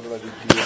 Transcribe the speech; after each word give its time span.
parola 0.00 0.16
di 0.18 0.30
Dio. 0.46 0.62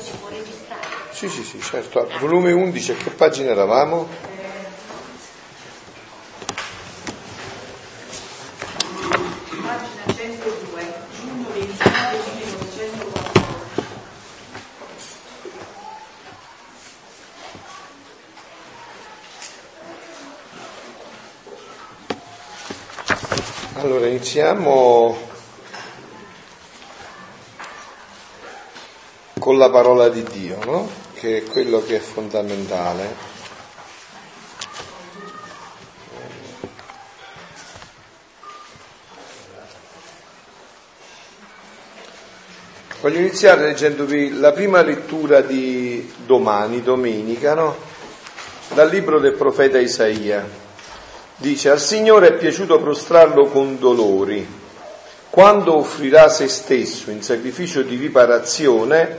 si 0.00 0.12
può 0.18 0.28
registrare? 0.28 0.86
Sì, 1.12 1.28
sì, 1.28 1.44
sì, 1.44 1.60
certo. 1.60 2.08
Volume 2.18 2.50
11, 2.52 2.92
a 2.92 2.94
che 2.96 3.10
pagina 3.10 3.50
eravamo? 3.50 4.31
Iniziamo 24.32 25.14
con 29.38 29.58
la 29.58 29.68
parola 29.68 30.08
di 30.08 30.22
Dio, 30.22 30.58
no? 30.64 30.88
Che 31.12 31.36
è 31.36 31.42
quello 31.44 31.84
che 31.84 31.96
è 31.96 31.98
fondamentale. 31.98 33.14
Voglio 43.02 43.18
iniziare 43.18 43.64
leggendovi 43.64 44.38
la 44.38 44.52
prima 44.52 44.80
lettura 44.80 45.42
di 45.42 46.10
domani, 46.24 46.80
domenica, 46.80 47.52
no? 47.52 47.76
Dal 48.72 48.88
libro 48.88 49.18
del 49.18 49.34
profeta 49.34 49.78
Isaia. 49.78 50.61
Dice, 51.36 51.70
al 51.70 51.80
Signore 51.80 52.28
è 52.28 52.32
piaciuto 52.34 52.80
prostrarlo 52.80 53.46
con 53.46 53.78
dolori. 53.78 54.60
Quando 55.30 55.76
offrirà 55.76 56.28
se 56.28 56.46
stesso 56.46 57.10
in 57.10 57.22
sacrificio 57.22 57.82
di 57.82 57.96
riparazione, 57.96 59.18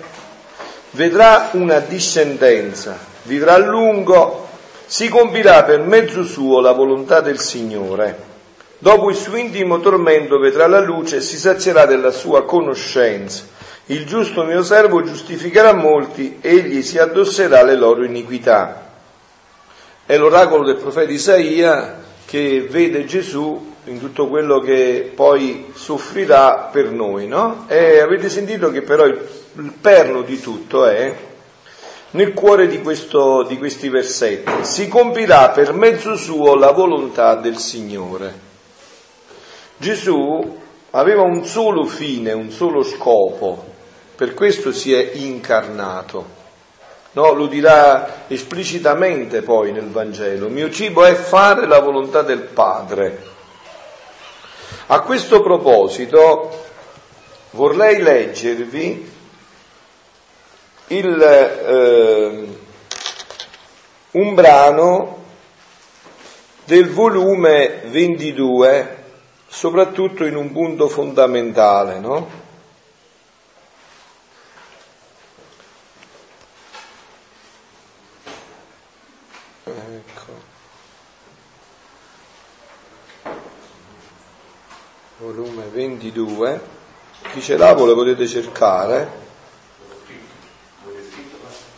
vedrà 0.91 1.50
una 1.53 1.80
discendenza, 1.80 2.97
vivrà 3.23 3.56
a 3.56 3.58
lungo, 3.58 4.47
si 4.86 5.09
compirà 5.09 5.64
per 5.64 5.80
mezzo 5.80 6.23
suo 6.23 6.61
la 6.61 6.72
volontà 6.72 7.19
del 7.19 7.39
Signore. 7.39 8.31
Dopo 8.78 9.09
il 9.09 9.16
suo 9.16 9.38
intimo 9.38 9.80
tormento 9.80 10.38
vedrà 10.38 10.67
la 10.67 10.81
luce 10.81 11.16
e 11.16 11.22
si 11.22 11.38
sazierà 11.38 11.86
della 11.86 12.11
sua 12.11 12.45
conoscenza. 12.45 13.45
Il 13.86 14.06
giusto 14.06 14.44
mio 14.44 14.61
servo 14.61 15.03
giustificherà 15.03 15.73
molti, 15.73 16.38
egli 16.41 16.84
si 16.84 17.00
addosserà 17.00 17.64
le 17.64 17.75
loro 17.75 18.03
iniquità. 18.03 18.91
È 20.06 20.16
l'oracolo 20.16 20.64
del 20.64 20.75
profeta 20.75 21.11
Isaia 21.11 22.03
che 22.34 22.66
vede 22.67 23.06
Gesù 23.06 23.73
in 23.84 24.00
tutto 24.00 24.28
quello 24.28 24.59
che 24.59 25.12
poi 25.14 25.72
soffrirà 25.76 26.67
per 26.72 26.90
noi, 26.90 27.28
no? 27.28 27.66
E 27.67 28.00
avete 28.00 28.28
sentito 28.28 28.72
che 28.72 28.81
però 28.81 29.06
il, 29.06 29.72
perno 29.80 30.23
di 30.23 30.42
tutto 30.42 30.88
è 30.88 31.16
nel 32.09 32.34
cuore 32.34 32.66
di, 32.66 32.81
questo, 32.81 33.44
di 33.44 33.59
questi 33.59 33.88
versetti. 33.88 34.66
Si 34.66 34.88
compirà 34.88 35.52
per 35.52 35.73
mezzo 35.73 36.16
suo 36.16 36.56
la 36.56 36.72
volontà 36.72 37.36
del 37.36 37.58
Signore. 37.59 38.34
Gesù 39.78 40.58
aveva 40.90 41.22
un 41.22 41.45
solo 41.45 41.86
fine, 41.86 42.31
un 42.31 42.50
solo 42.50 42.81
scopo, 42.81 43.64
per 44.16 44.34
questo 44.34 44.72
si 44.72 44.92
è 44.92 45.12
incarnato. 45.14 46.42
No, 47.14 47.31
lo 47.33 47.45
dirà 47.45 48.25
esplicitamente 48.28 49.42
poi 49.44 49.72
nel 49.72 49.89
Vangelo. 49.89 50.47
Il 50.47 50.52
mio 50.52 50.72
cibo 50.72 51.06
è 51.06 51.14
fare 51.14 51.67
la 51.67 51.80
volontà 51.80 52.23
del 52.23 52.42
Padre. 52.42 53.31
A 54.88 55.00
questo 55.02 55.41
proposito 55.41 56.66
vorrei 57.51 58.01
leggervi 58.01 59.12
il, 60.88 61.22
eh, 61.22 62.57
un 64.12 64.34
brano 64.34 65.24
del 66.66 66.90
volume 66.90 67.81
22, 67.85 69.03
soprattutto 69.47 70.25
in 70.25 70.35
un 70.35 70.51
punto 70.51 70.88
fondamentale, 70.88 72.00
no? 72.00 72.41
Ecco. 79.66 80.31
Volume 85.18 85.68
22. 86.13 86.62
Chi 87.31 87.41
ce 87.41 87.57
l'ha 87.57 87.74
lo 87.74 87.96
potete 87.96 88.28
cercare. 88.28 89.22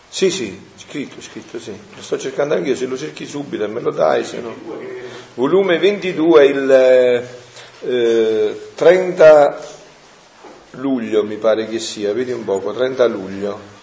Sì, 0.10 0.30
sì, 0.30 0.70
scritto, 0.76 1.22
scritto, 1.22 1.60
sì. 1.60 1.78
Lo 1.96 2.02
sto 2.02 2.18
cercando 2.18 2.54
anch'io, 2.54 2.76
se 2.76 2.86
lo 2.86 2.98
cerchi 2.98 3.26
subito 3.26 3.64
e 3.64 3.68
me 3.68 3.82
lo 3.82 3.92
dai, 3.92 4.24
se 4.24 4.40
no. 4.40 4.54
Volume 5.34 5.78
22, 5.78 6.46
il 6.46 7.28
eh, 7.82 8.70
30 8.76 9.74
luglio 10.72 11.24
mi 11.24 11.36
pare 11.36 11.68
che 11.68 11.80
sia, 11.80 12.14
vedi 12.14 12.32
un 12.32 12.44
poco, 12.44 12.74
30 12.74 13.06
luglio. 13.08 13.74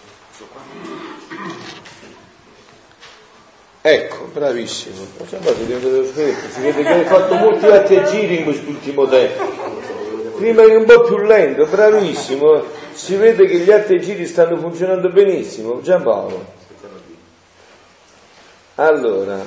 Ecco, 3.85 4.29
bravissimo. 4.31 4.95
Si 5.27 6.61
vede 6.61 6.83
che 6.83 6.87
hai 6.87 7.05
fatto 7.05 7.35
molti 7.35 7.65
altri 7.65 8.03
giri 8.05 8.37
in 8.37 8.43
quest'ultimo 8.45 9.07
tempo. 9.07 10.02
Prima 10.43 10.63
eri 10.63 10.75
un 10.75 10.83
po' 10.83 11.03
più 11.03 11.19
lento, 11.19 11.65
bravissimo. 11.67 12.63
Si 12.91 13.15
vede 13.15 13.45
che 13.45 13.59
gli 13.59 13.71
altri 13.71 14.01
giri 14.01 14.25
stanno 14.25 14.57
funzionando 14.57 15.07
benissimo. 15.07 15.79
Giampaolo. 15.81 16.45
Allora, 18.75 19.39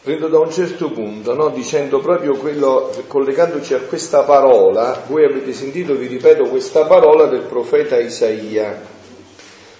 prendo 0.00 0.28
da 0.28 0.38
un 0.38 0.52
certo 0.52 0.92
punto, 0.92 1.34
no? 1.34 1.48
dicendo 1.48 1.98
proprio 1.98 2.36
quello, 2.36 2.94
collegandoci 3.08 3.74
a 3.74 3.80
questa 3.80 4.22
parola, 4.22 5.02
voi 5.08 5.24
avete 5.24 5.52
sentito, 5.52 5.96
vi 5.96 6.06
ripeto, 6.06 6.44
questa 6.44 6.84
parola 6.84 7.24
del 7.24 7.40
profeta 7.40 7.98
Isaia 7.98 8.80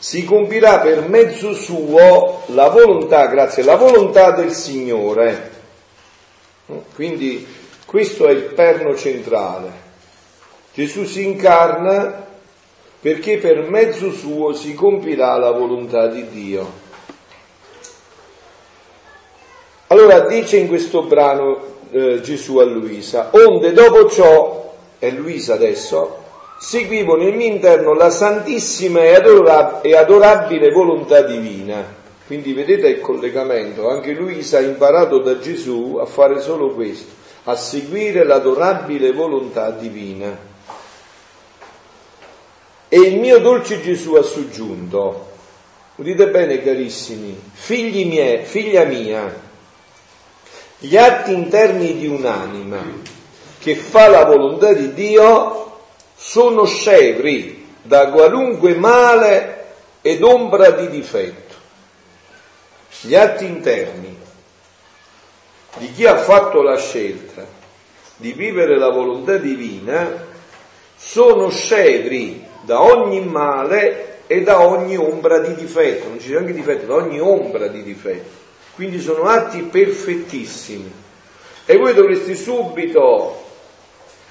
si 0.00 0.24
compirà 0.24 0.80
per 0.80 1.08
mezzo 1.08 1.54
suo 1.54 2.42
la 2.46 2.68
volontà, 2.68 3.26
grazie, 3.26 3.62
la 3.62 3.76
volontà 3.76 4.32
del 4.32 4.50
Signore. 4.50 5.50
Quindi 6.96 7.60
questo 7.92 8.26
è 8.26 8.30
il 8.30 8.44
perno 8.54 8.96
centrale. 8.96 9.70
Gesù 10.72 11.04
si 11.04 11.26
incarna 11.26 12.24
perché 12.98 13.36
per 13.36 13.68
mezzo 13.68 14.10
suo 14.12 14.54
si 14.54 14.72
compirà 14.72 15.36
la 15.36 15.50
volontà 15.50 16.06
di 16.06 16.26
Dio. 16.30 16.72
Allora 19.88 20.20
dice 20.20 20.56
in 20.56 20.68
questo 20.68 21.02
brano 21.02 21.62
eh, 21.90 22.22
Gesù 22.22 22.56
a 22.56 22.64
Luisa, 22.64 23.28
onde 23.32 23.74
dopo 23.74 24.08
ciò, 24.08 24.74
è 24.98 25.10
Luisa 25.10 25.52
adesso, 25.52 26.16
seguivo 26.60 27.14
nel 27.16 27.34
mio 27.34 27.48
interno 27.48 27.92
la 27.92 28.08
santissima 28.08 29.02
e, 29.02 29.94
adorabile 29.94 30.70
volontà 30.70 31.20
divina. 31.20 31.84
Quindi 32.26 32.54
vedete 32.54 32.88
il 32.88 33.00
collegamento, 33.00 33.90
anche 33.90 34.12
Luisa 34.12 34.56
ha 34.56 34.62
imparato 34.62 35.18
da 35.18 35.38
Gesù 35.38 35.98
a 36.00 36.06
fare 36.06 36.40
solo 36.40 36.70
questo, 36.70 37.20
a 37.44 37.56
seguire 37.56 38.24
l'adorabile 38.24 39.12
volontà 39.12 39.70
divina. 39.70 40.50
E 42.88 42.96
il 43.00 43.18
mio 43.18 43.38
dolce 43.38 43.80
Gesù 43.80 44.14
ha 44.14 44.22
soggiunto, 44.22 45.30
udite 45.96 46.28
bene 46.28 46.62
carissimi, 46.62 47.40
figli 47.52 48.06
miei, 48.06 48.44
figlia 48.44 48.84
mia, 48.84 49.50
gli 50.78 50.96
atti 50.96 51.32
interni 51.32 51.98
di 51.98 52.06
un'anima 52.06 52.82
che 53.58 53.76
fa 53.76 54.08
la 54.08 54.24
volontà 54.24 54.72
di 54.72 54.92
Dio 54.92 55.80
sono 56.16 56.64
scevri 56.64 57.68
da 57.82 58.10
qualunque 58.10 58.74
male 58.74 59.74
ed 60.02 60.22
ombra 60.22 60.70
di 60.70 60.90
difetto. 60.90 61.54
Gli 63.02 63.14
atti 63.14 63.44
interni 63.44 64.21
di 65.78 65.90
chi 65.92 66.06
ha 66.06 66.16
fatto 66.16 66.62
la 66.62 66.76
scelta 66.76 67.46
di 68.16 68.32
vivere 68.32 68.78
la 68.78 68.90
volontà 68.90 69.36
divina 69.36 70.26
sono 70.96 71.50
scevri 71.50 72.44
da 72.62 72.80
ogni 72.82 73.24
male 73.24 74.20
e 74.26 74.42
da 74.42 74.66
ogni 74.66 74.96
ombra 74.96 75.40
di 75.40 75.54
difetto, 75.54 76.08
non 76.08 76.20
ci 76.20 76.28
sono 76.28 76.38
anche 76.38 76.52
difetto, 76.52 76.86
da 76.86 76.94
ogni 76.94 77.20
ombra 77.20 77.66
di 77.66 77.82
difetto. 77.82 78.40
Quindi 78.74 79.00
sono 79.00 79.24
atti 79.24 79.62
perfettissimi. 79.62 80.90
E 81.66 81.76
voi 81.76 81.92
dovreste 81.92 82.34
subito 82.34 83.41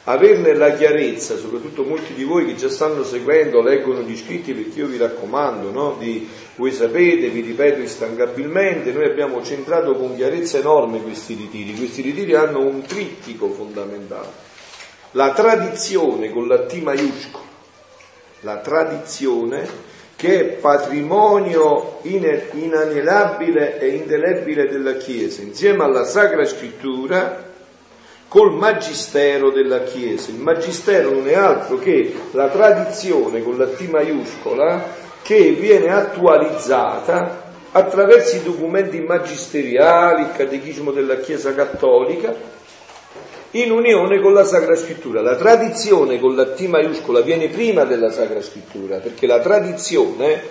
averne 0.06 0.56
la 0.56 0.74
chiarezza, 0.74 1.38
soprattutto 1.38 1.84
molti 1.84 2.14
di 2.14 2.24
voi 2.24 2.46
che 2.46 2.56
già 2.56 2.70
stanno 2.70 3.04
seguendo, 3.04 3.62
leggono 3.62 4.02
gli 4.02 4.18
scritti, 4.18 4.54
perché 4.54 4.80
io 4.80 4.88
vi 4.88 4.98
raccomando, 4.98 5.70
no? 5.70 5.96
di, 6.00 6.28
voi 6.56 6.72
sapete, 6.72 7.30
vi 7.30 7.42
ripeto 7.42 7.80
instancabilmente, 7.80 8.92
noi 8.92 9.06
abbiamo 9.06 9.44
centrato 9.44 9.96
con 9.96 10.16
chiarezza 10.16 10.58
enorme 10.58 11.02
questi 11.02 11.36
ritiri, 11.36 11.76
questi 11.76 12.02
ritiri 12.02 12.34
hanno 12.34 12.66
un 12.66 12.82
trittico 12.82 13.50
fondamentale, 13.50 14.30
la 15.12 15.34
tradizione 15.34 16.32
con 16.32 16.48
la 16.48 16.66
T 16.66 16.74
maiuscola, 16.82 17.50
la 18.42 18.58
tradizione 18.58 19.90
che 20.16 20.40
è 20.40 20.44
patrimonio 20.44 22.00
inalienabile 22.04 23.80
e 23.80 23.88
indelebile 23.90 24.68
della 24.68 24.94
Chiesa, 24.94 25.42
insieme 25.42 25.84
alla 25.84 26.06
Sacra 26.06 26.46
Scrittura, 26.46 27.51
col 28.32 28.54
magistero 28.54 29.50
della 29.50 29.84
Chiesa. 29.84 30.32
Il 30.32 30.38
magistero 30.38 31.12
non 31.12 31.28
è 31.28 31.36
altro 31.36 31.78
che 31.78 32.16
la 32.32 32.48
tradizione 32.48 33.44
con 33.44 33.58
la 33.58 33.68
T 33.68 33.82
maiuscola 33.90 34.86
che 35.22 35.52
viene 35.52 35.92
attualizzata 35.92 37.52
attraverso 37.74 38.38
i 38.38 38.44
documenti 38.44 39.02
magisteriali, 39.02 40.22
il 40.22 40.32
catechismo 40.32 40.92
della 40.92 41.18
Chiesa 41.18 41.54
cattolica, 41.54 42.34
in 43.52 43.70
unione 43.70 44.22
con 44.22 44.32
la 44.32 44.46
Sacra 44.46 44.78
Scrittura. 44.78 45.20
La 45.20 45.36
tradizione 45.36 46.18
con 46.18 46.34
la 46.34 46.46
T 46.52 46.62
maiuscola 46.62 47.20
viene 47.20 47.50
prima 47.50 47.84
della 47.84 48.12
Sacra 48.12 48.42
Scrittura, 48.42 49.00
perché 49.00 49.28
la 49.28 49.42
tradizione, 49.42 50.42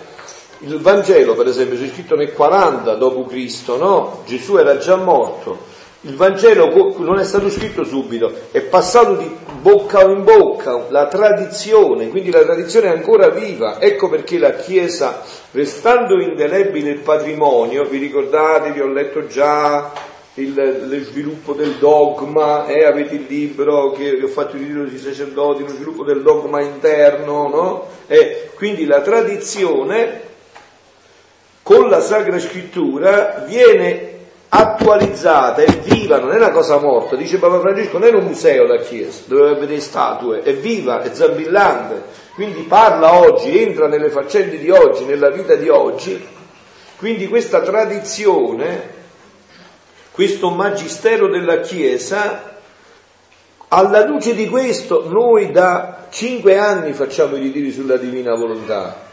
il 0.58 0.78
Vangelo 0.80 1.34
per 1.34 1.46
esempio 1.46 1.78
c'è 1.78 1.88
scritto 1.88 2.14
nel 2.14 2.34
40 2.34 2.94
d.C., 2.94 3.68
no? 3.78 4.22
Gesù 4.26 4.58
era 4.58 4.76
già 4.76 4.96
morto, 4.96 5.69
il 6.02 6.16
Vangelo 6.16 6.94
non 6.98 7.18
è 7.18 7.24
stato 7.24 7.50
scritto 7.50 7.84
subito, 7.84 8.32
è 8.52 8.62
passato 8.62 9.16
di 9.16 9.30
bocca 9.60 10.00
in 10.02 10.24
bocca, 10.24 10.86
la 10.88 11.06
tradizione, 11.08 12.08
quindi 12.08 12.30
la 12.30 12.42
tradizione 12.42 12.86
è 12.86 12.96
ancora 12.96 13.28
viva. 13.28 13.78
Ecco 13.78 14.08
perché 14.08 14.38
la 14.38 14.52
Chiesa, 14.52 15.22
restando 15.50 16.18
indelebile 16.18 16.90
il 16.90 17.00
patrimonio, 17.00 17.84
vi 17.84 17.98
ricordate, 17.98 18.72
vi 18.72 18.80
ho 18.80 18.86
letto 18.86 19.26
già 19.26 19.92
il, 20.34 20.54
lo 20.88 21.04
sviluppo 21.04 21.52
del 21.52 21.74
dogma, 21.74 22.66
eh, 22.66 22.86
avete 22.86 23.16
il 23.16 23.26
libro 23.28 23.90
che 23.90 24.18
ho 24.22 24.28
fatto 24.28 24.56
il 24.56 24.62
libro 24.62 24.84
di 24.84 24.96
sacerdoti, 24.96 25.64
lo 25.64 25.68
sviluppo 25.68 26.04
del 26.04 26.22
dogma 26.22 26.62
interno, 26.62 27.48
no? 27.48 27.86
Eh, 28.06 28.52
quindi 28.54 28.86
la 28.86 29.02
tradizione 29.02 30.28
con 31.62 31.90
la 31.90 32.00
Sacra 32.00 32.38
Scrittura 32.38 33.44
viene 33.46 34.19
attualizzata, 34.52 35.62
è 35.62 35.78
viva, 35.78 36.18
non 36.18 36.32
è 36.32 36.36
una 36.36 36.50
cosa 36.50 36.78
morta. 36.78 37.16
Dice 37.16 37.38
Papa 37.38 37.60
Francesco, 37.60 37.98
non 37.98 38.08
è 38.08 38.12
un 38.12 38.24
museo 38.24 38.66
la 38.66 38.78
Chiesa, 38.78 39.22
dove 39.26 39.54
vedere 39.54 39.80
statue, 39.80 40.42
è 40.42 40.54
viva, 40.54 41.02
è 41.02 41.14
zabillante, 41.14 42.02
quindi 42.34 42.62
parla 42.62 43.14
oggi, 43.14 43.62
entra 43.62 43.86
nelle 43.86 44.10
faccende 44.10 44.58
di 44.58 44.70
oggi, 44.70 45.04
nella 45.04 45.30
vita 45.30 45.54
di 45.54 45.68
oggi. 45.68 46.38
Quindi 46.96 47.28
questa 47.28 47.60
tradizione, 47.60 48.98
questo 50.10 50.50
magistero 50.50 51.28
della 51.28 51.60
Chiesa, 51.60 52.58
alla 53.68 54.04
luce 54.04 54.34
di 54.34 54.48
questo 54.48 55.08
noi 55.08 55.52
da 55.52 56.08
cinque 56.10 56.58
anni 56.58 56.92
facciamo 56.92 57.36
i 57.36 57.40
ritiri 57.40 57.70
sulla 57.70 57.96
divina 57.96 58.34
volontà 58.34 59.08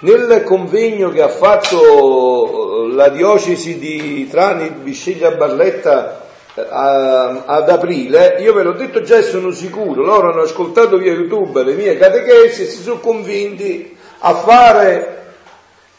nel 0.00 0.42
convegno 0.44 1.10
che 1.10 1.22
ha 1.22 1.28
fatto 1.28 2.88
eh, 2.88 2.94
la 2.94 3.08
diocesi 3.08 3.78
di 3.78 4.28
Trani, 4.28 4.68
Bisceglia 4.70 5.30
Barletta 5.30 6.26
eh, 6.54 6.62
ad 6.68 7.68
aprile, 7.70 8.36
io 8.40 8.52
ve 8.52 8.62
l'ho 8.62 8.72
detto 8.72 9.00
già 9.02 9.16
e 9.16 9.22
sono 9.22 9.50
sicuro, 9.52 10.04
loro 10.04 10.30
hanno 10.30 10.42
ascoltato 10.42 10.98
via 10.98 11.12
YouTube 11.12 11.62
le 11.62 11.74
mie 11.74 11.96
catechesi 11.96 12.62
e 12.62 12.66
si 12.66 12.82
sono 12.82 12.98
convinti 13.00 13.96
a 14.18 14.34
fare 14.34 15.12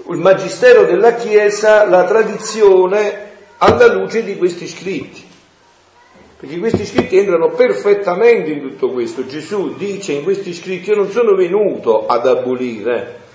il 0.09 0.17
magistero 0.17 0.83
della 0.83 1.15
Chiesa, 1.15 1.88
la 1.88 2.03
tradizione 2.03 3.25
alla 3.57 3.91
luce 3.91 4.23
di 4.23 4.38
questi 4.38 4.67
scritti. 4.67 5.25
Perché 6.39 6.59
questi 6.59 6.85
scritti 6.85 7.17
entrano 7.17 7.49
perfettamente 7.49 8.51
in 8.51 8.61
tutto 8.61 8.91
questo. 8.91 9.25
Gesù 9.25 9.75
dice 9.75 10.11
in 10.13 10.23
questi 10.23 10.53
scritti 10.53 10.89
io 10.89 10.95
non 10.95 11.09
sono 11.09 11.35
venuto 11.35 12.05
ad 12.05 12.27
abolire, 12.27 13.25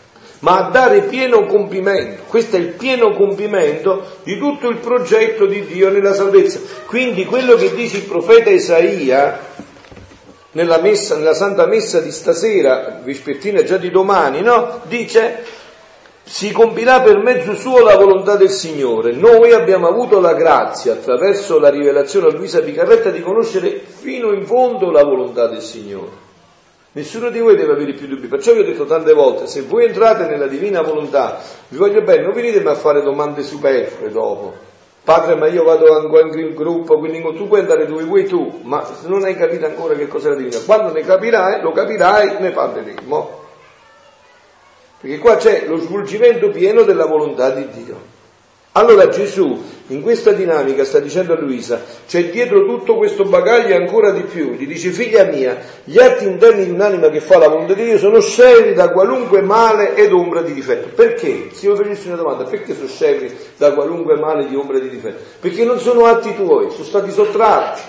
ma 0.43 0.67
a 0.67 0.71
dare 0.71 1.03
pieno 1.03 1.47
compimento. 1.47 2.23
Questo 2.27 2.57
è 2.57 2.59
il 2.59 2.69
pieno 2.69 3.13
compimento 3.13 4.19
di 4.25 4.39
tutto 4.39 4.69
il 4.69 4.79
progetto 4.79 5.47
di 5.47 5.65
Dio 5.65 5.91
nella 5.91 6.15
salvezza. 6.15 6.61
Quindi 6.87 7.25
quello 7.25 7.55
che 7.55 7.75
dice 7.75 7.99
il 7.99 8.05
profeta 8.05 8.51
Isaia 8.51 9.39
nella, 10.53 10.81
messa, 10.81 11.17
nella 11.17 11.35
Santa 11.35 11.67
Messa 11.67 12.01
di 12.01 12.11
stasera, 12.11 13.01
Vespertina 13.03 13.63
già 13.63 13.77
di 13.77 13.91
domani, 13.91 14.43
no? 14.43 14.81
Dice 14.85 15.61
si 16.25 16.53
compirà 16.53 17.01
per 17.01 17.19
mezzo 17.19 17.55
suo 17.55 17.81
la 17.81 17.97
volontà 17.97 18.37
del 18.37 18.51
Signore. 18.51 19.13
Noi 19.13 19.53
abbiamo 19.53 19.89
avuto 19.89 20.21
la 20.21 20.35
grazia, 20.35 20.93
attraverso 20.93 21.59
la 21.59 21.69
rivelazione 21.69 22.29
a 22.29 22.31
Luisa 22.31 22.61
Picarretta, 22.61 23.11
di 23.11 23.21
conoscere 23.21 23.81
fino 23.85 24.33
in 24.33 24.45
fondo 24.47 24.91
la 24.91 25.05
volontà 25.05 25.47
del 25.47 25.63
Signore. 25.63 26.22
Nessuno 26.95 27.31
di 27.31 27.41
voi 27.41 27.57
deve 27.57 27.73
avere 27.73 27.95
più 27.95 28.07
dubbi, 28.07 28.27
perciò 28.27 28.53
vi 28.53 28.61
ho 28.61 28.65
detto 28.65 28.85
tante 28.85 29.15
volte, 29.15 29.47
se 29.47 29.63
voi 29.63 29.87
entrate 29.87 30.27
nella 30.27 30.47
divina 30.47 30.83
volontà, 30.83 31.41
vi 31.69 31.79
voglio 31.79 32.03
bene, 32.03 32.23
non 32.23 32.35
venitemi 32.35 32.69
a 32.69 32.75
fare 32.75 33.01
domande 33.01 33.43
superflue 33.43 34.11
dopo. 34.11 34.53
Padre, 35.03 35.35
ma 35.35 35.47
io 35.47 35.65
vado 35.65 35.97
ancora 35.97 36.29
in 36.39 36.55
gruppo, 36.55 36.99
quindi 36.99 37.23
tu 37.35 37.49
puoi 37.49 37.61
andare 37.61 37.87
dove 37.87 38.05
vuoi 38.05 38.27
tu, 38.27 38.61
ma 38.65 38.85
se 38.85 39.09
non 39.09 39.25
hai 39.25 39.35
capito 39.35 39.65
ancora 39.65 39.95
che 39.95 40.07
cos'è 40.07 40.29
la 40.29 40.37
divina, 40.37 40.59
quando 40.67 40.93
ne 40.93 41.01
capirai, 41.01 41.63
lo 41.63 41.73
capirai, 41.73 42.37
ne 42.41 42.51
parleremo. 42.51 43.41
Perché 45.01 45.19
qua 45.19 45.37
c'è 45.37 45.65
lo 45.67 45.79
svolgimento 45.79 46.51
pieno 46.51 46.83
della 46.83 47.07
volontà 47.07 47.51
di 47.51 47.69
Dio. 47.71 48.12
Allora 48.73 49.09
Gesù 49.09 49.61
in 49.89 50.01
questa 50.01 50.33
dinamica 50.33 50.85
sta 50.85 50.99
dicendo 50.99 51.35
a 51.35 51.39
Luisa, 51.39 51.83
c'è 52.07 52.31
dietro 52.31 52.65
tutto 52.65 52.97
questo 52.97 53.25
bagaglio 53.25 53.77
ancora 53.77 54.11
di 54.13 54.23
più, 54.23 54.53
gli 54.53 54.67
dice 54.67 54.91
figlia 54.91 55.25
mia, 55.25 55.59
gli 55.85 55.99
atti 55.99 56.25
interni 56.25 56.65
di 56.65 56.71
un'anima 56.71 57.11
che 57.11 57.21
fa 57.21 57.37
la 57.37 57.49
volontà 57.49 57.75
di 57.75 57.85
Dio 57.85 57.99
sono 57.99 58.19
scevri 58.21 58.73
da 58.73 58.91
qualunque 58.91 59.43
male 59.43 59.95
ed 59.95 60.11
ombra 60.13 60.41
di 60.41 60.55
difetto. 60.55 60.89
Perché? 60.95 61.51
Se 61.53 61.67
io 61.67 61.77
facessi 61.77 62.07
una 62.07 62.17
domanda, 62.17 62.45
perché 62.45 62.75
sono 62.75 62.89
scevri 62.89 63.31
da 63.59 63.75
qualunque 63.75 64.17
male 64.17 64.49
di 64.49 64.57
ombra 64.57 64.79
di 64.79 64.89
difetto? 64.89 65.23
Perché 65.39 65.65
non 65.65 65.79
sono 65.79 66.07
atti 66.07 66.35
tuoi, 66.35 66.71
sono 66.71 66.85
stati 66.85 67.11
sottratti, 67.11 67.83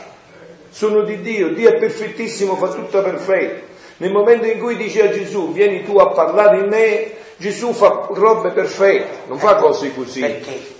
sono 0.69 1.03
di 1.03 1.21
Dio, 1.21 1.53
Dio 1.53 1.69
è 1.69 1.77
perfettissimo, 1.77 2.57
fa 2.57 2.67
tutto 2.67 3.01
perfetto. 3.01 3.71
Nel 3.97 4.11
momento 4.11 4.47
in 4.47 4.59
cui 4.59 4.75
dice 4.75 5.07
a 5.07 5.11
Gesù, 5.11 5.53
vieni 5.53 5.85
tu 5.85 5.97
a 5.97 6.07
parlare 6.07 6.57
in 6.57 6.67
me, 6.67 7.11
Gesù 7.37 7.71
fa 7.71 8.09
robe 8.11 8.49
perfette, 8.49 9.27
non 9.27 9.37
fa 9.37 9.55
cose 9.55 9.93
così. 9.93 10.19
Perché? 10.19 10.72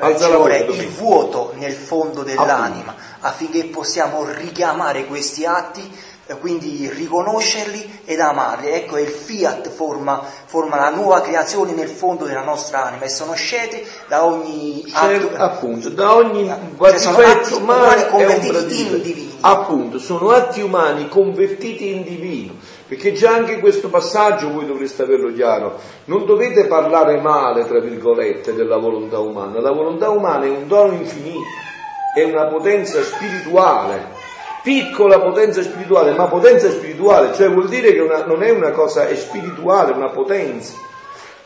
Vuole 0.00 0.58
il 0.58 0.88
vuoto 0.88 1.52
nel 1.56 1.74
fondo 1.74 2.22
dell'anima 2.22 2.94
affinché 3.20 3.64
possiamo 3.64 4.24
richiamare 4.24 5.06
questi 5.06 5.44
atti 5.44 6.08
quindi 6.36 6.88
riconoscerli 6.88 8.00
ed 8.04 8.20
amarli. 8.20 8.68
Ecco, 8.68 8.98
il 8.98 9.08
fiat 9.08 9.68
forma, 9.68 10.22
forma, 10.44 10.76
la 10.76 10.90
nuova 10.90 11.20
creazione 11.20 11.72
nel 11.72 11.88
fondo 11.88 12.24
della 12.24 12.42
nostra 12.42 12.84
anima 12.84 13.04
e 13.04 13.08
sono 13.08 13.34
scelte 13.34 13.84
da 14.08 14.24
ogni 14.24 14.84
atto, 14.92 15.30
appunto, 15.36 15.88
da 15.88 16.14
ogni 16.14 16.46
cioè 16.78 16.98
sono 16.98 17.18
atti 17.18 17.54
umani 17.54 18.06
convertiti 18.08 18.82
in 18.82 19.02
divino. 19.02 19.28
Appunto, 19.40 19.98
sono 19.98 20.30
atti 20.30 20.60
umani 20.60 21.08
convertiti 21.08 21.90
in 21.90 22.04
divino. 22.04 22.54
Perché 22.90 23.12
già 23.12 23.34
anche 23.34 23.60
questo 23.60 23.88
passaggio 23.88 24.50
voi 24.50 24.66
dovreste 24.66 25.02
averlo 25.02 25.32
chiaro. 25.32 25.78
Non 26.06 26.26
dovete 26.26 26.66
parlare 26.66 27.20
male, 27.20 27.64
tra 27.64 27.78
virgolette, 27.78 28.52
della 28.52 28.78
volontà 28.78 29.20
umana. 29.20 29.60
La 29.60 29.70
volontà 29.70 30.10
umana 30.10 30.46
è 30.46 30.48
un 30.48 30.66
dono 30.66 30.94
infinito, 30.94 31.38
è 32.16 32.24
una 32.24 32.46
potenza 32.46 33.00
spirituale 33.00 34.18
piccola 34.62 35.20
potenza 35.20 35.62
spirituale, 35.62 36.12
ma 36.14 36.26
potenza 36.26 36.68
spirituale, 36.68 37.32
cioè 37.32 37.48
vuol 37.48 37.68
dire 37.68 37.92
che 37.92 38.00
una, 38.00 38.24
non 38.26 38.42
è 38.42 38.50
una 38.50 38.72
cosa, 38.72 39.06
è 39.06 39.14
spirituale, 39.14 39.92
una 39.92 40.10
potenza. 40.10 40.74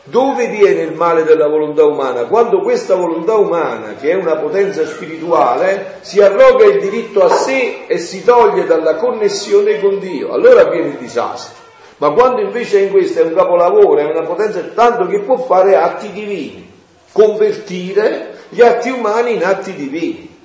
Dove 0.07 0.47
viene 0.49 0.81
il 0.81 0.93
male 0.93 1.23
della 1.23 1.47
volontà 1.47 1.83
umana? 1.83 2.25
Quando 2.25 2.61
questa 2.61 2.93
volontà 2.93 3.33
umana, 3.37 3.95
che 3.99 4.11
è 4.11 4.13
una 4.13 4.35
potenza 4.35 4.85
spirituale, 4.85 5.97
si 6.01 6.21
arroga 6.21 6.63
il 6.63 6.79
diritto 6.79 7.23
a 7.23 7.29
sé 7.29 7.85
e 7.87 7.97
si 7.97 8.23
toglie 8.23 8.67
dalla 8.67 8.97
connessione 8.97 9.79
con 9.79 9.97
Dio, 9.97 10.31
allora 10.31 10.61
avviene 10.61 10.89
il 10.89 10.97
disastro. 10.97 11.63
Ma 11.97 12.11
quando 12.11 12.41
invece 12.41 12.81
in 12.81 12.91
questo 12.91 13.21
è 13.21 13.23
un 13.23 13.33
capolavoro, 13.33 13.97
è 13.97 14.03
una 14.03 14.27
potenza 14.27 14.59
tanto 14.75 15.07
che 15.07 15.21
può 15.21 15.37
fare 15.37 15.75
atti 15.75 16.11
divini, 16.11 16.71
convertire 17.11 18.33
gli 18.49 18.61
atti 18.61 18.91
umani 18.91 19.33
in 19.33 19.43
atti 19.43 19.73
divini. 19.73 20.37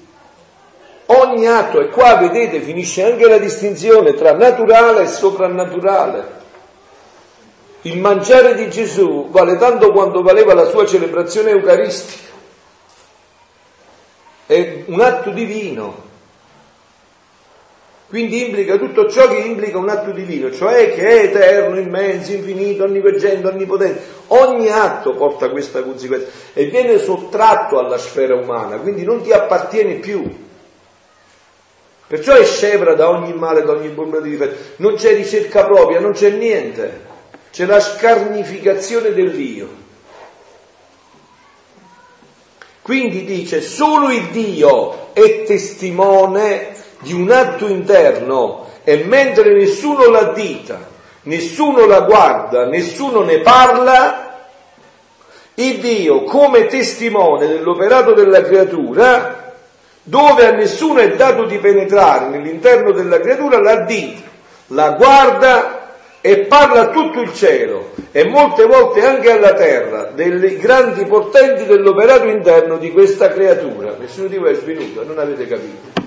Ogni 1.05 1.47
atto, 1.47 1.81
e 1.81 1.89
qua 1.89 2.17
vedete 2.17 2.61
finisce 2.61 3.05
anche 3.05 3.29
la 3.29 3.37
distinzione 3.37 4.15
tra 4.15 4.33
naturale 4.33 5.03
e 5.03 5.07
soprannaturale. 5.07 6.39
Il 7.83 7.99
mangiare 7.99 8.55
di 8.55 8.69
Gesù 8.69 9.31
vale 9.31 9.57
tanto 9.57 9.91
quanto 9.93 10.23
valeva 10.23 10.53
la 10.53 10.67
sua 10.67 10.85
celebrazione 10.85 11.51
eucaristica. 11.51 12.29
È 14.45 14.83
un 14.87 15.01
atto 15.01 15.31
divino. 15.31 16.09
Quindi 18.11 18.47
implica 18.47 18.77
tutto 18.77 19.09
ciò 19.09 19.29
che 19.29 19.37
implica 19.37 19.79
un 19.79 19.89
atto 19.89 20.11
divino, 20.11 20.51
cioè 20.51 20.93
che 20.93 21.07
è 21.07 21.25
eterno, 21.27 21.79
immenso, 21.79 22.33
infinito, 22.33 22.83
onniveggente, 22.83 23.47
onnipotente. 23.47 24.03
Ogni 24.29 24.69
atto 24.69 25.15
porta 25.15 25.49
questa 25.49 25.85
conseguenza 25.85 26.27
e 26.53 26.65
viene 26.65 26.99
sottratto 26.99 27.79
alla 27.79 27.99
sfera 27.99 28.35
umana, 28.35 28.79
quindi 28.79 29.05
non 29.05 29.23
ti 29.23 29.31
appartiene 29.31 29.95
più. 29.95 30.29
Perciò 32.09 32.35
è 32.35 32.45
scevra 32.45 32.95
da 32.95 33.09
ogni 33.09 33.33
male, 33.33 33.63
da 33.63 33.71
ogni 33.71 33.89
buon 33.91 34.11
di 34.21 34.31
difetto. 34.31 34.57
Non 34.79 34.95
c'è 34.95 35.15
ricerca 35.15 35.65
propria, 35.65 36.01
non 36.01 36.11
c'è 36.11 36.31
niente. 36.31 37.10
C'è 37.51 37.65
la 37.67 37.81
scarnificazione 37.81 39.13
dell'io. 39.13 39.79
Quindi 42.83 43.25
dice, 43.25 43.61
solo 43.61 44.11
il 44.11 44.29
Dio 44.31 45.13
è 45.13 45.45
testimone 45.45 46.75
di 47.01 47.13
un 47.13 47.31
atto 47.31 47.67
interno 47.67 48.67
e 48.85 49.05
mentre 49.05 49.53
nessuno 49.53 50.09
la 50.09 50.33
dita, 50.33 50.89
nessuno 51.23 51.87
la 51.87 52.01
guarda, 52.01 52.67
nessuno 52.67 53.23
ne 53.23 53.39
parla, 53.41 54.49
il 55.55 55.79
Dio 55.79 56.25
come 56.25 56.67
testimone 56.67 57.47
dell'operato 57.47 58.13
della 58.13 58.43
creatura, 58.43 59.55
dove 60.03 60.47
a 60.47 60.53
nessuno 60.53 61.01
è 61.01 61.15
dato 61.15 61.45
di 61.45 61.59
penetrare 61.59 62.29
nell'interno 62.29 62.93
della 62.93 63.21
creatura, 63.21 63.61
la 63.61 63.83
dita, 63.83 64.23
la 64.69 64.91
guarda 64.91 65.80
e 66.23 66.41
parla 66.41 66.81
a 66.83 66.91
tutto 66.91 67.21
il 67.21 67.33
cielo 67.33 67.93
e 68.13 68.25
molte 68.25 68.67
volte 68.67 69.05
anche 69.05 69.31
alla 69.31 69.55
terra 69.55 70.05
dei 70.15 70.59
grandi 70.59 71.07
portenti 71.07 71.65
dell'operato 71.65 72.27
interno 72.27 72.77
di 72.77 72.91
questa 72.91 73.29
creatura. 73.29 73.97
Nessuno 73.99 74.27
di 74.29 74.37
voi 74.37 74.53
è 74.53 74.55
svenuto, 74.55 75.05
non 75.05 75.19
avete 75.19 75.47
capito. 75.47 75.99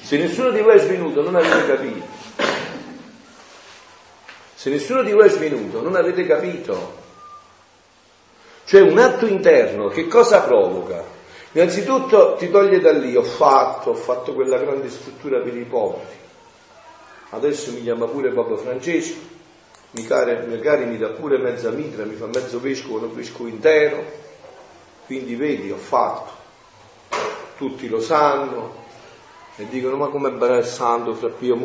Se 0.00 0.16
nessuno 0.16 0.50
di 0.50 0.60
voi 0.60 0.76
è 0.76 0.78
svenuto 0.78 1.22
non 1.22 1.34
avete 1.36 1.66
capito. 1.66 2.06
Se 4.54 4.70
nessuno 4.70 5.02
di 5.02 5.12
voi 5.12 5.26
è 5.26 5.30
svenuto 5.30 5.82
non 5.82 5.94
avete 5.94 6.26
capito. 6.26 6.98
Cioè 8.64 8.80
un 8.80 8.98
atto 8.98 9.26
interno 9.26 9.88
che 9.88 10.06
cosa 10.06 10.42
provoca? 10.42 11.04
Innanzitutto 11.52 12.36
ti 12.38 12.48
toglie 12.48 12.78
da 12.78 12.92
lì, 12.92 13.16
ho 13.16 13.24
fatto, 13.24 13.90
ho 13.90 13.94
fatto 13.94 14.32
quella 14.34 14.56
grande 14.56 14.88
struttura 14.88 15.40
per 15.40 15.56
i 15.56 15.64
poveri. 15.64 16.18
Adesso 17.30 17.72
mi 17.72 17.82
chiama 17.82 18.06
pure 18.06 18.30
Papa 18.30 18.56
Francesco, 18.56 19.18
mi 19.92 20.06
cari, 20.06 20.86
mi, 20.86 20.98
dà 20.98 21.08
pure 21.08 21.38
mezza 21.38 21.70
mitra, 21.70 22.04
mi 22.04 22.14
fa 22.14 22.26
mezzo 22.26 22.60
vescovo, 22.60 23.04
un 23.04 23.14
vescovo 23.14 23.48
intero. 23.48 24.02
Quindi 25.06 25.34
vedi, 25.34 25.70
ho 25.70 25.76
fatto. 25.76 26.38
Tutti 27.56 27.88
lo 27.88 28.00
sanno, 28.00 28.80
e 29.56 29.66
dicono 29.68 29.96
ma 29.96 30.08
com'è 30.08 30.30
bello 30.30 30.56
il 30.56 30.64
santo 30.64 31.12
fra 31.12 31.28
Pio, 31.28 31.58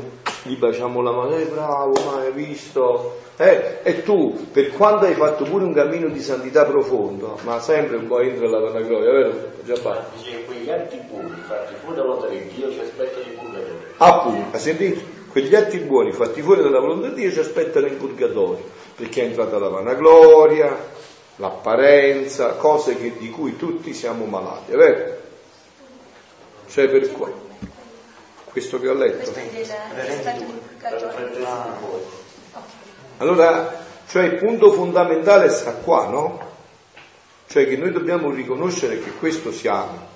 gli 0.43 0.57
baciamo 0.57 1.01
la 1.01 1.11
mano, 1.11 1.37
eh 1.37 1.45
bravo, 1.45 1.93
ma 2.05 2.19
hai 2.19 2.31
visto? 2.33 3.21
Eh, 3.37 3.79
e 3.83 4.03
tu, 4.03 4.49
per 4.51 4.71
quanto 4.71 5.05
hai 5.05 5.13
fatto 5.13 5.45
pure 5.45 5.63
un 5.63 5.73
cammino 5.73 6.09
di 6.09 6.19
santità 6.19 6.65
profondo, 6.65 7.39
ma 7.43 7.61
sempre 7.61 7.95
un 7.95 8.07
po' 8.07 8.19
entra 8.19 8.49
la 8.49 8.59
vanagloria, 8.59 9.11
vero? 9.11 9.51
Già 9.63 9.75
fatto. 9.75 10.17
Dice 10.17 10.43
quegli 10.43 10.69
atti 10.69 10.99
buoni 11.09 11.41
fatti 11.47 11.73
fuori 11.81 11.95
dalla 11.95 12.07
volontà 12.07 12.27
di 12.27 12.47
Dio 12.53 12.71
ci 12.71 12.79
aspettano 12.79 13.23
in 13.23 13.37
purgatorio. 13.37 13.79
Appunto, 13.97 14.45
hai 14.51 14.59
sentito? 14.59 15.14
Quegli 15.35 15.53
atti 15.53 15.79
buoni 15.79 16.13
fatti 16.13 16.41
fuori 16.41 16.61
dalla 16.61 16.79
volontà 16.79 17.09
di 17.09 17.15
Dio 17.15 17.29
ci 17.29 17.39
aspettano 17.39 17.87
in 17.87 17.97
purgatorio, 17.97 18.69
perché 18.95 19.21
è 19.21 19.25
entrata 19.25 19.59
la 19.59 19.67
vanagloria, 19.67 20.73
l'apparenza, 21.35 22.53
cose 22.53 22.95
che, 22.95 23.17
di 23.17 23.29
cui 23.31 23.57
tutti 23.57 23.93
siamo 23.93 24.23
malati, 24.23 24.71
è 24.71 24.75
vero? 24.77 25.17
Cioè 26.69 26.87
per 26.87 27.11
questo 27.11 27.43
questo 28.45 28.79
che 28.79 28.87
ho 28.87 28.93
letto. 28.93 29.29
Allora, 33.17 33.85
cioè 34.07 34.23
il 34.23 34.37
punto 34.37 34.71
fondamentale 34.71 35.49
sta 35.49 35.73
qua, 35.73 36.07
no? 36.07 36.39
Cioè 37.47 37.67
che 37.67 37.75
noi 37.75 37.91
dobbiamo 37.91 38.31
riconoscere 38.31 39.01
che 39.01 39.11
questo 39.11 39.51
siamo. 39.51 40.14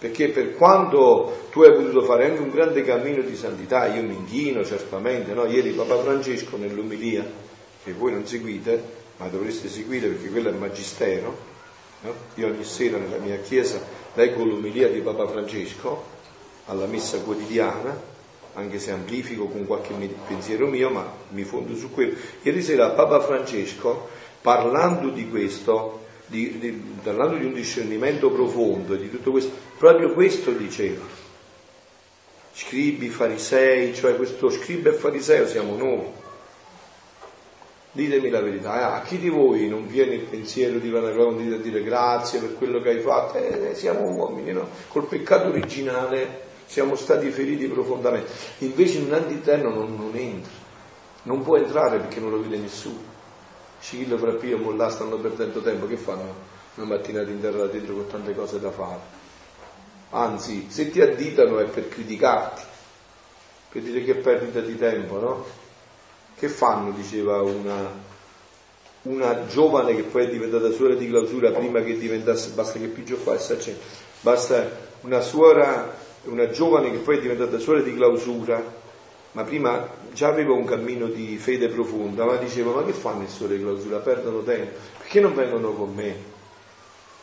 Perché 0.00 0.30
per 0.30 0.54
quanto 0.54 1.48
tu 1.50 1.60
hai 1.60 1.74
potuto 1.74 2.02
fare 2.02 2.24
anche 2.24 2.40
un 2.40 2.48
grande 2.48 2.82
cammino 2.82 3.20
di 3.20 3.36
santità, 3.36 3.86
io 3.86 4.02
mi 4.02 4.14
inchino 4.14 4.64
certamente, 4.64 5.34
no? 5.34 5.44
Ieri 5.44 5.72
Papa 5.72 5.98
Francesco 5.98 6.56
nell'umilia, 6.56 7.22
che 7.84 7.92
voi 7.92 8.12
non 8.12 8.26
seguite, 8.26 8.82
ma 9.18 9.28
dovreste 9.28 9.68
seguire 9.68 10.08
perché 10.08 10.30
quello 10.30 10.48
è 10.48 10.52
magistero, 10.52 11.36
no? 12.00 12.14
io 12.36 12.46
ogni 12.46 12.64
sera 12.64 12.96
nella 12.96 13.18
mia 13.18 13.36
chiesa 13.40 13.78
leggo 14.14 14.42
l'umilia 14.42 14.88
di 14.88 15.00
Papa 15.00 15.28
Francesco, 15.28 16.02
alla 16.66 16.86
messa 16.86 17.18
quotidiana, 17.20 18.08
anche 18.54 18.78
se 18.78 18.92
amplifico 18.92 19.46
con 19.48 19.66
qualche 19.66 19.92
pensiero 20.26 20.66
mio, 20.66 20.88
ma 20.88 21.06
mi 21.28 21.44
fondo 21.44 21.76
su 21.76 21.90
quello. 21.90 22.16
Ieri 22.42 22.62
sera 22.62 22.88
Papa 22.90 23.20
Francesco, 23.20 24.08
parlando 24.40 25.10
di 25.10 25.28
questo, 25.28 26.06
di, 26.30 26.58
di, 26.58 26.70
parlando 27.02 27.36
di 27.36 27.44
un 27.44 27.52
discernimento 27.52 28.30
profondo 28.30 28.94
e 28.94 28.98
di 28.98 29.10
tutto 29.10 29.32
questo, 29.32 29.52
proprio 29.76 30.12
questo 30.12 30.52
diceva. 30.52 31.04
Scribi, 32.52 33.08
farisei, 33.08 33.94
cioè 33.94 34.16
questo 34.16 34.48
scribe 34.48 34.90
e 34.90 34.92
fariseo 34.92 35.46
siamo 35.46 35.76
noi. 35.76 36.06
Ditemi 37.92 38.30
la 38.30 38.40
verità, 38.40 38.78
eh, 38.78 38.98
a 38.98 39.02
chi 39.02 39.18
di 39.18 39.28
voi 39.28 39.68
non 39.68 39.88
viene 39.88 40.14
il 40.14 40.20
pensiero 40.20 40.78
di 40.78 40.88
vanagloria 40.88 41.56
di 41.56 41.62
dire 41.62 41.82
grazie 41.82 42.38
per 42.38 42.54
quello 42.54 42.80
che 42.80 42.90
hai 42.90 43.00
fatto? 43.00 43.36
Eh, 43.38 43.74
siamo 43.74 44.08
uomini, 44.08 44.52
no? 44.52 44.68
Col 44.86 45.06
peccato 45.06 45.48
originale 45.48 46.48
siamo 46.66 46.94
stati 46.94 47.28
feriti 47.30 47.66
profondamente. 47.66 48.30
Invece 48.58 48.98
in 48.98 49.06
un 49.06 49.14
antiterno 49.14 49.70
non, 49.70 49.96
non 49.96 50.14
entra, 50.14 50.52
non 51.24 51.42
può 51.42 51.56
entrare 51.56 51.98
perché 51.98 52.20
non 52.20 52.30
lo 52.30 52.40
vede 52.40 52.58
nessuno. 52.58 53.09
Scicillo, 53.80 54.18
Frappio 54.18 54.56
e 54.56 54.60
Mollà 54.60 54.90
stanno 54.90 55.16
perdendo 55.16 55.60
tempo, 55.60 55.86
che 55.86 55.96
fanno 55.96 56.48
una 56.74 56.86
mattinata 56.86 57.30
in 57.30 57.40
terra 57.40 57.58
da 57.58 57.66
dentro 57.66 57.94
con 57.94 58.06
tante 58.06 58.34
cose 58.34 58.60
da 58.60 58.70
fare? 58.70 59.18
Anzi, 60.10 60.66
se 60.68 60.90
ti 60.90 61.00
additano 61.00 61.58
è 61.60 61.64
per 61.64 61.88
criticarti, 61.88 62.62
per 63.70 63.82
dire 63.82 64.04
che 64.04 64.14
perdita 64.16 64.60
di 64.60 64.76
tempo, 64.76 65.18
no? 65.18 65.46
Che 66.36 66.48
fanno, 66.48 66.90
diceva 66.90 67.42
una, 67.42 67.90
una 69.02 69.46
giovane 69.46 69.94
che 69.94 70.02
poi 70.02 70.24
è 70.24 70.30
diventata 70.30 70.70
suora 70.70 70.94
di 70.94 71.08
clausura 71.08 71.50
prima 71.50 71.80
che 71.80 71.96
diventasse, 71.96 72.50
basta 72.50 72.78
che 72.78 72.86
Pigio 72.86 73.16
fa 73.16 73.34
e 73.34 73.78
basta 74.20 74.88
una 75.02 75.20
suora 75.20 76.08
una 76.24 76.50
giovane 76.50 76.90
che 76.90 76.98
poi 76.98 77.16
è 77.16 77.20
diventata 77.20 77.58
suora 77.58 77.80
di 77.80 77.94
clausura, 77.94 78.62
ma 79.32 79.44
prima 79.44 79.88
già 80.12 80.28
aveva 80.28 80.52
un 80.52 80.64
cammino 80.64 81.06
di 81.06 81.36
fede 81.38 81.68
profonda, 81.68 82.24
ma 82.24 82.36
diceva 82.36 82.72
ma 82.72 82.84
che 82.84 82.92
fanno 82.92 83.22
le 83.22 83.28
suore 83.28 83.56
di 83.56 83.62
clausura? 83.62 83.98
Perdono 83.98 84.42
tempo, 84.42 84.76
perché 84.98 85.20
non 85.20 85.34
vengono 85.34 85.72
con 85.72 85.94
me? 85.94 86.38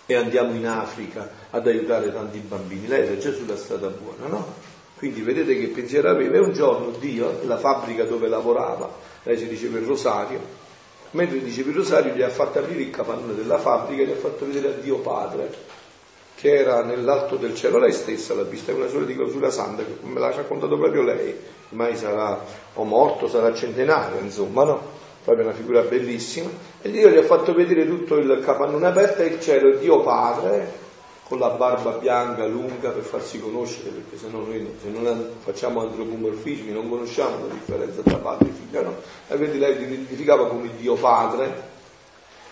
E 0.05 0.15
andiamo 0.15 0.53
in 0.55 0.65
Africa 0.65 1.29
ad 1.49 1.67
aiutare 1.67 2.13
tanti 2.13 2.39
bambini. 2.39 2.87
Lei 2.87 3.05
era 3.05 3.17
già 3.17 3.33
sulla 3.33 3.57
strada 3.57 3.89
buona, 3.89 4.27
no? 4.27 4.53
Quindi 4.95 5.21
vedete 5.21 5.59
che 5.59 5.67
pensiero 5.67 6.09
aveva. 6.09 6.37
E 6.37 6.39
un 6.39 6.53
giorno 6.53 6.91
Dio, 6.91 7.39
nella 7.41 7.57
fabbrica 7.57 8.05
dove 8.05 8.29
lavorava, 8.29 8.89
lei 9.23 9.37
si 9.37 9.47
diceva 9.47 9.77
il 9.77 9.85
rosario, 9.85 10.39
mentre 11.11 11.41
diceva 11.41 11.69
il 11.71 11.75
rosario 11.75 12.13
gli 12.13 12.21
ha 12.21 12.29
fatto 12.29 12.59
aprire 12.59 12.83
il 12.83 12.89
capannone 12.89 13.35
della 13.35 13.57
fabbrica 13.57 14.03
e 14.03 14.05
gli 14.05 14.11
ha 14.11 14.15
fatto 14.15 14.45
vedere 14.45 14.69
a 14.69 14.77
Dio 14.77 14.99
Padre 14.99 15.75
che 16.37 16.55
era 16.55 16.83
nell'alto 16.83 17.35
del 17.35 17.55
cielo, 17.55 17.79
lei 17.79 17.91
stessa 17.91 18.35
l'ha 18.35 18.43
vista, 18.43 18.71
è 18.71 18.75
una 18.75 18.87
sorta 18.87 19.07
di 19.07 19.15
clausura 19.15 19.49
santa, 19.49 19.83
che 19.83 19.97
me 20.03 20.19
l'ha 20.19 20.31
raccontato 20.31 20.77
proprio 20.77 21.01
lei, 21.01 21.35
ormai 21.69 21.95
sarà 21.95 22.39
o 22.73 22.83
morto, 22.83 23.27
sarà 23.27 23.53
centenario, 23.53 24.19
insomma, 24.19 24.63
no? 24.63 24.95
Proprio 25.23 25.45
una 25.45 25.55
figura 25.55 25.81
bellissima. 25.81 26.49
E 26.81 26.89
Dio 26.89 27.09
gli 27.09 27.17
ha 27.17 27.23
fatto 27.23 27.53
vedere 27.53 27.85
tutto 27.85 28.15
il 28.15 28.41
capannone 28.43 28.87
aperto 28.87 29.21
e 29.21 29.25
il 29.25 29.39
cielo, 29.41 29.75
Dio 29.77 30.01
Padre, 30.01 30.85
con 31.27 31.39
la 31.39 31.49
barba 31.49 31.91
bianca, 31.91 32.45
lunga, 32.45 32.89
per 32.91 33.03
farsi 33.03 33.39
conoscere, 33.39 33.89
perché 33.89 34.17
se 34.17 34.27
no 34.31 34.45
noi 34.45 34.65
se 34.81 34.89
non 34.89 35.31
facciamo 35.39 35.81
antropomorfismi 35.81 36.71
non 36.71 36.89
conosciamo 36.89 37.47
la 37.47 37.53
differenza 37.53 38.01
tra 38.01 38.15
padre 38.17 38.47
e 38.47 38.51
figlio, 38.51 38.81
no? 38.83 38.95
E 39.27 39.35
quindi 39.35 39.59
lei 39.59 39.81
identificava 39.81 40.47
come 40.47 40.69
Dio 40.77 40.95
Padre, 40.95 41.75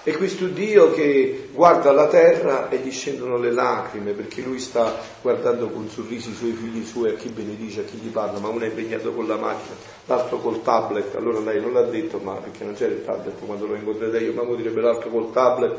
è 0.05 0.15
questo 0.15 0.45
Dio 0.45 0.91
che 0.91 1.49
guarda 1.51 1.91
la 1.91 2.05
terra 2.05 2.69
e 2.69 2.77
gli 2.77 2.91
scendono 2.91 3.37
le 3.39 3.51
lacrime 3.51 4.11
perché 4.11 4.43
lui 4.43 4.59
sta 4.59 4.99
guardando 5.19 5.67
con 5.71 5.89
sorrisi 5.89 6.29
i 6.29 6.35
suoi 6.35 6.51
figli 6.51 6.85
suoi, 6.85 7.09
a 7.09 7.15
chi 7.15 7.29
benedice, 7.29 7.79
a 7.79 7.83
chi 7.85 7.97
gli 7.97 8.09
parla, 8.09 8.37
ma 8.37 8.49
uno 8.49 8.65
è 8.65 8.67
impegnato 8.67 9.11
con 9.13 9.25
la 9.25 9.35
macchina, 9.35 9.73
l'altro 10.05 10.37
col 10.37 10.61
tablet, 10.61 11.15
allora 11.15 11.39
lei 11.39 11.59
non 11.59 11.73
l'ha 11.73 11.81
detto, 11.81 12.19
ma 12.19 12.35
perché 12.35 12.63
non 12.63 12.75
c'era 12.75 12.93
il 12.93 13.03
tablet 13.03 13.33
quando 13.43 13.65
lo 13.65 13.73
incontrate 13.73 14.19
io, 14.19 14.33
ma 14.33 14.43
direbbe 14.55 14.79
l'altro 14.79 15.09
col 15.09 15.31
tablet, 15.31 15.75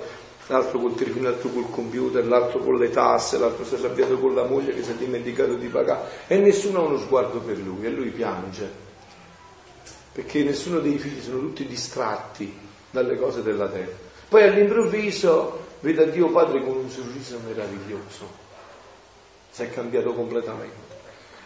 l'altro 0.48 0.80
col 0.80 0.96
telefono, 0.96 1.28
l'altro 1.28 1.48
col 1.50 1.70
computer, 1.70 2.26
l'altro 2.26 2.58
con 2.58 2.78
le 2.78 2.90
tasse, 2.90 3.38
l'altro 3.38 3.64
si 3.64 3.76
è 3.76 3.78
arrabbiato 3.78 4.18
con 4.18 4.34
la 4.34 4.42
moglie 4.42 4.74
che 4.74 4.82
si 4.82 4.90
è 4.90 4.94
dimenticato 4.94 5.54
di 5.54 5.68
pagare. 5.68 6.08
E 6.26 6.36
nessuno 6.38 6.80
ha 6.80 6.82
uno 6.82 6.98
sguardo 6.98 7.38
per 7.38 7.58
lui 7.58 7.86
e 7.86 7.90
lui 7.90 8.08
piange. 8.08 8.68
Perché 10.10 10.42
nessuno 10.42 10.80
dei 10.80 10.98
figli 10.98 11.20
sono 11.20 11.38
tutti 11.38 11.64
distratti 11.64 12.52
dalle 12.90 13.16
cose 13.16 13.44
della 13.44 13.68
terra. 13.68 14.05
Poi 14.28 14.42
all'improvviso 14.42 15.64
vede 15.80 16.10
Dio 16.10 16.30
Padre 16.30 16.62
con 16.62 16.76
un 16.76 16.90
sorriso 16.90 17.38
meraviglioso. 17.46 18.44
Si 19.50 19.62
è 19.62 19.70
cambiato 19.70 20.12
completamente. 20.12 20.94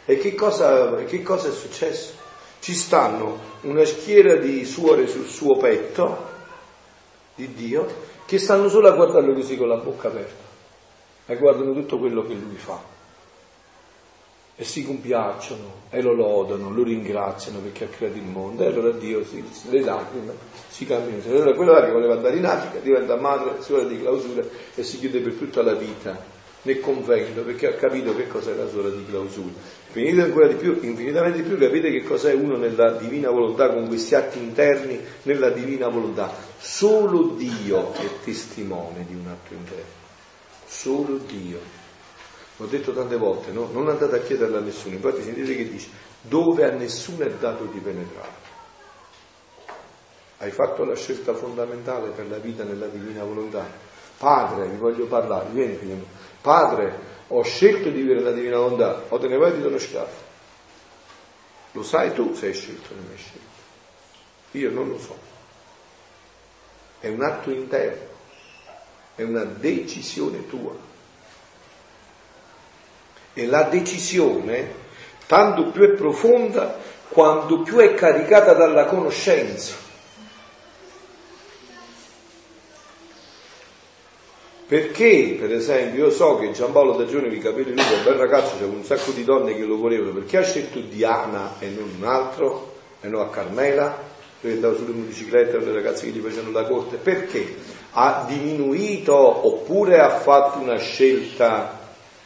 E 0.05 0.19
che 0.19 0.35
cosa, 0.35 0.95
che 1.05 1.23
cosa 1.23 1.49
è 1.49 1.53
successo? 1.53 2.15
Ci 2.61 2.75
stanno 2.75 3.39
una 3.63 3.85
schiera 3.85 4.37
di 4.37 4.65
suore 4.65 5.07
sul 5.07 5.27
suo 5.27 5.57
petto, 5.57 6.29
di 7.35 7.53
Dio, 7.55 7.87
che 8.27 8.39
stanno 8.39 8.69
solo 8.69 8.89
a 8.89 8.93
guardarlo 8.93 9.35
così 9.35 9.57
con 9.57 9.69
la 9.69 9.77
bocca 9.77 10.09
aperta 10.09 10.49
e 11.27 11.37
guardano 11.37 11.73
tutto 11.75 11.99
quello 11.99 12.23
che 12.23 12.35
lui 12.35 12.57
fa 12.57 12.90
e 14.61 14.65
si 14.65 14.85
compiacciono 14.85 15.89
e 15.89 16.03
lo 16.03 16.13
lodano, 16.13 16.71
lo 16.71 16.83
ringraziano 16.83 17.61
perché 17.61 17.85
ha 17.85 17.89
creato 17.89 18.19
il 18.19 18.25
mondo 18.25 18.63
e 18.63 18.67
allora 18.67 18.91
Dio 18.91 19.25
si, 19.25 19.43
le 19.71 19.81
lacrime 19.81 20.35
si 20.69 20.85
cambiano. 20.85 21.23
Allora 21.31 21.55
quella 21.55 21.83
che 21.83 21.91
voleva 21.91 22.13
andare 22.13 22.37
in 22.37 22.45
Africa 22.45 22.79
diventa 22.81 23.17
madre, 23.17 23.63
suora 23.63 23.85
di 23.85 23.99
clausura 23.99 24.45
e 24.75 24.83
si 24.83 24.99
chiude 24.99 25.21
per 25.21 25.33
tutta 25.33 25.63
la 25.63 25.73
vita 25.73 26.23
nel 26.63 26.79
convento 26.79 27.41
perché 27.41 27.69
ha 27.69 27.73
capito 27.73 28.15
che 28.15 28.27
cos'è 28.27 28.55
la 28.55 28.69
suora 28.69 28.91
di 28.91 29.03
clausura. 29.09 29.55
Finite 29.93 30.21
ancora 30.21 30.47
di 30.47 30.57
più, 30.57 30.79
infinitamente 30.83 31.41
di 31.41 31.49
più, 31.49 31.57
capite 31.57 31.91
che 31.91 32.03
cos'è 32.03 32.35
uno 32.35 32.59
nella 32.59 32.91
divina 32.91 33.31
volontà 33.31 33.71
con 33.71 33.87
questi 33.87 34.15
atti 34.15 34.41
interni 34.41 35.01
nella 35.23 35.49
divina 35.49 35.89
volontà. 35.89 36.31
Solo 36.59 37.29
Dio 37.29 37.95
è 37.95 38.07
testimone 38.23 39.07
di 39.09 39.15
un 39.15 39.27
atto 39.27 39.55
interno. 39.55 39.99
Solo 40.67 41.17
Dio. 41.17 41.80
L'ho 42.61 42.67
detto 42.67 42.93
tante 42.93 43.17
volte, 43.17 43.53
no? 43.53 43.71
non 43.73 43.89
andate 43.89 44.17
a 44.17 44.21
chiederla 44.21 44.59
a 44.59 44.61
nessuno, 44.61 44.95
infatti 44.95 45.23
sentite 45.23 45.57
che 45.57 45.67
dice, 45.67 45.89
dove 46.21 46.63
a 46.67 46.71
nessuno 46.71 47.25
è 47.25 47.31
dato 47.31 47.65
di 47.65 47.79
penetrare. 47.79 48.49
Hai 50.37 50.51
fatto 50.51 50.85
la 50.85 50.95
scelta 50.95 51.33
fondamentale 51.33 52.11
per 52.11 52.29
la 52.29 52.37
vita 52.37 52.63
nella 52.63 52.89
divina 52.89 53.25
volontà. 53.25 53.67
Padre, 54.19 54.69
vi 54.69 54.77
voglio 54.77 55.07
parlare, 55.07 55.49
vieni 55.53 55.75
figlio. 55.77 56.05
Padre, 56.43 56.99
ho 57.29 57.43
scelto 57.43 57.89
di 57.89 58.03
vivere 58.03 58.21
la 58.21 58.33
divina 58.33 58.59
volontà, 58.59 59.05
o 59.09 59.19
te 59.19 59.29
ne 59.29 59.39
vai 59.39 59.59
di 59.59 59.63
uno 59.67 59.79
scafo. 59.79 60.29
Lo 61.73 61.83
sai 61.83 62.13
tu 62.13 62.35
se 62.35 62.49
hai 62.49 62.53
scelto 62.53 62.93
o 62.93 62.97
non 62.97 63.07
hai 63.11 63.17
scelto. 63.17 64.59
Io 64.59 64.71
non 64.71 64.87
lo 64.87 64.99
so. 64.99 65.17
È 66.99 67.09
un 67.09 67.23
atto 67.23 67.51
interno, 67.51 68.09
è 69.15 69.23
una 69.23 69.45
decisione 69.45 70.47
tua. 70.47 70.89
E 73.35 73.47
la 73.47 73.63
decisione 73.65 74.79
tanto 75.27 75.67
più 75.71 75.85
è 75.85 75.91
profonda 75.91 76.77
quanto 77.09 77.61
più 77.61 77.79
è 77.79 77.95
caricata 77.95 78.53
dalla 78.53 78.85
conoscenza. 78.87 79.75
Perché, 84.67 85.37
per 85.39 85.53
esempio, 85.53 86.05
io 86.05 86.11
so 86.13 86.37
che 86.39 86.53
Giampaolo 86.53 86.93
da 86.93 87.05
giorni 87.05 87.35
i 87.35 87.41
capelli 87.41 87.75
lunghi, 87.75 87.93
un 87.93 88.05
bel 88.05 88.15
ragazzo, 88.15 88.57
c'è 88.57 88.65
un 88.65 88.85
sacco 88.85 89.11
di 89.11 89.25
donne 89.25 89.57
che 89.57 89.65
lo 89.65 89.77
volevano, 89.77 90.13
perché 90.13 90.37
ha 90.37 90.45
scelto 90.45 90.79
Diana 90.79 91.57
e 91.59 91.71
non 91.71 91.91
un 91.99 92.07
altro, 92.07 92.75
e 93.01 93.09
non 93.09 93.23
a 93.23 93.31
Carmela, 93.31 93.99
perché 94.41 94.55
andava 94.55 94.77
sulle 94.77 94.93
motociclette 94.93 95.57
con 95.59 95.67
le 95.67 95.73
ragazze 95.73 96.05
che 96.05 96.13
gli 96.13 96.23
facevano 96.23 96.53
la 96.53 96.65
corte? 96.65 96.99
Perché? 96.99 97.57
Ha 97.91 98.25
diminuito 98.29 99.15
oppure 99.17 99.99
ha 99.99 100.11
fatto 100.11 100.61
una 100.61 100.79
scelta 100.79 101.80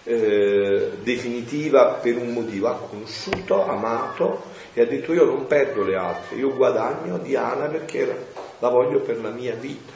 eh, 0.04 0.92
definitiva 1.02 1.94
per 1.94 2.16
un 2.16 2.32
motivo, 2.32 2.68
ha 2.68 2.76
conosciuto, 2.76 3.66
amato 3.66 4.52
e 4.75 4.82
ha 4.82 4.87
detto 4.87 5.12
io 5.12 5.25
non 5.25 5.46
perdo 5.46 5.82
le 5.82 5.96
altre, 5.96 6.37
io 6.37 6.54
guadagno 6.54 7.18
Diana 7.18 7.66
perché 7.66 8.26
la 8.58 8.68
voglio 8.68 9.00
per 9.00 9.20
la 9.20 9.30
mia 9.30 9.54
vita. 9.54 9.92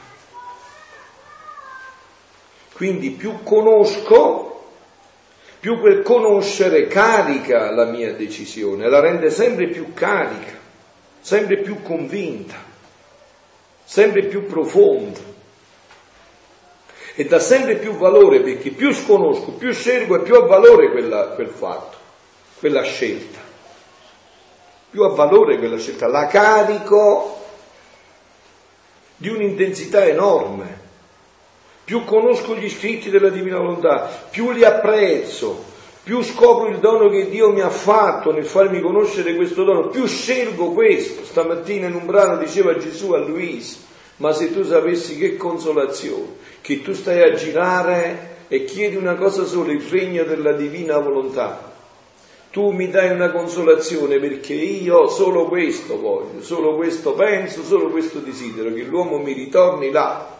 Quindi 2.73 3.11
più 3.11 3.43
conosco, 3.43 4.69
più 5.59 5.79
quel 5.79 6.01
conoscere 6.01 6.87
carica 6.87 7.71
la 7.71 7.85
mia 7.85 8.13
decisione, 8.13 8.87
la 8.87 9.01
rende 9.01 9.29
sempre 9.29 9.67
più 9.67 9.93
carica, 9.93 10.57
sempre 11.19 11.57
più 11.57 11.81
convinta, 11.81 12.55
sempre 13.83 14.23
più 14.23 14.45
profonda 14.45 15.28
e 17.19 17.25
dà 17.25 17.37
sempre 17.37 17.75
più 17.75 17.97
valore 17.97 18.39
perché 18.39 18.69
più 18.69 18.93
sconosco, 18.93 19.51
più 19.51 19.73
scelgo 19.73 20.15
e 20.15 20.21
più 20.21 20.35
ha 20.35 20.45
valore 20.45 20.89
quella, 20.89 21.31
quel 21.35 21.49
fatto, 21.49 21.97
quella 22.59 22.81
scelta. 22.83 23.39
Più 24.89 25.03
ha 25.03 25.09
valore 25.09 25.57
quella 25.57 25.77
scelta, 25.77 26.07
la 26.07 26.27
carico 26.27 27.41
di 29.17 29.27
un'intensità 29.27 30.05
enorme. 30.05 30.79
Più 31.83 32.05
conosco 32.05 32.55
gli 32.55 32.69
scritti 32.69 33.09
della 33.09 33.27
Divina 33.27 33.57
Volontà, 33.57 34.09
più 34.29 34.51
li 34.51 34.63
apprezzo, 34.63 35.61
più 36.01 36.23
scopro 36.23 36.69
il 36.69 36.77
dono 36.77 37.09
che 37.09 37.27
Dio 37.27 37.51
mi 37.51 37.59
ha 37.59 37.69
fatto 37.69 38.31
nel 38.31 38.45
farmi 38.45 38.79
conoscere 38.79 39.35
questo 39.35 39.65
dono, 39.65 39.89
più 39.89 40.05
scelgo 40.05 40.71
questo. 40.71 41.25
Stamattina 41.25 41.87
in 41.87 41.95
un 41.95 42.05
brano 42.05 42.37
diceva 42.37 42.77
Gesù 42.77 43.11
a 43.11 43.17
Luisa, 43.17 43.87
ma 44.19 44.33
se 44.33 44.53
tu 44.53 44.63
sapessi 44.63 45.17
che 45.17 45.37
consolazione, 45.37 46.37
che 46.61 46.81
tu 46.81 46.93
stai 46.93 47.21
a 47.21 47.33
girare 47.33 48.37
e 48.47 48.65
chiedi 48.65 48.95
una 48.95 49.15
cosa 49.15 49.45
sola, 49.45 49.71
il 49.71 49.81
regno 49.81 50.23
della 50.23 50.53
divina 50.53 50.97
volontà. 50.97 51.67
Tu 52.51 52.71
mi 52.71 52.89
dai 52.89 53.11
una 53.11 53.29
consolazione 53.31 54.19
perché 54.19 54.53
io 54.53 55.07
solo 55.07 55.45
questo 55.45 55.99
voglio, 55.99 56.41
solo 56.41 56.75
questo 56.75 57.13
penso, 57.13 57.63
solo 57.63 57.89
questo 57.89 58.19
desidero, 58.19 58.73
che 58.73 58.81
l'uomo 58.81 59.19
mi 59.19 59.33
ritorni 59.33 59.91
là. 59.91 60.37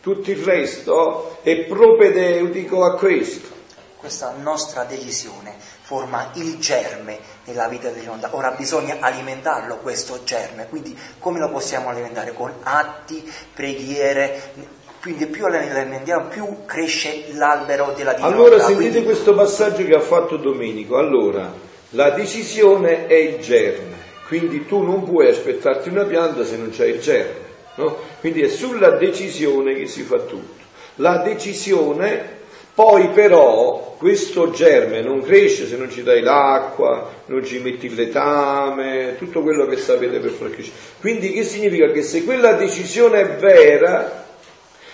Tutto 0.00 0.30
il 0.30 0.36
resto 0.36 1.38
è 1.42 1.64
propedeutico 1.64 2.84
a 2.84 2.94
questo. 2.94 3.55
Questa 3.98 4.34
nostra 4.38 4.84
decisione 4.84 5.54
forma 5.80 6.30
il 6.34 6.58
germe 6.58 7.18
nella 7.44 7.66
vita 7.66 7.88
dell'onda. 7.88 8.28
Ora 8.32 8.50
bisogna 8.50 8.98
alimentarlo 9.00 9.76
questo 9.78 10.22
germe, 10.24 10.66
quindi 10.68 10.96
come 11.18 11.38
lo 11.38 11.50
possiamo 11.50 11.88
alimentare? 11.88 12.32
Con 12.32 12.52
atti, 12.62 13.28
preghiere, 13.54 14.52
quindi 15.00 15.26
più 15.26 15.44
alimentiamo 15.46 16.26
più 16.26 16.64
cresce 16.66 17.32
l'albero 17.32 17.92
della 17.96 18.12
divinità. 18.12 18.36
Allora 18.36 18.58
sentite 18.58 18.90
quindi... 18.90 19.04
questo 19.04 19.34
passaggio 19.34 19.84
che 19.84 19.94
ha 19.94 20.00
fatto 20.00 20.36
Domenico. 20.36 20.96
Allora, 20.96 21.52
la 21.90 22.10
decisione 22.10 23.06
è 23.06 23.14
il 23.14 23.38
germe, 23.38 23.94
quindi 24.26 24.66
tu 24.66 24.82
non 24.82 25.04
puoi 25.04 25.28
aspettarti 25.28 25.88
una 25.88 26.04
pianta 26.04 26.44
se 26.44 26.56
non 26.56 26.70
c'è 26.70 26.86
il 26.86 27.00
germe, 27.00 27.44
no? 27.76 27.96
Quindi 28.20 28.42
è 28.42 28.48
sulla 28.48 28.96
decisione 28.96 29.74
che 29.74 29.86
si 29.86 30.02
fa 30.02 30.18
tutto. 30.18 30.64
La 30.96 31.18
decisione 31.18 32.34
poi 32.76 33.08
però 33.08 33.94
questo 33.96 34.50
germe 34.50 35.00
non 35.00 35.22
cresce 35.22 35.66
se 35.66 35.78
non 35.78 35.90
ci 35.90 36.02
dai 36.02 36.20
l'acqua, 36.20 37.10
non 37.24 37.42
ci 37.42 37.58
metti 37.58 37.86
il 37.86 37.94
letame, 37.94 39.14
tutto 39.16 39.40
quello 39.40 39.64
che 39.64 39.78
sapete 39.78 40.18
per 40.18 40.32
far 40.32 40.50
crescere. 40.50 40.76
Quindi 41.00 41.32
che 41.32 41.42
significa? 41.42 41.90
Che 41.90 42.02
se 42.02 42.22
quella 42.24 42.52
decisione 42.52 43.20
è 43.22 43.26
vera, 43.36 44.26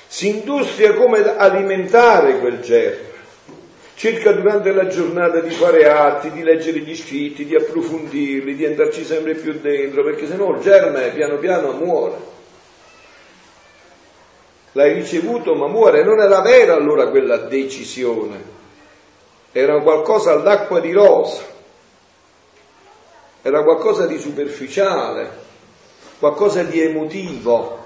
si 0.07 0.29
industria 0.29 0.95
come 0.95 1.25
alimentare 1.37 2.39
quel 2.39 2.61
germe. 2.61 3.11
Cerca 3.97 4.31
durante 4.31 4.71
la 4.71 4.87
giornata 4.87 5.41
di 5.41 5.51
fare 5.51 5.91
atti, 5.91 6.31
di 6.31 6.45
leggere 6.45 6.79
gli 6.79 6.95
scritti, 6.95 7.45
di 7.45 7.57
approfondirli, 7.57 8.55
di 8.55 8.65
andarci 8.65 9.03
sempre 9.03 9.35
più 9.35 9.59
dentro, 9.61 10.05
perché 10.05 10.29
se 10.29 10.37
no 10.37 10.55
il 10.55 10.63
germe 10.63 11.11
piano 11.11 11.37
piano 11.39 11.73
muore. 11.73 12.15
L'hai 14.73 14.95
ricevuto 14.95 15.55
ma 15.55 15.67
muore, 15.67 16.03
non 16.03 16.21
era 16.21 16.41
vera 16.41 16.75
allora 16.75 17.09
quella 17.09 17.37
decisione, 17.37 18.43
era 19.53 19.81
qualcosa 19.81 20.33
all'acqua 20.33 20.81
di 20.81 20.93
rosa, 20.93 21.43
era 23.43 23.63
qualcosa 23.63 24.07
di 24.07 24.19
superficiale, 24.19 25.31
qualcosa 26.19 26.63
di 26.63 26.81
emotivo 26.81 27.83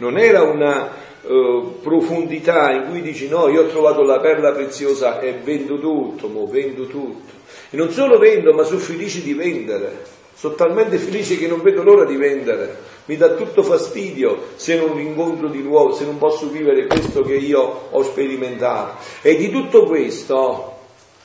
non 0.00 0.16
era 0.16 0.42
una 0.42 0.90
uh, 1.22 1.78
profondità 1.82 2.72
in 2.72 2.88
cui 2.88 3.02
dici 3.02 3.28
no, 3.28 3.48
io 3.48 3.62
ho 3.62 3.66
trovato 3.66 4.02
la 4.02 4.18
perla 4.18 4.52
preziosa 4.52 5.20
e 5.20 5.32
vendo 5.32 5.78
tutto, 5.78 6.28
mo 6.28 6.46
vendo 6.46 6.86
tutto. 6.86 7.32
E 7.68 7.76
non 7.76 7.90
solo 7.90 8.18
vendo, 8.18 8.52
ma 8.52 8.64
sono 8.64 8.78
felice 8.78 9.22
di 9.22 9.34
vendere. 9.34 10.18
Sono 10.40 10.54
talmente 10.54 10.96
felice 10.96 11.36
che 11.36 11.46
non 11.46 11.60
vedo 11.60 11.82
l'ora 11.82 12.06
di 12.06 12.16
vendere. 12.16 12.74
Mi 13.04 13.18
dà 13.18 13.34
tutto 13.34 13.62
fastidio 13.62 14.52
se 14.56 14.74
non 14.74 14.98
incontro 14.98 15.48
di 15.48 15.60
nuovo, 15.60 15.92
se 15.92 16.06
non 16.06 16.16
posso 16.16 16.48
vivere 16.48 16.86
questo 16.86 17.20
che 17.20 17.34
io 17.34 17.88
ho 17.90 18.02
sperimentato. 18.02 19.02
E 19.20 19.36
di 19.36 19.50
tutto 19.50 19.84
questo 19.84 20.78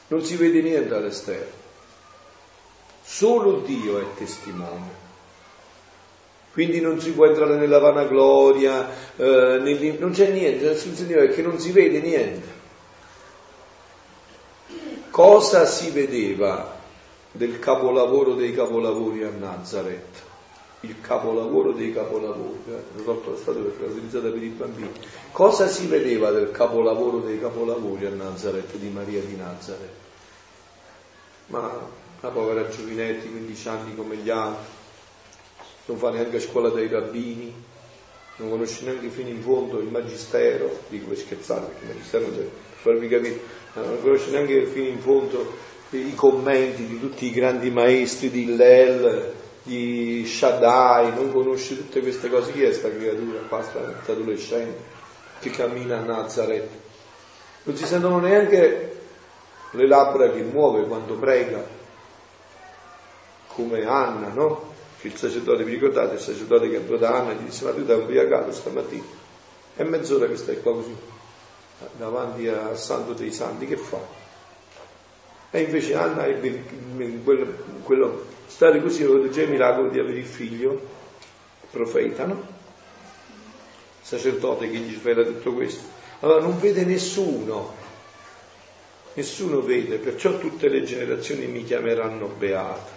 non 0.08 0.22
si 0.22 0.36
vede 0.36 0.62
niente 0.62 0.94
all'esterno. 0.94 1.54
Solo 3.06 3.60
Dio 3.60 4.00
è 4.00 4.04
testimone. 4.18 5.04
Quindi 6.52 6.82
non 6.82 7.00
si 7.00 7.12
può 7.12 7.26
entrare 7.26 7.56
nella 7.56 7.80
vanagloria, 7.80 8.90
eh, 9.16 9.96
non 9.98 10.12
c'è 10.12 10.28
niente, 10.28 10.68
nessun 10.68 10.94
Signore 10.94 11.28
perché 11.28 11.42
non 11.42 11.58
si 11.58 11.72
vede 11.72 12.02
niente. 12.02 12.48
Cosa 15.10 15.66
si 15.66 15.92
vedeva 15.92 16.75
del 17.36 17.60
capolavoro 17.60 18.34
dei 18.34 18.54
capolavori 18.54 19.24
a 19.24 19.30
Nazareth? 19.30 20.24
Il 20.82 21.02
capolavoro 21.02 21.72
dei 21.72 21.94
capolavori, 21.94 22.60
eh? 22.68 23.00
è 23.00 23.38
stato 23.38 23.60
utilizzato 23.60 24.32
per 24.32 24.44
i 24.44 24.50
bambini. 24.50 24.92
Cosa 25.32 25.68
si 25.68 25.88
vedeva 25.88 26.32
del 26.32 26.52
capolavoro 26.52 27.20
dei 27.20 27.40
capolavori 27.40 28.06
a 28.06 28.12
Nazareth 28.12 28.76
di 28.76 28.90
Maria 28.90 29.22
di 29.22 29.36
Nazareth? 29.36 30.04
ma 31.48 31.88
la 32.22 32.30
povera 32.30 32.68
Giovinetti, 32.68 33.30
15 33.30 33.68
anni 33.68 33.96
come 33.96 34.16
gli 34.16 34.30
altri, 34.30 34.74
non 35.86 35.98
fa 35.98 36.10
neanche 36.10 36.38
a 36.38 36.42
scuola 36.42 36.70
dei 36.70 36.88
rabbini, 36.88 37.54
non 38.38 38.50
conosce 38.50 38.84
neanche 38.84 39.10
fino 39.10 39.30
in 39.30 39.42
fondo 39.42 39.80
il 39.80 39.90
magistero, 39.90 40.80
dico 40.90 41.10
per 41.10 41.18
scherzare 41.18 41.68
perché 41.68 41.84
il 41.84 41.90
magistero 41.90 42.26
per 42.28 42.50
farvi 42.82 43.08
capire, 43.08 43.40
non 43.74 44.02
conosce 44.02 44.32
neanche 44.32 44.66
fino 44.66 44.88
in 44.88 45.00
fondo 45.00 45.74
i 45.96 46.16
commenti 46.16 46.86
di 46.86 47.00
tutti 47.00 47.26
i 47.26 47.32
grandi 47.32 47.70
maestri 47.70 48.30
di 48.30 48.44
Hillel, 48.44 49.34
di 49.64 50.26
Shaddai, 50.26 51.14
non 51.14 51.32
conosce 51.32 51.76
tutte 51.76 52.02
queste 52.02 52.30
cose. 52.30 52.52
Chi 52.52 52.62
è 52.62 52.66
questa 52.66 52.90
creatura 52.90 53.40
qua, 53.48 53.64
sta 53.64 54.12
adolescente, 54.12 54.84
che 55.40 55.50
cammina 55.50 55.98
a 55.98 56.02
Nazareth? 56.02 56.70
Non 57.64 57.76
si 57.76 57.86
sentono 57.86 58.20
neanche 58.20 58.98
le 59.72 59.88
labbra 59.88 60.32
che 60.32 60.42
muove 60.42 60.86
quando 60.86 61.16
prega, 61.16 61.66
come 63.48 63.86
Anna, 63.86 64.28
no? 64.28 64.74
Che 65.00 65.08
il 65.08 65.16
sacerdote, 65.16 65.64
vi 65.64 65.74
ricordate, 65.74 66.16
il 66.16 66.22
sacerdote 66.22 66.70
che 66.70 66.76
entrò 66.76 66.98
da 66.98 67.16
Anna 67.16 67.32
e 67.32 67.36
gli 67.36 67.46
disse, 67.46 67.66
ma 67.66 67.72
tu 67.72 67.84
da 67.84 67.96
ubriacato 67.96 68.52
stamattina, 68.52 69.04
è 69.76 69.84
mezz'ora 69.84 70.28
che 70.28 70.38
stai 70.38 70.62
qua 70.62 70.74
così, 70.74 70.96
davanti 71.98 72.48
al 72.48 72.78
santo 72.78 73.14
dei 73.14 73.32
santi, 73.32 73.66
che 73.66 73.78
fa? 73.78 74.15
E 75.56 75.62
invece 75.62 75.96
Anna 75.96 76.26
ebbe 76.26 76.66
quello, 77.24 77.48
quello 77.84 78.26
stare 78.46 78.82
così 78.82 79.04
aveva 79.04 79.30
già 79.30 79.44
il 79.44 79.52
miracolo 79.52 79.88
di 79.90 80.00
avere 80.00 80.18
il 80.18 80.26
figlio, 80.26 80.86
profeta, 81.72 82.26
no? 82.26 82.46
Sacerdote 84.02 84.70
che 84.70 84.76
gli 84.76 84.94
svela 84.94 85.24
tutto 85.24 85.54
questo. 85.54 85.82
Allora 86.20 86.42
non 86.42 86.60
vede 86.60 86.84
nessuno, 86.84 87.74
nessuno 89.14 89.62
vede, 89.62 89.98
perciò 89.98 90.38
tutte 90.40 90.68
le 90.68 90.84
generazioni 90.84 91.46
mi 91.46 91.64
chiameranno 91.64 92.28
beata, 92.38 92.92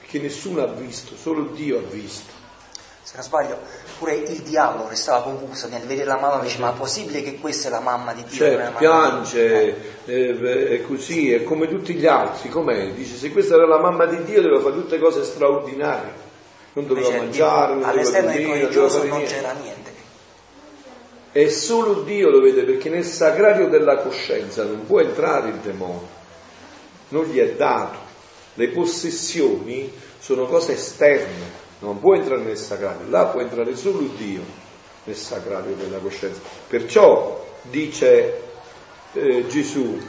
perché 0.00 0.18
nessuno 0.18 0.60
ha 0.60 0.66
visto, 0.66 1.14
solo 1.14 1.44
Dio 1.54 1.78
ha 1.78 1.82
visto 1.82 2.45
se 3.06 3.12
non 3.14 3.24
sbaglio, 3.24 3.56
pure 4.00 4.14
il 4.16 4.40
diavolo 4.40 4.88
restava 4.88 5.22
confuso 5.22 5.68
nel 5.68 5.82
vedere 5.82 6.06
la 6.06 6.18
mamma, 6.18 6.42
dice 6.42 6.58
ma 6.58 6.72
è 6.72 6.76
possibile 6.76 7.22
che 7.22 7.38
questa 7.38 7.68
è 7.68 7.70
la 7.70 7.78
mamma 7.78 8.12
di 8.12 8.24
Dio? 8.24 8.36
Cioè, 8.36 8.72
piange, 8.76 10.02
eh, 10.06 10.70
è 10.70 10.82
così, 10.82 11.32
è 11.32 11.44
come 11.44 11.68
tutti 11.68 11.94
gli 11.94 12.04
altri, 12.04 12.48
com'è? 12.48 12.90
Dice 12.94 13.14
se 13.14 13.30
questa 13.30 13.54
era 13.54 13.64
la 13.64 13.78
mamma 13.78 14.06
di 14.06 14.24
Dio 14.24 14.42
doveva 14.42 14.60
fare 14.60 14.74
tutte 14.74 14.98
cose 14.98 15.22
straordinarie, 15.22 16.12
non 16.72 16.88
doveva 16.88 17.06
Invece, 17.06 17.24
mangiare, 17.24 17.74
non 17.74 17.84
all'esterno 17.84 18.32
del 18.32 18.44
religioso 18.44 19.04
non 19.04 19.22
c'era 19.22 19.52
niente. 19.52 19.94
E 21.30 21.48
solo 21.48 22.02
Dio 22.02 22.28
lo 22.28 22.40
vede 22.40 22.64
perché 22.64 22.88
nel 22.88 23.04
sagrario 23.04 23.68
della 23.68 23.98
coscienza 23.98 24.64
non 24.64 24.84
può 24.84 24.98
entrare 24.98 25.50
il 25.50 25.58
demonio, 25.58 26.08
non 27.10 27.24
gli 27.26 27.38
è 27.38 27.52
dato. 27.52 27.98
Le 28.54 28.68
possessioni 28.70 29.92
sono 30.18 30.46
cose 30.46 30.72
esterne, 30.72 31.65
non 31.80 32.00
può 32.00 32.14
entrare 32.14 32.42
nel 32.42 32.56
sacrario, 32.56 33.08
là 33.08 33.26
può 33.26 33.40
entrare 33.40 33.76
solo 33.76 34.00
Dio 34.16 34.42
nel 35.04 35.16
sacrario 35.16 35.74
della 35.74 35.98
coscienza. 35.98 36.40
Perciò 36.66 37.44
dice 37.62 38.42
eh, 39.12 39.46
Gesù, 39.46 40.00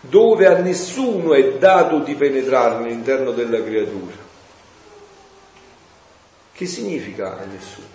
dove 0.00 0.46
a 0.46 0.58
nessuno 0.58 1.34
è 1.34 1.58
dato 1.58 1.98
di 2.00 2.14
penetrare 2.14 2.76
all'interno 2.76 3.32
della 3.32 3.62
creatura. 3.62 4.26
Che 6.52 6.66
significa 6.66 7.38
a 7.38 7.44
nessuno 7.44 7.86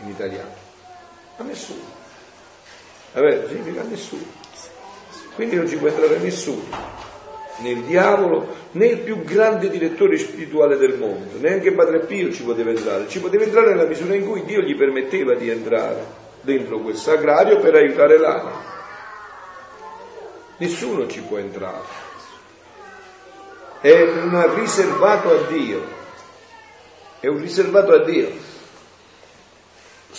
in 0.00 0.08
italiano? 0.08 0.54
A 1.36 1.42
nessuno. 1.42 1.96
Vabbè, 3.12 3.46
significa 3.48 3.82
a 3.82 3.84
nessuno. 3.84 4.24
Quindi 5.34 5.56
non 5.56 5.68
ci 5.68 5.76
può 5.76 5.88
entrare 5.88 6.18
nessuno 6.18 7.07
né 7.58 7.70
il 7.70 7.82
diavolo, 7.82 8.46
né 8.72 8.86
il 8.86 8.98
più 8.98 9.22
grande 9.22 9.68
direttore 9.68 10.16
spirituale 10.16 10.76
del 10.76 10.96
mondo, 10.96 11.38
neanche 11.38 11.72
Padre 11.72 12.00
Pio 12.00 12.32
ci 12.32 12.42
poteva 12.42 12.70
entrare, 12.70 13.08
ci 13.08 13.20
poteva 13.20 13.44
entrare 13.44 13.68
nella 13.70 13.88
misura 13.88 14.14
in 14.14 14.26
cui 14.26 14.44
Dio 14.44 14.60
gli 14.60 14.76
permetteva 14.76 15.34
di 15.34 15.48
entrare 15.48 16.26
dentro 16.40 16.78
quel 16.80 16.96
sagrario 16.96 17.58
per 17.58 17.74
aiutare 17.74 18.18
l'anima. 18.18 18.76
Nessuno 20.58 21.06
ci 21.06 21.20
può 21.20 21.38
entrare. 21.38 22.06
È 23.80 24.00
un 24.00 24.54
riservato 24.56 25.30
a 25.30 25.46
Dio. 25.48 25.96
È 27.20 27.26
un 27.28 27.38
riservato 27.38 27.92
a 27.92 27.98
Dio. 28.04 28.28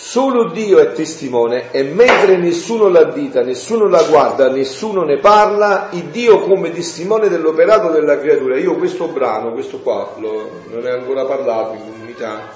Solo 0.02 0.50
Dio 0.50 0.78
è 0.78 0.92
testimone 0.92 1.70
e 1.70 1.82
mentre 1.84 2.38
nessuno 2.38 2.88
l'addita, 2.88 3.42
nessuno 3.42 3.86
la 3.86 4.02
guarda, 4.02 4.48
nessuno 4.48 5.04
ne 5.04 5.18
parla, 5.18 5.90
il 5.92 6.04
Dio 6.04 6.40
come 6.40 6.72
testimone 6.72 7.28
dell'operato 7.28 7.90
della 7.90 8.18
creatura. 8.18 8.56
Io 8.56 8.76
questo 8.76 9.08
brano, 9.08 9.52
questo 9.52 9.80
qua, 9.80 10.14
lo, 10.16 10.62
non 10.68 10.86
è 10.86 10.90
ancora 10.90 11.26
parlato 11.26 11.74
in 11.74 11.92
comunità, 11.92 12.50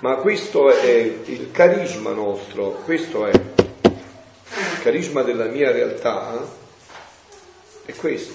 ma 0.00 0.16
questo 0.16 0.70
è 0.70 1.20
il 1.26 1.50
carisma 1.52 2.10
nostro, 2.10 2.80
questo 2.84 3.26
è 3.26 3.30
il 3.30 4.80
carisma 4.82 5.22
della 5.22 5.44
mia 5.44 5.70
realtà, 5.70 6.44
è 7.84 7.94
questo. 7.94 8.32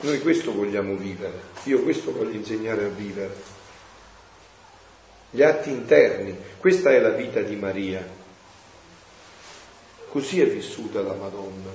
Noi 0.00 0.20
questo 0.20 0.52
vogliamo 0.52 0.94
vivere, 0.96 1.40
io 1.62 1.80
questo 1.82 2.12
voglio 2.12 2.36
insegnare 2.36 2.84
a 2.84 2.88
vivere 2.88 3.59
gli 5.30 5.42
atti 5.42 5.70
interni. 5.70 6.36
Questa 6.58 6.90
è 6.90 6.98
la 6.98 7.10
vita 7.10 7.40
di 7.40 7.56
Maria. 7.56 8.06
Così 10.08 10.40
è 10.40 10.46
vissuta 10.46 11.00
la 11.00 11.14
Madonna. 11.14 11.70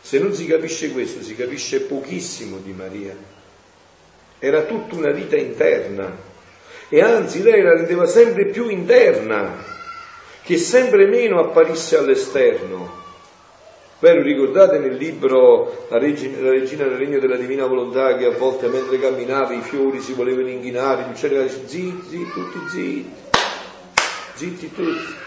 Se 0.00 0.18
non 0.18 0.34
si 0.34 0.46
capisce 0.46 0.92
questo, 0.92 1.22
si 1.22 1.34
capisce 1.34 1.82
pochissimo 1.82 2.58
di 2.58 2.72
Maria. 2.72 3.16
Era 4.38 4.62
tutta 4.62 4.96
una 4.96 5.10
vita 5.10 5.36
interna 5.36 6.34
e 6.88 7.00
anzi 7.00 7.42
lei 7.42 7.62
la 7.62 7.74
rendeva 7.74 8.06
sempre 8.06 8.46
più 8.46 8.68
interna, 8.68 9.64
che 10.42 10.56
sempre 10.58 11.06
meno 11.06 11.40
apparisse 11.40 11.96
all'esterno. 11.96 13.04
Beh, 13.98 14.22
ricordate 14.22 14.78
nel 14.78 14.94
libro 14.94 15.86
la 15.88 15.98
regina, 15.98 16.38
la 16.42 16.50
regina, 16.50 16.84
del 16.84 16.98
regno 16.98 17.18
della 17.18 17.38
divina 17.38 17.64
volontà 17.64 18.14
che 18.18 18.26
a 18.26 18.36
volte 18.36 18.68
mentre 18.68 18.98
camminava 18.98 19.54
i 19.54 19.62
fiori 19.62 20.00
si 20.02 20.12
volevano 20.12 20.50
inghinare, 20.50 21.04
gli 21.04 21.12
uccelli 21.12 21.42
dicevano 21.42 21.66
zitti, 21.66 22.02
zitti, 22.06 22.32
tutti 22.34 22.68
zitti, 22.68 23.10
zitti 24.34 24.72
tutti. 24.74 25.24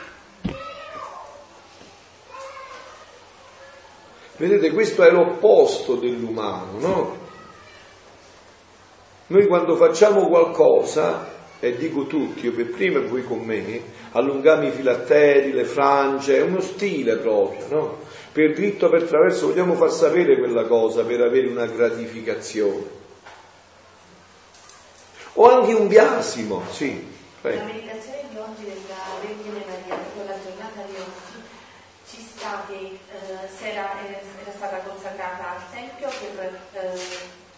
Vedete, 4.38 4.72
questo 4.72 5.02
è 5.02 5.10
l'opposto 5.10 5.96
dell'umano, 5.96 6.80
no? 6.80 7.18
Noi 9.28 9.48
quando 9.48 9.78
facciamo 9.78 10.28
qualcosa, 10.28 11.28
e 11.60 11.76
dico 11.76 12.06
tutti, 12.06 12.46
io 12.46 12.54
per 12.54 12.70
prima 12.70 13.00
e 13.00 13.08
voi 13.08 13.24
con 13.24 13.40
me, 13.40 13.82
allungiamo 14.12 14.68
i 14.68 14.72
filatteri, 14.72 15.54
le 15.54 15.66
frange, 15.66 16.38
è 16.38 16.42
uno 16.42 16.62
stile 16.62 17.18
proprio, 17.18 17.68
no? 17.70 17.98
Per 18.32 18.54
dritto 18.54 18.90
per 18.90 19.04
traverso 19.04 19.48
vogliamo 19.48 19.74
far 19.74 19.92
sapere 19.92 20.38
quella 20.38 20.66
cosa 20.66 21.04
per 21.04 21.22
avere 21.22 21.48
una 21.48 21.66
gratificazione. 21.66 22.98
O 25.34 25.50
anche 25.50 25.74
un 25.74 25.88
biasimo, 25.88 26.64
sì. 26.70 27.18
Prego. 27.42 27.58
La 27.58 27.64
meditazione 27.64 28.24
di 28.30 28.38
oggi 28.38 28.64
della 28.64 29.00
Vergine 29.22 29.64
Maria, 29.66 29.96
la 30.26 30.36
giornata 30.44 30.82
di 30.86 30.96
oggi, 30.96 31.40
ci 32.06 32.22
sta 32.22 32.66
che 32.68 32.74
eh, 32.74 33.70
era, 33.70 33.92
era, 34.06 34.52
stata 34.52 34.78
consacrata 34.80 35.56
al 35.56 35.62
Tempio 35.72 36.10
per 36.36 36.60
eh, 36.74 37.00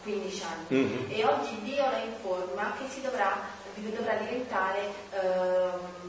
15 0.04 0.44
anni 0.44 0.66
mm-hmm. 0.78 1.10
e 1.10 1.26
oggi 1.26 1.62
Dio 1.64 1.84
la 1.90 2.00
informa 2.00 2.74
che 2.78 2.86
si 2.90 3.02
dovrà, 3.02 3.42
dovrà 3.76 4.16
diventare 4.16 4.94
eh, 5.12 6.01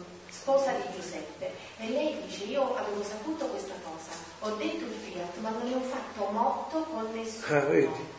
sposa 0.43 0.73
di 0.73 0.83
Giuseppe. 0.99 1.53
E 1.79 1.89
lei 1.89 2.17
dice, 2.27 2.45
io 2.45 2.75
avevo 2.75 3.03
saputo 3.03 3.47
questa 3.47 3.75
cosa, 3.83 4.11
ho 4.41 4.57
detto 4.57 4.85
il 4.85 4.95
fiat, 5.07 5.37
ma 5.41 5.51
non 5.51 5.69
ne 5.69 5.77
ho 5.77 5.81
fatto 5.81 6.31
motto 6.33 6.83
con 6.91 7.07
nessuno. 7.15 7.57
Ah, 7.57 8.11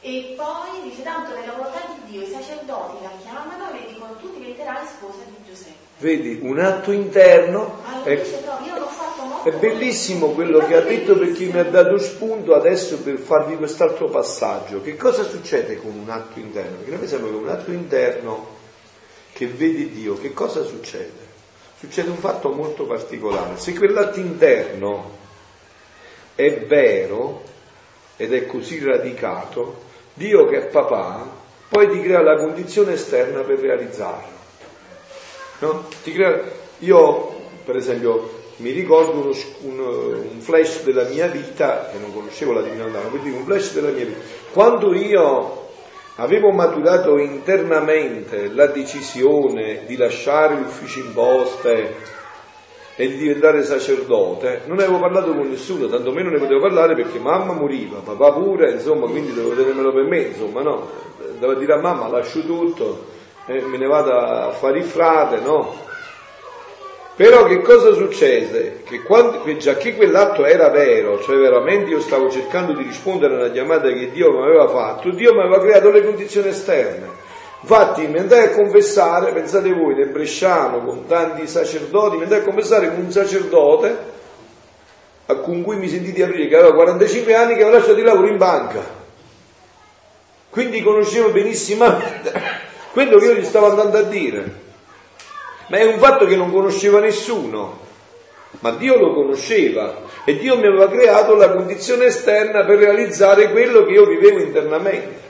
e 0.00 0.34
poi 0.36 0.88
dice, 0.88 1.02
tanto 1.02 1.34
nella 1.34 1.52
volontà 1.52 1.80
di 1.92 2.10
Dio 2.10 2.22
i 2.22 2.30
sacerdoti 2.30 3.02
la 3.02 3.10
chiamano 3.20 3.70
e 3.70 3.80
le 3.80 3.92
dicono, 3.92 4.16
tu 4.16 4.32
diventerai 4.32 4.86
sposa 4.86 5.24
di 5.26 5.36
Giuseppe. 5.44 5.86
Vedi, 5.98 6.38
un 6.40 6.58
atto 6.60 6.92
interno. 6.92 7.80
Allora, 7.84 8.10
è, 8.10 8.16
dice, 8.16 8.42
no, 8.46 9.42
è 9.42 9.50
bellissimo 9.50 10.28
quello 10.30 10.64
che 10.64 10.76
ha 10.76 10.80
detto 10.80 11.18
perché 11.18 11.46
mi 11.46 11.58
ha 11.58 11.64
dato 11.64 11.98
spunto 11.98 12.54
adesso 12.54 12.98
per 12.98 13.18
farvi 13.18 13.56
quest'altro 13.56 14.08
passaggio. 14.08 14.80
Che 14.80 14.96
cosa 14.96 15.24
succede 15.24 15.76
con 15.76 15.90
un 15.90 16.08
atto 16.08 16.38
interno? 16.38 16.78
Perché 16.78 16.96
me 16.96 17.06
sembra 17.08 17.30
che 17.30 17.36
un 17.36 17.48
atto 17.48 17.72
interno 17.72 18.46
che 19.32 19.48
vede 19.48 19.90
Dio, 19.90 20.16
che 20.18 20.32
cosa 20.32 20.62
succede? 20.62 21.27
Succede 21.78 22.10
un 22.10 22.18
fatto 22.18 22.50
molto 22.50 22.84
particolare. 22.84 23.56
Se 23.56 23.74
quell'atto 23.74 24.18
interno 24.18 25.16
è 26.34 26.60
vero 26.66 27.42
ed 28.16 28.32
è 28.32 28.46
così 28.46 28.82
radicato, 28.82 29.86
Dio 30.14 30.46
che 30.46 30.56
è 30.58 30.66
papà 30.66 31.36
poi 31.68 31.90
ti 31.90 32.00
crea 32.00 32.22
la 32.22 32.36
condizione 32.36 32.94
esterna 32.94 33.42
per 33.42 33.58
realizzarlo. 33.58 34.36
No? 35.58 35.86
Crea... 36.02 36.40
Io, 36.78 37.40
per 37.64 37.76
esempio, 37.76 38.36
mi 38.56 38.70
ricordo 38.70 39.20
uno, 39.20 39.34
un, 39.62 39.78
un, 40.32 40.40
flash 40.40 40.82
della 40.82 41.04
mia 41.04 41.26
vita, 41.26 41.90
che 41.92 41.98
non 41.98 42.12
conoscevo 42.12 42.52
la 42.52 42.62
Volontà, 42.62 43.00
ma 43.00 43.08
un 43.12 43.44
flash 43.44 43.74
della 43.74 43.90
mia 43.90 44.06
vita. 44.06 44.20
Quando 44.50 44.94
io 44.94 45.67
avevo 46.20 46.50
maturato 46.50 47.18
internamente 47.18 48.52
la 48.52 48.66
decisione 48.66 49.82
di 49.86 49.96
lasciare 49.96 50.56
l'ufficio 50.56 51.00
imposte 51.00 51.94
e 52.96 53.08
di 53.08 53.16
diventare 53.16 53.62
sacerdote, 53.62 54.62
non 54.66 54.80
avevo 54.80 54.98
parlato 54.98 55.32
con 55.32 55.48
nessuno, 55.48 55.86
tantomeno 55.86 56.30
ne 56.30 56.38
potevo 56.38 56.60
parlare 56.60 56.96
perché 56.96 57.20
mamma 57.20 57.52
moriva, 57.52 58.00
papà 58.00 58.32
pure, 58.32 58.72
insomma, 58.72 59.06
quindi 59.06 59.32
dovevo 59.32 59.54
tenermelo 59.54 59.92
per 59.92 60.04
me, 60.04 60.18
insomma, 60.22 60.62
no? 60.62 60.88
Devo 61.38 61.54
dire 61.54 61.74
a 61.74 61.80
mamma 61.80 62.08
lascio 62.08 62.40
tutto, 62.40 63.04
eh, 63.46 63.60
me 63.60 63.76
ne 63.76 63.86
vado 63.86 64.10
a 64.18 64.50
fare 64.50 64.78
il 64.78 64.84
frate, 64.84 65.38
no? 65.38 65.86
Però 67.18 67.46
che 67.46 67.62
cosa 67.62 67.94
succede? 67.94 68.82
Che, 68.84 69.02
quando, 69.02 69.42
già 69.56 69.74
che 69.74 69.96
quell'atto 69.96 70.44
era 70.44 70.68
vero, 70.68 71.20
cioè 71.20 71.36
veramente 71.36 71.90
io 71.90 71.98
stavo 71.98 72.30
cercando 72.30 72.74
di 72.74 72.84
rispondere 72.84 73.34
alla 73.34 73.50
chiamata 73.50 73.88
che 73.88 74.12
Dio 74.12 74.30
mi 74.30 74.44
aveva 74.44 74.68
fatto, 74.68 75.10
Dio 75.10 75.34
mi 75.34 75.40
aveva 75.40 75.58
creato 75.58 75.90
le 75.90 76.04
condizioni 76.04 76.46
esterne. 76.46 77.08
Infatti 77.62 78.06
mi 78.06 78.20
andai 78.20 78.44
a 78.44 78.50
confessare, 78.50 79.32
pensate 79.32 79.72
voi, 79.72 79.96
nel 79.96 80.10
Bresciano 80.10 80.84
con 80.84 81.06
tanti 81.06 81.48
sacerdoti, 81.48 82.18
mi 82.18 82.22
andai 82.22 82.38
a 82.38 82.44
confessare 82.44 82.86
con 82.86 83.00
un 83.00 83.10
sacerdote 83.10 83.96
con 85.42 85.62
cui 85.62 85.76
mi 85.76 85.88
sentì 85.88 86.12
di 86.12 86.22
aprire, 86.22 86.46
che 86.46 86.56
aveva 86.56 86.72
45 86.72 87.34
anni, 87.34 87.56
che 87.56 87.62
aveva 87.62 87.78
lasciato 87.78 87.98
il 87.98 88.04
lavoro 88.04 88.28
in 88.28 88.36
banca. 88.36 88.80
Quindi 90.50 90.80
conoscevo 90.82 91.30
benissimamente 91.30 92.32
quello 92.94 93.18
che 93.18 93.24
io 93.24 93.34
gli 93.34 93.44
stavo 93.44 93.70
andando 93.70 93.98
a 93.98 94.02
dire 94.02 94.66
ma 95.68 95.76
è 95.76 95.84
un 95.84 95.98
fatto 95.98 96.26
che 96.26 96.36
non 96.36 96.50
conosceva 96.50 97.00
nessuno, 97.00 97.86
ma 98.60 98.70
Dio 98.72 98.98
lo 98.98 99.12
conosceva 99.14 100.02
e 100.24 100.36
Dio 100.36 100.56
mi 100.56 100.66
aveva 100.66 100.88
creato 100.88 101.34
la 101.34 101.50
condizione 101.50 102.06
esterna 102.06 102.64
per 102.64 102.78
realizzare 102.78 103.50
quello 103.50 103.84
che 103.84 103.92
io 103.92 104.06
vivevo 104.06 104.40
internamente. 104.40 105.26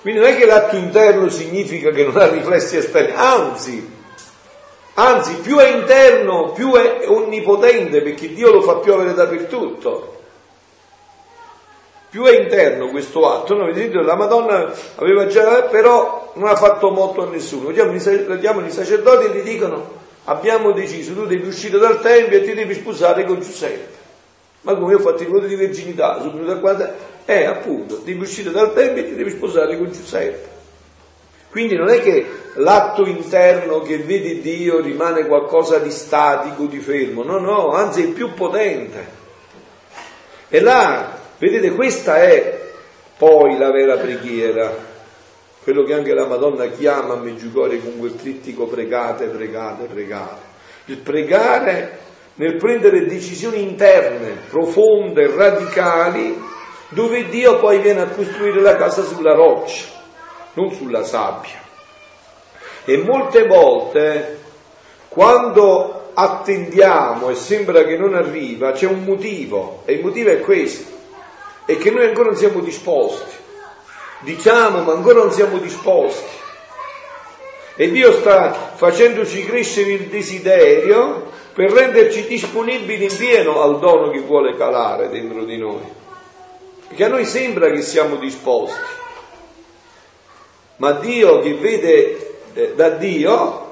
Quindi 0.00 0.20
non 0.20 0.28
è 0.28 0.36
che 0.36 0.46
l'atto 0.46 0.76
interno 0.76 1.28
significa 1.28 1.90
che 1.90 2.04
non 2.04 2.16
ha 2.16 2.26
riflessi 2.26 2.76
esterni, 2.76 3.12
anzi, 3.14 3.90
anzi 4.94 5.36
più 5.36 5.56
è 5.56 5.68
interno, 5.68 6.52
più 6.52 6.72
è 6.74 7.04
onnipotente 7.06 8.02
perché 8.02 8.32
Dio 8.32 8.52
lo 8.52 8.62
fa 8.62 8.76
piovere 8.76 9.14
dappertutto 9.14 10.23
più 12.14 12.22
è 12.26 12.40
interno 12.40 12.90
questo 12.90 13.28
atto, 13.28 13.56
no? 13.56 13.66
la 13.66 14.14
Madonna 14.14 14.72
aveva 14.94 15.26
già, 15.26 15.62
però 15.62 16.30
non 16.36 16.46
ha 16.46 16.54
fatto 16.54 16.92
molto 16.92 17.22
a 17.22 17.28
nessuno, 17.28 17.72
vediamo 17.72 18.64
i 18.64 18.70
sacerdoti 18.70 19.26
e 19.26 19.30
gli 19.30 19.42
dicono 19.42 19.94
abbiamo 20.26 20.70
deciso, 20.70 21.12
tu 21.12 21.26
devi 21.26 21.48
uscire 21.48 21.76
dal 21.76 22.00
Tempio 22.00 22.38
e 22.38 22.44
ti 22.44 22.54
devi 22.54 22.72
sposare 22.74 23.24
con 23.24 23.40
Giuseppe. 23.40 24.02
Ma 24.60 24.76
come 24.76 24.92
io 24.92 24.98
ho 24.98 25.00
fatto 25.00 25.24
il 25.24 25.28
voto 25.28 25.46
di 25.46 25.56
virginità, 25.56 26.20
sono 26.20 26.34
venuto 26.34 26.52
a 26.52 26.54
guardare, 26.54 26.94
eh 27.24 27.46
appunto, 27.46 27.96
devi 27.96 28.20
uscire 28.20 28.52
dal 28.52 28.72
Tempio 28.72 29.02
e 29.02 29.08
ti 29.08 29.16
devi 29.16 29.30
sposare 29.30 29.76
con 29.76 29.90
Giuseppe. 29.90 30.48
Quindi 31.50 31.74
non 31.74 31.88
è 31.88 32.00
che 32.00 32.24
l'atto 32.54 33.04
interno 33.06 33.80
che 33.80 33.98
vede 33.98 34.40
Dio 34.40 34.78
rimane 34.78 35.26
qualcosa 35.26 35.78
di 35.78 35.90
statico, 35.90 36.66
di 36.66 36.78
fermo, 36.78 37.24
no, 37.24 37.40
no, 37.40 37.72
anzi 37.72 38.04
è 38.04 38.06
più 38.06 38.34
potente. 38.34 39.22
E 40.48 40.60
là 40.60 41.22
Vedete, 41.38 41.72
questa 41.72 42.22
è 42.22 42.60
poi 43.18 43.58
la 43.58 43.72
vera 43.72 43.96
preghiera, 43.96 44.72
quello 45.64 45.82
che 45.82 45.94
anche 45.94 46.14
la 46.14 46.26
Madonna 46.26 46.66
chiama 46.66 47.14
a 47.14 47.18
Meggiugorie 47.18 47.80
con 47.80 47.98
quel 47.98 48.14
trittico 48.14 48.66
pregate, 48.66 49.26
pregate, 49.26 49.84
pregate. 49.86 50.52
Il 50.86 50.98
pregare 50.98 51.98
nel 52.34 52.56
prendere 52.56 53.06
decisioni 53.06 53.62
interne, 53.62 54.36
profonde, 54.48 55.34
radicali, 55.34 56.40
dove 56.90 57.28
Dio 57.28 57.58
poi 57.58 57.80
viene 57.80 58.02
a 58.02 58.08
costruire 58.08 58.60
la 58.60 58.76
casa 58.76 59.02
sulla 59.02 59.34
roccia, 59.34 59.86
non 60.52 60.72
sulla 60.72 61.02
sabbia. 61.02 61.62
E 62.84 62.96
molte 62.98 63.46
volte, 63.46 64.38
quando 65.08 66.10
attendiamo 66.14 67.30
e 67.30 67.34
sembra 67.34 67.82
che 67.82 67.96
non 67.96 68.14
arriva, 68.14 68.70
c'è 68.70 68.86
un 68.86 69.02
motivo, 69.02 69.82
e 69.84 69.94
il 69.94 70.04
motivo 70.04 70.30
è 70.30 70.38
questo 70.38 70.93
e 71.66 71.76
che 71.78 71.90
noi 71.90 72.06
ancora 72.06 72.28
non 72.28 72.36
siamo 72.36 72.60
disposti. 72.60 73.42
Diciamo, 74.20 74.82
ma 74.82 74.92
ancora 74.92 75.20
non 75.20 75.32
siamo 75.32 75.58
disposti. 75.58 76.42
E 77.76 77.90
Dio 77.90 78.12
sta 78.12 78.52
facendoci 78.74 79.44
crescere 79.44 79.92
il 79.92 80.06
desiderio 80.06 81.30
per 81.52 81.70
renderci 81.70 82.26
disponibili 82.26 83.04
in 83.04 83.16
pieno 83.16 83.62
al 83.62 83.78
dono 83.78 84.10
che 84.10 84.20
vuole 84.20 84.56
calare 84.56 85.08
dentro 85.08 85.44
di 85.44 85.56
noi. 85.56 85.82
Perché 86.88 87.04
a 87.04 87.08
noi 87.08 87.24
sembra 87.24 87.70
che 87.70 87.82
siamo 87.82 88.16
disposti, 88.16 88.78
ma 90.76 90.92
Dio 90.92 91.40
che 91.40 91.54
vede 91.54 92.38
eh, 92.54 92.72
da 92.74 92.90
Dio 92.90 93.63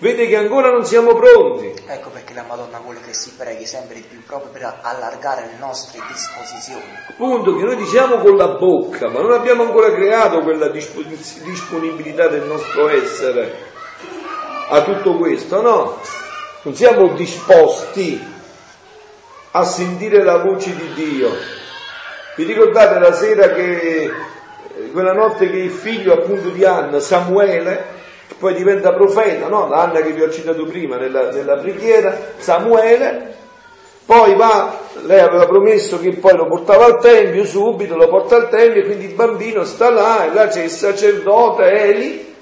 vede 0.00 0.26
che 0.26 0.36
ancora 0.36 0.70
non 0.70 0.84
siamo 0.84 1.14
pronti. 1.14 1.72
Ecco 1.86 2.10
perché 2.10 2.34
la 2.34 2.44
Madonna 2.46 2.78
vuole 2.78 3.00
che 3.00 3.14
si 3.14 3.34
preghi 3.36 3.66
sempre 3.66 3.96
di 3.96 4.02
più, 4.02 4.22
proprio 4.24 4.50
per 4.50 4.78
allargare 4.82 5.46
le 5.46 5.58
nostre 5.58 6.00
disposizioni. 6.08 6.82
Appunto, 7.08 7.56
che 7.56 7.62
noi 7.62 7.76
diciamo 7.76 8.16
con 8.18 8.36
la 8.36 8.48
bocca, 8.48 9.08
ma 9.08 9.20
non 9.20 9.32
abbiamo 9.32 9.62
ancora 9.62 9.92
creato 9.92 10.40
quella 10.40 10.68
disponibilità 10.68 12.28
del 12.28 12.42
nostro 12.42 12.88
essere 12.88 13.68
a 14.68 14.82
tutto 14.82 15.16
questo, 15.16 15.60
no? 15.60 16.00
Non 16.62 16.74
siamo 16.74 17.08
disposti 17.14 18.38
a 19.52 19.64
sentire 19.64 20.22
la 20.22 20.38
voce 20.38 20.74
di 20.74 20.92
Dio. 20.94 21.30
Vi 22.36 22.44
ricordate 22.44 22.98
la 22.98 23.12
sera 23.12 23.48
che, 23.50 24.04
eh, 24.04 24.12
quella 24.92 25.12
notte 25.12 25.50
che 25.50 25.56
il 25.56 25.70
figlio 25.70 26.14
appunto 26.14 26.50
di 26.50 26.64
Anna, 26.64 27.00
Samuele, 27.00 27.98
poi 28.40 28.54
diventa 28.54 28.94
profeta, 28.94 29.48
no? 29.48 29.68
L'Anna 29.68 30.00
che 30.00 30.12
vi 30.12 30.22
ho 30.22 30.30
citato 30.30 30.64
prima 30.64 30.96
nella, 30.96 31.30
nella 31.30 31.56
preghiera, 31.56 32.16
Samuele, 32.38 33.34
poi 34.06 34.34
va, 34.34 34.78
lei 35.02 35.20
aveva 35.20 35.44
promesso 35.46 36.00
che 36.00 36.12
poi 36.14 36.34
lo 36.36 36.46
portava 36.46 36.86
al 36.86 37.00
Tempio, 37.00 37.44
subito 37.44 37.96
lo 37.96 38.08
porta 38.08 38.36
al 38.36 38.48
Tempio, 38.48 38.80
e 38.80 38.84
quindi 38.86 39.04
il 39.04 39.14
bambino 39.14 39.62
sta 39.64 39.90
là, 39.90 40.24
e 40.24 40.32
là 40.32 40.48
c'è 40.48 40.62
il 40.62 40.70
sacerdote 40.70 41.70
Eli, 41.70 42.34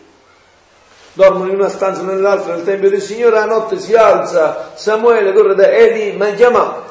dormono 1.14 1.50
in 1.50 1.56
una 1.56 1.68
stanza 1.68 2.02
o 2.02 2.04
nell'altra 2.04 2.54
nel 2.54 2.64
Tempio 2.64 2.90
del 2.90 3.02
Signore, 3.02 3.34
la 3.34 3.44
notte 3.44 3.76
si 3.80 3.96
alza, 3.96 4.70
Samuele 4.74 5.32
corre 5.32 5.56
da 5.56 5.68
Eli, 5.68 6.12
mi 6.16 6.26
ha 6.26 6.32
chiamato. 6.32 6.84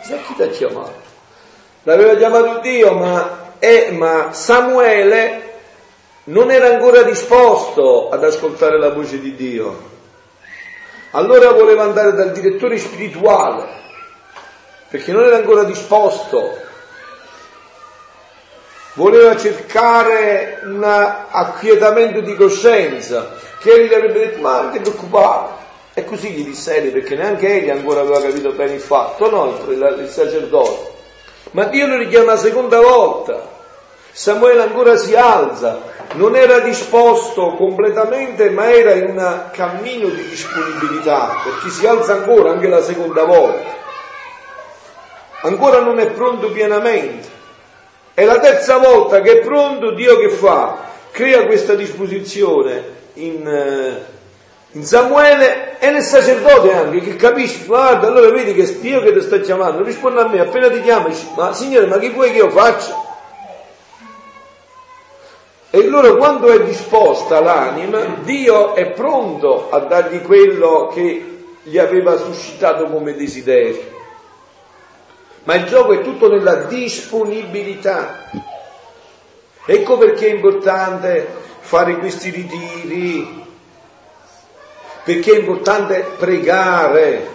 Chissà 0.00 0.16
chi 0.26 0.34
ti 0.36 0.42
ha 0.42 0.48
chiamato? 0.48 1.00
L'aveva 1.82 2.14
chiamato 2.14 2.60
Dio, 2.60 2.94
ma, 2.94 3.52
eh, 3.58 3.90
ma 3.92 4.28
Samuele 4.32 5.51
non 6.24 6.50
era 6.50 6.68
ancora 6.68 7.02
disposto 7.02 8.08
ad 8.10 8.22
ascoltare 8.22 8.78
la 8.78 8.90
voce 8.90 9.18
di 9.18 9.34
Dio. 9.34 9.90
Allora 11.12 11.52
voleva 11.52 11.82
andare 11.82 12.12
dal 12.12 12.32
direttore 12.32 12.78
spirituale, 12.78 13.66
perché 14.88 15.12
non 15.12 15.24
era 15.24 15.36
ancora 15.36 15.64
disposto. 15.64 16.60
Voleva 18.94 19.36
cercare 19.36 20.60
un 20.64 20.84
acquietamento 20.84 22.20
di 22.20 22.34
coscienza, 22.34 23.34
che 23.58 23.72
egli 23.72 23.92
avrebbe 23.92 24.18
detto, 24.18 24.40
ma 24.40 24.60
non 24.62 24.72
ti 24.72 24.78
preoccupare. 24.78 25.60
E 25.94 26.04
così 26.04 26.30
gli 26.30 26.44
disse 26.44 26.76
Eli, 26.76 26.90
perché 26.90 27.16
neanche 27.16 27.48
egli 27.48 27.68
ancora 27.68 28.00
aveva 28.00 28.20
capito 28.20 28.52
bene 28.52 28.74
il 28.74 28.80
fatto, 28.80 29.28
no, 29.28 29.58
il, 29.68 29.96
il 30.00 30.08
sacerdote. 30.08 30.90
Ma 31.50 31.64
Dio 31.64 31.86
lo 31.86 31.96
richiama 31.96 32.32
la 32.32 32.38
seconda 32.38 32.80
volta. 32.80 33.60
Samuele 34.14 34.62
ancora 34.62 34.96
si 34.96 35.14
alza, 35.14 35.80
non 36.14 36.36
era 36.36 36.58
disposto 36.58 37.54
completamente, 37.54 38.50
ma 38.50 38.70
era 38.70 38.92
in 38.92 39.06
un 39.06 39.44
cammino 39.52 40.08
di 40.08 40.28
disponibilità, 40.28 41.40
perché 41.42 41.70
si 41.70 41.86
alza 41.86 42.12
ancora, 42.12 42.50
anche 42.50 42.68
la 42.68 42.82
seconda 42.82 43.24
volta. 43.24 43.80
Ancora 45.44 45.80
non 45.80 45.98
è 45.98 46.08
pronto 46.08 46.50
pienamente. 46.50 47.26
È 48.12 48.24
la 48.24 48.38
terza 48.38 48.76
volta 48.76 49.22
che 49.22 49.38
è 49.38 49.38
pronto, 49.38 49.92
Dio 49.92 50.18
che 50.18 50.28
fa? 50.28 50.90
Crea 51.10 51.46
questa 51.46 51.74
disposizione 51.74 52.84
in, 53.14 53.46
eh, 53.48 54.04
in 54.72 54.84
Samuele 54.84 55.78
e 55.78 55.90
nel 55.90 56.02
sacerdote 56.02 56.70
anche, 56.74 57.00
che 57.00 57.16
capisci, 57.16 57.64
guarda, 57.64 58.08
allora 58.08 58.30
vedi 58.30 58.52
che 58.52 58.78
Dio 58.78 59.00
che 59.00 59.14
ti 59.14 59.22
sta 59.22 59.40
chiamando, 59.40 59.82
risponde 59.82 60.20
a 60.20 60.28
me, 60.28 60.40
appena 60.40 60.68
ti 60.68 60.82
chiama, 60.82 61.08
ma 61.34 61.54
Signore, 61.54 61.86
ma 61.86 61.96
che 61.96 62.10
vuoi 62.10 62.30
che 62.30 62.36
io 62.36 62.50
faccia? 62.50 63.11
E 65.74 65.78
allora 65.78 66.12
quando 66.16 66.48
è 66.48 66.64
disposta 66.64 67.40
l'anima, 67.40 68.18
Dio 68.24 68.74
è 68.74 68.90
pronto 68.90 69.70
a 69.70 69.78
dargli 69.78 70.20
quello 70.20 70.90
che 70.92 71.44
gli 71.62 71.78
aveva 71.78 72.18
suscitato 72.18 72.88
come 72.88 73.14
desiderio. 73.14 73.82
Ma 75.44 75.54
il 75.54 75.64
gioco 75.64 75.92
è 75.94 76.02
tutto 76.02 76.28
nella 76.28 76.56
disponibilità. 76.64 78.28
Ecco 79.64 79.96
perché 79.96 80.26
è 80.26 80.34
importante 80.34 81.26
fare 81.60 81.96
questi 81.96 82.28
ritiri, 82.28 83.46
perché 85.04 85.32
è 85.32 85.38
importante 85.38 86.06
pregare. 86.18 87.30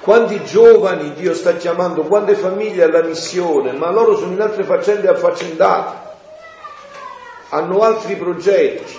Quanti 0.00 0.44
giovani 0.44 1.12
Dio 1.14 1.34
sta 1.34 1.56
chiamando, 1.56 2.02
quante 2.02 2.36
famiglie 2.36 2.84
alla 2.84 3.02
missione, 3.02 3.72
ma 3.72 3.90
loro 3.90 4.16
sono 4.16 4.30
in 4.30 4.40
altre 4.40 4.62
faccende 4.62 5.08
affaccendate, 5.08 6.09
hanno 7.50 7.80
altri 7.80 8.16
progetti. 8.16 8.98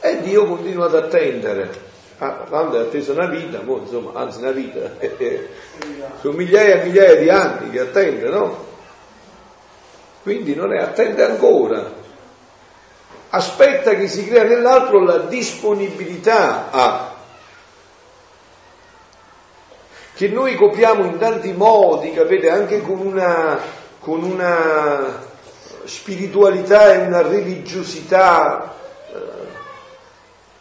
E 0.00 0.20
Dio 0.22 0.46
continua 0.46 0.86
ad 0.86 0.94
attendere. 0.96 1.90
Ah, 2.18 2.44
quando 2.48 2.78
è 2.78 2.82
attesa 2.82 3.12
una 3.12 3.26
vita, 3.26 3.58
boh, 3.58 3.78
insomma, 3.78 4.18
anzi 4.18 4.38
una 4.38 4.52
vita, 4.52 4.78
sono 6.20 6.36
migliaia 6.36 6.80
e 6.80 6.84
migliaia 6.84 7.16
di 7.16 7.28
anni 7.28 7.70
che 7.70 7.80
attende, 7.80 8.28
no? 8.28 8.70
Quindi 10.22 10.54
non 10.54 10.72
è, 10.72 10.80
attende 10.80 11.24
ancora. 11.24 12.00
Aspetta 13.30 13.94
che 13.94 14.06
si 14.08 14.26
crea 14.26 14.44
nell'altro 14.44 15.02
la 15.02 15.18
disponibilità 15.18 16.70
a 16.70 17.14
che 20.14 20.28
noi 20.28 20.54
copiamo 20.54 21.04
in 21.04 21.18
tanti 21.18 21.52
modi, 21.52 22.12
capite, 22.12 22.50
anche 22.50 22.82
con 22.82 23.00
una, 23.00 23.58
con 23.98 24.22
una 24.22 25.30
spiritualità 25.84 26.94
e 26.94 27.06
una 27.06 27.22
religiosità 27.22 28.74
eh, 29.12 29.18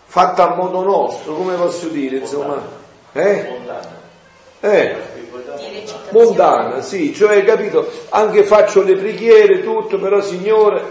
fatta 0.06 0.52
a 0.52 0.56
modo 0.56 0.82
nostro, 0.84 1.36
come 1.36 1.56
posso 1.56 1.88
dire, 1.88 2.18
insomma, 2.18 2.62
eh? 3.14 3.60
Eh, 4.62 4.96
mondana, 6.12 6.82
sì, 6.82 7.14
cioè 7.14 7.44
capito, 7.44 7.90
anche 8.10 8.44
faccio 8.44 8.84
le 8.84 8.96
preghiere, 8.96 9.64
tutto, 9.64 10.00
però 10.00 10.22
Signore, 10.22 10.82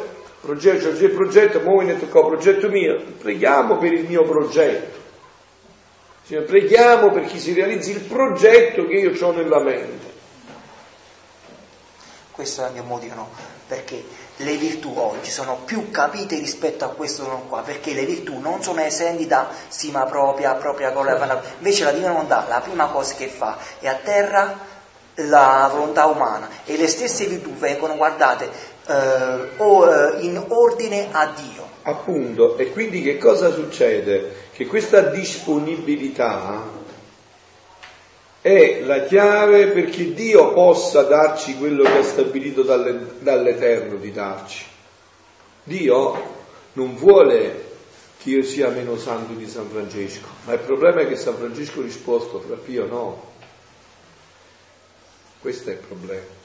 progetto, 0.40 0.90
c'è 0.92 1.04
il 1.04 1.10
progetto, 1.10 1.60
ora 1.64 1.84
ne 1.84 1.98
tocca 1.98 2.26
progetto 2.26 2.68
mio, 2.68 3.00
preghiamo 3.18 3.78
per 3.78 3.92
il 3.92 4.06
mio 4.06 4.24
progetto. 4.24 4.98
Signore, 6.24 6.46
preghiamo 6.46 7.10
per 7.10 7.24
chi 7.24 7.38
si 7.38 7.52
realizzi 7.52 7.92
il 7.92 8.00
progetto 8.00 8.86
che 8.86 8.94
io 8.94 9.26
ho 9.26 9.32
nella 9.32 9.60
mente. 9.60 10.08
Questo 12.30 12.64
è 12.64 12.66
il 12.68 12.72
mio 12.72 12.84
motivo, 12.84 13.14
no? 13.14 13.28
Perché 13.66 14.02
le 14.42 14.56
virtù 14.56 14.92
oggi 14.96 15.30
sono 15.30 15.60
più 15.64 15.90
capite 15.90 16.36
rispetto 16.36 16.84
a 16.84 16.88
questo 16.88 17.44
qua, 17.48 17.60
perché 17.60 17.92
le 17.92 18.04
virtù 18.04 18.38
non 18.38 18.62
sono 18.62 18.80
esenti 18.80 19.26
da 19.26 19.48
stima 19.68 20.04
propria, 20.04 20.54
propria 20.54 20.92
cosa, 20.92 21.40
invece 21.58 21.84
la 21.84 21.92
divina 21.92 22.12
volontà, 22.12 22.46
la 22.48 22.60
prima 22.60 22.86
cosa 22.86 23.14
che 23.14 23.28
fa 23.28 23.58
è 23.78 23.88
a 23.88 23.94
terra 23.94 24.68
la 25.28 25.68
volontà 25.70 26.06
umana 26.06 26.48
e 26.64 26.76
le 26.76 26.86
stesse 26.86 27.26
virtù 27.26 27.52
vengono 27.54 27.96
guardate 27.96 28.48
eh, 28.86 28.94
eh, 28.94 30.16
in 30.20 30.42
ordine 30.48 31.08
a 31.10 31.32
Dio. 31.34 31.68
Appunto, 31.82 32.56
e 32.56 32.70
quindi 32.70 33.02
che 33.02 33.18
cosa 33.18 33.52
succede? 33.52 34.48
Che 34.52 34.66
questa 34.66 35.00
disponibilità 35.00 36.78
è 38.40 38.80
la 38.84 39.04
chiave 39.04 39.68
perché 39.68 40.14
Dio 40.14 40.52
possa 40.52 41.02
darci 41.02 41.56
quello 41.56 41.82
che 41.82 41.98
ha 41.98 42.02
stabilito 42.02 42.62
dalle, 42.62 43.16
dall'Eterno 43.18 43.96
di 43.96 44.12
darci. 44.12 44.64
Dio 45.62 46.38
non 46.74 46.96
vuole 46.96 47.68
che 48.18 48.30
io 48.30 48.42
sia 48.42 48.68
meno 48.68 48.96
santo 48.96 49.32
di 49.34 49.48
San 49.48 49.68
Francesco, 49.68 50.28
ma 50.44 50.54
il 50.54 50.60
problema 50.60 51.02
è 51.02 51.08
che 51.08 51.16
San 51.16 51.36
Francesco 51.36 51.80
ha 51.80 51.84
risposto, 51.84 52.40
fra 52.40 52.56
Pio 52.56 52.86
no. 52.86 53.28
Questo 55.40 55.70
è 55.70 55.72
il 55.72 55.78
problema. 55.78 56.38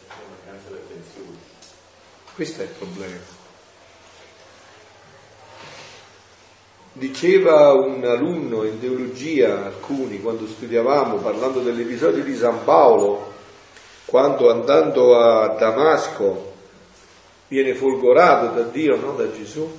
Questo 2.34 2.62
è 2.62 2.64
il 2.64 2.72
problema. 2.72 3.35
Diceva 6.98 7.74
un 7.74 8.06
alunno 8.06 8.64
in 8.64 8.80
teologia, 8.80 9.66
alcuni, 9.66 10.22
quando 10.22 10.48
studiavamo, 10.48 11.18
parlando 11.18 11.60
dell'episodio 11.60 12.24
di 12.24 12.34
San 12.38 12.64
Paolo, 12.64 13.34
quando 14.06 14.50
andando 14.50 15.20
a 15.20 15.58
Damasco 15.60 16.54
viene 17.50 17.76
folgorato 17.76 18.56
da 18.56 18.62
Dio, 18.62 18.96
no? 18.96 19.12
da 19.12 19.30
Gesù, 19.30 19.70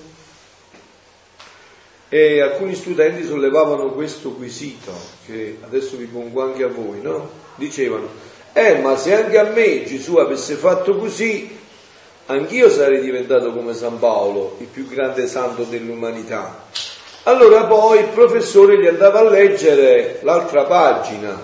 e 2.10 2.42
alcuni 2.42 2.74
studenti 2.74 3.24
sollevavano 3.24 3.92
questo 3.92 4.32
quesito, 4.32 4.92
che 5.24 5.56
adesso 5.62 5.96
vi 5.96 6.04
pongo 6.04 6.42
anche 6.42 6.64
a 6.64 6.68
voi, 6.68 7.00
no? 7.00 7.30
Dicevano, 7.54 8.08
eh 8.52 8.76
ma 8.80 8.94
se 8.98 9.14
anche 9.14 9.38
a 9.38 9.44
me 9.44 9.84
Gesù 9.84 10.16
avesse 10.16 10.54
fatto 10.56 10.98
così, 10.98 11.58
anch'io 12.26 12.68
sarei 12.68 13.00
diventato 13.00 13.54
come 13.54 13.72
San 13.72 13.98
Paolo, 13.98 14.56
il 14.60 14.66
più 14.66 14.86
grande 14.86 15.26
santo 15.26 15.62
dell'umanità. 15.62 16.85
Allora 17.28 17.64
poi 17.64 17.98
il 17.98 18.08
professore 18.10 18.78
gli 18.80 18.86
andava 18.86 19.18
a 19.18 19.28
leggere 19.28 20.20
l'altra 20.22 20.62
pagina. 20.62 21.36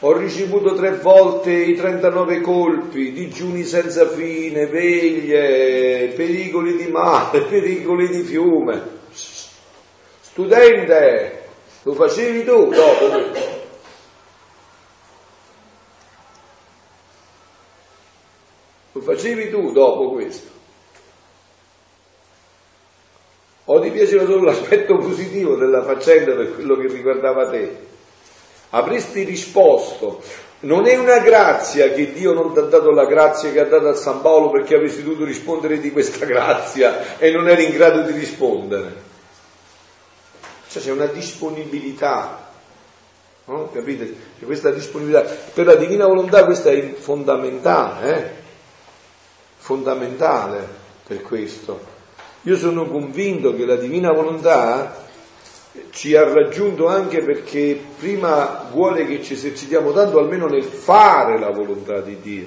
Ho 0.00 0.12
ricevuto 0.16 0.74
tre 0.74 0.96
volte 0.96 1.52
i 1.52 1.76
39 1.76 2.40
colpi, 2.40 3.12
digiuni 3.12 3.62
senza 3.62 4.08
fine, 4.08 4.66
veglie, 4.66 6.08
pericoli 6.16 6.76
di 6.76 6.88
mare, 6.88 7.42
pericoli 7.46 8.08
di 8.08 8.22
fiume. 8.22 8.82
Studente, 10.20 11.42
lo 11.82 11.92
facevi 11.92 12.44
tu 12.44 12.68
dopo 12.70 13.06
Lo 18.92 19.00
facevi 19.00 19.48
tu 19.48 19.70
dopo 19.70 20.10
questo. 20.10 20.57
O 23.70 23.80
ti 23.80 23.90
piaceva 23.90 24.24
solo 24.24 24.44
l'aspetto 24.44 24.96
positivo 24.96 25.54
della 25.56 25.82
faccenda 25.82 26.34
per 26.34 26.54
quello 26.54 26.76
che 26.76 26.86
riguardava 26.86 27.50
te? 27.50 27.86
Avresti 28.70 29.24
risposto, 29.24 30.22
non 30.60 30.86
è 30.86 30.96
una 30.96 31.18
grazia 31.18 31.92
che 31.92 32.12
Dio 32.12 32.32
non 32.32 32.54
ti 32.54 32.60
ha 32.60 32.62
dato 32.62 32.90
la 32.90 33.04
grazia 33.04 33.52
che 33.52 33.60
ha 33.60 33.64
dato 33.64 33.88
a 33.88 33.94
San 33.94 34.22
Paolo 34.22 34.50
perché 34.50 34.74
avresti 34.74 35.02
dovuto 35.02 35.24
rispondere 35.24 35.80
di 35.80 35.92
questa 35.92 36.24
grazia 36.24 37.18
e 37.18 37.30
non 37.30 37.46
eri 37.46 37.66
in 37.66 37.72
grado 37.72 38.00
di 38.02 38.12
rispondere. 38.12 39.06
Cioè 40.70 40.82
c'è 40.82 40.90
una 40.90 41.06
disponibilità, 41.06 42.50
no? 43.44 43.70
capite? 43.70 44.14
C'è 44.38 44.46
questa 44.46 44.70
disponibilità. 44.70 45.22
Per 45.52 45.66
la 45.66 45.74
divina 45.74 46.06
volontà 46.06 46.44
questa 46.46 46.70
è 46.70 46.94
fondamentale, 46.94 48.16
eh? 48.16 48.30
fondamentale 49.58 50.66
per 51.06 51.20
questo. 51.20 51.96
Io 52.42 52.56
sono 52.56 52.86
convinto 52.86 53.54
che 53.54 53.64
la 53.64 53.76
divina 53.76 54.12
volontà 54.12 55.06
ci 55.90 56.14
ha 56.14 56.24
raggiunto 56.32 56.86
anche 56.86 57.22
perché 57.22 57.80
prima 57.98 58.68
vuole 58.70 59.06
che 59.06 59.22
ci 59.22 59.34
esercitiamo 59.34 59.92
tanto 59.92 60.18
almeno 60.18 60.46
nel 60.46 60.64
fare 60.64 61.38
la 61.38 61.50
volontà 61.50 62.00
di 62.00 62.18
Dio, 62.20 62.46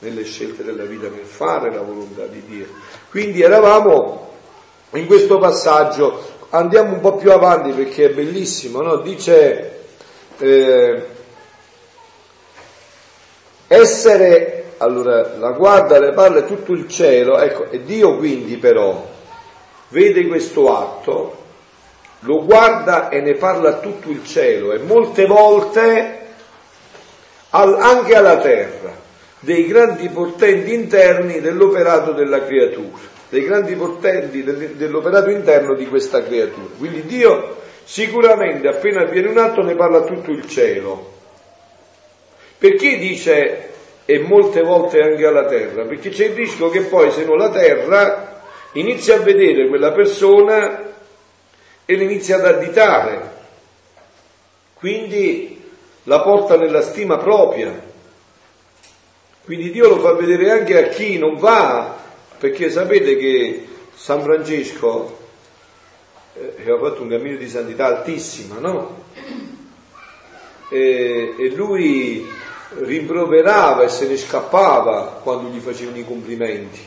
nelle 0.00 0.24
scelte 0.24 0.64
della 0.64 0.84
vita, 0.84 1.08
nel 1.08 1.24
fare 1.24 1.72
la 1.72 1.80
volontà 1.80 2.26
di 2.26 2.42
Dio. 2.46 2.66
Quindi 3.10 3.42
eravamo 3.42 4.32
in 4.92 5.06
questo 5.06 5.38
passaggio, 5.38 6.22
andiamo 6.50 6.92
un 6.92 7.00
po' 7.00 7.16
più 7.16 7.32
avanti 7.32 7.70
perché 7.72 8.06
è 8.06 8.10
bellissimo, 8.10 8.80
no? 8.80 8.96
dice 8.96 9.82
eh, 10.38 11.06
essere 13.68 14.53
allora 14.78 15.36
la 15.36 15.50
guarda, 15.50 15.98
le 15.98 16.12
parla 16.12 16.42
tutto 16.42 16.72
il 16.72 16.88
cielo, 16.88 17.38
ecco, 17.38 17.70
e 17.70 17.84
Dio 17.84 18.16
quindi 18.16 18.56
però 18.56 19.12
vede 19.88 20.26
questo 20.26 20.76
atto, 20.76 21.42
lo 22.20 22.44
guarda 22.44 23.08
e 23.08 23.20
ne 23.20 23.34
parla 23.34 23.74
tutto 23.74 24.10
il 24.10 24.24
cielo 24.24 24.72
e 24.72 24.78
molte 24.78 25.26
volte 25.26 26.18
al, 27.50 27.74
anche 27.74 28.14
alla 28.14 28.38
terra 28.38 29.02
dei 29.40 29.66
grandi 29.66 30.08
portenti 30.08 30.72
interni 30.72 31.40
dell'operato 31.40 32.12
della 32.12 32.44
creatura, 32.44 32.98
dei 33.28 33.44
grandi 33.44 33.74
portenti 33.74 34.42
dell'operato 34.42 35.30
interno 35.30 35.74
di 35.74 35.86
questa 35.86 36.22
creatura. 36.22 36.68
Quindi 36.78 37.04
Dio 37.04 37.62
sicuramente 37.84 38.66
appena 38.68 39.02
avviene 39.02 39.28
un 39.28 39.38
atto 39.38 39.62
ne 39.62 39.74
parla 39.74 40.02
tutto 40.02 40.30
il 40.30 40.48
cielo. 40.48 41.12
Perché 42.56 42.96
dice 42.96 43.73
e 44.06 44.18
molte 44.18 44.62
volte 44.62 45.00
anche 45.00 45.26
alla 45.26 45.46
terra, 45.46 45.84
perché 45.84 46.10
c'è 46.10 46.26
il 46.26 46.34
rischio 46.34 46.68
che 46.68 46.82
poi 46.82 47.10
se 47.10 47.24
non 47.24 47.38
la 47.38 47.50
terra 47.50 48.42
inizia 48.72 49.16
a 49.16 49.20
vedere 49.20 49.68
quella 49.68 49.92
persona 49.92 50.92
e 51.86 51.94
l'inizia 51.94 52.36
ad 52.36 52.46
additare, 52.46 53.32
quindi 54.74 55.62
la 56.04 56.20
porta 56.20 56.56
nella 56.56 56.82
stima 56.82 57.16
propria. 57.18 57.92
Quindi 59.44 59.70
Dio 59.70 59.88
lo 59.88 60.00
fa 60.00 60.12
vedere 60.14 60.50
anche 60.50 60.78
a 60.78 60.88
chi 60.88 61.18
non 61.18 61.36
va, 61.36 61.96
perché 62.38 62.70
sapete 62.70 63.16
che 63.16 63.66
San 63.94 64.22
Francesco 64.22 65.18
eh, 66.34 66.54
aveva 66.60 66.78
fatto 66.78 67.02
un 67.02 67.08
cammino 67.08 67.36
di 67.36 67.48
santità 67.48 67.86
altissima, 67.86 68.58
no? 68.58 69.02
E, 70.70 71.34
e 71.38 71.48
lui 71.50 72.26
rimproverava 72.78 73.82
e 73.82 73.88
se 73.88 74.06
ne 74.06 74.16
scappava 74.16 75.20
quando 75.22 75.48
gli 75.48 75.60
facevano 75.60 75.98
i 75.98 76.04
complimenti. 76.04 76.80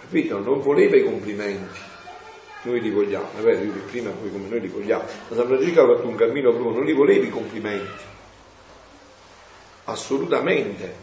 capito? 0.00 0.38
Non 0.38 0.60
voleva 0.60 0.96
i 0.96 1.04
complimenti. 1.04 1.78
Noi 2.64 2.80
li 2.80 2.90
vogliamo, 2.90 3.26
è 3.38 3.40
vero, 3.40 3.64
io 3.64 3.72
prima 3.90 4.10
poi 4.10 4.30
come 4.30 4.48
noi 4.48 4.60
li 4.60 4.68
vogliamo. 4.68 5.02
Ma 5.28 5.36
San 5.36 5.46
Francesco 5.46 5.82
ha 5.82 5.96
fatto 5.96 6.06
un 6.06 6.14
cammino 6.14 6.52
proprio, 6.52 6.76
non 6.76 6.84
li 6.84 6.92
voleva 6.92 7.24
i 7.24 7.30
complimenti. 7.30 8.02
Assolutamente. 9.84 10.94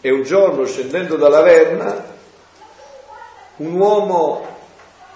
E 0.00 0.10
un 0.10 0.22
giorno 0.22 0.64
scendendo 0.66 1.16
dalla 1.16 1.42
Verna, 1.42 2.12
un 3.56 3.74
uomo 3.74 4.52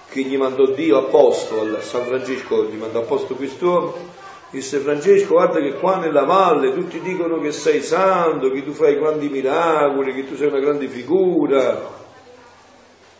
che 0.09 0.21
gli 0.21 0.37
mandò 0.37 0.67
Dio 0.67 0.97
a 0.97 1.03
posto, 1.03 1.61
a 1.61 1.81
San 1.81 2.05
Francesco 2.05 2.65
gli 2.65 2.77
mandò 2.77 2.99
a 2.99 3.03
posto 3.03 3.35
quest'uomo, 3.35 4.17
disse 4.51 4.79
Francesco 4.79 5.33
guarda 5.33 5.59
che 5.59 5.73
qua 5.73 5.97
nella 5.97 6.23
valle 6.23 6.73
tutti 6.73 6.99
dicono 7.01 7.39
che 7.39 7.51
sei 7.51 7.81
santo, 7.81 8.49
che 8.51 8.63
tu 8.63 8.71
fai 8.71 8.97
grandi 8.97 9.29
miracoli, 9.29 10.13
che 10.13 10.27
tu 10.27 10.35
sei 10.35 10.47
una 10.47 10.59
grande 10.59 10.87
figura. 10.87 11.97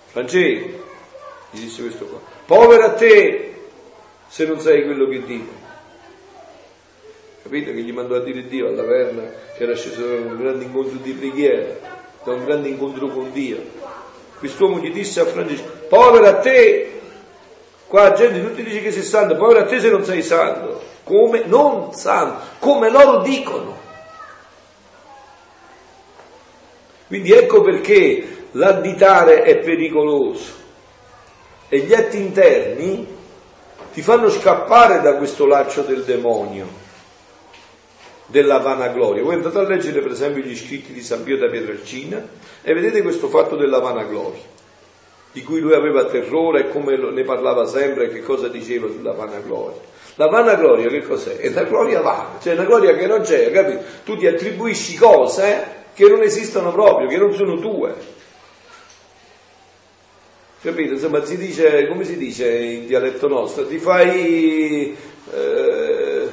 Francesco, 0.08 0.68
gli 1.52 1.60
disse 1.60 1.82
questo 1.82 2.06
qua, 2.06 2.20
povero 2.46 2.84
a 2.84 2.94
te 2.94 3.54
se 4.28 4.46
non 4.46 4.60
sai 4.60 4.84
quello 4.84 5.08
che 5.08 5.24
dico. 5.24 5.58
Capito 7.42 7.72
che 7.72 7.82
gli 7.82 7.94
mandò 7.94 8.16
a 8.16 8.20
dire 8.20 8.46
Dio 8.48 8.68
alla 8.68 8.84
Verna 8.84 9.24
che 9.56 9.64
era 9.64 9.76
sceso 9.76 10.06
da 10.06 10.16
un 10.16 10.38
grande 10.38 10.66
incontro 10.66 10.98
di 11.02 11.12
preghiera, 11.14 11.76
da 12.24 12.34
un 12.34 12.46
grande 12.46 12.70
incontro 12.70 13.08
con 13.08 13.32
Dio. 13.32 13.58
Quest'uomo 14.38 14.80
gli 14.80 14.92
disse 14.92 15.20
a 15.20 15.26
Francesco, 15.26 15.68
povero 15.90 16.28
a 16.28 16.36
te, 16.36 16.99
qua 17.90 18.04
la 18.04 18.14
gente 18.14 18.42
tutti 18.42 18.64
dice 18.64 18.82
che 18.82 18.92
sei 18.94 19.04
santo, 19.04 19.36
povero 19.36 19.60
a 19.60 19.66
te 19.66 19.82
se 19.82 19.90
non 19.90 20.06
sei 20.06 20.24
santo 20.24 20.88
come 21.10 21.44
non 21.46 21.92
sanno, 21.94 22.38
come 22.60 22.92
loro 22.92 23.24
dicono. 23.24 23.76
Quindi 27.08 27.32
ecco 27.32 27.62
perché 27.62 28.46
l'additare 28.52 29.42
è 29.42 29.58
pericoloso 29.58 30.54
e 31.68 31.80
gli 31.80 31.96
atti 31.96 32.18
interni 32.18 33.08
ti 33.92 34.04
fanno 34.04 34.30
scappare 34.30 35.02
da 35.02 35.16
questo 35.16 35.48
laccio 35.48 35.82
del 35.82 36.04
demonio, 36.04 36.68
della 38.28 38.60
vanagloria. 38.60 39.24
Voi 39.24 39.34
andate 39.34 39.58
a 39.58 39.64
leggere 39.64 40.02
per 40.02 40.12
esempio 40.12 40.44
gli 40.44 40.56
scritti 40.56 40.94
di 40.94 41.02
San 41.02 41.24
Pio 41.24 41.40
da 41.40 41.50
Pietrelcina 41.50 42.24
e 42.62 42.74
vedete 42.76 43.02
questo 43.02 43.30
fatto 43.30 43.56
della 43.56 43.80
vanagloria, 43.80 44.44
di 45.32 45.44
cui 45.44 45.60
lui 45.60 45.74
aveva 45.74 46.06
terrore 46.06 46.70
come 46.70 46.98
ne 46.98 47.24
parlava 47.24 47.66
sempre 47.66 48.10
che 48.10 48.22
cosa 48.22 48.48
diceva 48.48 48.88
sulla 48.88 49.14
vanagloria. 49.14 49.80
La 50.16 50.28
vanagloria 50.28 50.90
che 50.90 51.02
cos'è? 51.02 51.38
È 51.38 51.50
la 51.50 51.64
gloria 51.64 52.02
vana, 52.02 52.40
cioè 52.42 52.54
una 52.54 52.66
gloria 52.66 52.96
che 52.96 53.08
non 53.08 53.22
c'è, 53.22 53.52
capito? 53.52 53.84
Tu 54.04 54.18
ti 54.18 54.28
attribuisci 54.28 54.98
cose 54.98 55.78
che 55.94 56.08
non 56.08 56.22
esistono 56.24 56.72
proprio, 56.72 57.08
che 57.08 57.18
non 57.18 57.34
sono 57.34 57.60
tue. 57.60 58.18
Capito? 60.62 60.94
Insomma, 60.94 61.24
si 61.24 61.38
dice, 61.38 61.88
come 61.88 62.04
si 62.04 62.18
dice 62.18 62.50
in 62.50 62.88
dialetto 62.88 63.30
nostro? 63.30 63.66
Ti 63.66 63.78
fai, 63.78 64.98
eh, 65.34 66.30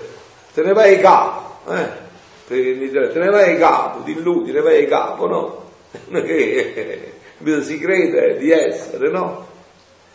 te 0.53 0.63
ne 0.63 0.73
vai 0.73 0.99
capo, 0.99 1.73
eh? 1.73 2.05
Te 2.49 3.11
ne 3.15 3.31
vai 3.31 3.57
capo, 3.57 4.01
di 4.01 4.21
lui, 4.21 4.47
te 4.47 4.53
ne 4.53 4.61
vai 4.63 4.87
capo, 4.89 5.27
no? 5.27 5.65
si 7.63 7.79
crede 7.79 8.39
di 8.39 8.51
essere, 8.51 9.11
no? 9.11 9.47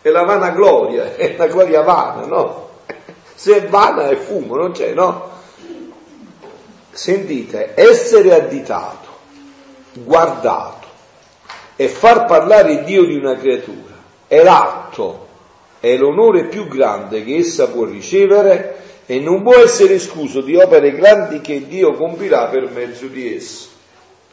È 0.02 0.10
la 0.10 0.24
vanagloria, 0.24 1.16
è 1.16 1.36
la 1.38 1.48
gloria 1.48 1.82
vana, 1.82 2.26
no? 2.26 2.70
Se 3.36 3.56
è 3.56 3.68
vana 3.68 4.10
è 4.10 4.16
fumo, 4.16 4.56
non 4.56 4.72
c'è, 4.72 4.94
no? 4.94 5.30
Sentite, 6.92 7.72
essere 7.76 8.34
additato, 8.34 9.08
guardato 9.94 10.88
e 11.76 11.88
far 11.88 12.26
parlare 12.26 12.84
Dio 12.84 13.06
di 13.06 13.16
una 13.16 13.36
creatura 13.36 13.92
è 14.28 14.44
l'atto, 14.44 15.28
è 15.80 15.98
l'onore 15.98 16.46
più 16.46 16.68
grande 16.68 17.24
che 17.24 17.36
essa 17.38 17.68
può 17.68 17.84
ricevere 17.84 18.78
e 19.06 19.20
non 19.20 19.44
può 19.44 19.56
essere 19.56 19.96
escluso 19.96 20.42
di 20.42 20.56
opere 20.56 20.96
grandi 20.96 21.42
che 21.42 21.68
Dio 21.68 21.96
compirà 21.96 22.46
per 22.46 22.70
mezzo 22.72 23.08
di 23.08 23.36
esso. 23.36 23.68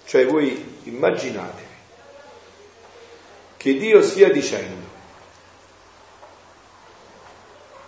Cioè 0.04 0.24
voi 0.26 0.78
immaginatevi 0.84 1.67
che 3.58 3.76
Dio 3.76 4.00
stia 4.00 4.30
dicendo 4.30 4.86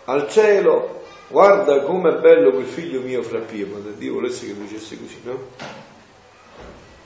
al 0.04 0.28
cielo 0.28 1.04
guarda 1.28 1.82
com'è 1.82 2.12
bello 2.18 2.50
quel 2.50 2.66
figlio 2.66 3.00
mio 3.00 3.22
fra 3.22 3.38
Pio, 3.38 3.68
ma 3.68 3.78
Dio 3.78 4.14
volesse 4.14 4.46
che 4.46 4.54
lo 4.54 4.62
dicesse 4.62 4.98
così, 4.98 5.20
no? 5.22 5.38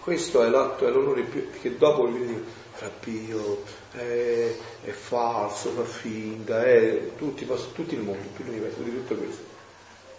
Questo 0.00 0.42
è 0.42 0.48
l'atto, 0.48 0.86
è 0.86 0.90
l'onore 0.90 1.22
più, 1.22 1.48
che 1.60 1.76
dopo 1.76 2.08
gli 2.08 2.24
dico, 2.24 2.40
fra 2.72 2.88
Pio, 2.88 3.62
è, 3.92 4.54
è, 4.84 4.90
falso, 4.90 5.70
fa 5.70 5.84
finta, 5.84 6.64
è, 6.64 7.10
tutti, 7.16 7.46
tutti 7.74 7.94
il 7.94 8.00
mondo, 8.00 8.22
tutto 8.22 8.42
l'universo, 8.48 8.80
di 8.80 8.90
tutto 8.90 9.14
questo. 9.14 9.42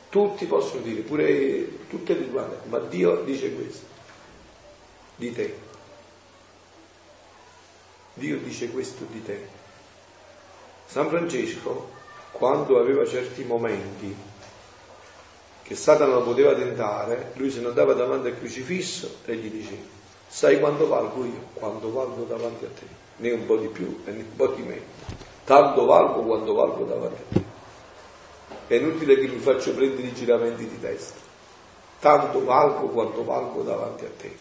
Tutti 0.09 0.45
possono 0.45 0.81
dire, 0.81 1.01
pure 1.01 1.87
tutte 1.89 2.13
le 2.13 2.25
guardate, 2.25 2.67
ma 2.69 2.79
Dio 2.79 3.21
dice 3.23 3.53
questo, 3.53 3.85
di 5.15 5.33
te. 5.33 5.64
Dio 8.15 8.37
dice 8.39 8.69
questo 8.71 9.05
di 9.09 9.23
te. 9.23 9.47
San 10.85 11.09
Francesco 11.09 11.93
quando 12.31 12.79
aveva 12.79 13.05
certi 13.05 13.43
momenti 13.45 14.13
che 15.63 15.73
Satana 15.73 16.15
lo 16.15 16.23
poteva 16.23 16.53
tentare, 16.53 17.31
lui 17.35 17.49
se 17.49 17.61
ne 17.61 17.67
andava 17.67 17.93
davanti 17.93 18.27
al 18.27 18.37
crocifisso 18.37 19.19
e 19.25 19.35
gli 19.37 19.49
diceva, 19.49 19.81
sai 20.27 20.59
quanto 20.59 20.85
valgo 20.87 21.23
io? 21.23 21.47
Quanto 21.53 21.91
valgo 21.91 22.23
davanti 22.23 22.65
a 22.65 22.67
te? 22.67 22.85
Né 23.17 23.31
un 23.31 23.45
po' 23.45 23.55
di 23.55 23.67
più 23.67 24.01
né 24.03 24.11
un 24.11 24.35
po' 24.35 24.47
di 24.47 24.61
meno. 24.63 24.83
Tanto 25.45 25.85
valgo 25.85 26.23
quanto 26.23 26.53
valgo 26.53 26.83
davanti 26.83 27.21
a 27.21 27.33
te. 27.33 27.43
È 28.67 28.75
inutile 28.75 29.17
che 29.17 29.27
mi 29.27 29.39
faccio 29.39 29.73
prendere 29.73 30.07
i 30.07 30.13
giramenti 30.13 30.67
di 30.67 30.79
testa. 30.79 31.19
Tanto 31.99 32.43
valgo 32.43 32.87
quanto 32.87 33.23
valgo 33.23 33.61
davanti 33.61 34.05
a 34.05 34.09
te. 34.17 34.37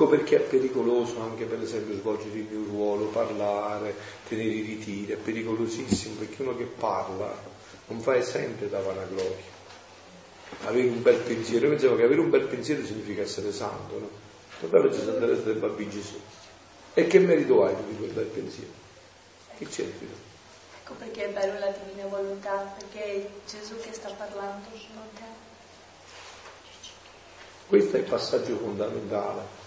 Ecco 0.00 0.12
perché 0.12 0.36
è 0.36 0.40
pericoloso 0.40 1.20
anche 1.20 1.44
per 1.44 1.60
esempio 1.60 1.94
svolgere 1.94 2.38
il 2.38 2.46
mio 2.50 2.64
ruolo, 2.64 3.08
parlare, 3.08 3.94
tenere 4.26 4.48
i 4.48 4.62
ritiri, 4.62 5.12
è 5.12 5.16
pericolosissimo 5.16 6.14
perché 6.14 6.40
uno 6.40 6.56
che 6.56 6.64
parla 6.64 7.30
non 7.88 8.00
fa 8.00 8.16
esempio 8.16 8.66
da 8.68 8.80
vanagloria. 8.80 9.44
Avere 10.64 10.88
un 10.88 11.02
bel 11.02 11.18
pensiero, 11.18 11.66
io 11.66 11.72
pensavo 11.72 11.96
che 11.96 12.04
avere 12.04 12.20
un 12.20 12.30
bel 12.30 12.46
pensiero 12.46 12.82
significa 12.82 13.20
essere 13.20 13.52
santo, 13.52 13.98
no? 13.98 14.08
Guardate 14.66 14.96
c'è 14.96 15.04
Santa 15.04 15.20
Teresa 15.20 15.42
del 15.42 15.58
Bambino 15.58 15.90
Gesù. 15.90 16.18
E 16.94 17.06
che 17.06 17.18
merito 17.18 17.62
hai 17.62 17.74
di 17.86 17.96
quel 17.98 18.12
bel 18.12 18.24
pensiero? 18.24 18.72
Che 19.58 19.66
c'è 19.66 19.82
Ecco 19.82 20.94
perché 20.94 21.26
è 21.26 21.28
bello 21.30 21.58
la 21.58 21.74
divina 21.84 22.08
volontà, 22.08 22.74
perché 22.78 23.04
è 23.04 23.28
Gesù 23.46 23.76
che 23.76 23.92
sta 23.92 24.08
parlando, 24.08 24.66
non 24.94 25.08
te. 25.12 25.24
Questo 27.66 27.96
è 27.96 28.00
il 28.00 28.06
passaggio 28.06 28.56
fondamentale. 28.56 29.59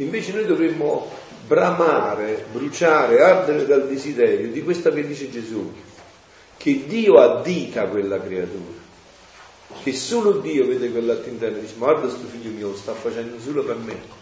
Invece 0.00 0.32
noi 0.32 0.46
dovremmo 0.46 1.10
bramare, 1.46 2.46
bruciare, 2.50 3.20
ardere 3.20 3.66
dal 3.66 3.86
desiderio 3.86 4.48
di 4.48 4.62
questa 4.62 4.90
che 4.90 5.06
dice 5.06 5.30
Gesù, 5.30 5.72
che 6.56 6.84
Dio 6.86 7.18
addita 7.18 7.86
quella 7.86 8.18
creatura, 8.18 8.78
che 9.82 9.92
solo 9.92 10.38
Dio 10.38 10.66
vede 10.66 10.90
quell'atto 10.90 11.28
interno 11.28 11.58
e 11.58 11.60
dice 11.60 11.74
guarda 11.76 12.02
questo 12.02 12.26
figlio 12.28 12.50
mio 12.50 12.68
lo 12.68 12.76
sta 12.76 12.94
facendo 12.94 13.38
solo 13.38 13.62
per 13.62 13.76
me. 13.76 14.18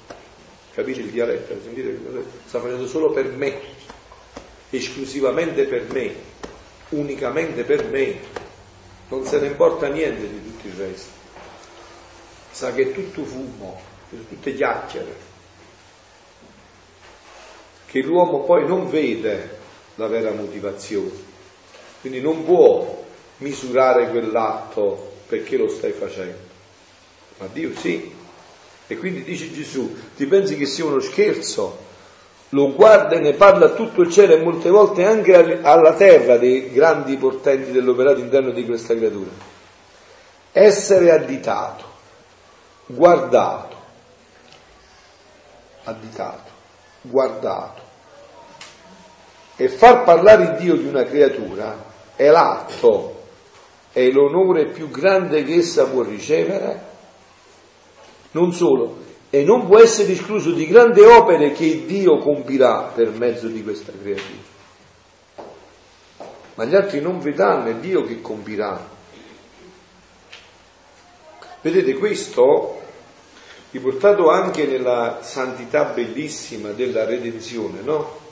Capite 0.75 1.01
il 1.01 1.11
dialetto? 1.11 1.55
Sentite? 1.63 2.01
Sta 2.47 2.61
facendo 2.61 2.87
solo 2.89 3.13
per 3.13 3.27
me, 3.27 3.61
esclusivamente 4.71 5.65
per 5.65 5.87
me, 5.93 6.13
unicamente 6.91 7.63
per 7.63 7.85
me. 7.85 8.19
Non 9.11 9.25
se 9.25 9.39
ne 9.39 9.47
importa 9.47 9.87
niente 9.87 10.29
di 10.29 10.43
tutto 10.43 10.67
il 10.67 10.75
resto. 10.75 11.11
Sa 12.51 12.73
che 12.73 12.83
è 12.83 12.93
tutto 12.93 13.23
fumo, 13.23 13.81
tutte 14.09 14.55
chiacchiere 14.55 15.28
che 17.91 18.03
l'uomo 18.03 18.41
poi 18.41 18.67
non 18.67 18.91
vede 18.91 19.57
la 19.95 20.07
vera 20.09 20.31
motivazione, 20.31 21.11
quindi 22.01 22.21
non 22.21 22.45
può 22.45 23.05
misurare 23.39 24.11
quell'atto 24.11 25.13
perché 25.27 25.57
lo 25.57 25.69
stai 25.69 25.93
facendo, 25.93 26.37
ma 27.39 27.49
Dio 27.51 27.75
sì. 27.75 28.15
E 28.91 28.97
quindi 28.97 29.23
dice 29.23 29.53
Gesù, 29.53 29.95
ti 30.17 30.27
pensi 30.27 30.57
che 30.57 30.67
sia 30.67 30.85
uno 30.85 31.01
scherzo? 31.01 31.87
Lo 32.51 32.73
guarda 32.73 33.17
e 33.17 33.21
ne 33.21 33.35
parla 33.35 33.67
a 33.67 33.75
tutto 33.75 34.01
il 34.01 34.11
cielo 34.11 34.35
e 34.35 34.43
molte 34.43 34.71
volte 34.71 35.05
anche 35.05 35.61
alla 35.61 35.93
terra 35.93 36.39
dei 36.39 36.73
grandi 36.73 37.17
portenti 37.17 37.71
dell'operato 37.71 38.21
interno 38.21 38.51
di 38.51 38.65
questa 38.65 38.95
creatura. 38.95 39.31
Essere 40.53 41.11
additato, 41.11 41.85
guardato, 42.87 43.77
additato 45.85 46.48
guardato. 47.03 47.83
E 49.57 49.69
far 49.69 50.05
parlare 50.05 50.57
Dio 50.59 50.77
di 50.77 50.87
una 50.87 51.05
creatura 51.05 51.85
è 52.15 52.29
l'atto, 52.29 53.23
è 53.93 54.09
l'onore 54.11 54.71
più 54.71 54.89
grande 54.91 55.43
che 55.43 55.55
essa 55.57 55.87
può 55.87 56.03
ricevere. 56.03 56.87
Non 58.31 58.53
solo, 58.53 58.99
e 59.31 59.45
non 59.45 59.67
può 59.67 59.79
essere 59.79 60.13
escluso 60.13 60.53
di 60.53 60.67
grandi 60.67 61.01
opere 61.01 61.53
che 61.53 61.85
Dio 61.87 62.19
compirà 62.19 62.91
per 62.95 63.11
mezzo 63.11 63.49
di 63.49 63.63
questa 63.63 63.93
creatura. 63.93 64.57
Ma 66.55 66.65
gli 66.65 66.75
altri 66.75 67.01
non 67.01 67.21
vedranno, 67.21 67.69
è 67.69 67.75
Dio 67.75 68.03
che 68.03 68.21
compirà. 68.21 68.97
Vedete, 71.61 71.95
questo 71.95 72.81
riportato 73.71 74.31
anche 74.31 74.67
nella 74.67 75.19
santità 75.23 75.85
bellissima 75.85 76.71
della 76.71 77.05
redenzione, 77.05 77.81
no? 77.83 78.27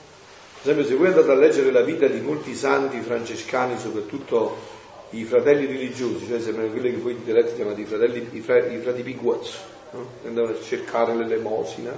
Per 0.63 0.73
esempio, 0.73 0.85
se 0.85 0.95
voi 0.97 1.07
andate 1.09 1.31
a 1.31 1.35
leggere 1.35 1.71
la 1.71 1.83
vita 1.83 2.07
di 2.07 2.21
molti 2.21 2.55
santi 2.55 3.01
francescani, 3.01 3.79
soprattutto 3.79 4.75
i 5.11 5.25
fratelli 5.25 5.67
religiosi, 5.67 6.27
cioè 6.27 6.41
sembrano 6.41 6.71
quelli 6.71 6.91
che 6.91 6.97
voi 6.97 7.13
in 7.13 7.25
dialetto 7.25 7.55
chiamate 7.55 7.83
i 7.83 7.85
fratelli, 7.85 8.29
i, 8.33 8.41
fra, 8.41 8.67
i 8.67 8.79
frati 8.79 9.03
Piguazzo, 9.03 9.59
no? 9.93 10.07
andavano 10.25 10.55
a 10.55 10.61
cercare 10.61 11.15
l'elemosina, 11.15 11.97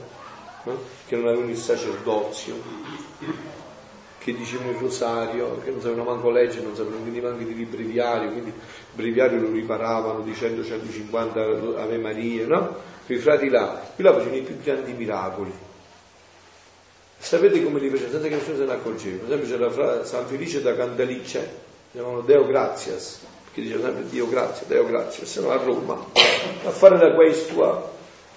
no? 0.65 0.79
che 1.07 1.17
non 1.17 1.29
avevano 1.29 1.51
il 1.51 1.57
sacerdozio, 1.57 2.57
che 4.19 4.35
dicevano 4.35 4.73
il 4.73 4.77
rosario, 4.77 5.61
che 5.65 5.71
non 5.71 5.81
sapevano 5.81 6.11
manco 6.11 6.31
leggere, 6.31 6.65
non 6.65 6.75
sapevano 6.75 7.01
quindi 7.01 7.21
manco 7.21 7.43
di 7.45 7.65
breviario, 7.65 8.31
quindi 8.31 8.51
il 8.51 8.57
breviario 8.93 9.41
lo 9.41 9.51
riparavano 9.51 10.21
dicendo 10.21 10.63
150 10.63 11.41
Ave 11.81 11.97
Maria, 11.97 12.47
no? 12.47 12.97
Quei 13.09 13.21
frati 13.21 13.49
là, 13.49 13.81
qui 13.95 14.05
là 14.05 14.13
facevano 14.13 14.37
i 14.37 14.43
più 14.43 14.61
grandi 14.61 14.93
miracoli. 14.93 15.51
Sapete 17.17 17.63
come 17.63 17.81
li 17.81 17.89
facevano? 17.89 18.13
Senza 18.13 18.29
che 18.29 18.35
nessuno 18.35 18.57
se 18.59 18.65
ne 18.65 18.73
accorgeva. 18.73 19.25
Per 19.25 19.33
esempio 19.33 19.73
c'era 19.73 20.05
San 20.05 20.27
Felice 20.27 20.61
da 20.61 20.77
Candalice, 20.77 21.51
chiamavano 21.91 22.21
Deo 22.21 22.45
Gratias, 22.45 23.21
perché 23.45 23.63
diceva 23.63 23.85
sempre 23.85 24.11
Dio 24.11 24.29
grazie, 24.29 24.67
Deo 24.67 24.85
grazie, 24.85 25.25
se 25.25 25.41
no 25.41 25.51
a 25.51 25.57
Roma, 25.57 26.05
a 26.67 26.69
fare 26.69 26.99
la 26.99 27.15
questua, 27.15 27.91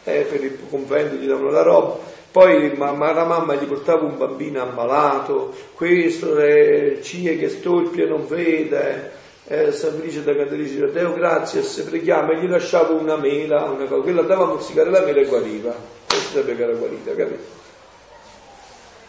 eh, 0.05 0.21
per 0.21 0.41
il 0.41 0.57
convento 0.69 1.15
gli 1.15 1.27
davano 1.27 1.49
la 1.49 1.63
roba, 1.63 1.97
poi 2.31 2.73
ma, 2.77 2.93
ma 2.93 3.11
la 3.11 3.25
mamma 3.25 3.55
gli 3.55 3.65
portava 3.65 4.05
un 4.05 4.17
bambino 4.17 4.61
ammalato, 4.61 5.53
questo 5.75 6.37
è 6.37 6.97
cie 7.01 7.37
che 7.37 7.49
stolpia 7.49 8.07
non 8.07 8.25
vede, 8.25 9.19
eh, 9.51 9.73
San 9.73 9.95
Felice 9.95 10.23
da 10.23 10.33
Catalice 10.33 10.71
diceva 10.71 10.91
Deo 10.91 11.13
grazie, 11.13 11.61
se 11.61 11.83
preghiamo 11.83 12.31
e 12.31 12.39
gli 12.39 12.47
lasciava 12.47 12.93
una 12.93 13.17
mela, 13.17 13.63
una 13.65 13.83
cosa, 13.83 14.01
quella 14.01 14.21
andava 14.21 14.45
a 14.45 14.47
mozzicare 14.47 14.89
la 14.89 15.01
mela 15.01 15.19
e 15.19 15.25
guariva, 15.25 15.75
si 16.07 16.17
sapeva 16.33 16.55
che 16.55 16.63
era 16.63 16.73
guarita, 16.73 17.13
capito? 17.13 17.59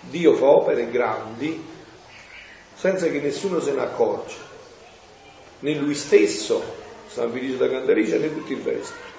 Dio 0.01 0.35
fa 0.35 0.47
opere 0.47 0.91
grandi 0.91 1.65
senza 2.75 3.07
che 3.07 3.21
nessuno 3.21 3.61
se 3.61 3.71
ne 3.71 3.83
accorge, 3.83 4.35
né 5.61 5.75
lui 5.75 5.95
stesso, 5.95 6.61
San 7.07 7.31
Felice 7.31 7.57
da 7.57 7.69
Candarice, 7.69 8.19
né 8.19 8.35
tutto 8.35 8.53
il 8.53 8.63
resto. 8.65 9.11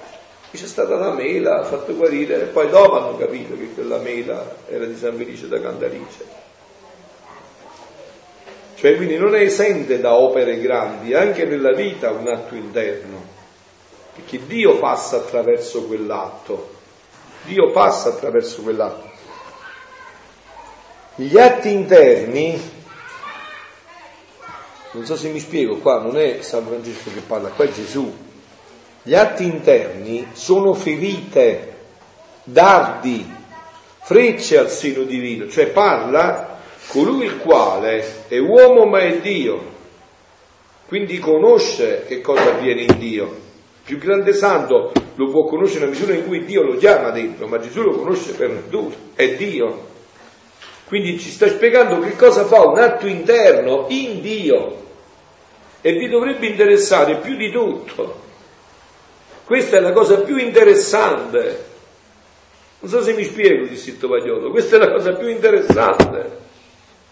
C'è 0.52 0.68
stata 0.68 0.96
la 0.96 1.14
mela, 1.14 1.62
ha 1.62 1.64
fatto 1.64 1.96
guarire, 1.96 2.42
e 2.42 2.46
poi 2.46 2.70
dopo 2.70 3.00
hanno 3.00 3.18
capito 3.18 3.58
che 3.58 3.74
quella 3.74 3.98
mela 3.98 4.58
era 4.68 4.84
di 4.84 4.98
San 4.98 5.16
Felice 5.16 5.48
da 5.48 5.62
Candarice. 5.62 6.43
Cioè 8.84 8.98
quindi 8.98 9.16
non 9.16 9.34
è 9.34 9.40
esente 9.40 10.02
da 10.02 10.16
opere 10.16 10.60
grandi, 10.60 11.14
anche 11.14 11.46
nella 11.46 11.72
vita 11.72 12.12
un 12.12 12.28
atto 12.28 12.54
interno, 12.54 13.24
perché 14.14 14.46
Dio 14.46 14.78
passa 14.78 15.16
attraverso 15.16 15.86
quell'atto, 15.86 16.72
Dio 17.46 17.72
passa 17.72 18.10
attraverso 18.10 18.62
quell'atto. 18.62 19.10
Gli 21.16 21.40
atti 21.40 21.72
interni 21.72 22.60
non 24.92 25.06
so 25.06 25.16
se 25.16 25.30
mi 25.30 25.40
spiego, 25.40 25.78
qua 25.78 26.02
non 26.02 26.18
è 26.18 26.42
San 26.42 26.66
Francesco 26.66 27.10
che 27.14 27.22
parla, 27.22 27.52
qua 27.52 27.64
è 27.64 27.72
Gesù. 27.72 28.14
Gli 29.02 29.16
atti 29.16 29.46
interni 29.46 30.28
sono 30.34 30.74
ferite, 30.74 31.76
dardi, 32.44 33.34
frecce 34.02 34.58
al 34.58 34.70
seno 34.70 35.04
divino, 35.04 35.48
cioè 35.48 35.68
parla 35.68 36.53
colui 36.88 37.26
il 37.26 37.38
quale 37.38 38.28
è 38.28 38.38
uomo 38.38 38.86
ma 38.86 39.00
è 39.00 39.20
Dio, 39.20 39.72
quindi 40.88 41.18
conosce 41.20 42.06
che 42.08 42.22
cosa 42.22 42.54
avviene 42.54 42.82
in 42.82 42.98
Dio. 43.00 43.26
Il 43.26 43.40
più 43.84 43.98
grande 43.98 44.34
santo 44.34 44.92
lo 45.16 45.30
può 45.30 45.46
conoscere 45.46 45.82
nella 45.82 45.92
misura 45.92 46.14
in 46.14 46.26
cui 46.26 46.46
Dio 46.46 46.64
lo 46.64 46.76
chiama 46.76 47.10
dentro, 47.10 47.48
ma 47.48 47.60
Gesù 47.60 47.82
lo 47.82 47.92
conosce 47.92 48.34
per 48.34 48.50
natura, 48.50 48.96
è 49.16 49.36
Dio. 49.36 49.92
Quindi 50.86 51.20
ci 51.20 51.30
sta 51.30 51.48
spiegando 51.48 52.00
che 52.00 52.16
cosa 52.16 52.46
fa 52.46 52.62
un 52.62 52.78
atto 52.78 53.08
interno 53.08 53.88
in 53.90 54.22
Dio 54.22 54.82
e 55.82 55.94
vi 55.94 56.08
dovrebbe 56.08 56.46
interessare 56.46 57.18
più 57.18 57.36
di 57.36 57.52
tutto. 57.52 58.22
Questa 59.46 59.78
è 59.78 59.80
la 59.80 59.92
cosa 59.92 60.22
più 60.22 60.38
interessante. 60.38 61.72
Non 62.80 62.92
so 62.92 63.02
se 63.02 63.14
mi 63.14 63.24
spiego, 63.24 63.66
disse 63.66 63.92
il 63.92 63.98
Tovagliolo, 63.98 64.50
questa 64.52 64.76
è 64.76 64.80
la 64.80 64.92
cosa 64.92 65.14
più 65.14 65.28
interessante. 65.28 66.43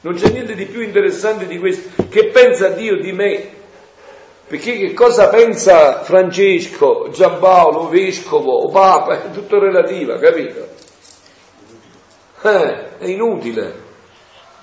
Non 0.01 0.15
c'è 0.15 0.29
niente 0.29 0.55
di 0.55 0.65
più 0.65 0.81
interessante 0.81 1.45
di 1.45 1.59
questo. 1.59 2.03
Che 2.09 2.27
pensa 2.27 2.69
Dio 2.69 2.99
di 2.99 3.11
me? 3.11 3.49
Perché 4.47 4.77
che 4.77 4.93
cosa 4.93 5.29
pensa 5.29 6.03
Francesco, 6.03 7.09
Giampaolo, 7.11 7.87
Vescovo, 7.87 8.67
Papa? 8.69 9.23
È 9.23 9.31
tutto 9.31 9.59
relativo, 9.59 10.17
capito? 10.17 10.67
Eh, 12.41 12.97
è 12.97 13.05
inutile. 13.05 13.89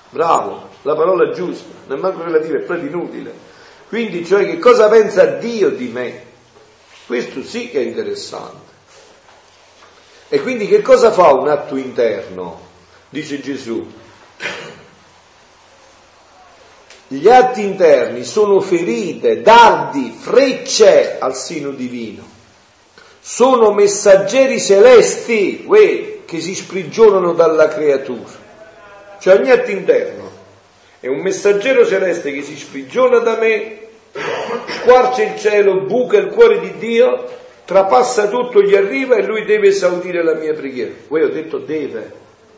Bravo, 0.09 0.69
la 0.81 0.95
parola 0.95 1.29
è 1.29 1.33
giusta, 1.33 1.73
non 1.87 1.99
manco 1.99 2.23
relativa, 2.23 2.57
è 2.57 2.61
proprio 2.61 2.89
inutile. 2.89 3.33
Quindi, 3.87 4.25
cioè, 4.25 4.45
che 4.45 4.59
cosa 4.59 4.89
pensa 4.89 5.25
Dio 5.25 5.69
di 5.69 5.87
me? 5.87 6.23
Questo 7.07 7.41
sì 7.41 7.69
che 7.69 7.79
è 7.79 7.83
interessante. 7.83 8.67
E 10.27 10.41
quindi 10.41 10.67
che 10.67 10.81
cosa 10.81 11.11
fa 11.11 11.33
un 11.33 11.47
atto 11.47 11.75
interno? 11.75 12.59
Dice 13.09 13.39
Gesù. 13.39 13.87
Gli 17.11 17.27
atti 17.27 17.63
interni 17.63 18.23
sono 18.23 18.59
ferite, 18.59 19.41
dardi, 19.41 20.15
frecce 20.15 21.17
al 21.17 21.35
sino 21.35 21.71
divino. 21.71 22.21
Sono 23.19 23.73
messaggeri 23.73 24.61
celesti, 24.61 25.63
uè, 25.65 26.19
che 26.25 26.39
si 26.39 26.53
sprigionano 26.53 27.33
dalla 27.33 27.67
creatura. 27.67 28.29
Cioè 29.19 29.39
ogni 29.39 29.49
atto 29.49 29.71
interno 29.71 30.29
è 30.99 31.07
un 31.07 31.21
messaggero 31.21 31.83
celeste 31.83 32.31
che 32.31 32.43
si 32.43 32.55
sprigiona 32.55 33.17
da 33.17 33.37
me 33.37 33.87
squarcia 34.67 35.23
il 35.23 35.39
cielo, 35.39 35.81
buca 35.81 36.17
il 36.17 36.27
cuore 36.27 36.59
di 36.59 36.77
Dio, 36.77 37.27
trapassa 37.65 38.27
tutto, 38.27 38.61
gli 38.61 38.75
arriva 38.75 39.15
e 39.15 39.23
lui 39.23 39.45
deve 39.45 39.69
esaudire 39.69 40.23
la 40.23 40.35
mia 40.35 40.53
preghiera. 40.53 40.91
Poi 41.07 41.23
ho 41.23 41.29
detto 41.29 41.57
deve, 41.57 42.11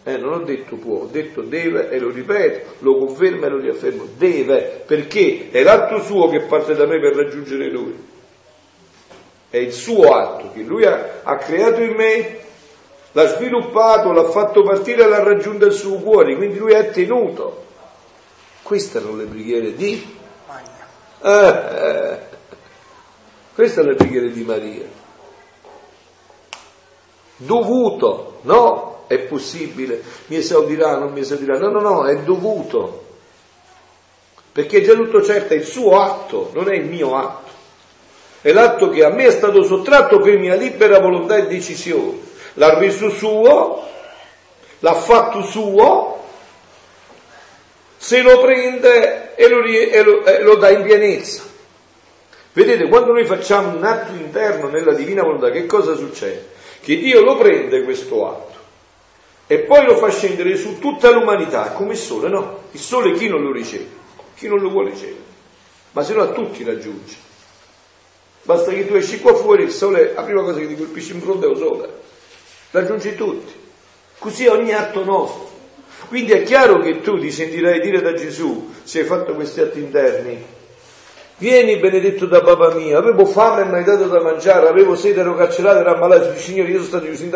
eh, 0.04 0.18
non 0.18 0.34
ho 0.34 0.39
detto 0.39 0.76
può, 0.76 1.02
ho 1.02 1.10
detto 1.12 1.41
deve 1.41 1.89
e 1.89 1.99
lo 1.99 2.10
ripeto, 2.10 2.76
lo 2.80 2.97
conferma 2.97 3.45
e 3.45 3.49
lo 3.49 3.60
riaffermo, 3.60 4.08
deve, 4.18 4.84
perché 4.86 5.49
è 5.52 5.62
l'atto 5.64 6.02
suo 6.02 6.28
che 6.30 6.41
parte 6.41 6.74
da 6.76 6.86
me 6.86 6.99
per 6.99 7.16
raggiungere 7.16 7.70
lui. 7.70 8.10
È 9.49 9.58
il 9.58 9.74
suo 9.74 10.14
atto 10.14 10.52
che 10.54 10.62
lui 10.62 10.86
ha, 10.86 11.22
ha 11.24 11.36
creato 11.38 11.82
in 11.82 11.93
me, 11.93 12.39
l'ha 13.12 13.28
sviluppato, 13.36 14.12
l'ha 14.12 14.30
fatto 14.30 14.64
partire 14.64 15.04
e 15.04 15.08
l'ha 15.08 15.24
raggiunto 15.24 15.66
il 15.66 15.74
suo 15.74 15.97
cuore, 15.97 16.36
quindi 16.36 16.58
lui 16.58 16.74
è 16.74 16.89
tenuto. 16.89 17.66
Queste 18.64 18.99
erano 18.99 19.18
le 19.18 19.26
preghiere 19.26 19.76
di 19.76 20.20
eh, 21.24 21.30
eh. 21.30 22.20
Questa 23.54 23.82
è 23.82 23.84
la 23.84 23.93
preghiera 23.93 24.28
di 24.28 24.43
Maria. 24.43 24.86
Dovuto, 27.38 28.39
no? 28.41 28.90
È 29.12 29.20
possibile, 29.20 30.01
mi 30.28 30.38
esaudirà, 30.38 30.95
non 30.95 31.12
mi 31.12 31.20
esaudirà. 31.20 31.57
No, 31.57 31.68
no, 31.68 31.82
no, 31.82 32.05
è 32.05 32.20
dovuto. 32.20 33.07
Perché 34.53 34.78
è 34.78 34.82
già 34.82 34.93
tutto 34.93 35.22
certo, 35.22 35.53
è 35.53 35.57
il 35.57 35.66
suo 35.66 35.99
atto, 35.99 36.49
non 36.53 36.72
è 36.72 36.76
il 36.76 36.86
mio 36.86 37.18
atto. 37.18 37.51
È 38.39 38.53
l'atto 38.53 38.89
che 38.89 39.03
a 39.03 39.09
me 39.09 39.26
è 39.26 39.32
stato 39.32 39.64
sottratto 39.64 40.20
per 40.20 40.38
mia 40.38 40.55
libera 40.55 40.99
volontà 40.99 41.36
e 41.36 41.47
decisione. 41.47 42.20
L'ha 42.53 42.78
reso 42.78 43.09
suo, 43.09 43.86
l'ha 44.80 44.93
fatto 44.93 45.41
suo, 45.41 46.24
se 47.97 48.22
lo 48.22 48.39
prende 48.39 49.36
e 49.36 49.49
lo, 49.49 49.62
e 49.62 50.03
lo, 50.03 50.24
e 50.24 50.41
lo 50.41 50.55
dà 50.55 50.70
in 50.70 50.84
pienezza. 50.84 51.43
Vedete, 52.53 52.88
quando 52.88 53.12
noi 53.12 53.26
facciamo 53.26 53.76
un 53.76 53.84
atto 53.84 54.14
interno 54.14 54.70
nella 54.70 54.93
divina 54.93 55.22
volontà, 55.22 55.51
che 55.51 55.66
cosa 55.66 55.95
succede? 55.95 56.47
Che 56.80 56.95
Dio 56.95 57.22
lo 57.22 57.36
prende 57.36 57.84
questo 57.84 58.26
atto 58.30 58.51
e 59.52 59.60
poi 59.60 59.84
lo 59.84 59.97
fa 59.97 60.10
scendere 60.10 60.56
su 60.56 60.80
tutta 60.80 61.12
l'umanità, 61.12 61.72
come 61.72 61.91
il 61.91 61.97
sole, 61.97 62.30
no? 62.30 62.60
Il 62.72 62.80
sole 62.80 63.12
chi 63.12 63.28
non 63.28 63.41
lo 63.41 63.52
riceve? 63.52 63.86
Chi 64.34 64.47
non 64.47 64.60
lo 64.60 64.70
vuole 64.70 64.91
ricevere? 64.91 65.24
Ma 65.91 66.04
se 66.04 66.14
no 66.14 66.22
a 66.22 66.28
tutti 66.28 66.64
raggiunge. 66.64 67.16
Basta 68.43 68.72
che 68.72 68.88
tu 68.88 68.93
esci 68.93 69.20
qua 69.20 69.34
fuori, 69.34 69.64
il 69.64 69.72
sole, 69.72 70.14
la 70.16 70.22
prima 70.22 70.41
cosa 70.43 70.58
che 70.58 70.68
ti 70.68 70.78
colpisce 70.78 71.12
in 71.12 71.22
fronte 71.22 71.47
è 71.47 71.49
il 71.49 71.58
sole. 71.58 71.89
Raggiungi 72.72 73.16
tutti. 73.16 73.52
Così 74.20 74.47
ogni 74.47 74.72
atto 74.72 75.04
nostro. 75.04 75.49
Quindi 76.08 76.32
è 76.32 76.43
chiaro 76.43 76.80
che 76.80 77.02
tu 77.02 77.20
ti 77.20 77.30
sentirai 77.30 77.82
dire 77.82 77.99
da 77.99 78.14
Gesù, 78.14 78.72
se 78.84 78.99
hai 78.99 79.06
fatto 79.06 79.34
questi 79.34 79.60
atti 79.60 79.80
interni, 79.80 80.45
Vieni 81.39 81.76
benedetto 81.76 82.28
da 82.28 82.39
papà 82.39 82.76
mio, 82.76 82.97
avevo 82.97 83.26
fame 83.26 83.64
e 83.64 83.66
mi 83.66 83.78
hai 83.78 83.84
dato 83.84 84.06
da 84.06 84.22
mangiare, 84.22 84.70
avevo 84.70 84.95
sete, 84.95 85.22
ero 85.22 85.36
carcerato, 85.36 85.80
ero 85.80 85.95
ammalato, 85.95 86.38
Signore, 86.38 86.70
io 86.70 86.76
sono 86.76 86.88
stato 86.88 87.06
chiuso 87.06 87.24
in 87.24 87.32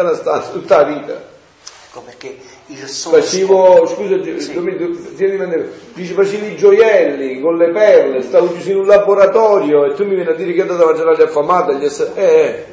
tutta 0.53 0.78
la 0.78 0.84
vita. 0.84 1.34
Ecco 1.95 2.01
perché 2.01 2.37
il 2.65 2.87
solo 2.89 3.21
Facevo, 3.21 3.87
scusa, 3.87 4.21
sì. 4.21 4.33
dice 5.93 6.13
facevi 6.13 6.51
i 6.51 6.57
gioielli 6.57 7.39
con 7.39 7.55
le 7.55 7.69
perle, 7.69 8.21
stavo 8.21 8.51
chiuso 8.51 8.71
in 8.71 8.77
un 8.79 8.85
laboratorio 8.85 9.85
e 9.85 9.93
tu 9.93 10.03
mi 10.03 10.15
vieni 10.15 10.29
a 10.29 10.33
dire 10.33 10.51
che 10.51 10.61
hai 10.63 10.67
dato 10.67 10.79
da 10.79 10.85
mangiare 10.87 11.11
agli 11.11 11.21
affamati, 11.21 11.71
agli 11.71 11.85
assetati. 11.85 12.19
Eh, 12.19 12.25
eh, 12.25 12.65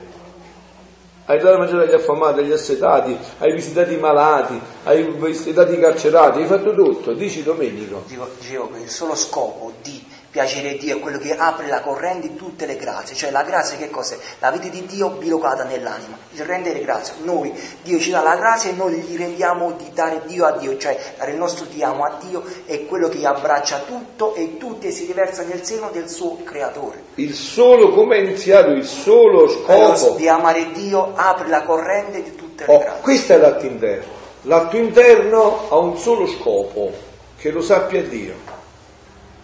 hai 1.26 1.38
dato 1.38 1.50
da 1.52 1.58
mangiare 1.58 1.84
agli 1.84 1.94
affamati, 1.94 2.40
agli 2.40 2.50
assetati, 2.50 3.16
hai 3.38 3.52
visitato 3.52 3.92
i 3.92 3.96
malati, 3.96 4.60
hai 4.82 5.04
visitato 5.04 5.70
i 5.70 5.78
carcerati, 5.78 6.40
hai 6.40 6.46
fatto 6.46 6.74
tutto. 6.74 7.12
Dici 7.12 7.44
Domenico. 7.44 8.02
Dico, 8.08 8.28
dicevo 8.40 8.70
che 8.74 8.82
il 8.82 8.90
solo 8.90 9.14
scopo 9.14 9.72
di 9.82 10.04
piacere 10.32 10.78
Dio 10.78 10.96
è 10.96 10.98
quello 10.98 11.18
che 11.18 11.36
apre 11.36 11.68
la 11.68 11.82
corrente 11.82 12.28
di 12.28 12.36
tutte 12.36 12.64
le 12.64 12.76
grazie, 12.76 13.14
cioè 13.14 13.30
la 13.30 13.42
grazia 13.42 13.76
che 13.76 13.90
cos'è? 13.90 14.16
La 14.38 14.50
vita 14.50 14.66
di 14.68 14.86
Dio 14.86 15.10
bilocata 15.10 15.64
nell'anima, 15.64 16.16
il 16.32 16.42
rendere 16.46 16.80
grazia. 16.80 17.16
Noi, 17.22 17.52
Dio 17.82 18.00
ci 18.00 18.10
dà 18.10 18.22
la 18.22 18.36
grazia 18.36 18.70
e 18.70 18.72
noi 18.72 18.94
gli 18.94 19.14
rendiamo 19.14 19.72
di 19.72 19.90
dare 19.92 20.22
Dio 20.24 20.46
a 20.46 20.52
Dio, 20.52 20.78
cioè 20.78 20.98
dare 21.18 21.32
il 21.32 21.36
nostro 21.36 21.66
ti 21.68 21.82
amo 21.82 22.04
a 22.04 22.16
Dio 22.26 22.42
è 22.64 22.86
quello 22.86 23.10
che 23.10 23.26
abbraccia 23.26 23.82
tutto 23.86 24.34
e 24.34 24.56
tutto 24.56 24.86
e 24.86 24.90
si 24.90 25.04
riversa 25.04 25.42
nel 25.42 25.62
seno 25.64 25.90
del 25.92 26.08
suo 26.08 26.38
creatore. 26.42 27.02
Il 27.16 27.34
solo, 27.34 27.90
come 27.90 28.16
è 28.16 28.20
iniziato, 28.20 28.70
il 28.70 28.86
solo 28.86 29.46
scopo 29.48 30.14
di 30.16 30.28
amare 30.28 30.72
Dio 30.72 31.12
apre 31.14 31.48
la 31.48 31.62
corrente 31.62 32.22
di 32.22 32.34
tutte 32.34 32.64
le 32.64 32.72
oh, 32.72 32.78
grazie. 32.78 33.02
Questo 33.02 33.32
è 33.34 33.36
l'atto 33.36 33.66
interno. 33.66 34.20
L'atto 34.44 34.78
interno 34.78 35.68
ha 35.68 35.76
un 35.76 35.98
solo 35.98 36.26
scopo, 36.26 36.90
che 37.36 37.50
lo 37.50 37.60
sappia 37.60 38.02
Dio 38.02 38.51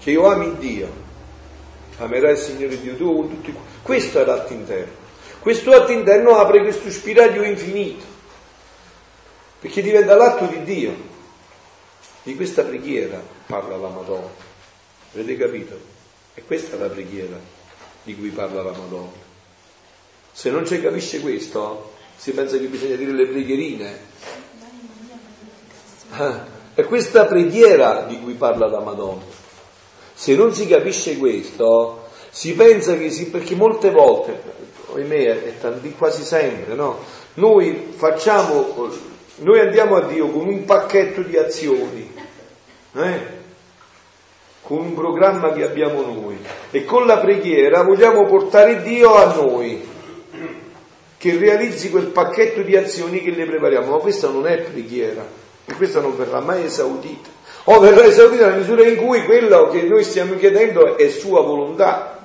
che 0.01 0.11
io 0.11 0.27
ami 0.27 0.57
Dio, 0.59 0.89
amerai 1.99 2.33
il 2.33 2.39
Signore 2.39 2.81
Dio 2.81 2.95
tuo 2.97 3.15
con 3.15 3.29
tutti 3.29 3.55
Questo 3.83 4.21
è 4.21 4.25
l'atto 4.25 4.53
interno. 4.53 5.07
Questo 5.41 5.73
atto 5.73 5.93
interno 5.93 6.37
apre 6.37 6.61
questo 6.63 6.91
spiraglio 6.91 7.43
infinito, 7.43 8.05
perché 9.61 9.83
diventa 9.83 10.15
l'atto 10.15 10.47
di 10.47 10.63
Dio. 10.65 11.17
Di 12.23 12.35
questa 12.37 12.63
preghiera 12.63 13.23
parla 13.47 13.77
la 13.77 13.89
Madonna. 13.89 14.29
Avete 15.15 15.37
capito? 15.37 15.81
E 16.35 16.43
questa 16.45 16.77
è 16.77 16.79
la 16.79 16.89
preghiera 16.89 17.39
di 18.03 18.15
cui 18.15 18.29
parla 18.29 18.63
la 18.63 18.73
Madonna. 18.73 19.27
Se 20.33 20.51
non 20.51 20.67
ci 20.67 20.81
capisce 20.81 21.21
questo, 21.21 21.95
si 22.17 22.33
pensa 22.33 22.59
che 22.59 22.67
bisogna 22.67 22.97
dire 22.97 23.13
le 23.13 23.27
preghierine. 23.27 23.99
Ah, 26.11 26.45
è 26.75 26.85
questa 26.85 27.27
preghiera 27.27 28.03
di 28.03 28.21
cui 28.21 28.35
parla 28.35 28.67
la 28.67 28.81
Madonna. 28.81 29.38
Se 30.21 30.35
non 30.35 30.53
si 30.53 30.67
capisce 30.67 31.17
questo, 31.17 32.09
si 32.31 32.55
pensa 32.55 32.97
che 32.97 33.09
si, 33.09 33.31
perché 33.31 33.55
molte 33.55 33.93
volte, 33.93 34.37
ahimè, 34.93 35.45
è 35.45 35.59
tanti, 35.61 35.95
quasi 35.97 36.25
sempre, 36.25 36.75
no? 36.75 36.99
Noi 37.35 37.93
facciamo, 37.95 38.91
noi 39.37 39.61
andiamo 39.61 39.95
a 39.95 40.07
Dio 40.07 40.29
con 40.31 40.49
un 40.49 40.65
pacchetto 40.65 41.21
di 41.21 41.37
azioni, 41.37 42.13
eh? 42.97 43.37
con 44.63 44.79
un 44.79 44.95
programma 44.95 45.53
che 45.53 45.63
abbiamo 45.63 46.01
noi 46.01 46.37
e 46.73 46.85
con 46.85 47.07
la 47.07 47.19
preghiera 47.19 47.85
vogliamo 47.85 48.27
portare 48.27 48.83
Dio 48.83 49.15
a 49.15 49.33
noi 49.33 49.89
che 51.17 51.39
realizzi 51.39 51.91
quel 51.91 52.07
pacchetto 52.07 52.63
di 52.63 52.77
azioni 52.77 53.23
che 53.23 53.31
le 53.31 53.47
prepariamo, 53.47 53.93
ma 53.93 53.99
questa 53.99 54.29
non 54.29 54.49
è 54.49 54.59
preghiera 54.63 55.25
e 55.65 55.75
questa 55.75 56.01
non 56.01 56.17
verrà 56.17 56.41
mai 56.41 56.65
esaudita 56.65 57.38
o 57.71 57.81
verrà 57.81 58.05
esaudita 58.05 58.47
nella 58.47 58.57
misura 58.57 58.87
in 58.87 58.97
cui 58.97 59.25
quello 59.25 59.69
che 59.69 59.83
noi 59.83 60.03
stiamo 60.03 60.37
chiedendo 60.37 60.97
è 60.97 61.11
sua 61.11 61.43
volontà. 61.43 62.19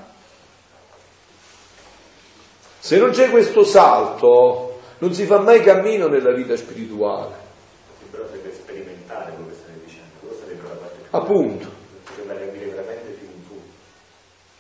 Se 2.80 2.98
non 2.98 3.12
c'è 3.12 3.30
questo 3.30 3.66
salto, 3.66 4.80
non 5.00 5.14
si 5.14 5.26
fa 5.26 5.40
mai 5.40 5.62
cammino 5.62 6.08
nella 6.08 6.32
vita 6.32 6.56
spirituale. 6.56 7.36
Però 8.10 8.24
deve 8.32 8.54
sperimentare 8.54 9.34
quello 9.34 9.50
che 9.50 9.56
stai 9.56 9.74
dicendo, 9.86 10.12
quello 10.22 10.36
sarebbe 10.40 10.62
la 10.64 10.76
parte 10.76 10.98
più 11.02 11.18
Appunto. 11.18 11.72
In 12.16 13.44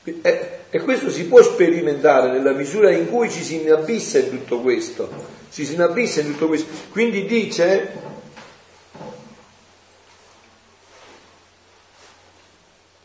fondo. 0.03 0.27
E, 0.27 0.49
e 0.69 0.81
questo 0.81 1.09
si 1.09 1.27
può 1.27 1.41
sperimentare 1.41 2.29
nella 2.29 2.51
misura 2.51 2.91
in 2.91 3.09
cui 3.09 3.29
ci 3.29 3.41
si 3.41 3.61
inabissa 3.61 4.19
in 4.19 4.29
tutto 4.29 4.59
questo. 4.59 5.07
Ci 5.49 5.63
si 5.63 5.75
inabissa 5.75 6.19
in 6.19 6.33
tutto 6.33 6.47
questo. 6.47 6.69
Quindi 6.91 7.25
dice 7.25 8.11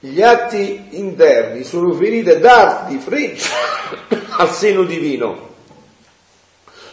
Gli 0.01 0.22
atti 0.22 0.90
interni 0.90 1.64
sono 1.64 1.92
finiti 1.92 2.38
dardi 2.38 2.99
frecce 2.99 3.51
al 4.38 4.51
seno 4.53 4.84
divino. 4.84 5.46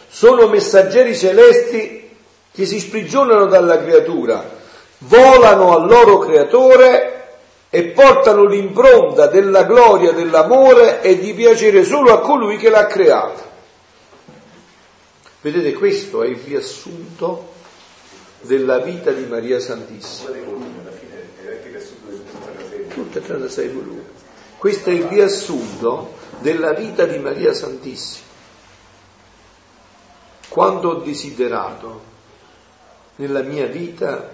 Sono 0.08 0.48
messaggeri 0.48 1.16
celesti 1.16 2.16
che 2.50 2.66
si 2.66 2.80
sprigionano 2.80 3.46
dalla 3.46 3.78
creatura, 3.78 4.42
volano 4.98 5.76
al 5.76 5.86
loro 5.86 6.18
creatore 6.18 7.38
e 7.70 7.84
portano 7.84 8.44
l'impronta 8.44 9.28
della 9.28 9.62
gloria, 9.62 10.10
dell'amore 10.10 11.00
e 11.00 11.18
di 11.18 11.32
piacere 11.32 11.84
solo 11.84 12.12
a 12.12 12.20
colui 12.20 12.56
che 12.56 12.70
l'ha 12.70 12.86
creato. 12.86 13.42
Vedete, 15.42 15.74
questo 15.74 16.24
è 16.24 16.26
il 16.26 16.40
riassunto 16.44 17.52
della 18.40 18.78
vita 18.78 19.12
di 19.12 19.26
Maria 19.26 19.60
Santissima 19.60 20.30
36 23.20 23.68
volumi. 23.68 24.02
Questo 24.58 24.90
è 24.90 24.92
il 24.92 25.04
riassunto 25.04 26.14
della 26.40 26.72
vita 26.72 27.04
di 27.04 27.18
Maria 27.18 27.52
Santissima. 27.52 28.24
Quando 30.48 30.88
ho 30.90 30.94
desiderato 31.00 32.14
nella 33.16 33.42
mia 33.42 33.66
vita 33.66 34.32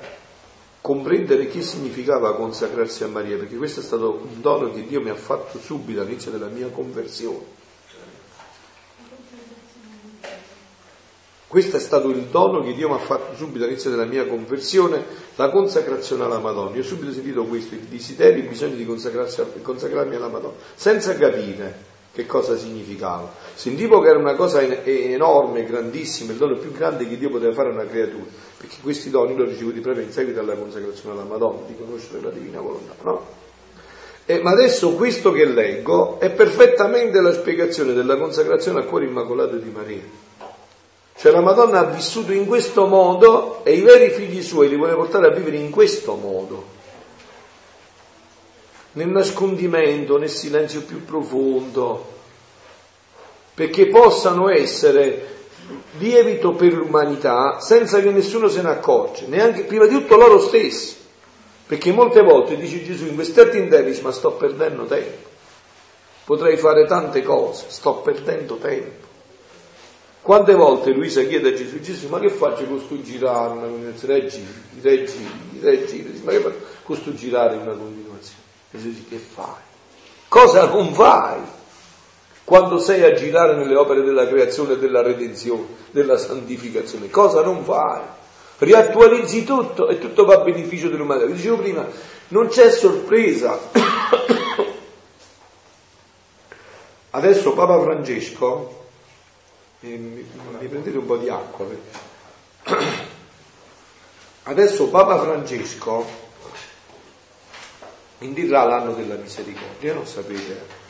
comprendere 0.81 1.47
che 1.47 1.63
significava 1.63 2.35
consacrarsi 2.35 3.05
a 3.05 3.09
Maria, 3.09 3.37
perché 3.37 3.57
questo 3.57 3.81
è 3.81 3.83
stato 3.83 4.21
un 4.23 4.41
dono 4.41 4.71
che 4.73 4.85
Dio 4.87 5.01
mi 5.01 5.11
ha 5.11 5.15
fatto 5.15 5.59
subito 5.59 6.01
all'inizio 6.01 6.31
della 6.31 6.49
mia 6.49 6.69
conversione. 6.69 7.61
Questo 11.53 11.77
è 11.77 11.81
stato 11.81 12.09
il 12.09 12.29
dono 12.31 12.63
che 12.63 12.73
Dio 12.73 12.89
mi 12.89 12.95
ha 12.95 12.99
fatto 12.99 13.37
subito 13.37 13.65
all'inizio 13.65 13.91
della 13.91 14.07
mia 14.07 14.27
conversione, 14.27 15.05
la 15.37 15.51
consacrazione 15.51 16.25
alla 16.25 16.39
Madonna. 16.39 16.75
Io 16.75 16.81
ho 16.81 16.83
subito 16.83 17.13
sentito 17.13 17.45
questo, 17.45 17.75
il 17.75 17.83
desiderio, 17.83 18.43
il 18.43 18.49
bisogno 18.49 18.75
di 18.75 18.87
consacrarmi 18.87 20.15
alla 20.15 20.29
Madonna, 20.29 20.55
senza 20.75 21.15
capire 21.15 21.75
che 22.11 22.25
cosa 22.25 22.57
significava. 22.57 23.31
Sentivo 23.55 24.01
che 24.01 24.09
era 24.09 24.19
una 24.19 24.35
cosa 24.35 24.63
enorme, 24.63 25.65
grandissima, 25.65 26.33
il 26.33 26.39
dono 26.39 26.57
più 26.57 26.73
grande 26.73 27.07
che 27.07 27.19
Dio 27.19 27.29
poteva 27.29 27.53
fare 27.53 27.69
a 27.69 27.73
una 27.73 27.87
creatura, 27.87 28.25
perché 28.57 28.77
questi 28.81 29.11
doni 29.11 29.35
li 29.35 29.43
ho 29.43 29.45
ricevuti 29.45 29.81
proprio 29.81 30.05
in 30.05 30.11
seguito 30.11 30.41
alla 30.41 30.55
consacrazione 30.55 31.21
alla 31.21 31.29
Madonna, 31.29 31.67
di 31.67 31.77
conoscere 31.77 32.23
la 32.23 32.31
divina 32.31 32.63
volontà, 32.63 32.95
no? 33.03 33.27
Eh, 34.25 34.41
ma 34.41 34.53
adesso 34.53 34.95
questo 34.95 35.33
che 35.33 35.45
leggo 35.45 36.19
è 36.19 36.31
perfettamente 36.31 37.21
la 37.21 37.35
spiegazione 37.35 37.93
della 37.93 38.17
consacrazione 38.17 38.79
al 38.79 38.87
cuore 38.87 39.05
immacolato 39.05 39.57
di 39.57 39.69
Maria. 39.69 40.31
Cioè 41.23 41.31
la 41.31 41.41
Madonna 41.41 41.79
ha 41.79 41.85
vissuto 41.85 42.33
in 42.33 42.47
questo 42.47 42.87
modo 42.87 43.65
e 43.65 43.75
i 43.75 43.81
veri 43.81 44.11
figli 44.11 44.43
suoi 44.43 44.69
li 44.69 44.75
vuole 44.75 44.97
portare 44.97 45.29
a 45.29 45.31
vivere 45.31 45.57
in 45.57 45.71
questo 45.71 46.17
modo. 46.17 46.65
Nel 48.95 49.07
nascondimento, 49.07 50.19
nel 50.19 50.29
silenzio 50.29 50.81
più 50.81 51.05
profondo, 51.05 52.15
perché 53.55 53.87
possano 53.87 54.49
essere 54.49 55.45
lievito 55.99 56.55
per 56.55 56.73
l'umanità 56.73 57.61
senza 57.61 58.01
che 58.01 58.11
nessuno 58.11 58.49
se 58.49 58.61
ne 58.61 58.71
accorge, 58.71 59.27
neanche 59.29 59.63
prima 59.63 59.87
di 59.87 59.95
tutto 59.95 60.17
loro 60.17 60.41
stessi. 60.41 60.97
Perché 61.69 61.93
molte 61.93 62.21
volte 62.23 62.57
dice 62.57 62.83
Gesù 62.83 63.07
in 63.07 63.15
questi 63.15 63.39
atti 63.39 63.59
interni, 63.59 63.97
ma 64.01 64.11
sto 64.11 64.33
perdendo 64.33 64.87
tempo. 64.87 65.29
Potrei 66.25 66.57
fare 66.57 66.85
tante 66.85 67.23
cose, 67.23 67.67
sto 67.69 67.99
perdendo 67.99 68.57
tempo. 68.57 69.12
Quante 70.23 70.55
volte 70.55 70.93
Luisa 70.93 71.25
chiede 71.25 71.49
a 71.49 71.53
Gesù, 71.53 71.81
Gesù, 71.81 72.07
ma 72.07 72.21
che 72.21 72.31
faccio 72.31 72.65
con 72.67 72.79
sto 72.79 73.03
girare? 73.03 73.59
Reggi, 74.03 74.47
reggi, 74.81 75.29
reggi, 75.61 76.21
ma 76.23 76.31
che 76.31 76.39
faccio 76.39 76.59
con 76.59 76.67
questo 76.85 77.13
girare 77.13 77.57
una 77.57 77.73
continuazione? 77.73 78.41
Gesù 78.71 78.89
dice, 78.91 79.03
che 79.09 79.17
fai? 79.17 79.61
Cosa 80.29 80.67
non 80.67 80.95
fai? 80.95 81.41
Quando 82.45 82.79
sei 82.79 83.03
a 83.03 83.15
girare 83.15 83.57
nelle 83.57 83.75
opere 83.75 84.03
della 84.03 84.29
creazione 84.29 84.77
della 84.77 85.03
redenzione, 85.03 85.67
della 85.91 86.17
santificazione, 86.17 87.11
cosa 87.11 87.43
non 87.43 87.65
fai? 87.65 88.03
Riattualizzi 88.59 89.43
tutto 89.43 89.89
e 89.89 89.99
tutto 89.99 90.25
va 90.25 90.35
a 90.35 90.45
beneficio 90.45 90.89
dell'umanità. 90.89 91.27
Vi 91.27 91.33
dicevo 91.33 91.57
prima, 91.57 91.85
non 92.29 92.47
c'è 92.47 92.71
sorpresa. 92.71 93.59
Adesso 97.11 97.53
Papa 97.55 97.81
Francesco 97.81 98.82
mi, 99.89 100.27
mi 100.59 100.67
prendete 100.67 100.97
un 100.97 101.07
po' 101.07 101.17
di 101.17 101.29
acqua. 101.29 101.67
Adesso 104.45 104.89
Papa 104.89 105.21
Francesco 105.21 106.05
indirà 108.19 108.65
l'anno 108.65 108.95
della 108.95 109.17
misericordia, 109.17 109.95
non 109.95 110.07
sapete, 110.07 110.81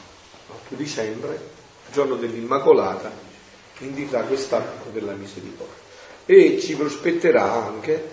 8 0.48 0.74
dicembre, 0.74 1.40
giorno 1.90 2.16
dell'Immacolata, 2.16 3.10
indirà 3.78 4.22
quest'anno 4.22 4.90
della 4.92 5.12
misericordia 5.12 5.80
e 6.24 6.60
ci 6.60 6.76
prospetterà 6.76 7.52
anche 7.52 8.10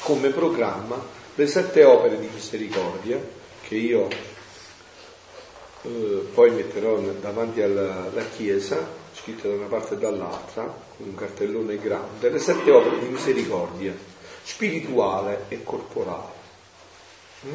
come 0.00 0.28
programma 0.30 1.00
le 1.34 1.46
sette 1.46 1.84
opere 1.84 2.18
di 2.18 2.28
misericordia 2.32 3.18
che 3.62 3.74
io 3.74 4.08
eh, 5.82 6.28
poi 6.32 6.50
metterò 6.50 6.98
davanti 6.98 7.60
alla, 7.62 8.06
alla, 8.10 8.24
chiesa, 8.24 8.95
scritte 9.26 9.48
da 9.48 9.54
una 9.54 9.66
parte 9.66 9.94
e 9.94 9.98
dall'altra, 9.98 10.62
con 10.96 11.08
un 11.08 11.14
cartellone 11.16 11.78
grande, 11.78 12.30
le 12.30 12.38
sette 12.38 12.70
opere 12.70 13.00
di 13.00 13.08
misericordia 13.08 13.92
spirituale 14.44 15.46
e 15.48 15.64
corporale. 15.64 16.30
Mm? 17.46 17.54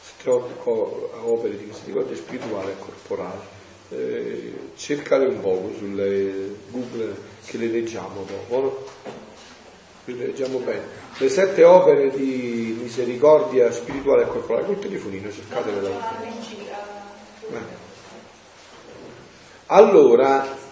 Sette 0.00 0.30
opere 0.30 1.58
di 1.58 1.64
misericordia 1.64 2.16
spirituale 2.16 2.72
e 2.72 2.78
corporale. 2.78 3.58
Eh, 3.90 4.54
cercate 4.74 5.26
un 5.26 5.40
poco 5.40 5.70
sulle 5.76 6.54
Google 6.70 7.14
che 7.44 7.58
le 7.58 7.66
leggiamo 7.66 8.24
dopo. 8.26 8.60
No? 8.60 8.98
leggiamo 10.06 10.58
bene. 10.58 10.82
Le 11.18 11.28
sette 11.28 11.62
opere 11.62 12.10
di 12.10 12.78
misericordia 12.80 13.70
spirituale 13.70 14.22
e 14.22 14.26
corporale, 14.28 14.64
col 14.64 14.78
telefonino, 14.78 15.30
cercatele 15.30 15.80
da 15.82 15.88
Allora, 19.66 20.68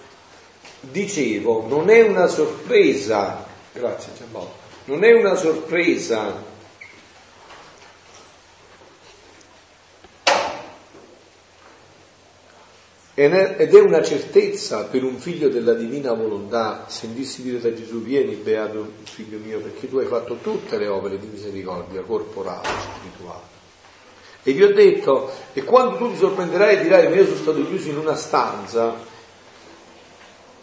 dicevo, 0.91 1.67
non 1.69 1.91
è 1.91 2.03
una 2.03 2.27
sorpresa, 2.27 3.47
grazie 3.73 4.13
Giampaolo, 4.17 4.53
non 4.85 5.05
è 5.05 5.13
una 5.13 5.35
sorpresa 5.35 6.47
Ed 13.21 13.35
è 13.35 13.81
una 13.81 14.01
certezza 14.01 14.85
per 14.85 15.03
un 15.03 15.17
figlio 15.17 15.49
della 15.49 15.75
divina 15.75 16.13
volontà 16.13 16.85
sentirsi 16.87 17.43
dire 17.43 17.59
da 17.59 17.75
Gesù 17.75 18.01
vieni 18.01 18.35
beato 18.35 18.93
figlio 19.03 19.39
mio 19.45 19.59
perché 19.59 19.89
tu 19.89 19.99
hai 19.99 20.07
fatto 20.07 20.39
tutte 20.41 20.79
le 20.79 20.87
opere 20.87 21.19
di 21.19 21.27
misericordia 21.27 22.03
corporale, 22.03 22.69
spirituale. 22.81 23.43
E 24.45 24.53
vi 24.53 24.63
ho 24.63 24.73
detto, 24.73 25.33
e 25.53 25.65
quando 25.65 25.97
tu 25.97 26.13
ti 26.13 26.17
sorprenderai 26.17 26.77
e 26.77 26.83
dirai 26.83 27.09
ma 27.09 27.17
io 27.17 27.25
sono 27.25 27.37
stato 27.39 27.67
chiuso 27.67 27.89
in 27.89 27.99
una 27.99 28.15
stanza, 28.15 28.95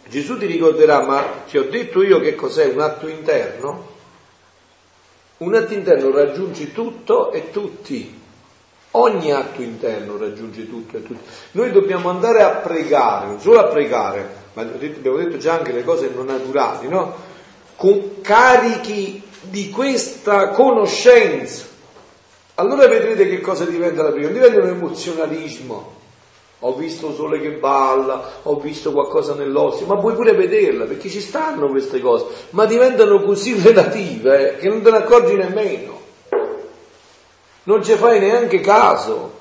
Gesù 0.08 0.38
ti 0.38 0.46
ricorderà 0.46 1.02
ma 1.02 1.22
ti 1.48 1.58
ho 1.58 1.64
detto 1.64 2.02
io 2.02 2.20
che 2.20 2.34
cos'è 2.34 2.66
un 2.66 2.80
atto 2.80 3.08
interno? 3.08 3.94
Un 5.38 5.54
atto 5.54 5.74
interno 5.74 6.10
raggiungi 6.10 6.72
tutto 6.72 7.32
e 7.32 7.50
tutti. 7.50 8.24
Ogni 8.92 9.32
atto 9.32 9.60
interno 9.60 10.16
raggiunge 10.16 10.68
tutto 10.68 10.96
e 10.96 11.02
tutti. 11.02 11.20
Noi 11.52 11.72
dobbiamo 11.72 12.08
andare 12.08 12.42
a 12.42 12.50
pregare, 12.50 13.26
non 13.26 13.40
solo 13.40 13.58
a 13.58 13.64
pregare, 13.64 14.44
ma 14.54 14.62
abbiamo 14.62 15.18
detto 15.18 15.36
già 15.36 15.54
anche 15.54 15.72
le 15.72 15.84
cose 15.84 16.08
non 16.08 16.26
naturali, 16.26 16.88
no? 16.88 17.14
Con 17.76 18.22
carichi 18.22 19.22
di 19.42 19.68
questa 19.68 20.48
conoscenza. 20.50 21.64
Allora 22.54 22.86
vedrete 22.86 23.28
che 23.28 23.40
cosa 23.40 23.66
diventa 23.66 24.02
la. 24.02 24.08
Non 24.08 24.32
diventa 24.32 24.60
un 24.60 24.68
emozionalismo. 24.68 25.95
Ho 26.60 26.74
visto 26.74 27.12
sole 27.12 27.40
che 27.40 27.50
balla, 27.50 28.40
ho 28.42 28.58
visto 28.58 28.92
qualcosa 28.92 29.34
nell'ossio, 29.34 29.86
ma 29.86 29.96
puoi 29.98 30.14
pure 30.14 30.32
vederla 30.32 30.86
perché 30.86 31.08
ci 31.08 31.20
stanno 31.20 31.68
queste 31.68 32.00
cose, 32.00 32.26
ma 32.50 32.64
diventano 32.64 33.22
così 33.22 33.54
relative 33.60 34.56
che 34.58 34.68
non 34.68 34.82
te 34.82 34.90
ne 34.90 34.96
accorgi 34.96 35.34
nemmeno 35.34 35.96
non 37.66 37.82
ci 37.82 37.94
fai 37.94 38.18
neanche 38.18 38.60
caso. 38.60 39.34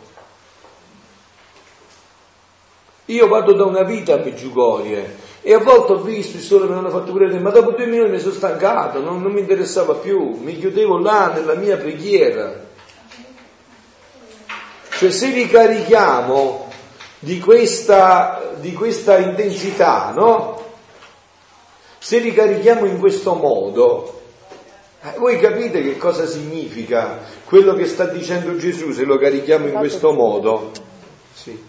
Io 3.05 3.27
vado 3.27 3.53
da 3.53 3.65
una 3.65 3.83
vita 3.83 4.15
a 4.15 4.17
Meggiugorie 4.17 5.23
e 5.41 5.53
a 5.53 5.59
volte 5.59 5.93
ho 5.93 6.01
visto 6.01 6.37
il 6.37 6.43
sole 6.43 6.65
me 6.65 6.73
l'hanno 6.73 6.89
fatto 6.89 7.11
pure 7.11 7.27
ma 7.39 7.51
dopo 7.51 7.71
due 7.71 7.85
minuti 7.85 8.09
mi 8.09 8.19
sono 8.19 8.33
stancato, 8.33 8.99
non, 8.99 9.21
non 9.21 9.31
mi 9.31 9.41
interessava 9.41 9.93
più, 9.93 10.39
mi 10.41 10.57
chiudevo 10.57 10.97
là 10.97 11.31
nella 11.31 11.53
mia 11.53 11.77
preghiera. 11.77 12.63
Cioè 14.89 15.11
se 15.11 15.27
li 15.27 15.47
carichiamo 15.47 16.64
di 17.25 17.39
questa, 17.39 18.53
di 18.59 18.71
questa 18.71 19.17
intensità, 19.17 20.13
no? 20.15 20.63
Se 21.97 22.19
li 22.19 22.31
carichiamo 22.31 22.85
in 22.85 22.99
questo 22.99 23.33
modo, 23.33 24.21
eh, 25.01 25.17
voi 25.17 25.39
capite 25.39 25.81
che 25.81 25.97
cosa 25.97 26.27
significa 26.27 27.21
quello 27.45 27.73
che 27.73 27.87
sta 27.87 28.05
dicendo 28.05 28.55
Gesù 28.57 28.91
se 28.91 29.05
lo 29.05 29.17
carichiamo 29.17 29.65
in 29.65 29.73
questo 29.73 30.13
modo? 30.13 30.69
Sì. 31.33 31.59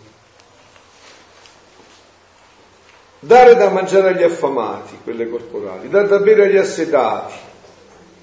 Dare 3.19 3.55
da 3.55 3.71
mangiare 3.71 4.09
agli 4.09 4.25
affamati, 4.25 4.99
quelle 5.03 5.27
corporali, 5.27 5.89
dare 5.89 6.07
da 6.07 6.19
bere 6.19 6.45
agli 6.45 6.59
assetati, 6.59 7.33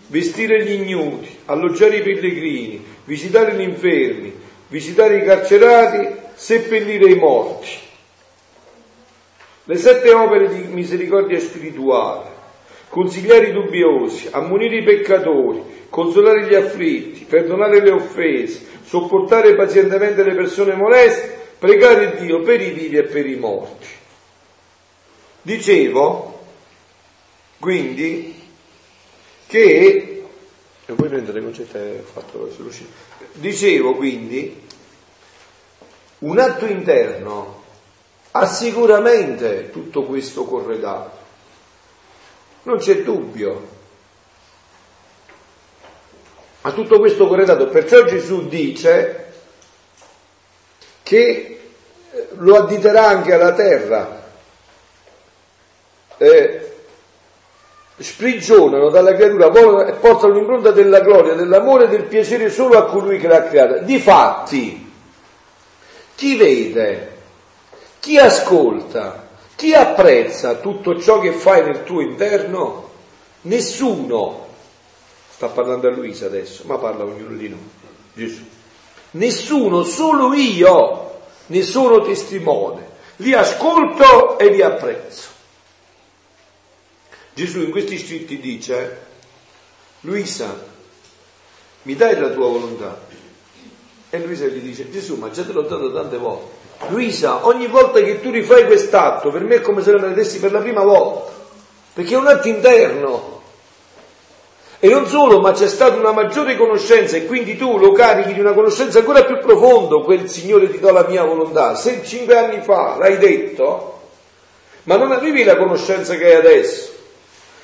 vestire 0.06 0.64
gli 0.64 0.74
ignoti, 0.74 1.36
alloggiare 1.46 1.96
i 1.96 2.04
pellegrini, 2.04 2.86
visitare 3.06 3.56
gli 3.56 3.62
infermi, 3.62 4.40
visitare 4.68 5.18
i 5.18 5.26
carcerati, 5.26 6.22
seppellire 6.34 7.12
i 7.12 7.16
morti. 7.16 7.70
Le 9.66 9.78
sette 9.78 10.12
opere 10.12 10.50
di 10.50 10.64
misericordia 10.74 11.40
spirituale 11.40 12.34
consigliare 12.94 13.48
i 13.48 13.54
dubbiosi, 13.54 14.28
ammonire 14.30 14.78
i 14.78 14.84
peccatori, 14.84 15.88
consolare 15.90 16.46
gli 16.46 16.54
afflitti, 16.54 17.26
perdonare 17.26 17.82
le 17.82 17.90
offese, 17.90 18.68
sopportare 18.84 19.56
pazientemente 19.56 20.24
le 20.24 20.36
persone 20.36 20.76
moleste, 20.76 21.42
pregare 21.58 22.18
Dio 22.20 22.42
per 22.42 22.62
i 22.62 22.70
vivi 22.70 22.98
e 22.98 23.04
per 23.06 23.26
i 23.26 23.36
morti. 23.36 23.88
Dicevo, 25.42 26.40
quindi, 27.58 28.40
che, 29.48 30.24
e 30.86 30.94
poi 30.94 31.10
prendere 31.10 31.42
concetto 31.42 31.80
fatto 32.14 32.48
dicevo 33.34 33.96
quindi, 33.96 34.63
un 36.24 36.40
atto 36.40 36.66
interno 36.66 37.62
ha 38.32 38.46
sicuramente 38.46 39.70
tutto 39.70 40.04
questo 40.04 40.46
corredato 40.46 41.22
non 42.64 42.78
c'è 42.78 43.02
dubbio. 43.04 43.72
Ma 46.62 46.72
tutto 46.72 47.00
questo 47.00 47.28
corredato, 47.28 47.68
perciò 47.68 48.04
Gesù 48.06 48.48
dice 48.48 49.32
che 51.04 51.60
eh, 52.12 52.28
lo 52.38 52.56
additerà 52.56 53.08
anche 53.08 53.34
alla 53.34 53.54
terra. 53.54 54.22
Eh, 56.18 56.68
sprigionano 57.98 58.90
dalla 58.90 59.14
creatura 59.14 59.86
e 59.86 59.94
portano 59.94 60.34
l'impronta 60.34 60.72
della 60.72 61.02
gloria, 61.02 61.34
dell'amore 61.34 61.86
e 61.86 61.90
del 61.90 62.04
piacere 62.04 62.50
solo 62.50 62.78
a 62.78 62.86
colui 62.86 63.20
che 63.20 63.28
l'ha 63.28 63.44
creata. 63.44 63.80
Difatti, 63.80 64.83
chi 66.24 66.36
vede, 66.38 67.18
chi 68.00 68.18
ascolta, 68.18 69.28
chi 69.58 69.74
apprezza 69.74 70.56
tutto 70.56 70.98
ciò 71.02 71.20
che 71.20 71.34
fai 71.34 71.66
nel 71.66 71.84
tuo 71.84 72.00
interno? 72.00 72.92
Nessuno. 73.42 74.48
Sta 75.30 75.50
parlando 75.50 75.90
a 75.90 75.92
Luisa 75.92 76.28
adesso, 76.28 76.64
ma 76.66 76.78
parla 76.78 77.04
ognuno 77.04 77.36
di 77.36 77.50
noi. 77.50 77.70
Gesù. 78.14 78.42
Nessuno, 79.12 79.84
solo 79.84 80.34
io 80.34 81.20
ne 81.48 81.62
sono 81.62 82.02
testimone. 82.02 82.88
Li 83.18 83.34
ascolto 83.34 84.40
e 84.40 84.50
li 84.50 84.62
apprezzo. 84.62 85.28
Gesù 87.34 87.60
in 87.64 87.72
questi 87.72 88.00
scritti 88.00 88.40
dice, 88.40 89.06
Luisa, 90.02 90.58
mi 91.82 91.96
dai 91.96 92.18
la 92.18 92.30
tua 92.30 92.48
volontà? 92.48 93.12
E 94.16 94.20
Luisa 94.20 94.46
gli 94.46 94.60
dice, 94.60 94.92
Gesù, 94.92 95.16
ma 95.16 95.32
già 95.32 95.42
te 95.42 95.54
l'ho 95.54 95.64
dato 95.64 95.92
tante 95.92 96.18
volte. 96.18 96.46
Luisa, 96.90 97.48
ogni 97.48 97.66
volta 97.66 98.00
che 98.00 98.22
tu 98.22 98.30
rifai 98.30 98.68
quest'atto, 98.68 99.32
per 99.32 99.42
me 99.42 99.56
è 99.56 99.62
come 99.62 99.82
se 99.82 99.90
lo 99.90 99.98
vedessi 99.98 100.40
per 100.40 100.52
la 100.52 100.60
prima 100.60 100.84
volta, 100.84 101.32
perché 101.94 102.14
è 102.14 102.18
un 102.18 102.28
atto 102.28 102.48
interno. 102.48 103.42
E 104.78 104.88
non 104.88 105.08
solo, 105.08 105.40
ma 105.40 105.54
c'è 105.54 105.68
stata 105.68 105.96
una 105.96 106.12
maggiore 106.12 106.56
conoscenza 106.56 107.18
e 107.18 107.26
quindi 107.26 107.58
tu 107.58 107.80
lo 107.80 107.92
carichi 107.92 108.34
di 108.34 108.40
una 108.40 108.54
conoscenza 108.54 109.00
ancora 109.00 109.24
più 109.24 109.40
profonda, 109.40 109.96
quel 110.04 110.30
Signore 110.30 110.70
ti 110.70 110.78
dà 110.78 110.92
la 110.92 111.08
mia 111.08 111.24
volontà. 111.24 111.74
Se 111.74 112.04
cinque 112.06 112.38
anni 112.38 112.62
fa 112.62 112.98
l'hai 113.00 113.18
detto, 113.18 114.00
ma 114.84 114.96
non 114.96 115.12
avevi 115.12 115.44
la 115.44 115.58
conoscenza 115.58 116.14
che 116.14 116.26
hai 116.26 116.36
adesso. 116.36 116.92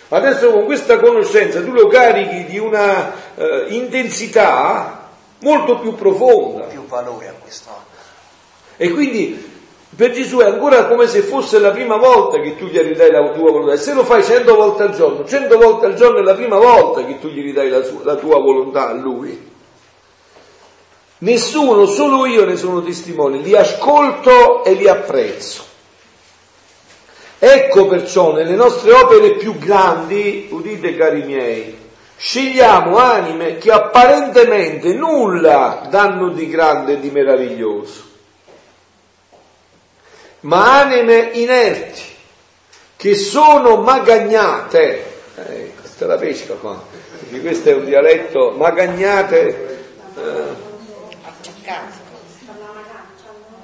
Adesso 0.07 0.49
con 0.49 0.65
questa 0.65 0.97
conoscenza 0.97 1.61
tu 1.61 1.73
lo 1.73 1.85
carichi 1.85 2.45
di 2.45 2.57
una 2.57 3.13
uh, 3.35 3.43
intensità 3.67 4.98
molto 5.39 5.79
più 5.79 5.95
profonda. 5.95 6.65
Più 6.65 6.85
valore 6.85 7.27
a 7.27 7.33
questo. 7.33 7.69
E 8.77 8.89
quindi 8.91 9.57
per 9.95 10.11
Gesù 10.11 10.37
è 10.37 10.45
ancora 10.45 10.85
come 10.85 11.07
se 11.07 11.21
fosse 11.21 11.59
la 11.59 11.71
prima 11.71 11.97
volta 11.97 12.39
che 12.39 12.55
tu 12.55 12.65
gli 12.65 12.79
ridai 12.79 13.11
la 13.11 13.31
tua 13.31 13.51
volontà. 13.51 13.73
E 13.73 13.77
se 13.77 13.93
lo 13.93 14.03
fai 14.03 14.23
cento 14.23 14.55
volte 14.55 14.83
al 14.83 14.95
giorno, 14.95 15.25
cento 15.25 15.57
volte 15.57 15.87
al 15.87 15.95
giorno 15.95 16.19
è 16.19 16.21
la 16.21 16.35
prima 16.35 16.57
volta 16.57 17.03
che 17.05 17.19
tu 17.19 17.27
gli 17.27 17.41
ridai 17.41 17.69
la, 17.69 17.83
sua, 17.83 17.99
la 18.03 18.15
tua 18.15 18.39
volontà 18.39 18.89
a 18.89 18.93
Lui. 18.93 19.47
Nessuno, 21.21 21.85
solo 21.85 22.25
io 22.25 22.45
ne 22.45 22.55
sono 22.55 22.81
testimone, 22.81 23.39
li 23.39 23.55
ascolto 23.55 24.63
e 24.63 24.73
li 24.73 24.87
apprezzo. 24.87 25.63
Ecco 27.39 27.87
perciò 27.87 28.31
nelle 28.33 28.55
nostre 28.55 28.93
opere 28.93 29.31
più 29.31 29.57
grandi, 29.57 30.47
udite 30.51 30.95
cari 30.95 31.23
miei, 31.23 31.77
scegliamo 32.19 32.97
anime 32.97 33.57
che 33.59 33.71
apparentemente 33.71 34.93
nulla 34.93 35.87
danno 35.89 36.27
di 36.31 36.49
grande 36.49 36.93
e 36.93 36.99
di 36.99 37.09
meraviglioso, 37.11 38.03
ma 40.41 40.81
anime 40.81 41.29
inerti, 41.31 42.01
che 42.97 43.15
sono 43.15 43.77
magagnate, 43.77 45.05
eh, 45.35 45.73
questa 45.79 46.03
è 46.03 46.07
la 46.09 46.17
pesca 46.17 46.55
qua, 46.55 46.83
quindi 47.19 47.39
questo 47.39 47.69
è 47.69 47.75
un 47.75 47.85
dialetto, 47.85 48.51
magagnate, 48.51 49.77
eh, 50.17 50.67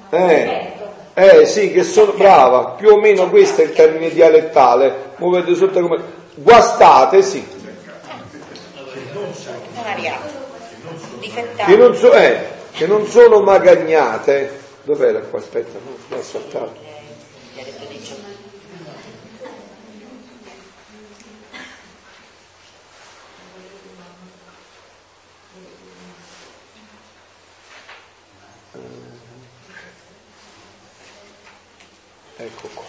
eh, 0.08 0.72
eh 1.12 1.44
sì, 1.44 1.72
che 1.72 1.82
sono 1.82 2.12
brava, 2.12 2.70
più 2.70 2.88
o 2.88 3.00
meno 3.00 3.28
questo 3.28 3.60
è 3.60 3.64
il 3.64 3.74
termine 3.74 4.08
dialettale, 4.08 5.12
muovete 5.16 5.54
sotto 5.54 5.78
come 5.78 6.00
guastate, 6.36 7.20
sì. 7.20 7.55
Che 11.36 11.76
non, 11.76 11.94
so, 11.94 12.14
eh, 12.14 12.46
che 12.72 12.86
non 12.86 13.06
sono 13.06 13.42
magagnate. 13.42 14.64
Dov'era 14.84 15.20
qua? 15.20 15.38
Aspetta, 15.38 15.78
no, 15.84 15.96
l'ho 16.08 16.22
saltato. 16.22 16.74
Ecco 32.38 32.68
qua. 32.72 32.84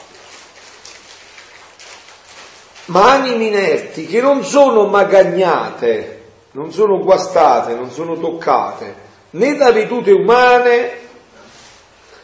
Ma 2.85 3.11
animi 3.13 3.47
inerti 3.47 4.07
che 4.07 4.21
non 4.21 4.45
sono 4.45 4.85
magagnate, 4.85 6.16
non 6.57 6.71
sono 6.71 6.97
guastate, 6.97 7.75
non 7.75 7.91
sono 7.91 8.17
toccate 8.17 9.05
né 9.31 9.55
da 9.55 9.71
vedute 9.71 10.11
umane 10.11 11.05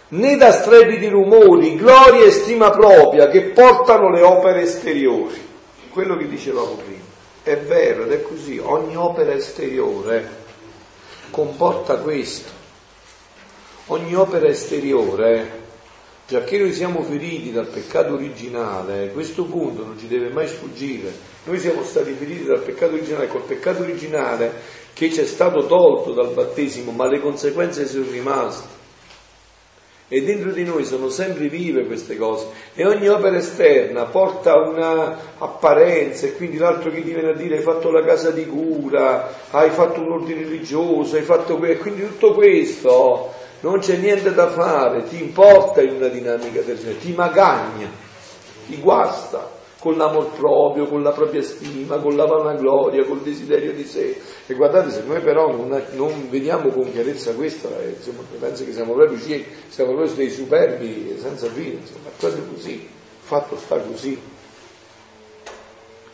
né 0.08 0.36
da 0.38 0.52
strepiti 0.52 1.08
rumori, 1.08 1.76
gloria 1.76 2.26
e 2.26 2.32
stima 2.32 2.72
propria 2.72 3.30
che 3.30 3.42
portano 3.42 4.10
le 4.10 4.22
opere 4.22 4.64
esteriori. 4.64 5.40
Quello 5.90 6.18
che 6.18 6.28
dicevamo 6.28 6.74
prima. 6.84 7.02
È 7.44 7.58
vero 7.58 8.06
ed 8.06 8.12
è 8.12 8.22
così, 8.24 8.60
ogni 8.60 8.96
opera 8.96 9.34
esteriore 9.34 10.42
comporta 11.30 11.98
questo. 11.98 12.52
Ogni 13.88 14.16
opera 14.16 14.48
esteriore 14.48 15.62
Già 16.34 16.44
che 16.44 16.58
noi 16.58 16.74
siamo 16.74 17.04
feriti 17.04 17.52
dal 17.52 17.68
peccato 17.68 18.16
originale, 18.16 19.12
questo 19.14 19.44
punto 19.44 19.86
non 19.86 20.00
ci 20.00 20.08
deve 20.08 20.30
mai 20.30 20.48
sfuggire. 20.48 21.14
Noi 21.44 21.60
siamo 21.60 21.84
stati 21.84 22.12
feriti 22.14 22.46
dal 22.46 22.62
peccato 22.62 22.96
originale, 22.96 23.28
col 23.28 23.44
peccato 23.44 23.84
originale 23.84 24.52
che 24.94 25.12
ci 25.12 25.20
è 25.20 25.26
stato 25.26 25.68
tolto 25.68 26.12
dal 26.12 26.34
battesimo, 26.34 26.90
ma 26.90 27.08
le 27.08 27.20
conseguenze 27.20 27.86
sono 27.86 28.10
rimaste. 28.10 28.68
E 30.08 30.24
dentro 30.24 30.50
di 30.50 30.64
noi 30.64 30.86
sono 30.86 31.10
sempre 31.10 31.50
vive 31.50 31.86
queste 31.86 32.18
cose. 32.18 32.48
E 32.74 32.84
ogni 32.84 33.08
opera 33.08 33.38
esterna 33.38 34.06
porta 34.06 34.56
una 34.56 35.36
apparenza, 35.38 36.26
e 36.26 36.34
quindi 36.34 36.58
l'altro 36.58 36.90
che 36.90 37.04
ti 37.04 37.14
viene 37.14 37.30
a 37.30 37.36
dire 37.36 37.58
hai 37.58 37.62
fatto 37.62 37.92
la 37.92 38.04
casa 38.04 38.32
di 38.32 38.48
cura, 38.48 39.52
hai 39.52 39.70
fatto 39.70 40.02
un 40.02 40.14
ordine 40.14 40.42
religioso, 40.42 41.16
hai 41.16 41.22
fatto 41.22 41.58
questo, 41.58 41.84
quindi 41.84 42.02
tutto 42.08 42.34
questo 42.34 43.42
non 43.64 43.80
c'è 43.80 43.96
niente 43.96 44.34
da 44.34 44.50
fare, 44.50 45.04
ti 45.04 45.22
importa 45.22 45.82
in 45.82 45.96
una 45.96 46.08
dinamica 46.08 46.62
del 46.62 46.78
genere, 46.78 47.00
ti 47.00 47.14
magagna, 47.14 47.90
ti 48.68 48.78
guasta 48.78 49.62
con 49.80 49.96
l'amor 49.96 50.32
proprio, 50.32 50.88
con 50.88 51.02
la 51.02 51.12
propria 51.12 51.42
stima, 51.42 51.98
con 51.98 52.16
la 52.16 52.26
vanagloria, 52.26 53.06
col 53.06 53.22
desiderio 53.22 53.74
di 53.74 53.86
sé. 53.86 54.18
E 54.48 54.54
guardate, 54.54 54.92
se 54.92 55.04
noi 55.06 55.22
però 55.22 55.52
non, 55.52 55.82
non 55.94 56.30
vediamo 56.30 56.70
con 56.70 56.92
chiarezza 56.92 57.34
questo, 57.34 57.70
eh, 57.80 57.96
insomma, 57.98 58.22
penso 58.38 58.66
che 58.66 58.74
siamo 58.74 58.94
proprio 58.94 59.20
ciechi, 59.20 59.50
siamo 59.70 59.94
proprio 59.94 60.14
dei 60.16 60.30
superbi 60.30 61.18
senza 61.22 61.48
fine, 61.48 61.80
insomma, 61.82 62.10
proprio 62.18 62.44
così, 62.54 62.74
il 62.74 62.88
fatto 63.20 63.58
sta 63.58 63.78
così. 63.78 64.22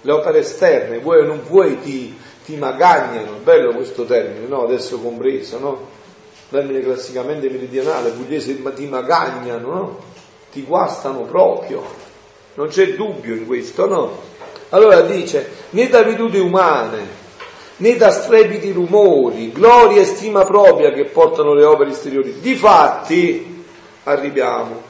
Le 0.02 0.12
opere 0.12 0.40
esterne, 0.40 1.00
vuoi 1.00 1.22
o 1.22 1.26
non 1.26 1.42
vuoi, 1.48 1.80
ti, 1.80 2.16
ti 2.46 2.56
magagnano, 2.58 3.38
bello 3.44 3.74
questo 3.74 4.06
termine, 4.06 4.48
no? 4.48 4.64
Adesso 4.66 5.00
compreso, 5.00 5.60
no? 5.60 5.98
Termine 6.50 6.82
classicamente 6.82 7.50
meridionale, 7.50 8.10
pugliese, 8.10 8.62
ti 8.74 8.86
magagnano, 8.88 9.68
no? 9.68 10.00
ti 10.52 10.64
guastano 10.64 11.22
proprio, 11.22 11.84
non 12.56 12.68
c'è 12.68 12.96
dubbio 12.96 13.36
in 13.36 13.46
questo, 13.46 13.88
no? 13.88 14.22
Allora 14.70 15.02
dice, 15.02 15.50
né 15.72 15.88
da 15.88 16.04
vedute 16.04 16.40
umane, 16.40 17.18
né 17.78 17.96
da 17.96 18.12
strepiti 18.12 18.72
rumori, 18.72 19.52
gloria 19.52 20.02
e 20.02 20.06
stima 20.06 20.44
propria 20.44 20.92
che 20.92 21.06
portano 21.06 21.54
le 21.54 21.64
opere 21.64 21.92
esteriori. 21.92 22.40
Difatti, 22.40 23.64
arriviamo, 24.04 24.82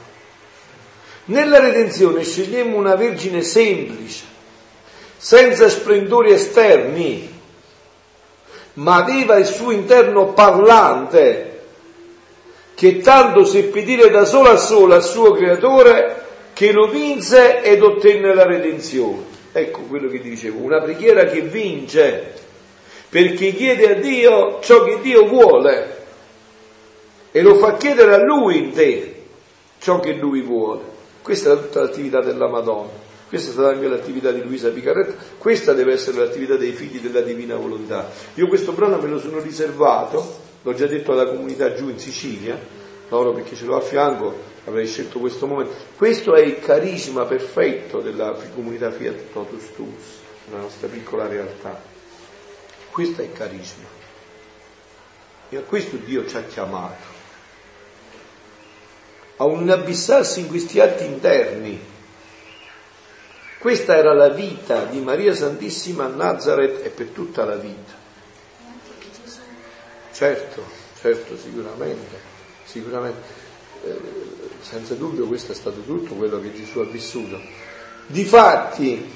nella 1.26 1.60
redenzione 1.60 2.24
scegliamo 2.24 2.76
una 2.76 2.96
vergine 2.96 3.42
semplice, 3.42 4.24
senza 5.16 5.68
splendori 5.68 6.32
esterni, 6.32 7.38
ma 8.74 8.96
aveva 8.96 9.36
il 9.36 9.46
suo 9.46 9.70
interno 9.70 10.32
parlante, 10.32 11.49
che 12.80 13.00
tanto 13.00 13.44
seppe 13.44 13.82
dire 13.82 14.08
da 14.08 14.24
sola 14.24 14.52
a 14.52 14.56
sola 14.56 14.94
al 14.94 15.04
suo 15.04 15.32
creatore 15.32 16.24
che 16.54 16.72
lo 16.72 16.88
vinse 16.88 17.60
ed 17.60 17.82
ottenne 17.82 18.32
la 18.32 18.46
redenzione. 18.46 19.22
Ecco 19.52 19.82
quello 19.82 20.08
che 20.08 20.18
dicevo, 20.18 20.60
una 20.60 20.80
preghiera 20.80 21.26
che 21.26 21.42
vince, 21.42 22.32
perché 23.06 23.52
chiede 23.52 23.90
a 23.90 23.94
Dio 24.00 24.60
ciò 24.62 24.82
che 24.82 24.98
Dio 25.02 25.26
vuole 25.26 25.96
e 27.30 27.42
lo 27.42 27.56
fa 27.56 27.76
chiedere 27.76 28.14
a 28.14 28.24
Lui 28.24 28.56
in 28.56 28.72
te 28.72 29.24
ciò 29.78 30.00
che 30.00 30.14
Lui 30.14 30.40
vuole. 30.40 30.80
Questa 31.20 31.52
è 31.52 31.56
tutta 31.56 31.82
l'attività 31.82 32.22
della 32.22 32.48
Madonna, 32.48 32.92
questa 33.28 33.50
è 33.50 33.52
stata 33.52 33.68
anche 33.68 33.88
l'attività 33.88 34.30
di 34.30 34.40
Luisa 34.40 34.70
Picarretta, 34.70 35.22
questa 35.36 35.74
deve 35.74 35.92
essere 35.92 36.16
l'attività 36.16 36.56
dei 36.56 36.72
figli 36.72 36.96
della 36.96 37.20
divina 37.20 37.56
volontà. 37.56 38.10
Io 38.36 38.48
questo 38.48 38.72
brano 38.72 38.96
me 38.96 39.08
lo 39.08 39.18
sono 39.18 39.38
riservato 39.38 40.48
l'ho 40.62 40.74
già 40.74 40.86
detto 40.86 41.12
alla 41.12 41.26
comunità 41.26 41.74
giù 41.74 41.88
in 41.88 41.98
Sicilia, 41.98 42.58
loro 43.08 43.32
perché 43.32 43.56
ce 43.56 43.64
l'ho 43.64 43.76
a 43.76 43.80
fianco 43.80 44.48
avrei 44.66 44.86
scelto 44.86 45.18
questo 45.18 45.46
momento. 45.46 45.74
Questo 45.96 46.34
è 46.34 46.40
il 46.40 46.60
carisma 46.60 47.24
perfetto 47.24 48.00
della 48.00 48.36
comunità 48.54 48.90
Fiat 48.90 49.32
Totus 49.32 49.72
Tuus, 49.74 50.04
la 50.50 50.58
nostra 50.58 50.88
piccola 50.88 51.26
realtà. 51.26 51.80
Questo 52.90 53.22
è 53.22 53.24
il 53.24 53.32
carisma. 53.32 53.98
E 55.48 55.56
a 55.56 55.62
questo 55.62 55.96
Dio 55.96 56.26
ci 56.26 56.36
ha 56.36 56.42
chiamato. 56.42 57.18
A 59.36 59.44
un 59.44 59.68
abissarsi 59.70 60.40
in 60.40 60.48
questi 60.48 60.80
atti 60.80 61.04
interni. 61.04 61.88
Questa 63.58 63.96
era 63.96 64.14
la 64.14 64.28
vita 64.28 64.84
di 64.84 65.00
Maria 65.00 65.34
Santissima 65.34 66.04
a 66.04 66.08
Nazareth 66.08 66.84
e 66.84 66.90
per 66.90 67.08
tutta 67.08 67.44
la 67.44 67.56
vita. 67.56 67.99
Certo, 70.20 70.62
certo, 71.00 71.34
sicuramente, 71.38 72.18
sicuramente. 72.64 73.22
Eh, 73.82 73.96
senza 74.60 74.92
dubbio 74.92 75.24
questo 75.24 75.52
è 75.52 75.54
stato 75.54 75.80
tutto 75.80 76.12
quello 76.12 76.38
che 76.42 76.52
Gesù 76.52 76.80
ha 76.80 76.84
vissuto. 76.84 77.40
Difatti, 78.06 79.10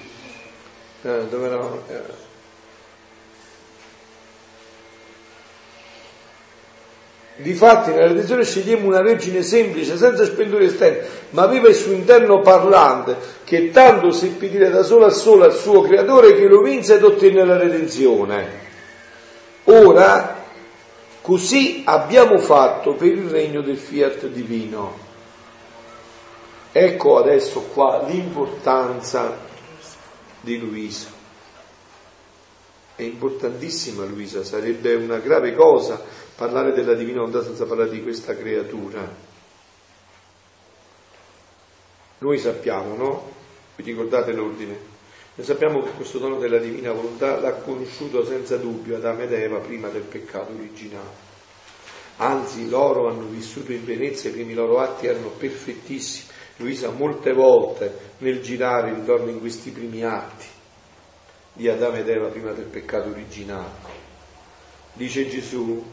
eh, 1.03 1.27
dove 1.29 1.47
eravamo? 1.47 1.83
Eh, 1.89 2.23
Difatti 7.37 7.91
nella 7.91 8.07
redenzione 8.07 8.45
scegliamo 8.45 8.87
una 8.87 9.03
vergine 9.03 9.43
semplice, 9.43 9.99
senza 9.99 10.25
splendore 10.25 10.65
esterno, 10.65 11.07
ma 11.31 11.43
aveva 11.43 11.69
il 11.69 11.75
suo 11.75 11.93
interno 11.93 12.41
parlante, 12.41 13.15
che 13.45 13.71
tanto 13.73 14.11
seppe 14.11 14.49
dire 14.49 14.71
da 14.71 14.83
sola 14.83 15.09
a 15.09 15.11
sola 15.11 15.45
al 15.45 15.55
suo 15.55 15.83
creatore 15.83 16.35
che 16.35 16.47
lo 16.47 16.63
vinse 16.63 16.95
ed 16.95 17.05
ottenne 17.05 17.45
la 17.45 17.59
redenzione. 17.59 18.63
Ora 19.65 20.44
Così 21.25 21.85
abbiamo 21.87 22.37
fatto 22.37 22.93
per 22.93 23.09
il 23.09 23.31
regno 23.31 23.63
del 23.63 23.79
fiat 23.79 24.27
divino. 24.27 24.95
Ecco 26.71 27.17
adesso 27.17 27.63
qua 27.63 28.03
l'importanza 28.07 29.35
di 30.43 30.59
Luisa. 30.59 31.09
È 32.95 33.01
importantissima 33.01 34.05
Luisa, 34.05 34.45
sarebbe 34.45 34.97
una 34.97 35.17
grave 35.17 35.55
cosa 35.55 35.99
parlare 36.37 36.75
della 36.75 36.93
divina 36.93 37.21
volontà 37.21 37.43
senza 37.43 37.65
parlare 37.65 37.89
di 37.89 38.03
questa 38.03 38.37
creatura. 38.37 39.11
Noi 42.19 42.39
sappiamo, 42.39 42.97
no? 42.97 43.33
Vi 43.77 43.83
ricordate 43.83 44.33
l'ordine? 44.33 44.94
Noi 45.37 45.47
sappiamo 45.47 45.83
che 45.83 45.91
questo 45.91 46.19
dono 46.19 46.39
della 46.39 46.59
divina 46.59 46.93
volontà 46.93 47.41
l'ha 47.41 47.55
conosciuto 47.55 48.25
senza 48.25 48.57
dubbio 48.57 48.97
Adamo 48.97 49.23
ed 49.23 49.33
Eva 49.33 49.59
prima 49.59 49.89
del 49.89 50.03
peccato 50.03 50.53
originale. 50.53 51.33
anzi 52.19 52.69
loro 52.69 53.09
hanno 53.09 53.25
vissuto 53.25 53.73
in 53.73 53.85
Venezia, 53.85 54.31
i 54.31 54.33
primi 54.33 54.55
loro 54.55 54.79
atti 54.79 55.07
erano 55.07 55.31
perfettissimi. 55.31 56.31
Luisa 56.59 56.91
molte 56.91 57.33
volte 57.33 58.13
nel 58.19 58.41
girare 58.43 58.95
ritorna 58.95 59.33
in 59.33 59.41
questi 59.41 59.71
primi 59.71 60.05
atti 60.05 60.47
di 61.53 61.69
Adamo 61.69 61.97
ed 61.97 62.09
Eva 62.09 62.29
prima 62.29 62.53
del 62.53 62.67
peccato 62.67 63.09
originale. 63.09 64.03
Dice 64.93 65.29
Gesù, 65.29 65.85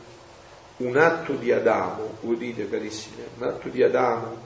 un 0.77 0.97
atto 0.97 1.33
di 1.33 1.51
Adamo, 1.51 2.17
udite 2.21 2.69
carissime, 2.69 3.23
un 3.37 3.43
atto 3.43 3.69
di 3.69 3.81
Adamo 3.81 4.37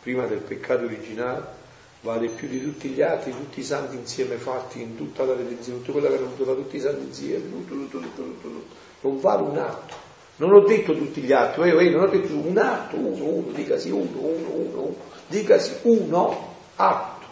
prima 0.00 0.24
del 0.24 0.38
peccato 0.38 0.86
originale 0.86 1.57
vale 2.00 2.28
più 2.28 2.48
di 2.48 2.62
tutti 2.62 2.88
gli 2.88 3.02
altri, 3.02 3.32
tutti 3.32 3.60
i 3.60 3.64
santi 3.64 3.96
insieme 3.96 4.36
fatti 4.36 4.80
in 4.80 4.96
tutta 4.96 5.24
la 5.24 5.34
redenzione, 5.34 5.78
tutto 5.80 5.92
quello 5.92 6.08
che 6.08 6.16
hanno 6.16 6.26
avuto 6.26 6.44
da 6.44 6.54
tutti 6.54 6.76
i 6.76 6.80
santi 6.80 7.04
insieme, 7.04 7.50
tutto, 7.50 7.74
tutto, 7.74 7.98
tutto, 7.98 8.22
tutto, 8.22 8.48
tutto. 8.48 8.74
Non 9.00 9.20
vale 9.20 9.42
un 9.42 9.58
atto. 9.58 10.06
Non 10.36 10.52
ho 10.52 10.60
detto 10.60 10.94
tutti 10.94 11.20
gli 11.20 11.32
atti, 11.32 11.60
eh, 11.60 11.86
eh, 11.86 11.90
non 11.90 12.04
ho 12.04 12.06
detto 12.06 12.32
un 12.32 12.56
atto, 12.56 12.96
uno, 12.96 13.24
uno, 13.24 13.50
dicasi 13.52 13.90
uno, 13.90 14.18
uno, 14.20 14.50
uno, 14.50 14.80
uno, 14.82 14.96
dicasi 15.26 15.78
uno 15.82 16.54
atto 16.76 17.26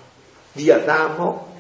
di 0.51 0.71
Adamo 0.71 1.55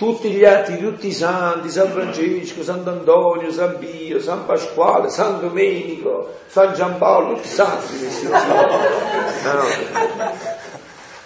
tutti 0.00 0.30
gli 0.30 0.46
atti 0.46 0.76
di 0.76 0.80
tutti 0.80 1.08
i 1.08 1.12
santi, 1.12 1.68
San 1.68 1.90
Francesco, 1.90 2.62
Sant'Antonio, 2.62 3.52
San 3.52 3.76
Pio, 3.78 4.18
San 4.18 4.46
Pasquale, 4.46 5.10
San 5.10 5.40
Domenico, 5.40 6.38
San 6.46 6.72
Giampaolo, 6.72 7.34
tutti 7.34 7.46
i 7.46 7.50
santi 7.50 7.96
messi 8.00 8.26
no. 8.26 8.38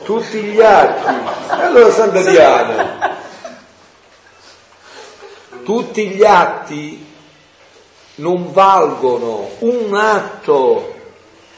Tutti 0.02 0.40
gli 0.40 0.60
atti. 0.60 1.14
Allora 1.50 1.90
Santa 1.92 2.20
Diana. 2.22 3.16
Tutti 5.62 6.08
gli 6.08 6.24
atti 6.24 7.06
non 8.16 8.52
valgono 8.52 9.50
un 9.60 9.94
atto. 9.94 10.94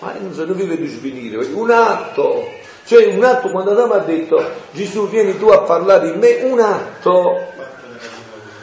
Ma 0.00 0.12
non 0.18 0.34
so, 0.34 0.44
vi 0.52 0.66
vedo 0.66 0.86
svenire, 0.86 1.38
un 1.46 1.70
atto 1.70 2.46
cioè 2.86 3.06
un 3.06 3.24
atto, 3.24 3.50
quando 3.50 3.72
Adamo 3.72 3.94
ha 3.94 3.98
detto 3.98 4.40
Gesù 4.70 5.08
vieni 5.08 5.36
tu 5.36 5.48
a 5.48 5.62
parlare 5.62 6.08
in 6.08 6.18
me, 6.20 6.42
un 6.44 6.60
atto 6.60 7.52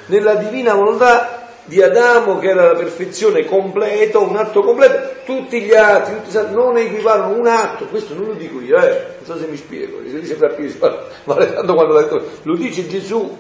nella 0.05 0.36
divina 0.36 0.74
volontà 0.74 1.49
di 1.65 1.82
Adamo 1.82 2.39
che 2.39 2.47
era 2.47 2.67
la 2.67 2.76
perfezione 2.76 3.43
completa, 3.45 4.19
un 4.19 4.38
atto 4.38 4.61
completo, 4.61 5.21
tutti 5.26 5.61
gli 5.61 5.74
altri, 5.74 6.15
tutti 6.21 6.38
gli 6.38 6.53
non 6.53 6.78
equivalgono 6.78 7.38
un 7.38 7.47
atto, 7.47 7.86
questo 7.88 8.13
non 8.13 8.28
lo 8.28 8.34
dico 8.34 8.61
io, 8.61 8.78
eh, 8.78 9.15
non 9.17 9.26
so 9.26 9.38
se 9.38 9.47
mi 9.47 9.57
spiego, 9.57 9.99
si 10.05 10.17
dice 10.17 10.36
fra 10.36 10.47
Pietro, 10.47 11.05
ma 11.26 11.36
tanto 11.36 11.74
quando 11.74 11.99
detto, 11.99 12.24
lo 12.43 12.55
dice 12.55 12.88
Gesù 12.88 13.38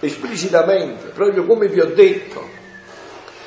esplicitamente, 0.00 1.08
proprio 1.14 1.44
come 1.46 1.68
vi 1.68 1.80
ho 1.80 1.86
detto. 1.86 2.46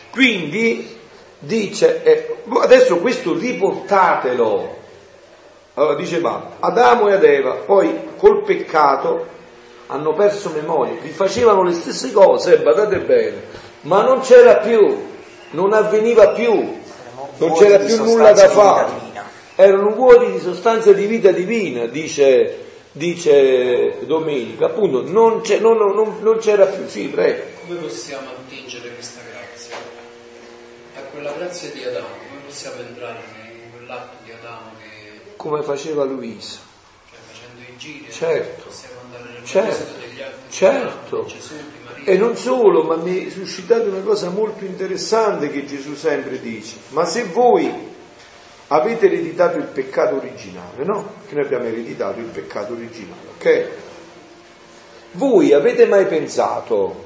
Quindi 0.09 0.97
dice, 1.37 2.01
eh, 2.01 2.35
adesso 2.61 2.97
questo 2.97 3.37
riportatelo 3.37 4.74
allora 5.75 5.95
diceva 5.95 6.55
Adamo 6.59 7.09
ed 7.09 7.23
Eva, 7.23 7.51
poi 7.51 7.93
col 8.17 8.43
peccato 8.43 9.33
hanno 9.87 10.13
perso 10.13 10.49
memoria, 10.49 10.95
rifacevano 11.01 11.63
le 11.63 11.73
stesse 11.73 12.11
cose, 12.11 12.55
eh, 12.55 12.57
badate 12.59 12.99
bene, 12.99 13.43
ma 13.81 14.01
non 14.01 14.21
c'era 14.21 14.55
più, 14.55 15.05
non 15.51 15.73
avveniva 15.73 16.29
più, 16.29 16.79
non 17.37 17.53
c'era 17.53 17.77
più 17.79 18.03
nulla 18.03 18.31
da 18.31 18.49
fare. 18.49 19.13
Erano 19.57 19.91
vuoti 19.91 20.31
di 20.31 20.39
sostanza 20.39 20.91
di 20.91 21.05
vita 21.05 21.31
divina, 21.31 21.85
dice, 21.85 22.57
dice 22.91 24.05
Domenica, 24.05 24.65
appunto, 24.65 25.03
non, 25.03 25.41
non, 25.59 25.77
non, 25.77 26.17
non 26.21 26.37
c'era 26.39 26.65
più, 26.65 26.87
sì, 26.87 27.07
prego. 27.07 27.43
Come 27.67 27.79
possiamo 27.79 28.29
attingere 28.29 28.89
questa 28.93 29.21
grazia? 29.31 29.75
A 30.97 31.01
quella 31.11 31.31
grazia 31.37 31.69
di 31.71 31.83
Adamo, 31.83 32.07
come 32.27 32.41
possiamo 32.45 32.81
entrare 32.81 33.19
in 33.63 33.71
quell'atto 33.71 34.17
come 35.45 35.61
faceva 35.61 36.03
Luisa. 36.05 36.57
Cioè, 37.07 37.19
facendo 37.27 37.61
i 37.61 37.77
giri, 37.77 38.11
certo, 38.11 38.71
certo, 39.43 40.47
certo. 40.49 41.31
E 42.03 42.17
non 42.17 42.35
solo, 42.35 42.81
ma 42.81 42.95
mi 42.95 43.27
è 43.27 43.29
suscitato 43.29 43.89
una 43.89 44.01
cosa 44.01 44.29
molto 44.29 44.65
interessante 44.65 45.51
che 45.51 45.65
Gesù 45.65 45.93
sempre 45.93 46.39
dice. 46.39 46.77
Ma 46.89 47.05
se 47.05 47.25
voi 47.25 47.71
avete 48.67 49.05
ereditato 49.05 49.57
il 49.57 49.65
peccato 49.65 50.15
originale, 50.15 50.83
no? 50.83 51.13
Che 51.27 51.35
noi 51.35 51.45
abbiamo 51.45 51.65
ereditato 51.65 52.19
il 52.19 52.25
peccato 52.25 52.73
originale, 52.73 53.27
ok? 53.37 53.67
Voi 55.11 55.53
avete 55.53 55.85
mai 55.85 56.07
pensato, 56.07 57.05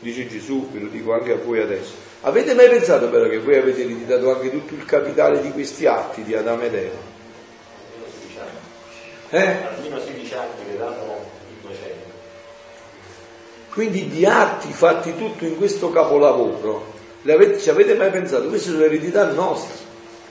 dice 0.00 0.26
Gesù, 0.26 0.70
ve 0.70 0.80
lo 0.80 0.88
dico 0.88 1.12
anche 1.12 1.32
a 1.32 1.36
voi 1.36 1.60
adesso, 1.60 1.92
avete 2.22 2.54
mai 2.54 2.68
pensato 2.70 3.10
però 3.10 3.28
che 3.28 3.38
voi 3.38 3.56
avete 3.56 3.82
ereditato 3.82 4.34
anche 4.34 4.50
tutto 4.50 4.72
il 4.74 4.86
capitale 4.86 5.42
di 5.42 5.50
questi 5.52 5.84
atti 5.86 6.22
di 6.22 6.34
Adamo 6.34 6.62
ed 6.62 6.74
Eva? 6.74 7.15
Eh? 9.30 9.56
Almeno 9.76 9.98
16 10.00 10.34
anni 10.34 10.70
che 10.70 10.78
danno 10.78 11.24
il 11.48 11.56
200. 11.62 11.94
Quindi 13.72 14.08
di 14.08 14.24
atti 14.24 14.72
fatti 14.72 15.16
tutto 15.16 15.44
in 15.44 15.56
questo 15.56 15.90
capolavoro, 15.90 16.94
ci 17.58 17.68
avete 17.70 17.94
mai 17.94 18.10
pensato? 18.10 18.48
Queste 18.48 18.70
sono 18.70 18.84
eredità 18.84 19.24
nostre 19.32 19.84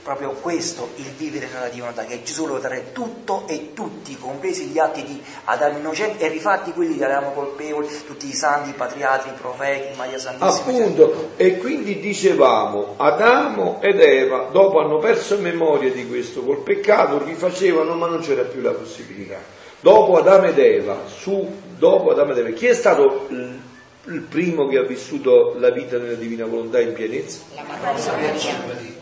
proprio 0.06 0.30
questo 0.40 0.90
il 0.94 1.10
vivere 1.16 1.48
nella 1.52 1.66
divinità, 1.66 2.04
che 2.04 2.22
Gesù 2.22 2.46
vuole 2.46 2.62
dare 2.62 2.92
tutto 2.92 3.42
e 3.48 3.72
tutti, 3.74 4.16
compresi 4.16 4.66
gli 4.66 4.78
atti 4.78 5.02
di 5.02 5.20
Adamo 5.46 5.78
innocente 5.78 6.24
e 6.24 6.28
rifatti 6.28 6.70
quelli 6.70 6.96
che 6.96 7.02
eravamo 7.02 7.32
colpevoli, 7.32 7.88
tutti 8.06 8.28
i 8.28 8.32
santi, 8.32 8.70
i 8.70 8.74
patriarchi, 8.74 9.30
i 9.30 9.32
profeti, 9.32 9.96
Maria 9.96 10.16
Santissima. 10.20 10.76
Appunto, 10.76 11.30
e 11.34 11.58
quindi 11.58 11.98
dicevamo, 11.98 12.94
Adamo 12.98 13.80
ed 13.82 13.98
Eva, 13.98 14.48
dopo 14.52 14.78
hanno 14.78 14.98
perso 14.98 15.38
memoria 15.38 15.90
di 15.90 16.06
questo 16.06 16.44
col 16.44 16.58
peccato, 16.58 17.20
rifacevano, 17.24 17.94
ma 17.94 18.06
non 18.06 18.20
c'era 18.20 18.42
più 18.42 18.60
la 18.60 18.72
possibilità. 18.72 19.38
Dopo 19.80 20.18
Adamo 20.18 20.46
ed 20.46 20.58
Eva, 20.60 21.00
su, 21.08 21.52
dopo 21.76 22.12
Adamo 22.12 22.30
ed 22.30 22.38
Eva, 22.38 22.50
chi 22.50 22.66
è 22.66 22.74
stato 22.74 23.26
il, 23.30 24.20
primo 24.20 24.68
che 24.68 24.78
ha 24.78 24.82
vissuto 24.82 25.56
la 25.58 25.70
vita 25.70 25.98
nella 25.98 26.14
divina 26.14 26.46
volontà 26.46 26.78
in 26.78 26.92
pienezza? 26.92 27.40
La 27.56 27.64
Maria. 27.64 28.95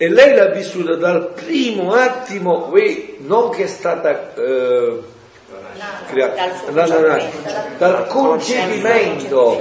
E 0.00 0.08
lei 0.08 0.32
l'ha 0.32 0.46
vissuta 0.46 0.94
dal 0.94 1.32
primo 1.32 1.92
attimo, 1.92 2.72
non 3.18 3.50
che 3.50 3.64
è 3.64 3.66
stata 3.66 4.32
eh, 4.36 5.00
creata, 6.06 6.70
no, 6.70 6.86
no, 6.86 7.00
no, 7.00 7.30
dal 7.78 8.06
concepimento. 8.06 9.60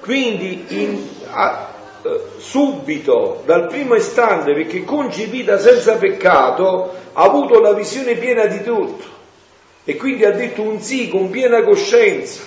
Quindi 0.00 0.64
in, 0.68 1.08
a, 1.30 1.68
eh, 2.02 2.20
subito, 2.38 3.42
dal 3.44 3.66
primo 3.66 3.96
istante, 3.96 4.54
perché 4.54 4.82
concepita 4.82 5.58
senza 5.58 5.96
peccato, 5.96 6.94
ha 7.12 7.22
avuto 7.22 7.60
la 7.60 7.74
visione 7.74 8.14
piena 8.14 8.46
di 8.46 8.62
tutto. 8.62 9.04
E 9.84 9.96
quindi 9.96 10.24
ha 10.24 10.32
detto 10.32 10.62
un 10.62 10.80
sì 10.80 11.10
con 11.10 11.28
piena 11.28 11.62
coscienza, 11.62 12.40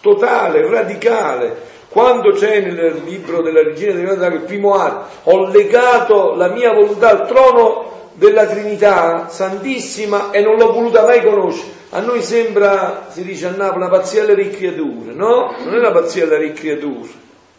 totale, 0.00 0.68
radicale 0.68 1.73
quando 1.94 2.32
c'è 2.32 2.58
nel 2.58 3.02
libro 3.04 3.40
della 3.40 3.62
Regina 3.62 3.92
della 3.92 4.26
il 4.26 4.40
primo 4.40 4.74
atto, 4.74 5.30
ho 5.30 5.46
legato 5.48 6.34
la 6.34 6.48
mia 6.48 6.72
volontà 6.72 7.10
al 7.10 7.28
trono 7.28 8.10
della 8.14 8.46
Trinità 8.46 9.28
Santissima 9.28 10.32
e 10.32 10.40
non 10.40 10.56
l'ho 10.56 10.72
voluta 10.72 11.04
mai 11.04 11.22
conoscere. 11.22 11.70
A 11.90 12.00
noi 12.00 12.20
sembra, 12.20 13.06
si 13.10 13.22
dice 13.22 13.46
a 13.46 13.50
Napoli, 13.50 13.84
una 13.84 13.90
pazzia 13.90 14.24
alle 14.24 14.50
creature, 14.50 15.12
no? 15.12 15.54
Non 15.56 15.72
è 15.72 15.78
una 15.78 15.92
pazzia 15.92 16.24
alle 16.24 16.52
creature, 16.52 17.08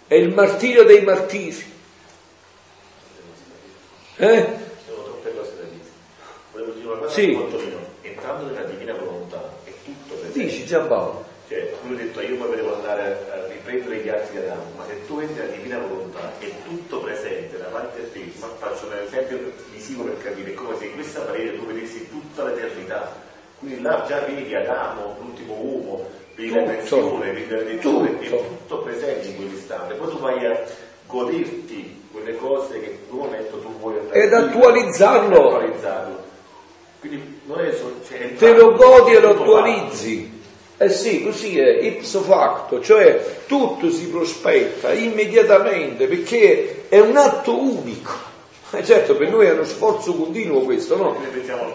è 0.05 0.15
il 0.15 0.33
martirio 0.33 0.83
dei 0.83 1.01
martiri. 1.03 1.73
Eh? 4.17 4.47
Sono 4.86 5.01
troppe 5.01 5.33
cose 5.33 5.51
da 5.55 5.63
dire. 5.63 5.89
Volevo 6.51 6.71
dire 6.73 6.88
una 6.88 6.97
cosa 6.97 7.13
sì. 7.13 7.39
entrando 8.01 8.45
nella 8.47 8.63
divina 8.63 8.93
volontà, 8.95 9.49
è 9.63 9.71
tutto 9.86 10.15
presente. 10.15 10.39
Dici 10.39 10.65
Giampaolo. 10.65 11.24
Cioè, 11.56 11.72
tu 11.80 11.88
hai 11.88 11.95
detto 11.95 12.20
io 12.20 12.36
poi 12.36 12.47
volevo 12.47 12.76
andare 12.76 13.26
a 13.32 13.47
riprendere 13.47 14.01
gli 14.01 14.10
atti 14.10 14.32
di 14.32 14.38
Adamo, 14.39 14.74
ma 14.76 14.84
se 14.86 15.06
tu 15.08 15.20
entri 15.20 15.39
nella 15.39 15.56
divina 15.56 15.78
volontà 15.78 16.34
è 16.38 16.51
tutto 16.66 16.99
presente 16.99 17.58
davanti 17.58 18.01
a 18.01 18.03
te, 18.12 18.30
ma 18.39 18.47
faccio 18.58 18.88
un 18.88 18.97
esempio 19.06 19.39
visivo 19.72 20.03
per 20.03 20.18
capire, 20.22 20.51
è 20.51 20.53
come 20.53 20.76
se 20.78 20.86
in 20.88 20.95
questa 20.95 21.22
parete 21.22 21.58
tu 21.58 21.66
vedessi 21.66 22.10
tutta 22.10 22.43
l'eternità. 22.43 23.16
Quindi 23.58 23.82
là 23.82 24.03
già 24.06 24.20
vedi 24.28 24.53
Adamo, 24.53 25.16
l'ultimo 25.22 25.53
uomo, 25.53 26.10
vedi 26.36 26.53
la 26.53 26.64
creazione, 26.64 27.32
vedi 27.32 27.49
la 27.49 27.58
redenzione, 27.58 28.20
è 28.20 28.30
tutto 28.30 28.78
presente 28.80 29.28
in 29.28 29.36
quell'istante. 29.38 29.93
Poi 29.93 30.10
tu 30.10 30.20
vai 30.20 30.45
a 30.45 30.62
goderti 31.08 32.08
quelle 32.12 32.36
cose 32.36 32.82
che 32.82 32.89
in 33.08 33.14
un 33.14 33.18
momento 33.18 33.60
tu 33.60 33.80
vuoi 33.80 33.97
andare 33.97 34.24
ed 34.24 34.34
attualizzarlo. 34.34 35.56
attualizzarlo. 35.56 36.24
Quindi 36.99 37.39
non 37.45 37.62
è 37.62 37.72
solo, 37.72 38.01
cioè, 38.06 38.36
te 38.36 38.53
lo 38.53 38.74
godi 38.74 39.14
e 39.14 39.20
lo 39.22 39.30
attualizzi. 39.30 40.34
Eh 40.78 40.89
sì, 40.89 41.23
così 41.23 41.57
è, 41.57 41.80
ipso 41.84 42.21
facto, 42.21 42.82
cioè 42.82 43.43
tutto 43.45 43.89
si 43.89 44.07
prospetta 44.07 44.91
immediatamente 44.91 46.05
perché 46.07 46.88
è 46.89 46.99
un 46.99 47.15
atto 47.15 47.57
unico. 47.57 48.34
Eh 48.78 48.84
certo, 48.84 49.15
per 49.15 49.30
noi 49.30 49.45
è 49.45 49.51
uno 49.51 49.63
sforzo 49.63 50.13
continuo 50.13 50.61
questo, 50.61 50.97
no? 50.97 51.15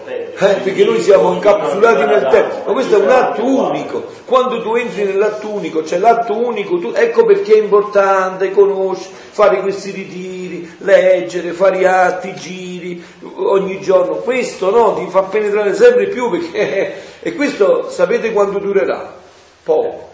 Eh, 0.06 0.54
perché 0.62 0.84
noi 0.84 1.00
siamo 1.00 1.32
incapsulati 1.32 2.04
nel 2.04 2.28
tempo, 2.30 2.54
ma 2.66 2.72
questo 2.72 2.96
è 2.96 3.02
un 3.02 3.10
atto 3.10 3.44
unico. 3.44 4.04
Quando 4.26 4.60
tu 4.60 4.74
entri 4.74 5.04
nell'atto 5.04 5.48
unico, 5.48 5.82
c'è 5.82 5.98
l'atto 5.98 6.36
unico, 6.36 6.78
tu, 6.78 6.92
ecco 6.94 7.24
perché 7.24 7.54
è 7.54 7.62
importante 7.62 8.50
conoscere, 8.50 9.14
fare 9.30 9.60
questi 9.60 9.90
ritiri, 9.92 10.76
leggere, 10.78 11.52
fare 11.52 11.78
i 11.78 11.84
atti, 11.86 12.34
giri 12.34 13.02
ogni 13.36 13.80
giorno. 13.80 14.16
Questo 14.16 14.70
no, 14.70 14.94
ti 14.94 15.06
fa 15.08 15.22
penetrare 15.22 15.74
sempre 15.74 16.08
più 16.08 16.30
perché 16.30 16.94
e 17.20 17.34
questo 17.34 17.88
sapete 17.88 18.32
quando 18.32 18.58
durerà? 18.58 19.14
Poco. 19.62 20.08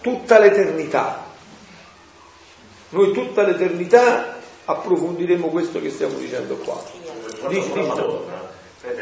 Tutta 0.00 0.38
l'eternità. 0.38 1.26
Noi 2.90 3.12
tutta 3.12 3.42
l'eternità 3.42 4.37
approfondiremo 4.68 5.48
questo 5.48 5.80
che 5.80 5.88
stiamo 5.88 6.18
dicendo 6.18 6.56
qua. 6.56 6.78
Dici, 7.48 7.72
dici. 7.72 7.86
Madonna, 7.86 8.50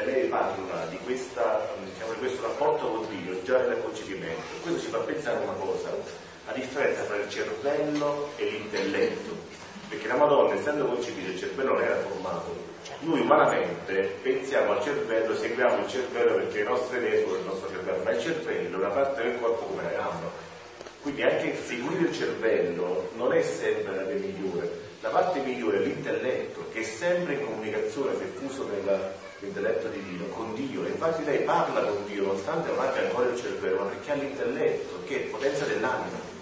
lei 0.05 0.29
parla 0.29 0.87
di, 0.89 0.99
questa, 1.05 1.69
diciamo, 1.83 2.13
di 2.13 2.19
questo 2.19 2.43
rapporto 2.43 2.87
con 2.87 3.07
Dio 3.09 3.43
già 3.43 3.59
nel 3.67 3.83
concepimento. 3.83 4.43
Questo 4.63 4.81
ci 4.81 4.87
fa 4.87 4.99
pensare 4.99 5.43
una 5.43 5.55
cosa, 5.55 5.89
la 6.47 6.53
differenza 6.53 7.03
tra 7.03 7.17
il 7.17 7.29
cervello 7.29 8.31
e 8.37 8.45
l'intelletto. 8.45 9.55
Perché 9.89 10.07
la 10.07 10.17
Madonna, 10.17 10.55
essendo 10.55 10.87
concepita, 10.87 11.31
il 11.31 11.39
cervello 11.39 11.73
non 11.73 11.83
era 11.83 11.97
formato. 11.97 12.75
Noi 13.01 13.21
umanamente 13.21 14.19
pensiamo 14.23 14.73
al 14.73 14.83
cervello, 14.83 15.35
seguiamo 15.35 15.83
il 15.83 15.89
cervello 15.89 16.35
perché 16.35 16.59
le 16.59 16.69
nostre 16.69 16.99
idee 16.99 17.25
sono 17.25 17.39
il 17.39 17.45
nostro 17.45 17.69
cervello, 17.71 18.05
ma 18.05 18.11
il 18.13 18.21
cervello 18.21 18.77
è 18.77 18.79
una 18.79 18.95
parte 18.95 19.23
del 19.23 19.41
corpo 19.41 19.65
come 19.65 19.83
la 19.83 19.91
gamba. 19.91 20.31
Quindi 21.03 21.23
anche 21.23 21.57
seguire 21.65 22.09
il 22.09 22.15
cervello 22.15 23.11
non 23.17 23.33
è 23.33 23.43
sempre 23.43 23.95
la 23.95 24.03
migliore, 24.03 24.87
la 25.07 25.13
parte 25.13 25.39
migliore 25.41 25.79
è 25.79 25.81
l'intelletto, 25.83 26.67
che 26.73 26.81
è 26.81 26.83
sempre 26.83 27.35
in 27.35 27.45
comunicazione, 27.45 28.13
se 28.19 28.25
fuso 28.41 28.69
nell'intelletto 28.69 29.87
divino, 29.89 30.25
con 30.27 30.53
Dio. 30.55 30.85
E 30.85 30.89
infatti 30.89 31.25
lei 31.25 31.39
parla 31.45 31.81
con 31.81 32.05
Dio, 32.07 32.25
nonostante 32.25 32.71
non 32.71 32.81
abbia 32.85 33.03
ancora 33.03 33.29
il 33.29 33.41
cervello, 33.41 33.85
ma 33.85 33.85
perché 33.85 34.11
ha 34.11 34.15
l'intelletto, 34.15 34.99
che 35.07 35.15
è 35.17 35.21
potenza 35.29 35.65
dell'anima. 35.65 36.35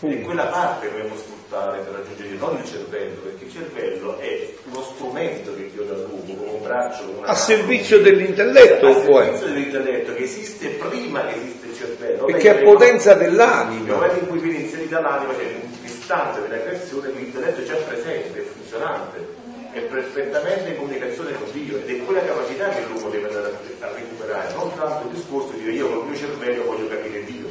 E 0.00 0.20
quella 0.20 0.46
parte 0.46 0.90
dobbiamo 0.90 1.16
sfruttare 1.16 1.78
per 1.80 1.94
raggiungere 1.94 2.28
Dio, 2.28 2.38
non 2.38 2.56
il 2.56 2.64
cervello, 2.66 3.20
perché 3.20 3.44
il 3.44 3.52
cervello 3.52 4.18
è 4.18 4.54
uno 4.64 4.82
strumento 4.82 5.54
che 5.54 5.70
Dio 5.70 5.84
dà 5.84 5.94
all'uomo, 5.94 6.34
come 6.36 6.50
un 6.52 6.62
braccio, 6.62 7.04
come 7.04 7.18
una 7.18 7.28
A 7.28 7.34
servizio 7.34 8.00
dell'intelletto, 8.00 8.86
A 8.88 8.94
servizio 8.94 9.46
dell'intelletto, 9.46 10.14
che 10.14 10.22
esiste 10.22 10.68
prima 10.68 11.26
che 11.26 11.36
esiste 11.36 11.66
il 11.66 11.74
cervello. 11.74 12.24
Perché 12.24 12.60
è 12.60 12.62
potenza 12.62 13.14
dell'anima. 13.14 13.84
Nel 13.84 13.94
momento 13.94 14.18
in 14.18 14.26
cui 14.26 14.38
viene 14.38 14.58
inserita 14.58 15.00
l'anima, 15.00 15.34
c'è 15.34 15.54
un 15.62 15.69
istante 16.10 16.40
della 16.40 16.60
creazione, 16.62 17.10
l'intelletto 17.12 17.60
è 17.60 17.64
già 17.64 17.76
presente, 17.76 18.40
è 18.40 18.42
funzionante, 18.42 19.28
è 19.70 19.78
perfettamente 19.82 20.70
in 20.70 20.76
comunicazione 20.76 21.32
con 21.34 21.48
Dio 21.52 21.76
ed 21.78 21.88
è 21.88 22.04
quella 22.04 22.24
capacità 22.24 22.68
che 22.70 22.82
l'uomo 22.86 23.10
deve 23.10 23.28
andare 23.28 23.54
a 23.78 23.92
recuperare, 23.92 24.52
non 24.54 24.74
tanto 24.74 25.06
il 25.06 25.14
discorso 25.14 25.52
di 25.52 25.60
dire 25.60 25.72
io 25.72 25.88
con 25.88 25.98
il 25.98 26.04
mio 26.10 26.18
cervello 26.18 26.64
voglio 26.64 26.88
capire 26.88 27.22
Dio, 27.22 27.46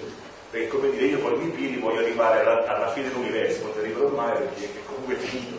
perché 0.52 0.68
come 0.68 0.90
dire 0.92 1.06
io 1.06 1.20
con 1.20 1.36
i 1.36 1.38
miei 1.38 1.52
piedi 1.52 1.78
voglio 1.78 2.00
arrivare 2.00 2.42
alla, 2.42 2.66
alla 2.66 2.92
fine 2.92 3.08
dell'universo, 3.08 3.64
non 3.64 3.74
arriverò 3.78 4.10
mai 4.10 4.34
perché 4.34 4.66
è 4.66 4.86
comunque 4.86 5.16
finito. 5.16 5.58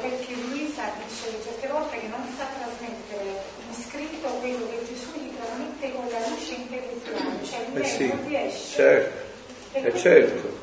perché 0.00 0.34
Luisa 0.34 0.82
dice 1.02 1.42
certe 1.42 1.66
volte 1.66 1.98
che 1.98 2.06
non 2.06 2.22
sa 2.38 2.46
trasmettere 2.46 3.42
in 3.66 3.74
scritto 3.74 4.28
quello 4.38 4.70
che 4.70 4.86
Gesù 4.86 5.18
gli 5.18 5.34
trasmette 5.34 5.92
con 5.92 6.06
la 6.12 6.28
luce 6.28 6.54
intellettuale, 6.54 7.42
cioè 7.42 7.66
lui 7.72 7.80
eh 7.80 7.84
sì, 7.84 8.06
non 8.06 8.24
riesce. 8.28 8.76
Certo 8.76 9.29
e 9.72 9.86
eh, 9.86 9.96
certo. 9.96 10.58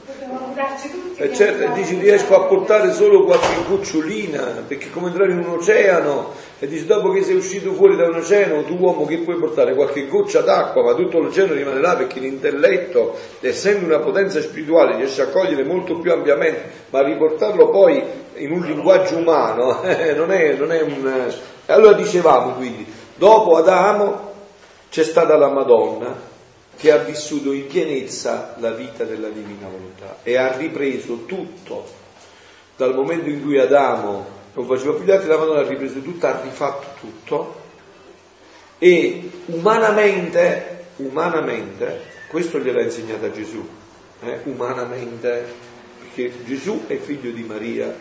E 1.15 1.23
eh, 1.23 1.33
certo, 1.33 1.63
e 1.63 1.71
dici 1.73 1.97
riesco 1.97 2.35
a 2.35 2.45
portare 2.45 2.91
solo 2.91 3.23
qualche 3.23 3.63
gocciolina, 3.67 4.63
perché 4.67 4.89
come 4.91 5.07
entrare 5.07 5.31
in 5.31 5.39
un 5.39 5.47
oceano, 5.47 6.33
e 6.59 6.67
dici 6.67 6.85
dopo 6.85 7.11
che 7.11 7.23
sei 7.23 7.35
uscito 7.35 7.73
fuori 7.73 7.95
da 7.95 8.07
un 8.07 8.15
oceano, 8.15 8.63
tu 8.63 8.75
uomo 8.77 9.05
che 9.05 9.19
puoi 9.19 9.37
portare 9.37 9.73
qualche 9.73 10.07
goccia 10.07 10.41
d'acqua, 10.41 10.83
ma 10.83 10.93
tutto 10.93 11.19
l'oceano 11.19 11.53
rimane 11.53 11.79
là 11.79 11.95
perché 11.95 12.19
l'intelletto, 12.19 13.15
essendo 13.39 13.85
una 13.85 13.99
potenza 13.99 14.41
spirituale, 14.41 14.97
riesce 14.97 15.21
a 15.21 15.27
cogliere 15.27 15.63
molto 15.63 15.97
più 15.99 16.11
ampiamente, 16.11 16.69
ma 16.89 17.01
riportarlo 17.01 17.69
poi 17.69 18.03
in 18.35 18.51
un 18.51 18.61
linguaggio 18.61 19.17
umano 19.17 19.81
eh, 19.87 20.13
non, 20.13 20.31
è, 20.31 20.53
non 20.53 20.71
è 20.71 20.81
un... 20.81 21.33
Allora 21.67 21.93
dicevamo 21.93 22.53
quindi, 22.53 22.85
dopo 23.15 23.55
Adamo 23.55 24.33
c'è 24.89 25.03
stata 25.03 25.35
la 25.37 25.49
Madonna, 25.49 26.26
che 26.78 26.91
ha 26.91 26.97
vissuto 26.97 27.51
in 27.51 27.67
pienezza 27.67 28.55
la 28.59 28.71
vita 28.71 29.03
della 29.03 29.30
divina 29.30 29.67
volontà 29.67 30.19
e 30.21 30.38
ha 30.38 30.55
ripreso 30.55 31.25
tutto 31.25 31.86
dal 32.75 32.93
momento 32.93 33.30
in 33.30 33.41
cui 33.41 33.57
Adamo 33.57 34.36
non 34.53 34.65
faceva 34.67 34.93
più 34.93 35.03
gli 35.03 35.11
altri, 35.11 35.28
la 35.28 35.38
Madonna 35.38 35.61
ha 35.61 35.67
ripreso 35.67 35.99
tutto, 36.01 36.28
ha 36.28 36.39
rifatto 36.41 36.88
tutto 36.99 37.61
e 38.78 39.30
umanamente, 39.45 40.86
umanamente, 40.97 42.01
questo 42.28 42.59
gliel'ha 42.59 42.84
insegnata 42.84 43.32
Gesù, 43.32 43.67
eh, 44.21 44.41
umanamente, 44.43 45.45
perché 45.99 46.43
Gesù 46.45 46.86
è 46.86 46.97
figlio 46.97 47.32
di 47.32 47.41
Maria, 47.41 47.95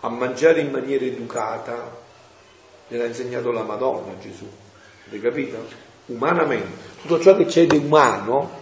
a 0.00 0.08
mangiare 0.10 0.60
in 0.60 0.70
maniera 0.70 1.06
educata 1.06 1.96
gliel'ha 2.88 3.06
insegnato 3.06 3.50
la 3.50 3.62
Madonna 3.62 4.18
Gesù, 4.18 4.46
avete 5.06 5.22
capito? 5.26 5.87
Umanamente. 6.08 6.86
Tutto 7.02 7.20
ciò 7.20 7.36
che 7.36 7.46
c'è 7.46 7.66
di 7.66 7.76
umano, 7.76 8.56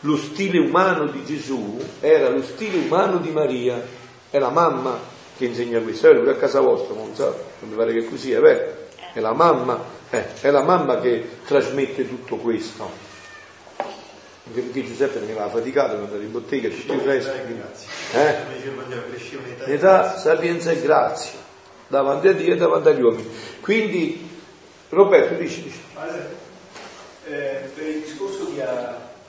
lo 0.00 0.16
stile 0.16 0.58
umano 0.58 1.06
di 1.06 1.24
Gesù 1.24 1.78
era 2.00 2.28
lo 2.28 2.42
stile 2.42 2.78
umano 2.78 3.18
di 3.18 3.30
Maria, 3.30 3.82
è 4.30 4.38
la 4.38 4.50
mamma 4.50 4.98
che 5.36 5.44
insegna 5.44 5.80
questo, 5.80 6.10
è 6.10 6.16
pure 6.16 6.32
a 6.32 6.36
casa 6.36 6.60
vostra, 6.60 6.94
non 6.94 7.14
so, 7.14 7.24
non 7.60 7.70
mi 7.70 7.76
pare 7.76 7.92
che 7.92 8.08
così 8.08 8.32
è 8.32 8.40
vero, 8.40 8.86
è 9.12 9.20
la 9.20 9.32
mamma, 9.32 9.82
eh, 10.10 10.40
è 10.40 10.50
la 10.50 10.62
mamma 10.62 11.00
che 11.00 11.28
trasmette 11.46 12.08
tutto 12.08 12.36
questo. 12.36 13.04
Anche 14.48 14.60
perché 14.60 14.84
Giuseppe 14.84 15.18
veniva 15.18 15.48
faticato 15.48 15.94
per 15.94 16.04
andare 16.04 16.22
in 16.22 16.30
bottega, 16.30 16.68
tutto 16.68 16.92
il 16.92 17.00
resto. 17.00 17.32
Eh? 18.12 18.34
Età, 19.72 20.16
sapienza 20.16 20.70
e 20.70 20.80
grazia, 20.80 21.38
davanti 21.88 22.28
a 22.28 22.32
Dio 22.32 22.54
e 22.54 22.56
davanti 22.56 22.88
agli 22.88 23.02
uomini. 23.02 23.28
Quindi, 23.60 24.28
Roberto, 24.88 25.34
dici, 25.34 25.64
dici 25.64 25.80
eh, 27.28 27.70
per 27.74 27.86
il 27.86 28.00
discorso 28.02 28.44
di, 28.44 28.62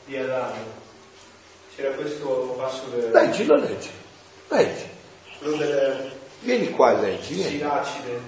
di 0.06 0.18
Adamo 0.18 0.86
c'era 1.76 1.92
questo 1.92 2.56
passo 2.58 2.88
del... 2.88 3.12
Leggi, 3.12 3.46
lo 3.46 3.56
leggi, 3.56 3.90
leggi. 4.48 4.86
Del, 5.40 6.12
vieni 6.40 6.72
qua 6.72 6.98
e 6.98 7.02
leggi, 7.02 7.34
vieni. 7.36 7.50
Siracide, 7.52 8.20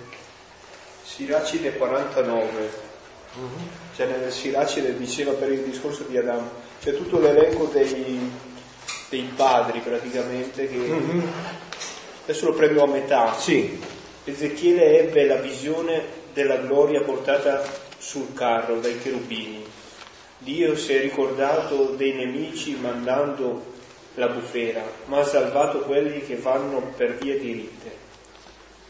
Siracide 1.04 1.78
49. 1.78 2.88
Uh-huh. 3.36 3.42
Mhm. 3.42 3.70
Cioè 3.96 4.06
nel 4.06 4.32
Siracide 4.32 4.98
diceva 4.98 5.32
per 5.34 5.52
il 5.52 5.62
discorso 5.62 6.04
di 6.04 6.18
Adamo, 6.18 6.50
c'è 6.80 6.96
tutto 6.96 7.20
l'elenco 7.20 7.66
dei, 7.66 8.32
dei 9.10 9.32
padri 9.36 9.80
praticamente 9.80 10.68
che... 10.68 10.78
Uh-huh. 10.78 11.24
Adesso 12.24 12.46
lo 12.46 12.54
prendo 12.54 12.84
a 12.84 12.88
metà. 12.88 13.36
Sì. 13.40 13.82
Ezechiele 14.24 15.00
ebbe 15.00 15.26
la 15.26 15.38
visione 15.38 16.18
della 16.34 16.58
gloria 16.58 17.02
portata 17.02 17.88
sul 18.00 18.34
carro 18.34 18.80
dai 18.80 19.00
cherubini. 19.00 19.64
Dio 20.40 20.76
si 20.76 20.94
è 20.94 21.02
ricordato 21.02 21.96
dei 21.96 22.14
nemici 22.14 22.76
mandando 22.76 23.78
la 24.16 24.28
bufera, 24.28 24.84
ma 25.06 25.20
ha 25.20 25.26
salvato 25.26 25.80
quelli 25.80 26.26
che 26.26 26.38
vanno 26.38 26.94
per 26.96 27.18
vie 27.18 27.38
diritte. 27.38 28.08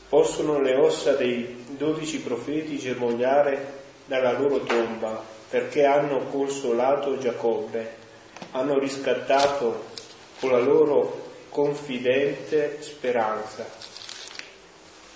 Possono 0.07 0.61
le 0.61 0.75
ossa 0.75 1.13
dei 1.13 1.65
dodici 1.69 2.19
profeti 2.19 2.77
germogliare 2.77 3.73
dalla 4.05 4.37
loro 4.37 4.61
tomba, 4.61 5.21
perché 5.49 5.85
hanno 5.85 6.25
consolato 6.31 7.17
Giacobbe, 7.17 7.95
hanno 8.51 8.77
riscattato 8.79 9.85
con 10.39 10.51
la 10.51 10.59
loro 10.59 11.27
confidente 11.49 12.77
speranza. 12.79 13.67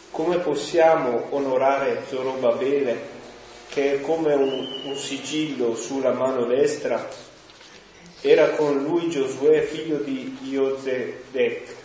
Come 0.10 0.38
possiamo 0.40 1.28
onorare 1.30 2.04
Zorobabele 2.08 3.13
che 3.74 3.96
è 3.96 4.02
come 4.02 4.36
un, 4.36 4.68
un 4.84 4.96
sigillo 4.96 5.76
sulla 5.76 6.12
mano 6.12 6.46
destra, 6.46 7.10
era 8.22 8.52
con 8.52 8.84
lui 8.84 9.10
Giosuè 9.10 9.64
figlio 9.64 9.98
di 9.98 10.38
Iozedec. 10.44 11.76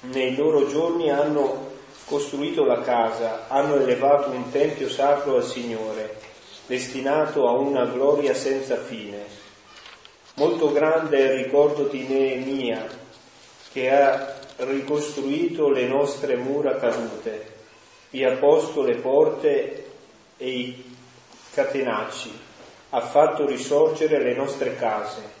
Nei 0.00 0.36
loro 0.36 0.68
giorni 0.68 1.10
hanno 1.10 1.70
costruito 2.04 2.64
la 2.64 2.82
casa, 2.82 3.48
hanno 3.48 3.76
elevato 3.76 4.30
un 4.30 4.50
tempio 4.50 4.90
sacro 4.90 5.36
al 5.36 5.44
Signore, 5.44 6.18
destinato 6.66 7.48
a 7.48 7.52
una 7.52 7.86
gloria 7.86 8.34
senza 8.34 8.76
fine. 8.76 9.24
Molto 10.34 10.72
grande 10.72 11.16
è 11.16 11.32
il 11.32 11.44
ricordo 11.44 11.84
di 11.84 12.06
Neemia, 12.06 12.86
che 13.72 13.90
ha 13.90 14.40
ricostruito 14.56 15.70
le 15.70 15.86
nostre 15.86 16.36
mura 16.36 16.76
cadute, 16.76 17.50
vi 18.10 18.24
ha 18.24 18.36
posto 18.36 18.82
le 18.82 18.96
porte 18.96 19.86
e 20.42 20.50
i 20.50 20.96
catenacci, 21.54 22.36
ha 22.90 23.00
fatto 23.00 23.46
risorgere 23.46 24.18
le 24.18 24.34
nostre 24.34 24.74
case. 24.74 25.40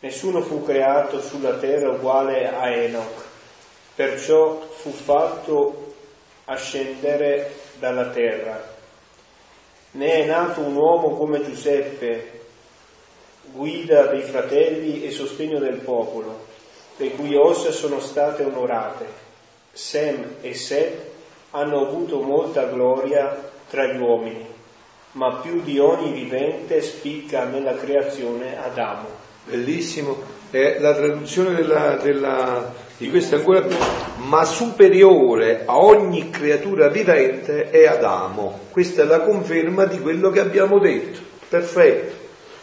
Nessuno 0.00 0.42
fu 0.42 0.62
creato 0.62 1.22
sulla 1.22 1.54
terra 1.54 1.88
uguale 1.88 2.46
a 2.54 2.68
Enoch, 2.70 3.24
perciò 3.94 4.60
fu 4.60 4.90
fatto 4.90 5.94
ascendere 6.44 7.54
dalla 7.78 8.10
terra. 8.10 8.62
Ne 9.92 10.12
è 10.12 10.26
nato 10.26 10.60
un 10.60 10.76
uomo 10.76 11.16
come 11.16 11.42
Giuseppe, 11.42 12.40
guida 13.52 14.06
dei 14.06 14.22
fratelli 14.22 15.02
e 15.02 15.10
sostegno 15.12 15.58
del 15.58 15.78
popolo, 15.78 16.46
le 16.96 17.10
cui 17.12 17.34
ossa 17.34 17.72
sono 17.72 18.00
state 18.00 18.44
onorate. 18.44 19.28
Sem 19.72 20.36
e 20.42 20.52
Seth 20.52 21.08
hanno 21.52 21.86
avuto 21.86 22.20
molta 22.20 22.64
gloria 22.64 23.49
tra 23.70 23.86
gli 23.86 24.00
uomini, 24.00 24.44
ma 25.12 25.36
più 25.36 25.62
di 25.62 25.78
ogni 25.78 26.12
vivente 26.12 26.82
spicca 26.82 27.44
nella 27.44 27.74
creazione 27.74 28.60
Adamo. 28.60 29.06
Bellissimo, 29.44 30.20
è 30.50 30.78
la 30.80 30.94
traduzione 30.94 31.54
della, 31.54 31.96
della, 31.96 32.74
di 32.96 33.08
questa 33.08 33.36
ancora 33.36 33.62
più, 33.62 33.76
ma 34.16 34.44
superiore 34.44 35.62
a 35.64 35.78
ogni 35.78 36.30
creatura 36.30 36.88
vivente 36.88 37.70
è 37.70 37.86
Adamo. 37.86 38.66
Questa 38.70 39.02
è 39.02 39.04
la 39.06 39.20
conferma 39.20 39.84
di 39.84 40.00
quello 40.00 40.30
che 40.30 40.40
abbiamo 40.40 40.78
detto. 40.80 41.20
Perfetto. 41.48 42.19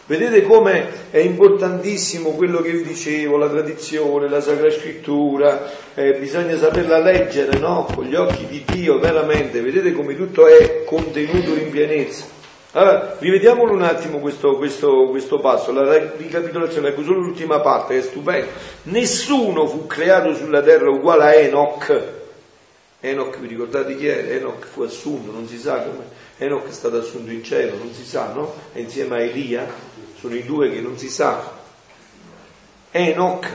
Vedete 0.08 0.40
come 0.40 1.10
è 1.10 1.18
importantissimo 1.18 2.30
quello 2.30 2.62
che 2.62 2.70
vi 2.70 2.82
dicevo, 2.82 3.36
la 3.36 3.50
tradizione, 3.50 4.26
la 4.26 4.40
Sacra 4.40 4.70
Scrittura, 4.70 5.70
eh, 5.92 6.14
bisogna 6.14 6.56
saperla 6.56 6.98
leggere, 6.98 7.58
no? 7.58 7.86
Con 7.94 8.06
gli 8.06 8.14
occhi 8.14 8.46
di 8.46 8.64
Dio, 8.66 8.98
veramente, 8.98 9.60
vedete 9.60 9.92
come 9.92 10.16
tutto 10.16 10.46
è 10.46 10.84
contenuto 10.84 11.52
in 11.52 11.68
pienezza. 11.68 12.24
Allora, 12.72 13.16
rivediamolo 13.18 13.74
un 13.74 13.82
attimo 13.82 14.18
questo, 14.20 14.56
questo, 14.56 15.08
questo 15.10 15.40
passo, 15.40 15.72
la 15.72 15.98
ricapitolazione, 16.16 16.88
ecco 16.88 17.02
solo 17.02 17.18
l'ultima 17.20 17.60
parte, 17.60 17.92
che 17.92 18.00
è 18.00 18.02
stupenda. 18.02 18.50
Nessuno 18.84 19.66
fu 19.66 19.86
creato 19.86 20.34
sulla 20.34 20.62
terra 20.62 20.88
uguale 20.88 21.24
a 21.24 21.34
Enoch. 21.34 22.02
Enoch, 23.00 23.38
vi 23.40 23.46
ricordate 23.46 23.94
chi 23.94 24.08
è? 24.08 24.36
Enoch 24.36 24.64
fu 24.64 24.80
assunto, 24.80 25.32
non 25.32 25.46
si 25.46 25.58
sa 25.58 25.82
come. 25.82 26.04
Enoch 26.38 26.66
è 26.66 26.72
stato 26.72 26.96
assunto 26.96 27.30
in 27.30 27.44
cielo, 27.44 27.76
non 27.76 27.92
si 27.92 28.04
sa, 28.04 28.32
no? 28.32 28.54
È 28.72 28.78
insieme 28.78 29.16
a 29.16 29.20
Elia, 29.20 29.66
sono 30.20 30.34
i 30.34 30.44
due 30.44 30.70
che 30.70 30.80
non 30.80 30.98
si 30.98 31.08
sa. 31.08 31.56
Enoch, 32.90 33.46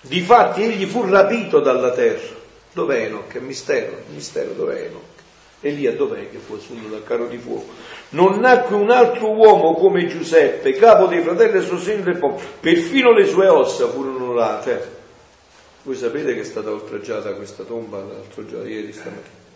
difatti 0.00 0.62
egli 0.62 0.86
fu 0.86 1.04
rapito 1.08 1.60
dalla 1.60 1.92
terra. 1.92 2.36
Dov'è 2.72 3.04
Enoch? 3.04 3.32
È 3.32 3.40
mistero, 3.40 4.02
mistero 4.12 4.52
dov'è 4.52 4.84
Enoch? 4.84 5.16
Elia 5.60 5.92
dov'è 5.92 6.30
che 6.30 6.38
fu 6.38 6.54
assunto 6.54 6.88
dal 6.88 7.02
carro 7.04 7.26
di 7.26 7.38
fuoco? 7.38 7.72
Non 8.10 8.38
nacque 8.38 8.76
un 8.76 8.90
altro 8.90 9.32
uomo 9.32 9.74
come 9.74 10.06
Giuseppe, 10.06 10.72
capo 10.72 11.06
dei 11.06 11.22
fratelli 11.22 11.58
e 11.58 11.62
sostegno 11.62 12.04
del 12.04 12.18
popolo, 12.18 12.46
perfino 12.60 13.12
le 13.12 13.26
sue 13.26 13.48
ossa 13.48 13.88
furono 13.88 14.24
onorate. 14.24 14.96
Voi 15.82 15.96
sapete 15.96 16.34
che 16.34 16.40
è 16.40 16.44
stata 16.44 16.70
oltraggiata 16.70 17.32
questa 17.32 17.64
tomba 17.64 17.98
l'altro 17.98 18.46
giorno, 18.46 18.68
ieri 18.68 18.92
stamattina? 18.92 19.46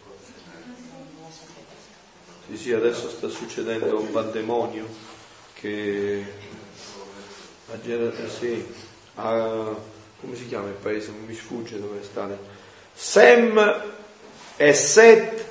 Sì, 2.49 2.57
sì, 2.57 2.73
adesso 2.73 3.09
sta 3.09 3.28
succedendo 3.28 3.99
un 3.99 4.11
pandemonio 4.11 4.86
che 5.62 6.24
sì, 8.26 8.66
a, 9.14 9.74
come 10.20 10.34
si 10.34 10.48
chiama 10.48 10.66
il 10.66 10.74
paese? 10.74 11.12
Non 11.12 11.24
mi 11.24 11.34
sfugge 11.34 11.78
dove 11.78 12.01
è 12.01 12.02
stato. 12.02 12.36
Sem 12.93 13.82
e 14.56 14.72
Set 14.74 15.44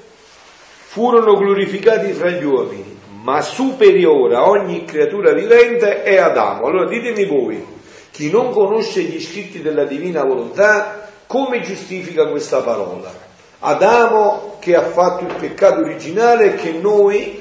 furono 0.87 1.37
glorificati 1.37 2.11
fra 2.11 2.29
gli 2.29 2.43
uomini, 2.43 2.99
ma 3.21 3.41
superiore 3.41 4.35
a 4.35 4.49
ogni 4.49 4.83
creatura 4.83 5.31
vivente 5.31 6.03
è 6.03 6.17
Adamo. 6.17 6.65
Allora 6.65 6.89
ditemi 6.89 7.25
voi, 7.25 7.65
chi 8.11 8.29
non 8.29 8.51
conosce 8.51 9.03
gli 9.03 9.21
scritti 9.21 9.61
della 9.61 9.85
divina 9.85 10.25
volontà, 10.25 11.09
come 11.25 11.61
giustifica 11.61 12.27
questa 12.27 12.59
parola? 12.61 13.29
Adamo 13.59 14.57
che 14.59 14.75
ha 14.75 14.83
fatto 14.83 15.23
il 15.23 15.35
peccato 15.35 15.81
originale 15.81 16.55
che 16.55 16.71
noi 16.71 17.40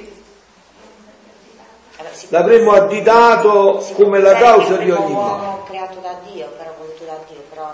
l'avremmo 2.29 2.73
additato 2.73 3.85
come 3.95 4.21
la 4.21 4.35
causa 4.35 4.77
di 4.77 4.91
ogni 4.91 5.13
male. 5.13 5.59
creato 5.67 5.99
da 6.01 6.17
Dio, 6.31 6.49
però 6.57 6.71
voluto 6.79 7.05
da 7.05 7.19
Dio, 7.29 7.43
però 7.49 7.73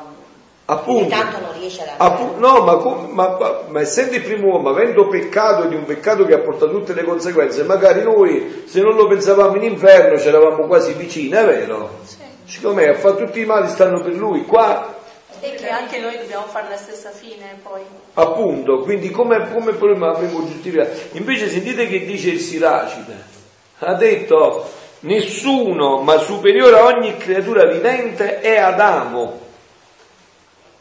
appunto, 0.67 1.09
tanto 1.09 1.41
non 1.41 1.53
riesce 1.59 1.83
ad 1.83 1.89
appunto 1.97 2.39
no, 2.39 2.63
ma, 2.63 2.77
ma, 3.11 3.37
ma, 3.39 3.61
ma, 3.69 3.81
essendo 3.81 4.17
il 4.17 4.23
primo 4.23 4.49
uomo, 4.49 4.71
avendo 4.71 5.07
peccato 5.09 5.67
di 5.67 5.75
un 5.75 5.85
peccato 5.85 6.25
che 6.25 6.35
ha 6.35 6.41
portato 6.41 6.73
tutte 6.73 6.95
le 6.95 7.05
conseguenze, 7.05 7.63
magari 7.65 8.03
noi 8.03 8.65
se 8.67 8.81
non 8.81 8.95
lo 8.95 9.07
pensavamo 9.07 9.57
in 9.57 9.65
inferno 9.65 10.19
ci 10.19 10.29
eravamo 10.29 10.67
quasi 10.67 10.93
vicini, 10.93 11.31
è 11.31 11.45
vero? 11.45 11.99
Sì. 12.05 12.17
Siccome 12.45 12.89
ha 12.89 12.95
fatto 12.95 13.25
tutti 13.25 13.41
i 13.41 13.45
mali 13.45 13.69
stanno 13.69 14.01
per 14.01 14.15
lui, 14.15 14.45
qua 14.45 14.95
e 15.41 15.55
che 15.55 15.69
anche 15.69 15.99
noi 15.99 16.17
dobbiamo 16.17 16.47
fare 16.47 16.69
la 16.69 16.77
stessa 16.77 17.11
fine 17.11 17.59
poi. 17.63 17.83
Appunto, 18.15 18.81
quindi 18.81 19.11
come, 19.11 19.51
come 19.53 19.73
problema 19.75 20.11
avremmo 20.11 20.45
giustificato? 20.47 20.91
Invece 21.13 21.49
sentite 21.49 21.87
che 21.87 22.05
dice 22.05 22.31
il 22.31 22.41
Siracide 22.41 23.35
ha 23.79 23.95
detto 23.95 24.71
nessuno 25.01 25.99
ma 25.99 26.19
superiore 26.19 26.79
a 26.79 26.85
ogni 26.85 27.17
creatura 27.17 27.67
vivente 27.67 28.41
è 28.41 28.57
Adamo. 28.57 29.41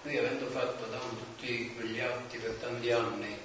Lui 0.04 0.18
avendo 0.18 0.46
fatto 0.52 0.86
Adamo 0.88 1.10
tutti 1.18 1.74
quegli 1.76 2.00
atti 2.00 2.38
per 2.38 2.56
tanti 2.62 2.92
anni 2.92 3.38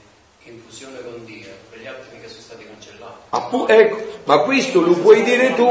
in 0.45 0.61
fusione 0.65 1.03
con 1.03 1.25
Dio, 1.25 1.49
quegli 1.69 1.87
atti 1.87 2.17
che 2.21 2.29
sono 2.29 2.41
stati 2.41 2.65
cancellati. 2.65 3.19
Appu- 3.31 3.69
ecco, 3.69 4.19
ma 4.25 4.39
questo 4.41 4.81
lo 4.81 4.93
puoi 4.93 5.23
dire 5.23 5.55
tu, 5.55 5.69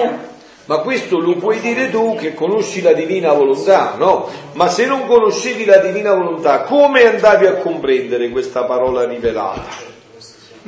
ma 0.65 0.77
questo 0.80 1.19
lo 1.19 1.35
puoi 1.35 1.60
dire 1.60 1.89
tu 1.89 2.15
che 2.15 2.34
conosci 2.34 2.81
la 2.81 2.93
divina 2.93 3.34
volontà, 3.34 3.95
no? 3.97 4.30
Ma 4.53 4.69
se 4.69 4.85
non 4.85 5.07
conoscevi 5.07 5.65
la 5.65 5.77
divina 5.77 6.14
volontà, 6.14 6.61
come 6.61 7.06
andavi 7.06 7.45
a 7.47 7.56
comprendere 7.56 8.30
questa 8.30 8.65
parola 8.65 9.06
rivelata? 9.06 9.89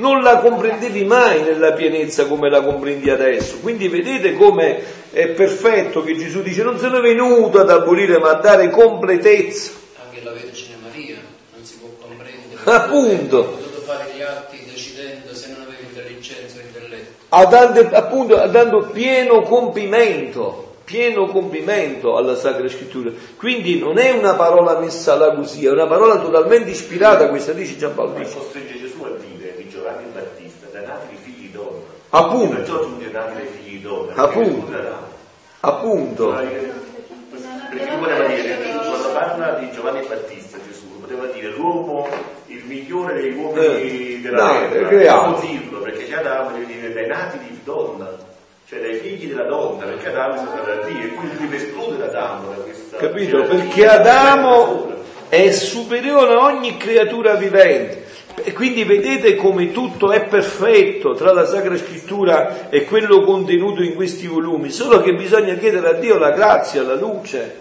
Non 0.01 0.23
la 0.23 0.37
comprendevi 0.39 1.05
mai 1.05 1.43
nella 1.43 1.73
pienezza 1.73 2.25
come 2.25 2.49
la 2.49 2.61
comprendi 2.61 3.09
adesso. 3.09 3.59
Quindi 3.59 3.87
vedete 3.87 4.33
come 4.33 4.83
è 5.11 5.27
perfetto 5.27 6.03
che 6.03 6.17
Gesù 6.17 6.41
dice 6.41 6.63
non 6.63 6.79
sono 6.79 6.99
venuto 6.99 7.59
ad 7.59 7.69
abolire 7.69 8.17
ma 8.17 8.31
a 8.31 8.39
dare 8.39 8.69
completezza. 8.71 9.71
Anche 10.03 10.23
la 10.23 10.31
Vergine 10.31 10.75
Maria 10.81 11.17
non 11.55 11.63
si 11.63 11.77
può 11.77 11.89
comprendere. 12.01 12.61
Appunto. 12.65 13.39
Ha 13.39 13.43
potuto 13.43 13.81
fare 13.81 14.11
gli 14.17 14.21
atti 14.21 14.57
decidendo 14.65 15.35
se 15.35 15.49
non 15.49 15.61
aveva 15.61 15.77
intelligenza 15.87 16.57
o 16.57 16.61
intelletto. 16.61 17.19
Dando, 17.29 17.95
appunto 17.95 18.35
dando 18.47 18.89
pieno 18.91 19.41
compimento 19.43 20.69
pieno 20.83 21.27
compimento 21.27 22.17
alla 22.17 22.35
Sacra 22.35 22.67
Scrittura. 22.67 23.11
Quindi 23.37 23.79
non 23.79 23.97
è 23.97 24.11
una 24.11 24.33
parola 24.33 24.77
messa 24.77 25.15
là 25.15 25.31
così, 25.33 25.65
è 25.65 25.69
una 25.69 25.87
parola 25.87 26.19
totalmente 26.19 26.71
ispirata, 26.71 27.29
questa 27.29 27.53
dice 27.53 27.77
Giampaolo. 27.77 28.11
Costringe 28.13 28.77
Gesù 28.77 29.01
a 29.03 29.11
dire 29.17 29.30
di 29.30 29.30
Giovanni 29.91 30.11
Battista, 30.13 30.67
da 30.71 30.81
nati 30.81 31.15
figli 31.21 31.51
d'onna. 31.51 31.83
Appunto. 32.09 32.55
Perciò 32.55 32.79
tu 32.79 32.97
ne 32.97 33.11
nati 33.11 33.47
figli 33.61 33.81
d'onna. 33.81 34.13
Appunto. 34.15 34.77
Appunto. 35.59 36.27
Perché 37.69 37.95
poteva 37.97 38.27
dire, 38.27 38.57
quando 38.85 39.11
parla 39.13 39.53
di 39.59 39.71
Giovanni 39.71 40.05
Battista 40.07 40.57
Gesù, 40.65 40.99
poteva 41.01 41.25
dire 41.27 41.49
l'uomo, 41.49 42.07
il 42.47 42.63
migliore 42.65 43.21
dei 43.21 43.33
uomini 43.33 44.15
eh, 44.15 44.19
della 44.21 44.67
terra. 44.69 45.25
Non 45.27 45.39
dirlo, 45.39 45.79
perché 45.79 46.07
c'è 46.07 46.17
Adamo 46.17 46.51
deve 46.51 46.65
dire 46.65 46.93
dai 46.93 47.07
nati 47.07 47.37
di 47.39 47.59
donna 47.63 48.29
cioè 48.67 48.79
dai 48.79 48.99
figli 48.99 49.27
della 49.27 49.43
donna, 49.43 49.83
perché 49.83 50.07
Adamo 50.07 50.35
è 50.35 50.37
stato 50.37 50.63
da 50.63 50.75
Dio, 50.85 51.03
e 51.03 51.09
quindi 51.09 51.37
deve 51.39 51.57
escludere 51.57 52.07
Adamo 52.07 52.49
da 52.51 52.55
questa... 52.61 52.95
Capito? 52.95 53.43
Perché 53.43 53.85
Adamo 53.85 54.93
è 55.27 55.51
superiore 55.51 56.33
a 56.35 56.45
ogni 56.45 56.77
creatura 56.77 57.33
vivente. 57.33 58.00
E 58.35 58.53
quindi 58.53 58.83
vedete 58.83 59.35
come 59.35 59.71
tutto 59.71 60.11
è 60.11 60.25
perfetto 60.25 61.13
tra 61.13 61.31
la 61.31 61.45
Sacra 61.45 61.77
Scrittura 61.77 62.69
e 62.69 62.85
quello 62.85 63.21
contenuto 63.21 63.83
in 63.83 63.93
questi 63.93 64.27
volumi, 64.27 64.69
solo 64.69 65.01
che 65.01 65.13
bisogna 65.13 65.55
chiedere 65.55 65.89
a 65.89 65.93
Dio 65.93 66.17
la 66.17 66.31
grazia, 66.31 66.81
la 66.81 66.95
luce, 66.95 67.60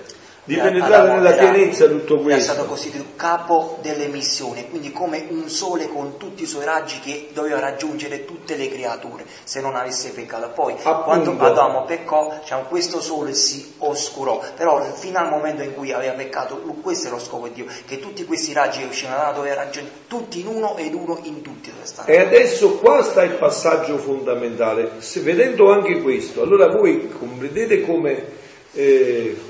di 0.51 0.57
penetrare 0.57 1.15
nella 1.15 1.33
pienezza 1.33 1.87
tutto 1.87 2.19
questo. 2.19 2.41
È 2.41 2.55
stato 2.55 2.69
costituito 2.69 3.11
capo 3.15 3.79
delle 3.83 4.09
missioni, 4.09 4.69
quindi 4.69 4.91
come 4.91 5.27
un 5.29 5.49
sole 5.49 5.87
con 5.87 6.17
tutti 6.17 6.43
i 6.43 6.47
suoi 6.47 6.65
raggi 6.65 6.99
che 6.99 7.29
doveva 7.33 7.61
raggiungere 7.61 8.25
tutte 8.25 8.57
le 8.57 8.69
creature 8.69 9.25
se 9.45 9.61
non 9.61 9.77
avesse 9.77 10.11
peccato. 10.11 10.51
Poi 10.51 10.73
Appunto. 10.83 11.03
quando 11.03 11.37
Adamo 11.39 11.85
peccò, 11.85 12.35
diciamo, 12.41 12.65
questo 12.65 13.01
sole 13.01 13.33
si 13.33 13.75
oscurò, 13.79 14.41
però 14.57 14.83
fino 14.93 15.19
al 15.19 15.29
momento 15.29 15.63
in 15.63 15.73
cui 15.73 15.93
aveva 15.93 16.15
peccato, 16.15 16.57
questo 16.83 17.07
è 17.07 17.11
lo 17.11 17.21
scopo 17.21 17.47
di 17.47 17.55
Dio, 17.55 17.67
che 17.87 18.01
tutti 18.01 18.25
questi 18.25 18.53
raggi 18.53 18.81
che 18.81 18.87
uscivano 18.87 19.23
da 19.23 19.31
doveva 19.31 19.55
raggiungere 19.55 19.95
tutti 20.09 20.41
in 20.41 20.49
uno 20.49 20.77
ed 20.77 20.95
uno 20.95 21.21
in 21.23 21.43
tutti. 21.43 21.71
E 22.07 22.19
adesso 22.19 22.79
qua 22.79 23.03
sta 23.03 23.23
il 23.23 23.33
passaggio 23.33 23.99
fondamentale, 23.99 24.91
Se, 24.99 25.21
vedendo 25.21 25.71
anche 25.71 26.01
questo, 26.03 26.43
allora 26.43 26.67
voi 26.69 27.09
comprendete 27.09 27.83
come... 27.83 28.39
Eh, 28.73 29.49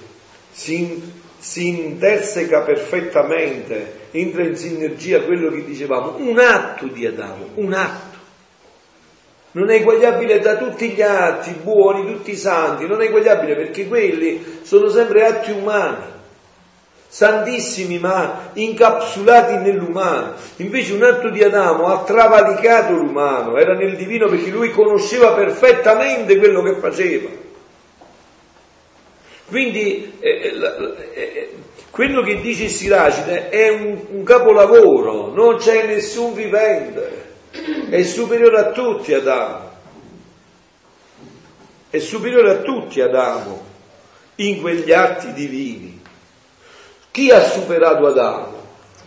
si, 0.60 1.02
si 1.38 1.68
interseca 1.68 2.60
perfettamente, 2.60 4.08
entra 4.10 4.42
in 4.42 4.56
sinergia 4.56 5.22
quello 5.22 5.50
che 5.50 5.64
dicevamo, 5.64 6.16
un 6.18 6.38
atto 6.38 6.86
di 6.86 7.06
Adamo, 7.06 7.48
un 7.54 7.72
atto. 7.72 8.18
Non 9.52 9.70
è 9.70 9.76
eguagliabile 9.76 10.38
da 10.40 10.58
tutti 10.58 10.90
gli 10.90 11.00
atti 11.00 11.52
buoni, 11.62 12.04
tutti 12.12 12.32
i 12.32 12.36
santi, 12.36 12.86
non 12.86 13.00
è 13.00 13.06
eguagliabile 13.06 13.56
perché 13.56 13.88
quelli 13.88 14.60
sono 14.60 14.90
sempre 14.90 15.24
atti 15.24 15.50
umani. 15.50 16.18
santissimi 17.08 17.98
ma 17.98 18.50
incapsulati 18.52 19.56
nell'umano. 19.56 20.34
Invece 20.56 20.92
un 20.92 21.02
atto 21.02 21.30
di 21.30 21.42
Adamo 21.42 21.86
ha 21.86 22.04
travalicato 22.04 22.92
l'umano, 22.92 23.56
era 23.56 23.74
nel 23.74 23.96
divino 23.96 24.28
perché 24.28 24.50
lui 24.50 24.70
conosceva 24.70 25.32
perfettamente 25.32 26.36
quello 26.36 26.62
che 26.62 26.74
faceva. 26.74 27.48
Quindi 29.50 30.12
eh, 30.20 30.30
eh, 30.30 31.12
eh, 31.12 31.50
quello 31.90 32.22
che 32.22 32.40
dice 32.40 32.68
Siracide 32.68 33.48
è 33.48 33.68
un, 33.68 33.98
un 34.10 34.22
capolavoro, 34.22 35.34
non 35.34 35.56
c'è 35.56 35.86
nessun 35.86 36.34
vivente, 36.34 37.32
è 37.90 38.00
superiore 38.04 38.58
a 38.60 38.70
tutti 38.70 39.12
Adamo, 39.12 39.70
è 41.90 41.98
superiore 41.98 42.50
a 42.50 42.56
tutti 42.58 43.00
Adamo 43.00 43.66
in 44.36 44.60
quegli 44.60 44.92
atti 44.92 45.32
divini. 45.32 46.00
Chi 47.10 47.32
ha 47.32 47.42
superato 47.42 48.06
Adamo? 48.06 48.58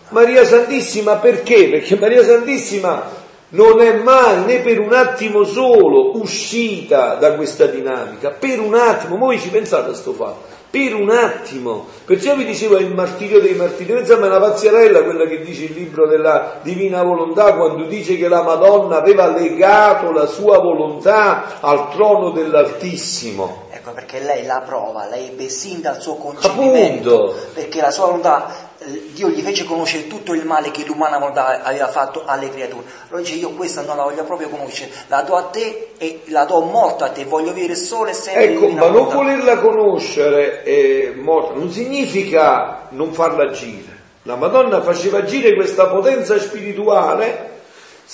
Maria 0.10 0.44
Santissima 0.44 1.16
perché? 1.16 1.70
Perché 1.70 1.96
Maria 1.96 2.22
Santissima 2.22 3.23
non 3.54 3.82
è 3.82 3.94
mai 4.02 4.46
né 4.46 4.60
per 4.60 4.80
un 4.80 4.94
attimo 4.94 5.44
solo 5.44 6.18
uscita 6.18 7.16
da 7.16 7.34
questa 7.34 7.66
dinamica, 7.66 8.30
per 8.32 8.60
un 8.60 8.74
attimo, 8.74 9.18
voi 9.18 9.40
ci 9.40 9.50
pensate 9.50 9.84
a 9.84 9.88
questo 9.88 10.14
fatto, 10.14 10.52
per 10.70 10.96
un 10.96 11.12
attimo, 11.12 11.86
perciò 12.04 12.36
vi 12.36 12.46
dicevo 12.46 12.78
il 12.78 12.94
martirio 12.94 13.40
dei 13.40 13.54
martiri, 13.54 14.00
insomma 14.00 14.26
è 14.26 14.30
una 14.30 14.40
pazzerella 14.40 15.04
quella 15.04 15.28
che 15.28 15.42
dice 15.42 15.66
il 15.66 15.74
libro 15.74 16.08
della 16.08 16.60
Divina 16.64 17.04
Volontà 17.04 17.54
quando 17.54 17.86
dice 17.86 18.18
che 18.18 18.28
la 18.28 18.42
Madonna 18.42 18.98
aveva 18.98 19.28
legato 19.28 20.12
la 20.12 20.26
sua 20.26 20.58
volontà 20.58 21.60
al 21.60 21.92
trono 21.92 22.32
dell'Altissimo. 22.32 23.63
Ecco 23.84 23.92
perché 23.92 24.20
lei 24.20 24.46
la 24.46 24.62
prova, 24.66 25.08
lei 25.10 25.28
ebbe 25.28 25.50
sin 25.50 25.82
dal 25.82 26.00
suo 26.02 26.16
concepimento, 26.16 27.16
Appunto. 27.16 27.48
perché 27.54 27.82
la 27.82 27.92
sua 27.92 28.06
volontà 28.06 28.72
Dio 29.12 29.28
gli 29.28 29.42
fece 29.42 29.66
conoscere 29.66 30.08
tutto 30.08 30.34
il 30.34 30.46
male 30.46 30.72
che 30.72 30.86
l'umana 30.86 31.18
volontà 31.18 31.62
aveva 31.64 31.90
fatto 31.90 32.24
alle 32.26 32.50
creature. 32.50 32.86
Allora 33.08 33.22
dice 33.22 33.36
io 33.36 33.50
questa 33.50 33.82
non 33.82 33.98
la 33.98 34.04
voglio 34.04 34.24
proprio 34.24 34.48
conoscere, 34.48 34.90
la 35.08 35.22
do 35.24 35.36
a 35.36 35.44
te 35.44 35.90
e 35.98 36.22
la 36.28 36.46
do 36.46 36.62
morta 36.62 37.06
a 37.06 37.10
te, 37.10 37.26
voglio 37.26 37.50
avere 37.50 37.76
solo 37.76 38.10
e 38.10 38.14
sempre 38.14 38.54
Ecco, 38.54 38.70
ma 38.70 38.88
non 38.88 39.10
volerla 39.10 39.58
conoscere 39.58 40.64
eh, 40.64 41.14
morta 41.18 41.54
non 41.58 41.70
significa 41.70 42.88
non 42.92 43.12
farla 43.12 43.44
agire. 43.44 44.00
La 44.24 44.38
Madonna 44.38 44.82
faceva 44.82 45.18
agire 45.18 45.56
questa 45.56 45.88
potenza 45.88 46.40
spirituale 46.40 47.52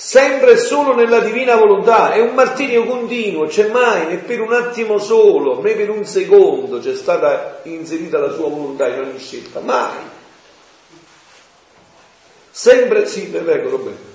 sempre 0.02 0.52
e 0.52 0.56
solo 0.56 0.94
nella 0.94 1.20
divina 1.20 1.56
volontà, 1.56 2.12
è 2.12 2.20
un 2.20 2.32
martirio 2.32 2.86
continuo, 2.86 3.46
c'è 3.46 3.68
mai, 3.68 4.06
né 4.06 4.16
per 4.16 4.40
un 4.40 4.54
attimo 4.54 4.96
solo, 4.96 5.60
né 5.60 5.74
per 5.74 5.90
un 5.90 6.06
secondo 6.06 6.78
c'è 6.78 6.94
stata 6.94 7.60
inserita 7.64 8.18
la 8.18 8.32
sua 8.32 8.48
volontà 8.48 8.88
in 8.88 9.00
ogni 9.00 9.18
scelta, 9.18 9.60
mai. 9.60 9.98
Sempre 12.50 13.06
sì, 13.06 13.26
prego 13.26 13.68
Roberto. 13.68 14.08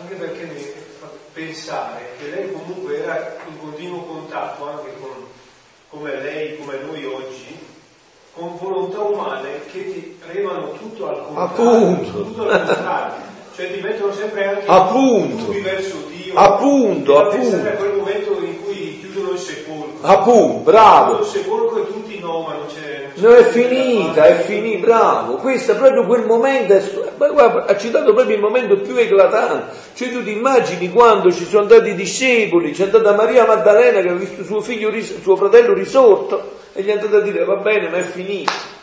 Anche 0.00 0.14
perché 0.14 0.44
mi 0.44 0.62
fa 1.00 1.08
pensare 1.32 2.10
che 2.18 2.30
lei 2.30 2.52
comunque 2.52 3.02
era 3.02 3.36
in 3.48 3.58
continuo 3.58 4.04
contatto 4.04 4.68
anche 4.68 4.94
con, 5.00 5.26
come 5.88 6.22
lei, 6.22 6.56
come 6.56 6.78
noi 6.86 7.04
oggi, 7.04 7.58
con 8.32 8.56
volontà 8.58 9.00
umane 9.00 9.66
che 9.72 9.92
ti 9.92 10.18
remano 10.24 10.72
tutto 10.74 11.08
al 11.08 11.24
contrario. 11.26 11.42
Appunto. 11.42 12.22
Tutto 12.22 12.48
al 12.48 12.64
contrario. 12.64 13.31
Cioè 13.62 13.74
ti 13.74 13.80
mettono 13.80 14.12
sempre 14.12 14.44
anche 14.44 14.64
appunto. 14.66 15.52
verso 15.62 15.94
Dio. 16.08 16.34
Appunto, 16.34 17.18
appunto. 17.18 17.56
a 17.56 17.70
quel 17.70 17.92
momento 17.94 18.36
in 18.42 18.60
cui 18.64 18.98
chiudono 18.98 19.34
il 19.34 19.38
sepolcro. 19.38 19.98
Appunto, 20.00 20.58
bravo. 20.64 21.20
Il 21.20 21.26
sepolcro 21.26 21.82
e 21.82 21.86
tutti 21.86 22.18
nomano, 22.18 22.66
c'è 22.66 23.10
No, 23.14 23.32
è 23.34 23.44
finita, 23.44 24.24
è 24.24 24.40
finita, 24.40 24.84
bravo. 24.84 25.36
Questo 25.36 25.72
è 25.72 25.76
proprio 25.76 26.04
quel 26.06 26.24
momento, 26.24 26.76
guarda, 27.16 27.66
ha 27.66 27.76
citato 27.76 28.12
proprio 28.12 28.34
il 28.34 28.42
momento 28.42 28.80
più 28.80 28.96
eclatante. 28.96 29.76
Cioè 29.94 30.10
tu 30.10 30.24
ti 30.24 30.32
immagini 30.32 30.90
quando 30.90 31.30
ci 31.30 31.44
sono 31.44 31.62
andati 31.62 31.90
i 31.90 31.94
discepoli, 31.94 32.72
c'è 32.72 32.84
andata 32.84 33.14
Maria 33.14 33.46
Maddalena 33.46 34.00
che 34.00 34.08
ha 34.08 34.14
visto 34.14 34.42
suo 34.42 34.60
figlio, 34.60 34.90
suo 35.00 35.36
fratello 35.36 35.72
risorto 35.72 36.54
e 36.72 36.82
gli 36.82 36.88
è 36.88 36.92
andata 36.94 37.18
a 37.18 37.20
dire 37.20 37.44
va 37.44 37.56
bene, 37.56 37.88
ma 37.90 37.98
è 37.98 38.02
finita. 38.02 38.80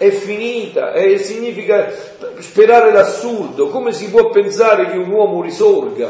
È 0.00 0.08
finita, 0.08 0.94
e 0.94 1.18
significa 1.18 1.92
sperare 2.38 2.90
l'assurdo. 2.90 3.68
Come 3.68 3.92
si 3.92 4.08
può 4.08 4.30
pensare 4.30 4.90
che 4.90 4.96
un 4.96 5.10
uomo 5.10 5.42
risorga? 5.42 6.08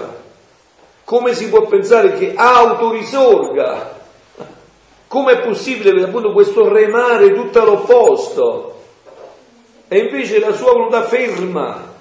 Come 1.02 1.34
si 1.34 1.48
può 1.48 1.62
pensare 1.66 2.12
che 2.12 2.34
autorisorga? 2.36 3.98
Com'è 5.08 5.40
possibile 5.40 6.04
appunto 6.04 6.30
questo 6.30 6.72
remare 6.72 7.34
tutto 7.34 7.62
all'opposto? 7.62 8.80
E 9.88 9.98
invece 9.98 10.38
la 10.38 10.52
sua 10.52 10.70
volontà 10.70 11.02
ferma. 11.02 11.92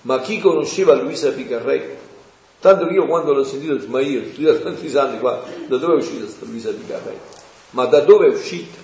Ma 0.03 0.21
chi 0.21 0.41
conosceva 0.41 0.95
Luisa 0.95 1.31
Picarretto? 1.31 2.03
Tanto 2.61 2.87
che 2.87 2.95
io 2.95 3.07
quando 3.07 3.33
l'ho 3.33 3.45
sentito, 3.45 3.79
ma 3.89 4.01
io 4.01 4.23
ho 4.23 4.25
studiato 4.25 4.63
tanti 4.63 4.89
santi 4.89 5.19
qua, 5.19 5.43
da 5.67 5.77
dove 5.77 5.93
è 5.95 5.97
uscita 5.97 6.25
questa 6.25 6.47
Luisa 6.47 6.71
Picarretto? 6.71 7.34
Ma 7.75 7.87
da 7.87 8.01
dove 8.01 8.27
è 8.27 8.33
uscita? 8.33 8.79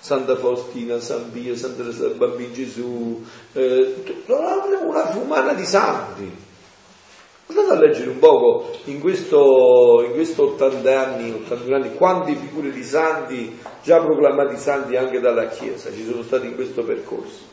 Santa 0.00 0.36
Faustina, 0.36 1.00
San 1.00 1.30
Pio, 1.30 1.56
Santa 1.56 1.82
Teresa 1.82 2.08
del 2.08 2.16
Bambino 2.16 2.52
Gesù, 2.52 3.24
eh, 3.52 3.94
una 4.26 5.06
fumana 5.06 5.54
di 5.54 5.64
santi. 5.64 6.30
Andate 7.46 7.70
a 7.70 7.78
leggere 7.78 8.10
un 8.10 8.18
poco 8.18 8.72
in 8.84 9.00
questo 9.00 10.02
80 10.04 11.00
anni, 11.00 11.30
81 11.30 11.76
anni, 11.76 11.94
quante 11.94 12.34
figure 12.34 12.70
di 12.70 12.82
santi, 12.82 13.58
già 13.82 14.00
proclamati 14.00 14.58
santi 14.58 14.96
anche 14.96 15.20
dalla 15.20 15.46
Chiesa, 15.48 15.92
ci 15.92 16.04
sono 16.04 16.22
stati 16.22 16.46
in 16.48 16.54
questo 16.54 16.82
percorso. 16.82 17.52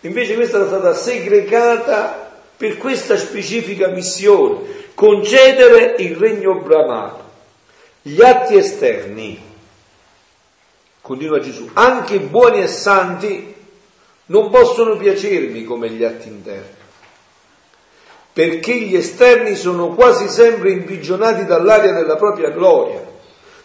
Invece 0.00 0.34
questa 0.34 0.56
era 0.56 0.66
stata 0.66 0.94
segregata 0.94 2.40
per 2.56 2.78
questa 2.78 3.16
specifica 3.16 3.88
missione, 3.88 4.88
concedere 4.94 5.96
il 5.98 6.16
regno 6.16 6.60
bramato. 6.60 7.21
Gli 8.02 8.20
atti 8.22 8.56
esterni, 8.56 9.40
continua 11.00 11.40
Gesù, 11.40 11.70
anche 11.72 12.18
buoni 12.20 12.60
e 12.60 12.68
santi, 12.68 13.54
non 14.26 14.50
possono 14.50 14.96
piacermi 14.96 15.64
come 15.64 15.90
gli 15.90 16.02
atti 16.02 16.28
interni 16.28 16.80
perché 18.32 18.78
gli 18.78 18.96
esterni 18.96 19.54
sono 19.56 19.88
quasi 19.88 20.28
sempre 20.28 20.70
imprigionati 20.70 21.44
dall'aria 21.44 21.92
della 21.92 22.16
propria 22.16 22.48
gloria, 22.48 23.04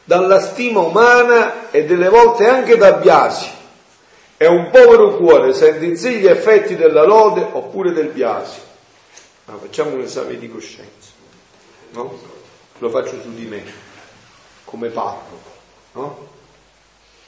dalla 0.03 0.41
stima 0.41 0.81
umana 0.81 1.71
e 1.71 1.85
delle 1.85 2.09
volte 2.09 2.47
anche 2.47 2.75
da 2.75 2.93
biasi. 2.93 3.49
È 4.35 4.45
un 4.45 4.69
povero 4.69 5.15
cuore 5.15 5.53
sente 5.53 5.85
in 5.85 5.97
sé 5.97 6.11
gli 6.11 6.27
effetti 6.27 6.75
della 6.75 7.03
lode 7.03 7.47
oppure 7.49 7.93
del 7.93 8.09
biasi. 8.09 8.59
Ma 9.45 9.57
facciamo 9.57 9.93
un 9.93 10.01
esame 10.01 10.37
di 10.37 10.49
coscienza, 10.49 11.11
no? 11.91 12.19
Lo 12.79 12.89
faccio 12.89 13.21
su 13.21 13.33
di 13.33 13.45
me, 13.45 13.63
come 14.67 14.89
parlo, 14.89 15.39
no? 15.93 16.27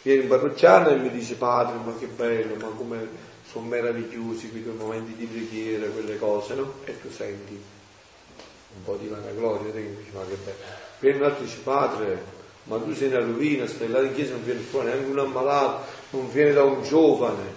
Viene 0.02 0.24
un 0.24 0.28
parrocchiano 0.28 0.90
e 0.90 0.98
mi 0.98 1.10
dice 1.10 1.36
padre, 1.36 1.78
ma 1.84 1.96
che 1.98 2.08
bello, 2.08 2.56
ma 2.56 2.68
come 2.76 3.08
sono 3.50 3.68
meravigliosi 3.68 4.52
quei 4.52 4.64
momenti 4.76 5.16
di 5.16 5.26
preghiera, 5.26 5.88
quelle 5.88 6.18
cose, 6.18 6.54
no? 6.56 6.74
E 6.84 7.00
tu 7.00 7.10
senti 7.10 7.54
un 7.54 8.84
po' 8.84 8.98
di 8.98 9.08
vanagloria, 9.08 9.72
te 9.72 9.82
che 9.82 9.96
dici, 9.96 10.12
ma 10.14 10.26
che 10.26 10.36
bello. 10.36 10.58
Viene 11.00 11.18
un 11.18 11.24
altro 11.24 11.44
e 11.44 11.46
dice, 11.46 11.58
padre, 11.60 12.24
ma 12.64 12.78
tu 12.78 12.94
sei 12.94 13.08
una 13.08 13.20
rovina, 13.20 13.68
stai 13.68 13.88
là 13.88 14.02
in 14.02 14.14
chiesa, 14.14 14.34
non 14.34 14.44
viene 14.44 14.60
fuori 14.60 14.88
neanche 14.88 15.10
un 15.10 15.20
ammalato, 15.20 15.86
non 16.12 16.30
viene 16.32 16.52
da 16.52 16.64
un 16.64 16.84
giovane, 16.84 17.54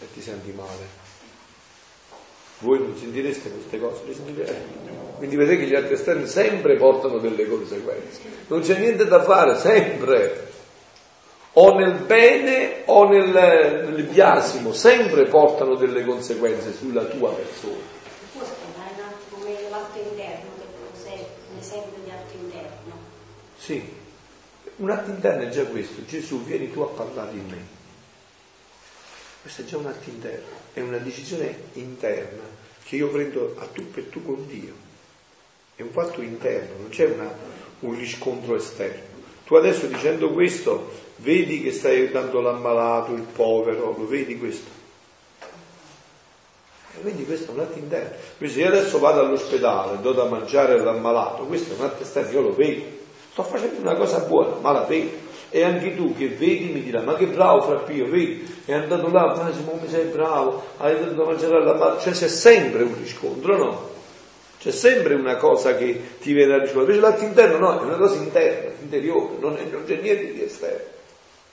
e 0.00 0.12
ti 0.12 0.22
senti 0.22 0.52
male. 0.52 1.02
Voi 2.60 2.78
non 2.78 2.96
sentireste 2.96 3.50
queste 3.50 3.80
cose, 3.80 4.02
le 4.06 4.14
sentirete. 4.14 5.03
Quindi 5.16 5.36
vedete 5.36 5.62
che 5.62 5.66
gli 5.66 5.74
altri 5.74 5.94
esterni 5.94 6.26
sempre 6.26 6.76
portano 6.76 7.18
delle 7.18 7.46
conseguenze. 7.46 8.20
Non 8.48 8.60
c'è 8.60 8.78
niente 8.78 9.06
da 9.06 9.22
fare, 9.22 9.56
sempre 9.56 10.52
o 11.56 11.74
nel 11.74 11.94
bene 12.04 12.82
o 12.86 13.08
nel, 13.08 13.28
nel 13.28 14.02
biasimo, 14.04 14.72
sempre 14.72 15.26
portano 15.26 15.76
delle 15.76 16.04
conseguenze 16.04 16.72
sulla 16.72 17.04
tua 17.04 17.32
persona. 17.32 17.82
Può 18.32 18.42
spiegare 18.44 18.94
un 18.96 19.04
attimo 19.04 19.38
come 19.38 19.70
l'atto 19.70 19.98
interno, 19.98 20.50
che 20.56 21.10
è 21.10 21.26
un 21.52 21.58
esempio 21.58 22.02
di 22.02 22.10
atto 22.10 22.36
interno? 22.36 22.92
Sì, 23.56 23.94
un 24.76 24.90
atto 24.90 25.10
interno 25.10 25.42
è 25.42 25.48
già 25.48 25.64
questo, 25.64 26.04
Gesù 26.04 26.42
vieni 26.42 26.72
tu 26.72 26.80
a 26.80 26.88
parlare 26.88 27.32
in 27.32 27.46
me. 27.48 27.72
Questo 29.42 29.62
è 29.62 29.64
già 29.64 29.76
un 29.76 29.86
atto 29.86 30.08
interno, 30.08 30.48
è 30.72 30.80
una 30.80 30.98
decisione 30.98 31.56
interna 31.74 32.42
che 32.82 32.96
io 32.96 33.08
prendo 33.10 33.54
a 33.58 33.66
tu 33.66 33.88
per 33.90 34.04
tu 34.04 34.24
con 34.24 34.44
Dio. 34.46 34.83
È 35.76 35.82
un 35.82 35.90
fatto 35.90 36.22
interno, 36.22 36.76
non 36.78 36.88
c'è 36.88 37.06
una, 37.06 37.32
un 37.80 37.98
riscontro 37.98 38.54
esterno. 38.54 39.12
Tu 39.44 39.54
adesso 39.56 39.86
dicendo 39.86 40.30
questo 40.30 40.90
vedi 41.16 41.62
che 41.62 41.72
stai 41.72 41.96
aiutando 41.96 42.40
l'ammalato, 42.40 43.12
il 43.12 43.22
povero, 43.22 43.94
lo 43.96 44.06
vedi 44.06 44.38
questo? 44.38 44.70
E 46.96 47.00
quindi 47.00 47.24
questo 47.24 47.50
è 47.50 47.54
un 47.54 47.60
atto 47.60 47.78
interno. 47.78 48.16
Quindi 48.36 48.54
se 48.54 48.60
io 48.60 48.68
adesso 48.68 48.98
vado 49.00 49.20
all'ospedale, 49.20 50.00
do 50.00 50.12
da 50.12 50.24
mangiare 50.26 50.74
all'ammalato, 50.74 51.42
questo 51.44 51.74
è 51.74 51.78
un 51.78 51.84
atto 51.86 52.02
esterno, 52.04 52.30
io 52.30 52.40
lo 52.40 52.54
vedo. 52.54 52.82
Sto 53.32 53.42
facendo 53.42 53.80
una 53.80 53.96
cosa 53.96 54.20
buona, 54.20 54.56
ma 54.60 54.70
la 54.70 54.82
vedo. 54.82 55.22
E 55.50 55.62
anche 55.62 55.94
tu 55.96 56.14
che 56.16 56.28
vedi 56.28 56.72
mi 56.72 56.82
dirai, 56.82 57.04
ma 57.04 57.14
che 57.14 57.26
bravo 57.26 57.62
Frappio, 57.62 58.06
vedi, 58.06 58.62
è 58.64 58.74
andato 58.74 59.08
là, 59.10 59.34
ma 59.36 59.50
mi 59.50 59.88
sei 59.88 60.04
bravo, 60.04 60.64
hai 60.78 60.98
dato 60.98 61.12
da 61.14 61.24
mangiare 61.24 61.56
all'ammalato. 61.56 62.00
Cioè 62.00 62.12
c'è 62.12 62.28
sempre 62.28 62.84
un 62.84 62.96
riscontro, 62.96 63.56
no? 63.56 63.93
C'è 64.64 64.70
sempre 64.70 65.12
una 65.12 65.36
cosa 65.36 65.76
che 65.76 66.00
ti 66.22 66.32
viene 66.32 66.54
a 66.54 66.58
riscontro. 66.58 66.90
Invece 66.90 67.00
l'atto 67.00 67.22
interno 67.22 67.58
no, 67.58 67.80
è 67.80 67.82
una 67.82 67.96
cosa 67.96 68.14
interna, 68.14 68.70
interiore, 68.80 69.36
non, 69.38 69.58
è, 69.58 69.64
non 69.70 69.84
c'è 69.84 70.00
niente 70.00 70.32
di 70.32 70.42
esterno. 70.42 70.86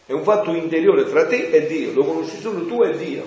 È 0.06 0.14
un 0.14 0.24
fatto 0.24 0.54
interiore 0.54 1.04
tra 1.04 1.26
te 1.26 1.50
e 1.50 1.68
Dio, 1.68 1.92
lo 1.92 2.06
conosci 2.06 2.40
solo 2.40 2.66
tu 2.66 2.82
e 2.84 2.96
Dio. 2.96 3.26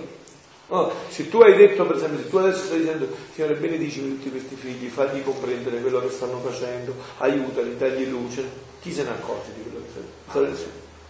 No, 0.68 0.90
se 1.10 1.28
tu 1.28 1.38
hai 1.42 1.54
detto, 1.54 1.84
per 1.84 1.96
esempio, 1.96 2.22
se 2.22 2.30
tu 2.30 2.36
adesso 2.38 2.64
stai 2.64 2.78
dicendo, 2.78 3.08
Signore, 3.34 3.56
benedicimi 3.56 4.16
tutti 4.16 4.30
questi 4.30 4.54
figli, 4.54 4.88
fagli 4.88 5.22
comprendere 5.22 5.78
quello 5.82 6.00
che 6.00 6.08
stanno 6.08 6.38
facendo, 6.38 6.94
aiutali, 7.18 7.76
dagli 7.76 8.06
luce, 8.06 8.42
chi 8.80 8.90
se 8.90 9.02
ne 9.02 9.10
accorge 9.10 9.50
di 9.54 9.64
quello 9.64 9.84
che 9.84 9.90
stai 9.90 10.02
facendo? 10.24 10.58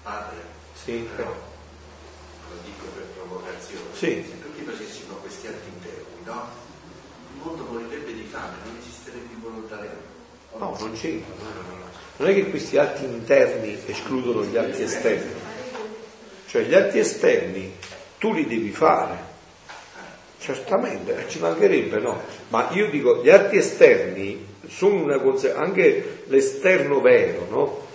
Padre, 0.03 0.37
sì, 0.83 1.09
però, 1.15 1.31
lo 1.31 2.57
dico 2.65 2.87
per 2.93 3.05
provocazione, 3.15 3.85
sì. 3.93 4.27
se 4.29 4.43
tutti 4.43 4.63
facessimo 4.63 5.15
questi 5.23 5.47
atti 5.47 5.69
interni, 5.73 6.25
no? 6.25 6.63
Mondo 7.45 7.67
morirebbe 7.71 8.15
di 8.15 8.27
fame, 8.31 8.57
non 8.65 8.77
esisterebbe 8.81 9.33
il 9.33 9.39
volontariato. 9.39 10.13
No, 10.57 10.77
non 10.81 10.93
c'entra, 10.93 11.35
no, 11.39 11.45
no, 11.45 11.77
no. 11.79 11.85
Non 12.17 12.29
è 12.31 12.35
che 12.35 12.49
questi 12.49 12.79
atti 12.79 13.05
interni 13.05 13.79
escludono 13.87 14.45
gli 14.45 14.57
atti 14.57 14.83
esterni. 14.83 15.31
Cioè 16.47 16.63
gli 16.63 16.75
atti 16.75 16.99
esterni 16.99 17.75
tu 18.19 18.33
li 18.33 18.47
devi 18.47 18.71
fare, 18.71 19.19
certamente, 20.39 21.19
eh, 21.19 21.29
ci 21.29 21.39
mancherebbe 21.41 21.99
no, 21.99 22.23
ma 22.49 22.71
io 22.73 22.89
dico 22.89 23.23
gli 23.23 23.29
atti 23.29 23.57
esterni 23.57 24.47
sono 24.67 25.03
una 25.03 25.19
conseguenza, 25.19 25.63
anche 25.63 26.23
l'esterno 26.29 27.01
vero, 27.01 27.47
no? 27.51 27.87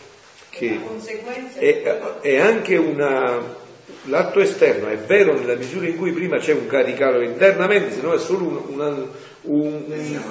Che 0.49 0.79
è, 1.55 1.81
è 2.21 2.37
anche 2.37 2.75
una, 2.75 3.41
l'atto 4.03 4.39
esterno 4.39 4.89
è 4.89 4.97
vero 4.97 5.33
nella 5.33 5.55
misura 5.55 5.87
in 5.87 5.97
cui 5.97 6.11
prima 6.11 6.37
c'è 6.37 6.53
un 6.53 6.67
caricato 6.67 7.21
internamente, 7.21 7.95
se 7.95 8.01
no 8.01 8.13
è 8.13 8.19
solo 8.19 8.45
un... 8.45 8.61
Una, 8.67 9.27
un, 9.51 9.83
un... 9.87 10.21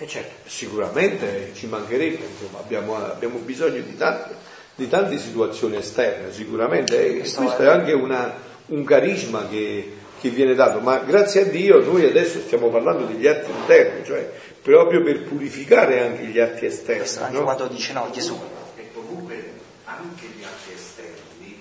E 0.00 0.06
certo, 0.06 0.48
sicuramente 0.48 1.50
ci 1.54 1.66
mancherebbe, 1.66 2.24
insomma, 2.24 2.60
abbiamo, 2.60 2.94
abbiamo 2.96 3.38
bisogno 3.38 3.80
di 3.80 3.96
tante 3.96 4.48
di 4.78 4.88
tante 4.88 5.18
situazioni 5.18 5.74
esterne, 5.74 6.32
sicuramente, 6.32 7.04
e 7.04 7.18
questo 7.18 7.56
è 7.56 7.66
anche 7.66 7.90
una, 7.90 8.32
un 8.66 8.84
carisma 8.84 9.48
che, 9.48 9.96
che, 10.20 10.28
viene 10.28 10.54
dato, 10.54 10.78
ma 10.78 10.98
grazie 10.98 11.40
a 11.40 11.44
Dio 11.46 11.82
noi 11.82 12.04
adesso 12.04 12.38
stiamo 12.38 12.68
parlando 12.68 13.04
degli 13.04 13.26
atti 13.26 13.50
interni, 13.50 14.04
cioè 14.04 14.30
proprio 14.62 15.02
per 15.02 15.24
purificare 15.24 16.00
anche 16.02 16.26
gli 16.26 16.38
atti 16.38 16.66
esterni. 16.66 17.00
Questo 17.00 17.24
anche 17.24 17.38
no? 17.38 17.42
quando 17.42 17.66
dice 17.66 17.92
no 17.92 18.08
Gesù. 18.12 18.40
E 18.76 18.88
comunque 18.94 19.52
anche 19.84 20.26
gli 20.26 20.44
atti 20.44 20.72
esterni 20.72 21.60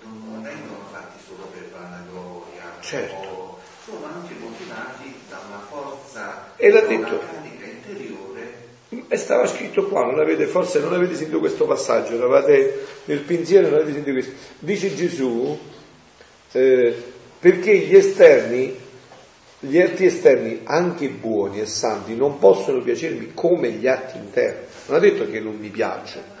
non 0.00 0.40
vengono 0.42 0.86
fatti 0.90 1.18
solo 1.26 1.50
per 1.52 1.68
vanagloria, 1.70 2.76
certo. 2.80 3.58
sono 3.84 4.06
anche 4.06 4.32
motivati 4.40 5.14
da 5.28 5.38
una 5.46 5.66
forza 5.68 6.47
e 6.58 6.70
l'ha 6.70 6.80
detto 6.80 7.36
e 9.08 9.16
stava 9.16 9.46
scritto 9.46 9.86
qua, 9.86 10.04
non 10.04 10.18
avete, 10.18 10.46
forse 10.46 10.80
non 10.80 10.92
avete 10.92 11.14
sentito 11.14 11.38
questo 11.38 11.66
passaggio, 11.66 12.14
eravate 12.14 12.84
nel 13.06 13.20
pensiero, 13.20 13.68
non 13.68 13.80
avete 13.80 13.92
sentito 13.92 14.12
questo. 14.12 14.32
Dice 14.58 14.94
Gesù, 14.94 15.58
eh, 16.52 16.94
perché 17.38 17.76
gli 17.78 17.94
esterni, 17.94 18.74
gli 19.60 19.80
atti 19.80 20.04
esterni, 20.04 20.60
anche 20.64 21.08
buoni 21.08 21.60
e 21.60 21.66
santi, 21.66 22.14
non 22.14 22.38
possono 22.38 22.82
piacermi 22.82 23.32
come 23.32 23.70
gli 23.70 23.86
atti 23.86 24.18
interni. 24.18 24.66
Non 24.86 24.96
ha 24.96 25.00
detto 25.00 25.28
che 25.30 25.40
non 25.40 25.56
mi 25.56 25.68
piacciono. 25.68 26.36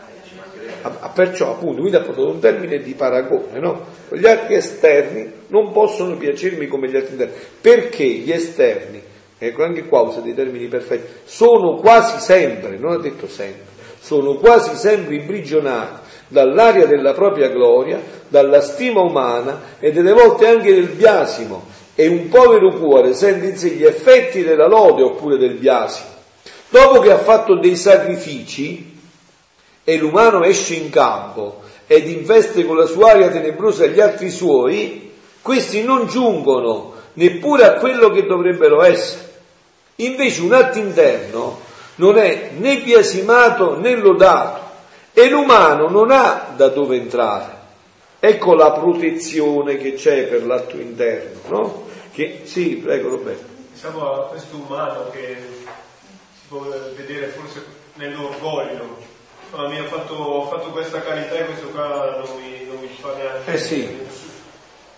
Perciò 1.14 1.52
appunto, 1.52 1.80
quindi 1.80 1.96
ha 1.96 2.02
portato 2.02 2.30
un 2.30 2.40
termine 2.40 2.80
di 2.80 2.92
paragone, 2.92 3.58
no? 3.58 3.86
Gli 4.10 4.26
atti 4.26 4.54
esterni 4.54 5.30
non 5.48 5.72
possono 5.72 6.16
piacermi 6.16 6.66
come 6.66 6.88
gli 6.88 6.96
atti 6.96 7.12
interni, 7.12 7.34
perché 7.60 8.04
gli 8.04 8.30
esterni 8.30 9.02
Ecco, 9.38 9.62
anche 9.62 9.86
qua 9.86 10.00
usa 10.00 10.20
dei 10.20 10.34
termini 10.34 10.66
perfetti. 10.66 11.20
Sono 11.24 11.76
quasi 11.76 12.18
sempre, 12.18 12.76
non 12.76 12.92
ha 12.92 12.98
detto 12.98 13.28
sempre, 13.28 13.66
sono 14.00 14.34
quasi 14.34 14.74
sempre 14.76 15.14
imprigionati 15.14 16.06
dall'aria 16.28 16.86
della 16.86 17.12
propria 17.12 17.48
gloria, 17.48 18.00
dalla 18.28 18.60
stima 18.60 19.00
umana 19.00 19.76
e 19.78 19.92
delle 19.92 20.12
volte 20.12 20.46
anche 20.46 20.74
del 20.74 20.88
biasimo. 20.88 21.76
E 21.94 22.06
un 22.06 22.28
povero 22.28 22.74
cuore 22.74 23.12
sente 23.14 23.46
in 23.46 23.56
sé 23.56 23.70
gli 23.70 23.84
effetti 23.84 24.44
della 24.44 24.68
lode 24.68 25.02
oppure 25.02 25.36
del 25.36 25.54
biasimo. 25.54 26.08
Dopo 26.68 27.00
che 27.00 27.10
ha 27.10 27.18
fatto 27.18 27.58
dei 27.58 27.76
sacrifici 27.76 28.96
e 29.82 29.96
l'umano 29.96 30.44
esce 30.44 30.74
in 30.74 30.90
campo 30.90 31.62
ed 31.86 32.08
investe 32.08 32.64
con 32.66 32.76
la 32.76 32.86
sua 32.86 33.12
aria 33.12 33.30
tenebrosa 33.30 33.86
gli 33.86 34.00
altri 34.00 34.30
suoi, 34.30 35.12
questi 35.40 35.82
non 35.82 36.06
giungono 36.06 36.92
neppure 37.14 37.64
a 37.64 37.72
quello 37.74 38.10
che 38.10 38.26
dovrebbero 38.26 38.82
essere. 38.82 39.27
Invece 40.00 40.42
un 40.42 40.52
atto 40.52 40.78
interno 40.78 41.60
non 41.96 42.18
è 42.18 42.50
né 42.56 42.82
biasimato 42.82 43.76
né 43.80 43.96
lodato 43.96 44.60
e 45.12 45.28
l'umano 45.28 45.88
non 45.88 46.12
ha 46.12 46.52
da 46.54 46.68
dove 46.68 46.96
entrare. 46.96 47.56
Ecco 48.20 48.54
la 48.54 48.70
protezione 48.70 49.76
che 49.76 49.94
c'è 49.94 50.26
per 50.26 50.46
l'atto 50.46 50.76
interno, 50.76 51.40
no? 51.48 51.86
Che, 52.12 52.42
sì, 52.44 52.76
prego 52.76 53.08
Roberto. 53.08 53.44
Diciamo 53.72 54.12
a 54.12 54.26
questo 54.28 54.56
umano 54.56 55.10
che 55.10 55.36
si 56.32 56.46
può 56.46 56.64
vedere 56.94 57.26
forse 57.28 57.64
nell'orgoglio. 57.94 58.98
No, 59.52 59.68
mi 59.68 59.78
ha 59.78 59.84
fatto, 59.84 60.14
ho 60.14 60.46
fatto 60.46 60.70
questa 60.70 61.00
carità 61.00 61.34
e 61.34 61.44
questo 61.44 61.66
qua 61.70 62.22
non 62.24 62.40
mi, 62.40 62.66
non 62.66 62.80
mi 62.80 62.96
fa 63.00 63.14
neanche. 63.16 63.52
Eh 63.52 63.58
sì. 63.58 63.98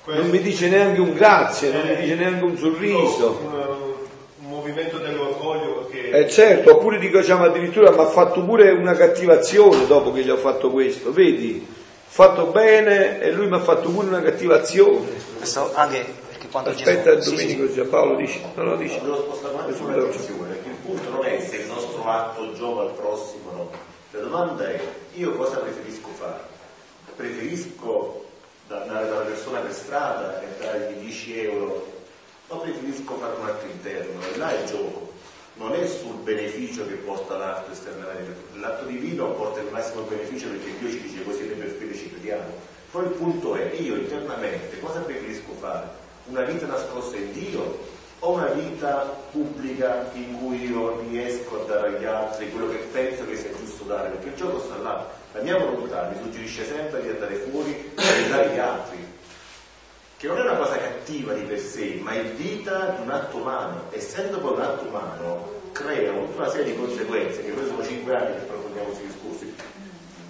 non 0.04 0.28
mi 0.28 0.42
dice 0.42 0.68
neanche 0.68 1.00
un 1.00 1.14
grazie, 1.14 1.72
non 1.72 1.86
mi 1.86 1.96
dice 1.96 2.14
neanche 2.16 2.44
un 2.44 2.58
sorriso. 2.58 3.40
Un, 3.44 3.54
un 3.54 3.89
movimento 4.70 4.98
dell'orgoglio 4.98 5.88
che... 5.90 6.10
Eh 6.10 6.30
certo, 6.30 6.76
oppure 6.76 6.98
diciamo 6.98 7.44
addirittura 7.44 7.90
mi 7.90 7.98
ha 7.98 8.06
fatto 8.06 8.44
pure 8.44 8.70
una 8.70 8.94
cattivazione 8.94 9.86
dopo 9.86 10.12
che 10.12 10.22
gli 10.22 10.30
ho 10.30 10.36
fatto 10.36 10.70
questo, 10.70 11.12
vedi? 11.12 11.66
Fatto 12.06 12.46
bene 12.46 13.20
e 13.20 13.32
lui 13.32 13.48
mi 13.48 13.56
ha 13.56 13.60
fatto 13.60 13.90
pure 13.90 14.08
una 14.08 14.22
cattivazione. 14.22 15.06
Questo 15.36 15.72
anche 15.74 16.04
perché 16.28 16.48
quando 16.48 16.70
Aspetta 16.70 17.16
Gesù... 17.16 17.30
Domenico, 17.30 17.66
sì, 17.66 17.72
sì. 17.72 17.80
Paolo 17.82 18.16
dici, 18.16 18.40
no, 18.54 18.62
no. 18.62 18.76
Devo 18.76 19.16
spostare 19.16 19.54
un 19.54 19.60
attimo 19.60 19.96
l'attenzione, 19.96 20.58
il 20.64 20.74
punto 20.84 21.10
non 21.10 21.24
è 21.24 21.40
se 21.40 21.56
il 21.56 21.66
nostro 21.66 22.04
atto 22.06 22.52
giova 22.54 22.82
al 22.82 22.92
prossimo 22.92 23.50
no. 23.52 23.70
La 24.12 24.20
domanda 24.20 24.68
è, 24.68 24.80
io 25.14 25.32
cosa 25.34 25.58
preferisco 25.58 26.08
fare? 26.14 26.48
Preferisco 27.14 28.24
andare 28.68 29.08
dalla 29.08 29.24
persona 29.24 29.58
per 29.60 29.72
strada 29.72 30.40
e 30.40 30.46
dargli 30.60 30.94
10 31.00 31.40
euro 31.40 31.98
o 32.50 32.58
preferisco 32.58 33.14
fare 33.14 33.36
un 33.36 33.46
atto 33.46 33.66
interno? 33.66 34.20
E 34.32 34.36
là 34.36 34.50
è 34.50 34.64
gioco, 34.64 35.12
non 35.54 35.72
è 35.74 35.86
sul 35.86 36.16
beneficio 36.22 36.86
che 36.86 36.94
porta 36.94 37.36
l'atto 37.36 37.72
esternamente, 37.72 38.34
l'atto 38.54 38.86
divino 38.86 39.32
porta 39.32 39.60
il 39.60 39.68
massimo 39.70 40.02
beneficio 40.02 40.48
perché 40.48 40.78
Dio 40.78 40.90
ci 40.90 41.02
dice 41.02 41.24
così 41.24 41.46
noi 41.46 41.56
per 41.56 41.68
fede 41.68 41.94
ci 41.94 42.10
crediamo. 42.10 42.68
Poi 42.90 43.04
il 43.04 43.10
punto 43.10 43.54
è, 43.54 43.72
io 43.74 43.96
internamente 43.96 44.80
cosa 44.80 45.00
preferisco 45.00 45.52
fare? 45.60 45.86
Una 46.26 46.42
vita 46.42 46.66
nascosta 46.66 47.16
in 47.16 47.32
Dio 47.32 47.78
o 48.18 48.32
una 48.32 48.46
vita 48.46 49.16
pubblica 49.30 50.10
in 50.14 50.38
cui 50.38 50.68
io 50.68 51.00
riesco 51.08 51.62
a 51.62 51.64
dare 51.66 51.96
agli 51.96 52.04
altri 52.04 52.50
quello 52.50 52.68
che 52.68 52.78
penso 52.92 53.24
che 53.26 53.36
sia 53.36 53.50
giusto 53.56 53.84
dare? 53.84 54.08
Perché 54.10 54.28
il 54.28 54.34
gioco 54.34 54.60
sta 54.60 54.76
là. 54.78 55.08
La 55.32 55.42
mia 55.42 55.56
volontà 55.56 56.10
mi 56.12 56.20
suggerisce 56.20 56.66
sempre 56.66 57.00
di 57.02 57.08
andare 57.10 57.34
fuori 57.36 57.92
e 57.94 58.28
dare 58.28 58.50
agli 58.50 58.58
altri, 58.58 59.06
che 60.20 60.26
non 60.26 60.36
è 60.36 60.42
una 60.42 60.56
cosa 60.56 60.76
cattiva 60.76 61.32
di 61.32 61.44
per 61.44 61.58
sé, 61.58 61.98
ma 62.02 62.12
è 62.12 62.22
vita 62.22 62.94
di 62.94 63.04
un 63.04 63.10
atto 63.10 63.38
umano. 63.38 63.84
Essendo 63.90 64.38
poi 64.38 64.52
un 64.52 64.60
atto 64.60 64.86
umano, 64.86 65.50
crea 65.72 66.12
tutta 66.12 66.42
una 66.42 66.50
serie 66.50 66.72
di 66.72 66.78
conseguenze, 66.78 67.42
che 67.42 67.50
noi 67.52 67.66
sono 67.66 67.82
cinque 67.82 68.14
anni 68.14 68.34
che 68.34 68.42
approfondiamo 68.42 68.88
questi 68.88 69.06
discorsi, 69.06 69.54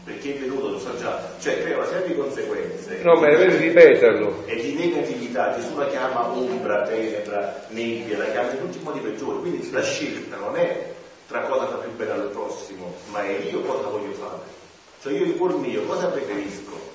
perché 0.05 0.37
è 0.37 0.39
venuto 0.39 0.69
lo 0.69 0.79
sa 0.79 0.95
già, 0.97 1.35
cioè 1.41 1.61
crea 1.63 1.79
una 1.79 1.89
serie 1.89 2.07
di 2.07 2.15
conseguenze. 2.15 3.01
No, 3.03 3.15
ma 3.15 3.27
è 3.27 3.37
vero 3.37 3.57
ripeterlo. 3.57 4.45
E 4.47 4.61
di 4.61 4.75
negatività, 4.75 5.57
Gesù 5.57 5.77
la 5.77 5.89
chiama 5.89 6.29
ombra, 6.29 6.83
tenebra, 6.83 7.67
nebbia, 7.71 8.19
la 8.19 8.31
chiama 8.31 8.53
in 8.53 8.59
tutti 8.61 8.79
i 8.79 8.83
modi 8.85 9.01
peggiori, 9.01 9.41
quindi 9.41 9.71
la 9.73 9.83
scelta 9.83 10.37
non 10.37 10.55
è 10.55 10.95
tra 11.27 11.41
cosa 11.41 11.67
fa 11.67 11.79
più 11.79 11.91
bene 11.97 12.13
al 12.13 12.29
prossimo, 12.29 12.95
ma 13.09 13.25
è 13.25 13.41
io 13.51 13.61
cosa 13.63 13.89
voglio 13.89 14.13
fare. 14.13 14.59
Cioè 15.03 15.15
io 15.15 15.25
in 15.25 15.37
cuor 15.37 15.57
mio 15.57 15.83
cosa 15.83 16.07
preferisco? 16.07 16.90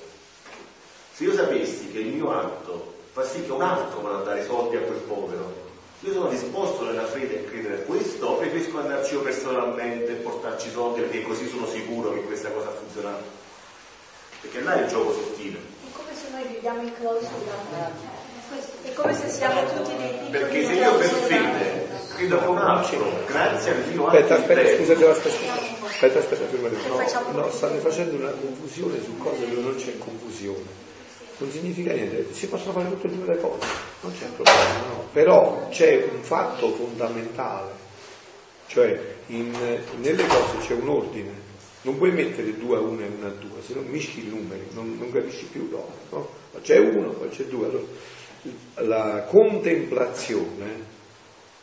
Se 1.16 1.24
io 1.24 1.32
sapessi 1.32 1.90
che 1.90 2.00
il 2.00 2.08
mio 2.08 2.30
atto 2.30 2.92
fa 3.12 3.24
sì 3.24 3.42
che 3.42 3.50
un 3.50 3.62
altro 3.62 4.02
vada 4.02 4.18
a 4.18 4.22
dare 4.22 4.44
soldi 4.44 4.76
a 4.76 4.80
quel 4.80 4.98
povero, 4.98 5.50
io 6.00 6.12
sono 6.12 6.28
disposto 6.28 6.84
nella 6.84 7.06
fede 7.06 7.38
a 7.38 7.48
credere 7.48 7.76
a 7.76 7.84
questo 7.86 8.26
o 8.26 8.36
preferisco 8.36 8.80
andarci 8.80 9.14
io 9.14 9.22
personalmente 9.22 10.10
e 10.10 10.14
portarci 10.16 10.70
soldi 10.70 11.00
perché 11.00 11.22
così 11.22 11.48
sono 11.48 11.66
sicuro 11.68 12.12
che 12.12 12.20
questa 12.24 12.50
cosa 12.50 12.68
ha 12.68 12.72
funzionato? 12.72 13.22
Perché 14.42 14.60
là 14.60 14.74
è 14.74 14.82
il 14.82 14.88
gioco 14.88 15.14
sottile. 15.14 15.56
È 15.56 15.90
come 15.96 16.14
se 16.14 16.28
noi 16.32 16.44
viviamo 16.52 16.82
in 16.82 16.92
clausura. 16.92 17.94
È 18.82 18.92
come 18.92 19.14
se 19.14 19.28
siamo 19.30 19.64
tutti 19.72 19.96
dei 19.96 20.10
piccoli 20.10 20.30
Perché 20.30 20.66
se 20.66 20.72
io 20.74 20.96
per 20.96 21.08
fede 21.08 21.88
credo 22.14 22.38
che 22.40 22.46
un 22.46 22.58
altro, 22.58 23.10
grazie 23.26 23.70
al 23.70 23.82
Dio 23.84 24.06
Aspetta, 24.06 24.34
aspetta, 24.34 24.76
scusa, 24.76 24.94
devo 24.94 25.10
aspettare. 25.12 25.60
Aspetta, 25.80 26.18
aspetta, 26.18 26.44
prima 26.44 26.68
di 26.68 26.76
no, 26.86 27.40
no, 27.40 27.50
state 27.50 27.78
facendo 27.78 28.16
una 28.16 28.32
confusione 28.32 29.02
su 29.02 29.16
cose 29.16 29.48
dove 29.48 29.62
non 29.62 29.76
c'è 29.76 29.96
confusione. 29.96 30.84
Non 31.38 31.50
significa 31.50 31.92
niente, 31.92 32.32
si 32.32 32.48
possono 32.48 32.72
fare 32.72 32.88
tutte 32.88 33.08
e 33.08 33.10
due 33.10 33.34
le 33.34 33.40
cose, 33.40 33.66
non 34.00 34.12
c'è 34.12 34.26
problema, 34.26 34.86
no. 34.88 35.04
Però 35.12 35.68
c'è 35.68 36.08
un 36.10 36.22
fatto 36.22 36.70
fondamentale, 36.70 37.72
cioè 38.68 38.98
in, 39.26 39.54
nelle 40.00 40.26
cose 40.26 40.58
c'è 40.66 40.72
un 40.74 40.88
ordine. 40.88 41.44
Non 41.82 41.98
puoi 41.98 42.10
mettere 42.10 42.56
2 42.56 42.76
a 42.76 42.80
1 42.80 43.00
e 43.00 43.10
1 43.18 43.26
a 43.26 43.30
2, 43.30 43.48
se 43.64 43.74
no 43.74 43.82
mischi 43.82 44.26
i 44.26 44.28
numeri, 44.28 44.66
non, 44.72 44.96
non 44.98 45.12
capisci 45.12 45.44
più 45.44 45.68
dopo. 45.68 45.92
No? 46.10 46.28
C'è 46.62 46.78
uno, 46.78 47.10
poi 47.10 47.28
c'è 47.28 47.44
due. 47.44 47.66
Allora, 47.66 47.84
la 48.74 49.22
contemplazione, 49.24 50.64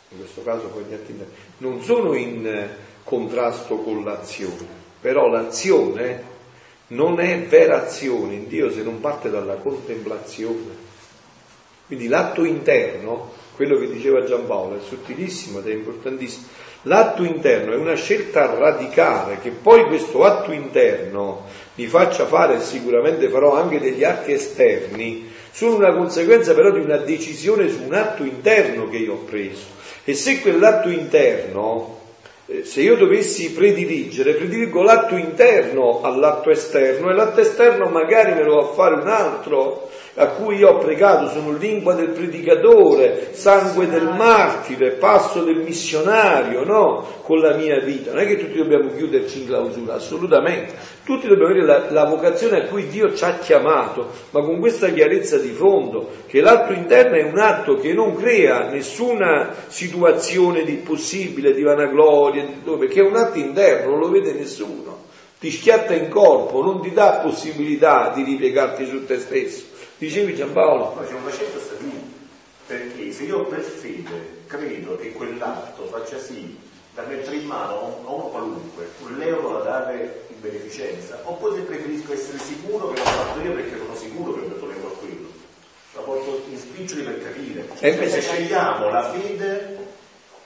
in 0.09 0.17
questo 0.17 0.43
caso 0.43 0.67
poi 0.67 0.83
gli 0.83 0.93
atti 0.93 1.15
non 1.57 1.81
sono 1.81 2.13
in 2.13 2.69
contrasto 3.03 3.77
con 3.77 4.03
l'azione, 4.03 4.67
però 5.01 5.27
l'azione 5.27 6.31
non 6.87 7.19
è 7.19 7.39
vera 7.43 7.83
azione 7.83 8.33
in 8.35 8.47
Dio 8.47 8.71
se 8.71 8.83
non 8.83 8.99
parte 8.99 9.29
dalla 9.29 9.55
contemplazione. 9.55 10.81
Quindi 11.87 12.07
l'atto 12.07 12.43
interno, 12.43 13.31
quello 13.55 13.77
che 13.77 13.89
diceva 13.89 14.23
Giampaolo, 14.23 14.77
è 14.77 14.79
sottilissimo 14.87 15.59
ed 15.59 15.67
è 15.67 15.73
importantissimo. 15.73 16.47
L'atto 16.83 17.23
interno 17.23 17.73
è 17.73 17.77
una 17.77 17.95
scelta 17.95 18.53
radicale 18.53 19.39
che 19.41 19.51
poi 19.51 19.85
questo 19.85 20.25
atto 20.25 20.51
interno 20.51 21.45
mi 21.75 21.87
faccia 21.87 22.25
fare, 22.25 22.59
sicuramente 22.61 23.29
farò 23.29 23.55
anche 23.55 23.79
degli 23.79 24.03
atti 24.03 24.33
esterni, 24.33 25.31
sono 25.51 25.75
una 25.75 25.93
conseguenza 25.93 26.53
però 26.53 26.71
di 26.71 26.79
una 26.79 26.97
decisione 26.97 27.69
su 27.69 27.83
un 27.83 27.93
atto 27.93 28.23
interno 28.23 28.89
che 28.89 28.97
io 28.97 29.13
ho 29.13 29.17
preso. 29.17 29.61
E 30.03 30.13
se 30.13 30.41
quell'atto 30.41 30.89
interno 30.89 32.01
se 32.63 32.81
io 32.81 32.95
dovessi 32.97 33.51
prediligere, 33.53 34.33
prediligo 34.33 34.81
l'atto 34.81 35.15
interno 35.15 36.01
all'atto 36.01 36.49
esterno 36.49 37.09
e 37.09 37.13
l'atto 37.13 37.39
esterno 37.39 37.89
magari 37.89 38.33
me 38.33 38.43
lo 38.43 38.55
va 38.55 38.69
a 38.69 38.73
fare 38.73 38.95
un 38.95 39.07
altro 39.07 39.89
a 40.15 40.27
cui 40.27 40.57
io 40.57 40.69
ho 40.69 40.77
pregato, 40.77 41.27
sono 41.29 41.57
lingua 41.57 41.95
del 41.95 42.09
predicatore, 42.09 43.29
sangue 43.31 43.87
del 43.87 44.03
martire, 44.15 44.91
passo 44.91 45.43
del 45.43 45.57
missionario, 45.57 46.63
no? 46.63 47.03
Con 47.23 47.39
la 47.39 47.55
mia 47.55 47.79
vita. 47.79 48.11
Non 48.11 48.21
è 48.21 48.27
che 48.27 48.37
tutti 48.37 48.57
dobbiamo 48.57 48.91
chiuderci 48.93 49.39
in 49.39 49.47
clausura, 49.47 49.95
assolutamente. 49.95 50.75
Tutti 51.03 51.27
dobbiamo 51.27 51.51
avere 51.51 51.65
la, 51.65 51.85
la 51.89 52.05
vocazione 52.05 52.57
a 52.57 52.67
cui 52.67 52.87
Dio 52.89 53.15
ci 53.15 53.23
ha 53.23 53.37
chiamato, 53.39 54.09
ma 54.29 54.41
con 54.41 54.59
questa 54.59 54.89
chiarezza 54.89 55.39
di 55.39 55.49
fondo, 55.49 56.09
che 56.27 56.41
l'atto 56.41 56.73
interno 56.73 57.15
è 57.15 57.23
un 57.23 57.39
atto 57.39 57.75
che 57.77 57.93
non 57.93 58.15
crea 58.15 58.69
nessuna 58.69 59.51
situazione 59.67 60.63
di 60.63 60.75
possibile, 60.75 61.53
di 61.53 61.63
vanagloria, 61.63 62.45
perché 62.77 62.99
è 62.99 63.03
un 63.03 63.15
atto 63.15 63.39
interno, 63.39 63.91
non 63.91 63.99
lo 63.99 64.09
vede 64.09 64.33
nessuno. 64.33 65.01
Ti 65.39 65.49
schiatta 65.51 65.93
in 65.93 66.07
corpo, 66.07 66.61
non 66.61 66.81
ti 66.81 66.93
dà 66.93 67.19
possibilità 67.21 68.11
di 68.15 68.23
ripiegarti 68.23 68.85
su 68.85 69.05
te 69.05 69.19
stesso. 69.19 69.71
Dicevi 69.97 70.35
Giampaolo? 70.35 70.95
No, 70.95 71.05
c'è 71.05 71.13
un 71.13 71.31
sta 71.31 71.75
lì, 71.79 72.13
perché 72.65 73.11
se 73.11 73.23
io 73.23 73.45
per 73.45 73.61
fede 73.61 74.41
credo 74.47 74.97
che 74.97 75.11
quell'atto 75.11 75.85
faccia 75.85 76.17
sì 76.17 76.57
da 76.93 77.03
mettere 77.03 77.37
in 77.37 77.45
mano 77.45 78.01
a 78.05 78.11
uno 78.11 78.23
qualunque 78.25 78.89
un 79.03 79.21
euro 79.21 79.59
da 79.59 79.63
dare 79.63 80.25
in 80.29 80.41
beneficenza, 80.41 81.21
oppure 81.23 81.61
preferisco 81.61 82.13
essere 82.13 82.37
sicuro 82.39 82.89
che 82.89 82.99
l'ho 82.99 83.05
fatto 83.05 83.39
io 83.41 83.53
perché 83.53 83.77
sono 83.77 83.95
sicuro 83.95 84.33
che 84.33 84.45
ho 84.45 84.49
dato 84.49 84.65
l'euro 84.65 84.87
a 84.87 84.97
quello. 84.97 85.27
La 85.95 86.01
porto 86.01 86.43
in 86.49 86.57
spiccioli 86.57 87.03
per 87.03 87.23
capire. 87.23 87.67
Cioè, 87.77 88.09
se 88.09 88.21
scegliamo 88.21 88.89
la 88.89 89.11
fede 89.11 89.77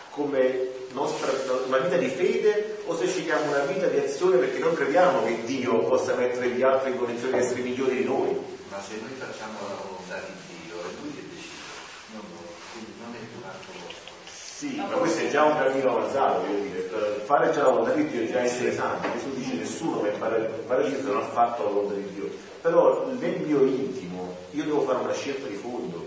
come 0.10 0.68
nostra, 0.92 1.32
una 1.68 1.78
vita 1.78 1.96
di 1.96 2.10
fede 2.10 2.80
o 2.86 2.98
se 2.98 3.08
scegliamo 3.08 3.50
una 3.50 3.64
vita 3.64 3.88
di 3.88 3.98
azione 4.00 4.38
perché 4.38 4.60
non 4.60 4.74
crediamo 4.74 5.24
che 5.24 5.44
Dio 5.46 5.84
possa 5.84 6.16
mettere 6.16 6.50
gli 6.50 6.62
altri 6.64 6.92
in 6.92 6.98
condizione 6.98 7.38
di 7.38 7.44
essere 7.44 7.62
migliori 7.62 7.98
di 7.98 8.04
noi 8.04 8.56
ma 8.78 8.84
se 8.84 9.02
noi 9.02 9.14
facciamo 9.18 9.58
la 9.68 9.82
volontà 9.82 10.22
di 10.22 10.34
Dio 10.54 10.78
è 10.78 10.94
lui 11.02 11.10
che 11.16 11.24
decide, 11.34 11.66
non 12.14 12.22
noi, 12.30 12.54
quindi 12.74 12.94
non 13.02 13.10
è 13.10 13.22
un 13.34 13.44
atto 13.50 13.72
vostro. 13.74 14.14
Sì, 14.30 14.76
ma 14.76 14.98
questo 14.98 15.22
è 15.22 15.32
già 15.32 15.44
un 15.46 15.58
cammino 15.58 15.98
avanzato, 15.98 16.42
voglio 16.42 16.60
dire, 16.60 16.80
per 16.82 17.24
fare 17.26 17.52
già 17.52 17.64
la 17.64 17.70
volontà 17.70 17.94
di 17.94 18.08
Dio 18.08 18.22
è 18.22 18.32
già 18.32 18.42
essere 18.42 18.76
santi, 18.76 19.10
Gesù 19.14 19.34
dice 19.34 19.54
nessuno 19.56 19.98
per 19.98 20.14
fare 20.18 20.38
il 20.38 20.64
paradiso 20.68 21.12
non 21.12 21.24
ha 21.24 21.26
fatto 21.26 21.64
la 21.64 21.70
volontà 21.72 21.96
di 21.96 22.14
Dio, 22.14 22.30
però 22.62 23.08
nel 23.08 23.42
mio 23.42 23.66
intimo 23.66 24.36
io 24.52 24.64
devo 24.64 24.82
fare 24.82 25.00
una 25.00 25.14
scelta 25.14 25.48
di 25.48 25.56
fondo, 25.56 26.06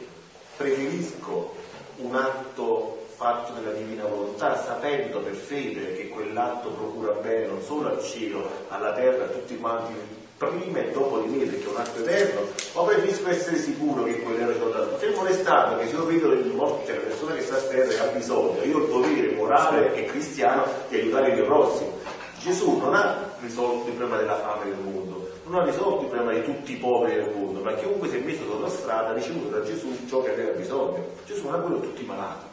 preferisco 0.56 1.54
un 1.96 2.14
atto 2.14 3.06
fatto 3.16 3.52
nella 3.52 3.72
divina 3.72 4.04
volontà, 4.04 4.62
sapendo 4.62 5.18
per 5.18 5.34
fede 5.34 5.96
che 5.96 6.08
quell'atto 6.08 6.70
procura 6.70 7.14
bene 7.14 7.46
non 7.46 7.62
solo 7.62 7.88
al 7.88 8.00
cielo, 8.00 8.48
alla 8.68 8.92
terra, 8.92 9.24
a 9.24 9.28
tutti 9.28 9.58
quanti 9.58 10.19
prima 10.40 10.78
e 10.78 10.90
dopo 10.90 11.18
di 11.18 11.36
me 11.36 11.44
perché 11.44 11.66
è 11.66 11.68
un 11.68 11.76
atto 11.76 11.98
eterno, 11.98 12.40
o 12.72 12.84
preferisco 12.84 13.28
essere 13.28 13.58
sicuro 13.58 14.04
che 14.04 14.22
quell'ero 14.22 14.54
ci 14.54 14.60
ho 14.62 14.70
dato. 14.70 14.96
Fermo 14.96 15.22
restando 15.22 15.78
che 15.78 15.88
se 15.88 15.94
io 15.94 16.06
vedo 16.06 16.32
il 16.32 16.54
morto, 16.54 16.86
cioè 16.86 16.96
la 16.96 17.02
persona 17.02 17.34
che 17.34 17.42
sta 17.42 17.56
a 17.56 17.60
terra 17.60 17.92
e 17.92 17.98
ha 17.98 18.04
bisogno, 18.06 18.62
io 18.62 18.78
ho 18.78 18.80
il 18.80 18.88
dovere 18.88 19.32
morale 19.32 19.94
e 19.94 20.06
cristiano 20.06 20.64
di 20.88 20.96
aiutare 20.96 21.28
il 21.28 21.34
mio 21.34 21.44
prossimo. 21.44 21.98
Gesù 22.40 22.78
non 22.78 22.94
ha 22.94 23.32
risolto 23.42 23.88
il 23.88 23.94
problema 23.94 24.16
della 24.16 24.38
fame 24.38 24.64
del 24.64 24.78
mondo, 24.82 25.28
non 25.44 25.60
ha 25.60 25.64
risolto 25.64 26.04
il 26.04 26.08
problema 26.08 26.32
di 26.32 26.42
tutti 26.42 26.72
i 26.72 26.76
poveri 26.76 27.16
del 27.16 27.34
mondo, 27.34 27.60
ma 27.60 27.74
chiunque 27.74 28.08
si 28.08 28.16
è 28.16 28.20
messo 28.20 28.44
sulla 28.50 28.70
strada 28.70 29.08
ha 29.10 29.12
ricevuto 29.12 29.48
da 29.48 29.62
Gesù 29.62 29.94
ciò 30.08 30.22
che 30.22 30.30
aveva 30.30 30.52
bisogno. 30.52 31.04
Gesù 31.26 31.44
non 31.44 31.54
ha 31.54 31.58
quello 31.58 31.80
tutti 31.80 32.02
i 32.02 32.06
malati. 32.06 32.46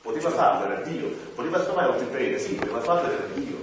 Poteva 0.00 0.30
farlo, 0.30 0.72
era 0.72 0.80
Dio. 0.80 1.10
Poteva 1.34 1.60
sfamare 1.62 1.88
oltre 1.88 2.06
prete, 2.06 2.38
sì, 2.38 2.54
poteva 2.54 2.80
farlo, 2.80 3.10
era 3.10 3.26
Dio. 3.34 3.56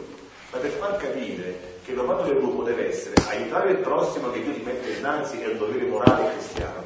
Ma 0.52 0.60
per 0.60 0.70
far 0.70 0.98
capire 0.98 1.73
che 1.84 1.92
il 1.92 1.98
del 1.98 2.38
gruppo 2.38 2.64
deve 2.64 2.90
essere 2.90 3.16
aiutare 3.28 3.72
il 3.72 3.78
prossimo 3.78 4.32
che 4.32 4.42
Dio 4.42 4.54
ti 4.54 4.62
mette 4.62 4.92
innanzi 4.92 5.42
è 5.42 5.48
un 5.48 5.58
dovere 5.58 5.86
morale 5.86 6.32
cristiano, 6.32 6.84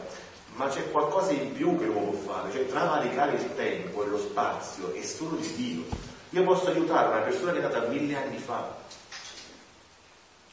ma 0.56 0.68
c'è 0.68 0.90
qualcosa 0.90 1.32
in 1.32 1.54
più 1.54 1.78
che 1.78 1.86
l'uomo 1.86 2.12
può 2.12 2.34
fare, 2.34 2.52
cioè 2.52 2.66
travalicare 2.68 3.34
il 3.34 3.56
tempo 3.56 4.04
e 4.04 4.08
lo 4.08 4.18
spazio 4.18 4.94
è 4.94 5.02
solo 5.04 5.36
di 5.36 5.54
Dio. 5.56 5.84
Io 6.32 6.44
posso 6.44 6.70
aiutare 6.70 7.10
una 7.10 7.20
persona 7.20 7.52
che 7.52 7.60
è 7.60 7.62
nata 7.62 7.88
mille 7.88 8.16
anni 8.16 8.38
fa, 8.38 8.76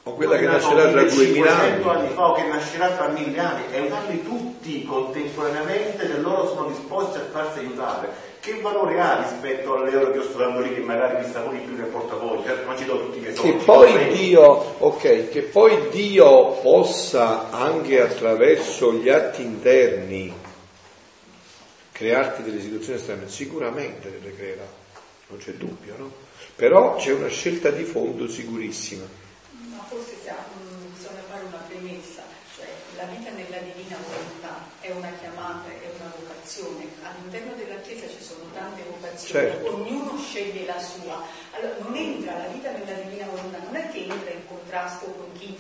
o 0.07 0.15
quella 0.15 0.37
che 0.37 0.45
nascerà 0.45 0.91
tra 0.91 1.03
duemila 1.03 1.59
anni. 1.59 1.83
anni 1.83 2.09
fa 2.09 2.29
o 2.29 2.35
che 2.35 2.45
nascerà 2.45 2.91
tra 2.91 3.09
mille 3.09 3.39
anni 3.39 3.63
e 3.71 3.79
aiutarli 3.79 4.23
tutti 4.23 4.85
contemporaneamente 4.85 6.07
se 6.07 6.19
loro 6.19 6.47
sono 6.49 6.69
disposti 6.69 7.04
farsi 7.35 7.59
aiutare 7.59 8.09
che 8.39 8.61
valore 8.61 9.01
ha 9.01 9.23
rispetto 9.29 9.75
all'euro 9.75 10.13
che 10.13 10.19
io 10.19 10.23
sto 10.23 10.39
dando 10.39 10.61
lì 10.61 10.73
che 10.73 10.81
magari 10.81 11.23
mi 11.23 11.29
sta 11.29 11.41
con 11.41 11.65
più 11.65 11.77
nel 11.77 11.87
portafoglio 11.87 12.45
certo 12.45 12.65
non 12.65 12.79
ci 12.79 12.85
do 12.85 13.01
tutti 13.01 13.19
i 13.19 13.21
miei 13.21 13.35
soldi 13.35 13.51
che 13.51 13.65
poi 13.65 14.09
Dio 14.13 14.43
ok 14.79 15.29
che 15.31 15.43
poi 15.43 15.89
Dio 15.91 16.53
possa 16.61 17.51
anche 17.51 18.01
attraverso 18.01 18.93
gli 18.93 19.09
atti 19.09 19.43
interni 19.43 20.33
crearti 21.91 22.43
delle 22.43 22.61
situazioni 22.61 22.99
esterne 22.99 23.29
sicuramente 23.29 24.21
le 24.23 24.37
creerà 24.37 24.67
non 25.27 25.39
c'è 25.39 25.53
dubbio 25.53 25.95
no? 25.99 26.13
però 26.55 26.95
c'è 26.95 27.13
una 27.13 27.29
scelta 27.29 27.71
di 27.71 27.85
fondo 27.85 28.29
sicurissima 28.29 29.23
forse 29.89 30.15
bisogna 30.95 31.23
fare 31.29 31.45
una 31.45 31.63
premessa, 31.69 32.23
cioè 32.57 32.67
la 32.97 33.05
vita 33.05 33.31
nella 33.31 33.59
divina 33.59 33.97
volontà 34.07 34.67
è 34.81 34.91
una 34.91 35.11
vocazione. 35.11 35.24
All'interno 37.05 37.53
della 37.55 37.81
Chiesa 37.81 38.07
ci 38.09 38.23
sono 38.23 38.45
tante 38.53 38.83
vocazioni, 38.89 39.47
certo. 39.47 39.75
ognuno 39.75 40.19
sceglie 40.19 40.65
la 40.65 40.81
sua. 40.81 41.23
Allora 41.53 41.77
non 41.81 41.95
entra 41.95 42.37
la 42.39 42.47
vita 42.47 42.71
nella 42.71 42.93
divina 42.93 43.27
volontà, 43.27 43.59
non 43.63 43.77
è 43.77 43.89
che 43.91 44.07
entra 44.09 44.31
in 44.31 44.47
contrasto 44.47 45.07
con 45.07 45.33
chi 45.39 45.57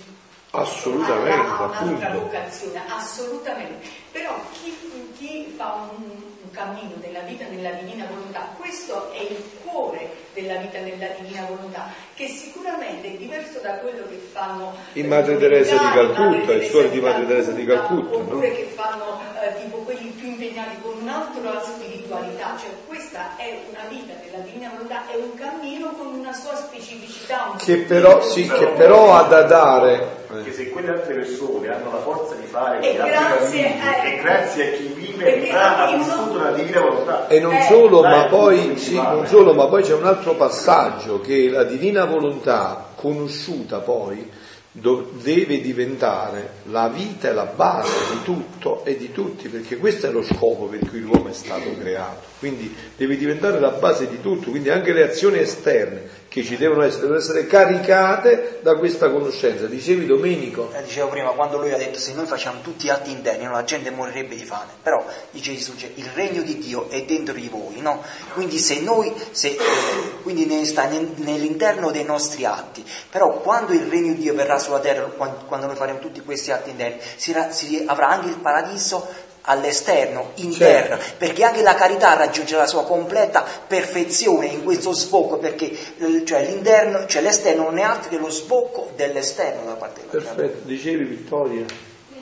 assolutamente, 0.50 1.46
ha, 1.46 1.66
un'altra 1.66 2.10
vocazione, 2.10 2.82
assolutamente. 2.88 3.88
Però 4.12 4.40
chi, 4.52 4.76
chi 5.16 5.52
fa 5.56 5.88
un, 5.96 6.04
un 6.04 6.33
cammino 6.54 6.94
della 7.00 7.20
vita 7.20 7.44
nella 7.48 7.70
divina 7.72 8.06
volontà, 8.08 8.54
questo 8.56 9.12
è 9.12 9.20
il 9.20 9.42
cuore 9.62 10.22
della 10.32 10.56
vita 10.56 10.78
nella 10.78 11.08
divina 11.18 11.46
volontà, 11.46 11.88
che 12.14 12.28
sicuramente 12.28 13.12
è 13.12 13.16
diverso 13.16 13.58
da 13.60 13.78
quello 13.78 14.06
che 14.08 14.20
fanno 14.32 14.74
in 14.92 15.08
Madre 15.08 15.36
Teresa 15.36 15.76
di 15.76 15.84
Calcutta, 15.92 16.52
i 16.54 16.68
suoi 16.68 16.90
di 16.90 17.00
Madre 17.00 17.26
Teresa 17.26 17.50
di 17.50 17.64
Calcutta, 17.64 18.16
oppure 18.16 18.48
no? 18.48 18.54
che 18.54 18.72
fanno 18.74 19.20
eh, 19.42 19.60
tipo 19.60 19.78
quelli 19.78 20.08
più 20.10 20.28
impegnati 20.28 20.76
con 20.80 20.94
un'altra 21.00 21.60
spiritualità, 21.62 22.56
cioè 22.60 22.70
questa 22.86 23.36
è 23.36 23.60
una 23.70 23.84
vita 23.88 24.14
della 24.24 24.42
divina 24.44 24.70
volontà, 24.70 25.02
è 25.10 25.16
un 25.16 25.34
cammino 25.34 25.92
con 25.92 26.06
una 26.06 26.32
sua 26.32 26.54
specificità. 26.54 27.50
Un 27.50 27.56
che 27.58 27.76
però, 27.78 28.22
sì, 28.22 28.46
che 28.48 28.66
però 28.68 29.14
ha 29.14 29.22
da 29.22 29.42
dare 29.42 30.22
perché 30.34 30.52
se 30.52 30.70
quelle 30.70 30.90
altre 30.90 31.14
persone 31.14 31.68
hanno 31.68 31.92
la 31.92 32.00
forza 32.00 32.34
di 32.34 32.46
fare 32.46 32.80
e 32.80 32.94
grazie, 32.94 33.78
a, 33.78 34.04
e 34.04 34.20
grazie 34.20 34.72
a 34.72 34.76
chi 34.76 34.92
vive 34.94 35.50
ha 35.50 35.96
vissuto 35.96 36.42
la 36.42 36.50
divina 36.50 36.80
volontà. 36.80 37.28
E 37.28 37.40
non 37.40 37.54
eh, 37.54 37.66
solo 37.68 38.02
ma 38.02 38.24
poi 38.24 38.76
sì, 38.76 38.94
non 38.94 39.26
solo 39.26 39.54
ma 39.54 39.66
poi 39.66 39.82
c'è 39.82 39.94
un 39.94 40.06
altro 40.06 40.34
passaggio 40.34 41.20
che 41.20 41.48
la 41.48 41.64
divina 41.64 42.04
volontà 42.04 42.92
conosciuta 42.94 43.78
poi 43.78 44.42
deve 44.76 45.60
diventare 45.60 46.54
la 46.64 46.88
vita 46.88 47.28
e 47.28 47.32
la 47.32 47.44
base 47.44 47.92
di 48.10 48.22
tutto 48.24 48.84
e 48.84 48.96
di 48.96 49.12
tutti, 49.12 49.46
perché 49.48 49.76
questo 49.76 50.08
è 50.08 50.10
lo 50.10 50.22
scopo 50.22 50.64
per 50.64 50.80
cui 50.88 50.98
l'uomo 50.98 51.28
è 51.28 51.32
stato 51.32 51.70
creato. 51.78 52.22
Quindi 52.40 52.74
deve 52.96 53.16
diventare 53.16 53.60
la 53.60 53.70
base 53.70 54.08
di 54.08 54.20
tutto, 54.20 54.50
quindi 54.50 54.70
anche 54.70 54.92
le 54.92 55.04
azioni 55.04 55.38
esterne 55.38 56.22
che 56.34 56.42
ci 56.42 56.56
devono 56.56 56.82
essere, 56.82 57.02
devono 57.02 57.20
essere 57.20 57.46
caricate 57.46 58.58
da 58.60 58.74
questa 58.74 59.08
conoscenza. 59.08 59.66
Dicevi 59.66 60.04
Domenico? 60.04 60.68
Eh, 60.74 60.82
dicevo 60.82 61.06
prima, 61.06 61.28
quando 61.28 61.58
lui 61.58 61.70
ha 61.70 61.76
detto 61.76 62.00
se 62.00 62.12
noi 62.12 62.26
facciamo 62.26 62.60
tutti 62.60 62.88
atti 62.88 63.12
interni, 63.12 63.44
la 63.44 63.62
gente 63.62 63.90
morirebbe 63.90 64.34
di 64.34 64.44
fame, 64.44 64.72
però 64.82 65.06
dice 65.30 65.54
Gesù, 65.54 65.74
il 65.94 66.10
regno 66.12 66.42
di 66.42 66.58
Dio 66.58 66.90
è 66.90 67.04
dentro 67.04 67.34
di 67.34 67.48
voi, 67.48 67.80
no? 67.80 68.02
Quindi 68.32 68.58
se 68.58 68.80
noi, 68.80 69.14
se, 69.30 69.50
eh, 69.50 70.22
quindi 70.24 70.44
ne 70.46 70.64
sta 70.64 70.88
nell'interno 70.88 71.92
dei 71.92 72.02
nostri 72.02 72.44
atti, 72.44 72.84
però 73.08 73.38
quando 73.38 73.72
il 73.72 73.86
regno 73.86 74.14
di 74.14 74.22
Dio 74.22 74.34
verrà 74.34 74.58
sulla 74.58 74.80
terra, 74.80 75.04
quando, 75.04 75.44
quando 75.46 75.66
noi 75.66 75.76
faremo 75.76 76.00
tutti 76.00 76.20
questi 76.22 76.50
atti 76.50 76.70
interni, 76.70 76.98
si, 77.14 77.32
si 77.50 77.84
avrà 77.86 78.08
anche 78.08 78.30
il 78.30 78.38
paradiso 78.38 79.06
all'esterno, 79.46 80.30
in 80.36 80.52
certo. 80.52 80.96
terra, 80.96 81.02
perché 81.18 81.44
anche 81.44 81.62
la 81.62 81.74
carità 81.74 82.14
raggiunge 82.14 82.56
la 82.56 82.66
sua 82.66 82.84
completa 82.84 83.44
perfezione 83.66 84.46
in 84.46 84.62
questo 84.64 84.92
sbocco, 84.92 85.38
perché 85.38 85.76
cioè, 86.24 86.44
l'interno, 86.46 87.06
cioè 87.06 87.22
l'esterno 87.22 87.64
non 87.64 87.78
è 87.78 87.82
altro 87.82 88.10
che 88.10 88.18
lo 88.18 88.30
sbocco 88.30 88.90
dell'esterno 88.96 89.64
da 89.64 89.74
parte 89.74 90.00
della 90.00 90.10
Perfetto, 90.10 90.40
carità. 90.40 90.66
dicevi 90.66 91.04
Vittoria. 91.04 91.64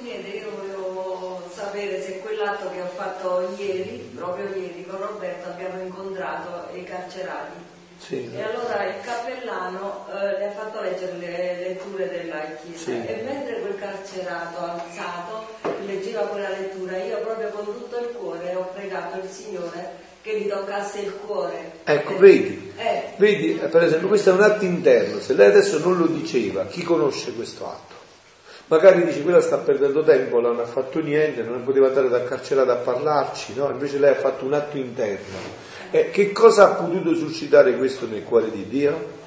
Niente, 0.00 0.28
io 0.28 0.50
volevo 0.56 1.42
sapere 1.54 2.02
se 2.02 2.18
quell'atto 2.18 2.70
che 2.72 2.80
ho 2.80 2.90
fatto 2.94 3.54
ieri, 3.56 4.10
proprio 4.16 4.46
ieri 4.48 4.84
con 4.88 5.00
Roberto, 5.00 5.48
abbiamo 5.48 5.80
incontrato 5.80 6.74
i 6.74 6.82
carcerati. 6.82 7.70
Sì. 7.98 8.28
E 8.34 8.42
allora 8.42 8.84
il 8.84 9.00
cappellano 9.00 10.06
eh, 10.08 10.38
le 10.38 10.48
ha 10.48 10.50
fatto 10.50 10.80
leggere 10.80 11.12
le 11.18 11.56
letture 11.68 12.08
della 12.08 12.40
Chiesa 12.60 12.82
sì. 12.82 13.06
e 13.06 13.22
mentre 13.24 13.60
quel 13.60 13.78
carcerato 13.78 14.58
alzato 14.58 15.71
leggeva 16.12 16.20
quella 16.26 16.48
lettura, 16.50 16.96
io 16.98 17.18
proprio 17.20 17.48
con 17.48 17.64
tutto 17.64 17.98
il 17.98 18.08
cuore 18.14 18.54
ho 18.54 18.68
pregato 18.74 19.18
il 19.18 19.28
Signore 19.28 20.10
che 20.20 20.38
gli 20.38 20.48
toccasse 20.48 21.00
il 21.00 21.16
cuore. 21.26 21.72
Ecco, 21.84 22.16
vedi, 22.18 22.72
eh. 22.76 23.14
vedi, 23.16 23.58
eh, 23.58 23.66
per 23.66 23.82
esempio, 23.82 24.08
questo 24.08 24.30
è 24.30 24.32
un 24.34 24.42
atto 24.42 24.64
interno, 24.64 25.18
se 25.18 25.32
lei 25.32 25.48
adesso 25.48 25.78
non 25.78 25.96
lo 25.96 26.06
diceva, 26.06 26.66
chi 26.66 26.82
conosce 26.82 27.32
questo 27.32 27.66
atto? 27.66 28.00
Magari 28.66 29.04
dice 29.04 29.22
quella 29.22 29.40
sta 29.40 29.58
perdendo 29.58 30.04
tempo, 30.04 30.40
non 30.40 30.58
ha 30.60 30.64
fatto 30.64 31.00
niente, 31.00 31.42
non 31.42 31.64
poteva 31.64 31.88
andare 31.88 32.08
dal 32.08 32.26
carcerato 32.26 32.70
a 32.70 32.76
parlarci, 32.76 33.54
no? 33.54 33.68
Invece 33.70 33.98
lei 33.98 34.10
ha 34.10 34.14
fatto 34.14 34.44
un 34.44 34.54
atto 34.54 34.76
interno. 34.76 35.70
Eh, 35.90 36.10
che 36.10 36.32
cosa 36.32 36.64
ha 36.70 36.74
potuto 36.74 37.14
suscitare 37.14 37.76
questo 37.76 38.06
nel 38.06 38.22
cuore 38.22 38.50
di 38.50 38.66
Dio? 38.68 39.20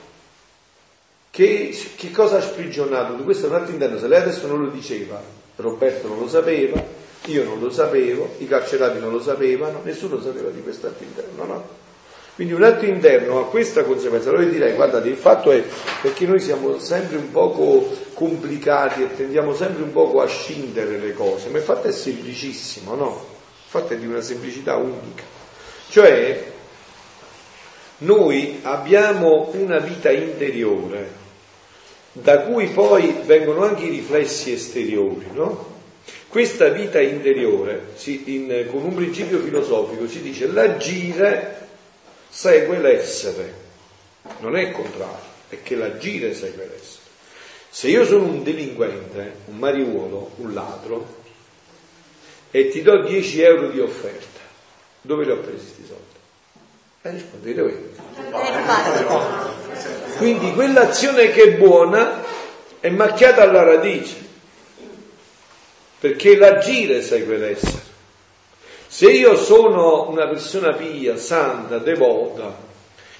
Che, 1.30 1.78
che 1.96 2.12
cosa 2.12 2.38
ha 2.38 2.42
sprigionato? 2.42 3.14
Questo 3.18 3.46
è 3.46 3.50
un 3.50 3.56
atto 3.56 3.72
interno, 3.72 4.00
se 4.00 4.08
lei 4.08 4.22
adesso 4.22 4.48
non 4.48 4.64
lo 4.64 4.70
diceva, 4.70 5.22
Roberto 5.56 6.08
non 6.08 6.20
lo 6.20 6.28
sapeva, 6.28 6.84
io 7.26 7.44
non 7.44 7.60
lo 7.60 7.70
sapevo, 7.70 8.36
i 8.40 8.48
carcerati 8.48 9.00
non 9.00 9.12
lo 9.12 9.22
sapevano, 9.22 9.82
nessuno 9.84 10.22
sapeva 10.22 10.50
di 10.50 10.62
questo 10.62 10.88
atto 10.88 11.04
interno, 11.04 11.46
no? 11.46 11.84
Quindi 12.36 12.54
un 12.54 12.64
atto 12.64 12.84
interno 12.84 13.40
ha 13.40 13.48
questa 13.48 13.84
conseguenza. 13.84 14.28
Allora 14.28 14.44
io 14.44 14.50
direi, 14.50 14.74
guardate, 14.74 15.08
il 15.08 15.16
fatto 15.16 15.52
è 15.52 15.64
perché 16.02 16.28
noi 16.28 16.42
siamo 16.42 16.78
sempre 16.80 17.16
un 17.16 17.32
poco 17.32 17.90
complicati 18.14 19.04
e 19.04 19.16
tendiamo 19.16 19.56
sempre 19.56 19.84
un 19.84 19.94
poco 19.94 20.20
a 20.20 20.28
scindere 20.28 20.98
le 20.98 21.14
cose, 21.14 21.48
ma 21.48 21.60
il 21.60 21.64
fatto 21.64 21.88
è 21.88 21.94
semplicissimo, 21.94 22.94
no? 22.94 23.26
Il 23.64 23.70
fatto 23.70 23.94
è 23.94 23.98
di 23.98 24.06
una 24.06 24.20
semplicità 24.20 24.76
unica. 24.76 25.24
Cioè, 25.90 26.52
noi 28.00 28.60
abbiamo 28.64 29.50
una 29.54 29.80
vita 29.80 30.12
interiore 30.12 31.24
da 32.18 32.42
cui 32.44 32.68
poi 32.68 33.14
vengono 33.26 33.66
anche 33.66 33.84
i 33.86 33.90
riflessi 33.90 34.54
esteriori, 34.54 35.28
no? 35.34 35.74
Questa 36.30 36.70
vita 36.70 37.02
interiore, 37.02 37.94
in, 38.06 38.68
con 38.70 38.84
un 38.84 38.94
principio 38.94 39.40
filosofico, 39.40 40.08
si 40.08 40.22
dice 40.22 40.48
l'agire 40.48 41.68
segue 42.30 42.80
l'essere, 42.80 43.54
non 44.40 44.56
è 44.56 44.62
il 44.62 44.72
contrario, 44.72 45.34
è 45.50 45.62
che 45.62 45.76
l'agire 45.76 46.34
segue 46.34 46.68
l'essere. 46.68 47.04
Se 47.70 47.90
io 47.90 48.06
sono 48.06 48.26
un 48.26 48.44
delinquente, 48.44 49.36
un 49.46 49.58
mariuolo, 49.58 50.32
un 50.38 50.54
ladro, 50.54 51.24
e 52.52 52.70
ti 52.70 52.82
do 52.82 53.04
10 53.04 53.42
euro 53.42 53.70
di 53.70 53.82
offerta, 53.82 54.40
dove 55.02 55.26
li 55.26 55.32
ho 55.32 55.40
presi 55.40 55.66
questi 55.66 55.86
soldi? 55.86 56.04
E 57.02 57.10
rispondete 57.10 57.62
voi. 57.62 57.74
Quindi 60.18 60.54
quell'azione 60.54 61.32
che 61.32 61.44
è 61.44 61.52
buona 61.58 62.24
è 62.80 62.90
macchiata 62.90 63.42
alla 63.42 63.64
radice, 63.64 64.16
perché 66.00 66.38
l'agire 66.38 67.02
segue 67.02 67.38
l'essere. 67.38 67.84
Se 68.88 69.12
io 69.12 69.36
sono 69.36 70.08
una 70.10 70.28
persona 70.28 70.72
pia, 70.74 71.18
santa, 71.18 71.80
devota, 71.80 72.64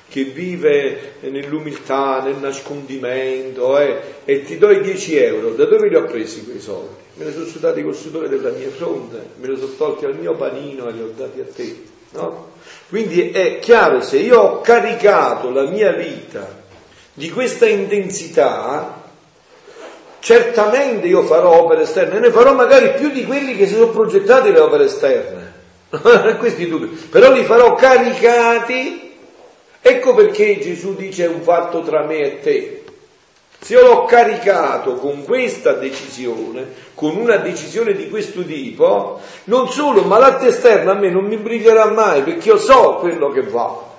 che 0.08 0.24
vive 0.24 1.16
nell'umiltà, 1.22 2.22
nel 2.22 2.38
nascondimento 2.38 3.78
eh, 3.78 4.00
e 4.24 4.44
ti 4.44 4.58
do 4.58 4.70
i 4.72 4.82
10 4.82 5.18
euro, 5.18 5.50
da 5.50 5.66
dove 5.66 5.90
li 5.90 5.96
ho 5.96 6.06
presi 6.06 6.46
quei 6.46 6.62
soldi? 6.62 6.94
Me 7.16 7.26
li 7.26 7.34
sono 7.34 7.46
sudati 7.46 7.84
col 7.84 7.96
sudore 7.96 8.30
della 8.30 8.52
mia 8.52 8.70
fronte, 8.70 9.20
me 9.38 9.48
li 9.50 9.58
sono 9.58 9.74
tolti 9.76 10.06
al 10.06 10.16
mio 10.16 10.34
panino 10.36 10.88
e 10.88 10.92
li 10.94 11.02
ho 11.02 11.12
dati 11.14 11.42
a 11.42 11.46
te. 11.54 11.84
No? 12.12 12.52
Quindi 12.88 13.32
è 13.32 13.60
chiaro, 13.60 14.02
se 14.02 14.20
io 14.20 14.40
ho 14.40 14.62
caricato 14.62 15.50
la 15.50 15.64
mia 15.64 15.92
vita 15.92 16.64
di 17.18 17.30
questa 17.30 17.66
intensità, 17.66 19.04
certamente 20.20 21.08
io 21.08 21.24
farò 21.24 21.62
opere 21.62 21.84
esterne, 21.84 22.20
ne 22.20 22.30
farò 22.30 22.54
magari 22.54 22.92
più 22.96 23.10
di 23.10 23.24
quelli 23.24 23.56
che 23.56 23.68
si 23.68 23.76
sono 23.76 23.90
progettati 23.90 24.52
le 24.52 24.60
opere 24.60 24.84
esterne. 24.86 25.54
Questi 26.38 26.68
dubbi. 26.68 26.88
Però 26.88 27.32
li 27.32 27.46
farò 27.46 27.74
caricati. 27.76 29.14
Ecco 29.82 30.14
perché 30.14 30.60
Gesù 30.60 30.96
dice 30.96 31.24
è 31.24 31.28
un 31.30 31.42
fatto 31.42 31.84
tra 31.84 32.04
me 32.04 32.18
e 32.18 32.40
te. 32.42 32.84
Se 33.62 33.76
io 33.76 33.86
l'ho 33.86 34.04
caricato 34.04 34.96
con 34.96 35.24
questa 35.24 35.72
decisione, 35.72 36.68
con 36.96 37.16
una 37.16 37.38
decisione 37.38 37.94
di 37.94 38.10
questo 38.10 38.44
tipo, 38.44 39.22
non 39.46 39.70
solo, 39.70 40.02
ma 40.02 40.20
l'atto 40.20 40.46
esterno 40.46 40.92
a 40.92 40.96
me 40.96 41.10
non 41.10 41.24
mi 41.24 41.38
brillerà 41.38 41.86
mai 41.92 42.24
perché 42.24 42.50
io 42.50 42.58
so 42.58 42.96
quello 42.96 43.30
che 43.30 43.42
va 43.42 43.94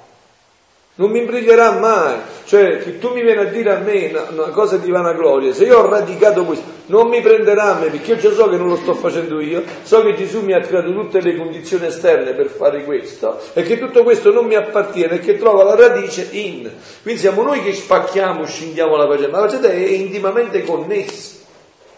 non 0.96 1.10
mi 1.10 1.22
brillerà 1.22 1.72
mai. 1.72 2.16
Cioè, 2.44 2.78
che 2.78 2.98
tu 2.98 3.12
mi 3.12 3.22
vieni 3.22 3.40
a 3.40 3.44
dire 3.46 3.74
a 3.74 3.78
me 3.78 4.12
una, 4.30 4.50
cosa 4.50 4.76
di 4.76 4.90
vanagloria, 4.90 5.52
se 5.52 5.64
io 5.64 5.80
ho 5.80 5.88
radicato 5.88 6.44
questo, 6.44 6.64
non 6.86 7.08
mi 7.08 7.20
prenderà 7.20 7.74
a 7.74 7.78
me, 7.80 7.86
perché 7.88 8.12
io 8.12 8.18
già 8.18 8.32
so 8.32 8.48
che 8.48 8.56
non 8.56 8.68
lo 8.68 8.76
sto 8.76 8.94
facendo 8.94 9.40
io, 9.40 9.64
so 9.82 10.02
che 10.02 10.14
Gesù 10.14 10.42
mi 10.42 10.52
ha 10.52 10.60
creato 10.60 10.92
tutte 10.92 11.20
le 11.20 11.36
condizioni 11.36 11.86
esterne 11.86 12.34
per 12.34 12.46
fare 12.46 12.84
questo, 12.84 13.40
e 13.52 13.62
che 13.62 13.78
tutto 13.78 14.04
questo 14.04 14.30
non 14.30 14.46
mi 14.46 14.54
appartiene 14.54 15.16
e 15.16 15.18
che 15.18 15.36
trova 15.38 15.64
la 15.64 15.74
radice 15.74 16.28
in. 16.30 16.70
Quindi 17.02 17.20
siamo 17.20 17.42
noi 17.42 17.62
che 17.64 17.72
spacchiamo, 17.72 18.46
scindiamo 18.46 18.96
la 18.96 19.08
faccenda, 19.08 19.30
ma 19.36 19.40
la 19.40 19.48
faccenda 19.48 19.70
è 19.70 19.74
intimamente 19.74 20.62
connessa. 20.62 21.44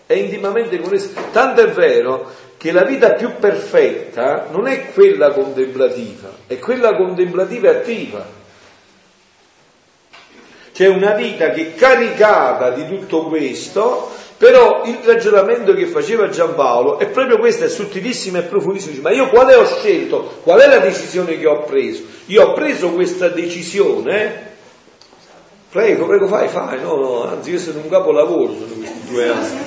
È 0.07 0.15
intimamente 0.15 0.81
connessa. 0.81 1.11
Tanto 1.31 1.61
è 1.61 1.69
vero 1.69 2.31
che 2.57 2.73
la 2.73 2.85
vita 2.85 3.13
più 3.13 3.33
perfetta 3.39 4.47
non 4.51 4.67
è 4.67 4.93
quella 4.93 5.33
contemplativa, 5.33 6.31
è 6.47 6.59
quella 6.59 6.97
contemplativa 6.97 7.71
attiva. 7.71 8.37
C'è 10.79 10.87
una 10.87 11.15
vita 11.15 11.51
che 11.51 11.71
è 11.71 11.75
caricata 11.75 12.71
di 12.71 12.87
tutto 12.87 13.25
questo, 13.25 14.13
però 14.37 14.83
il 14.85 15.01
ragionamento 15.03 15.75
che 15.75 15.87
faceva 15.87 16.29
Giampaolo 16.29 17.01
è 17.01 17.09
proprio 17.09 17.37
questo, 17.37 17.65
è 17.65 17.69
sottilissimo 17.69 18.39
e 18.39 18.43
profondissimo. 18.43 19.03
Ma 19.03 19.11
io 19.11 19.29
quale 19.29 19.57
ho 19.57 19.67
scelto? 19.67 20.39
Qual 20.45 20.61
è 20.61 20.69
la 20.69 20.79
decisione 20.79 21.37
che 21.37 21.49
ho 21.49 21.65
preso? 21.65 22.05
Io 22.27 22.45
ho 22.45 22.53
preso 22.53 22.93
questa 22.93 23.27
decisione, 23.27 24.53
prego, 25.69 26.07
prego, 26.07 26.29
fai, 26.29 26.47
fai, 26.47 26.81
no, 26.81 26.95
no, 26.95 27.25
anzi 27.25 27.51
io 27.51 27.59
sono 27.59 27.81
un 27.81 27.89
capolavoro, 27.89 28.53
sono 28.53 28.75
questi 28.77 29.01
due 29.11 29.29
anni, 29.31 29.59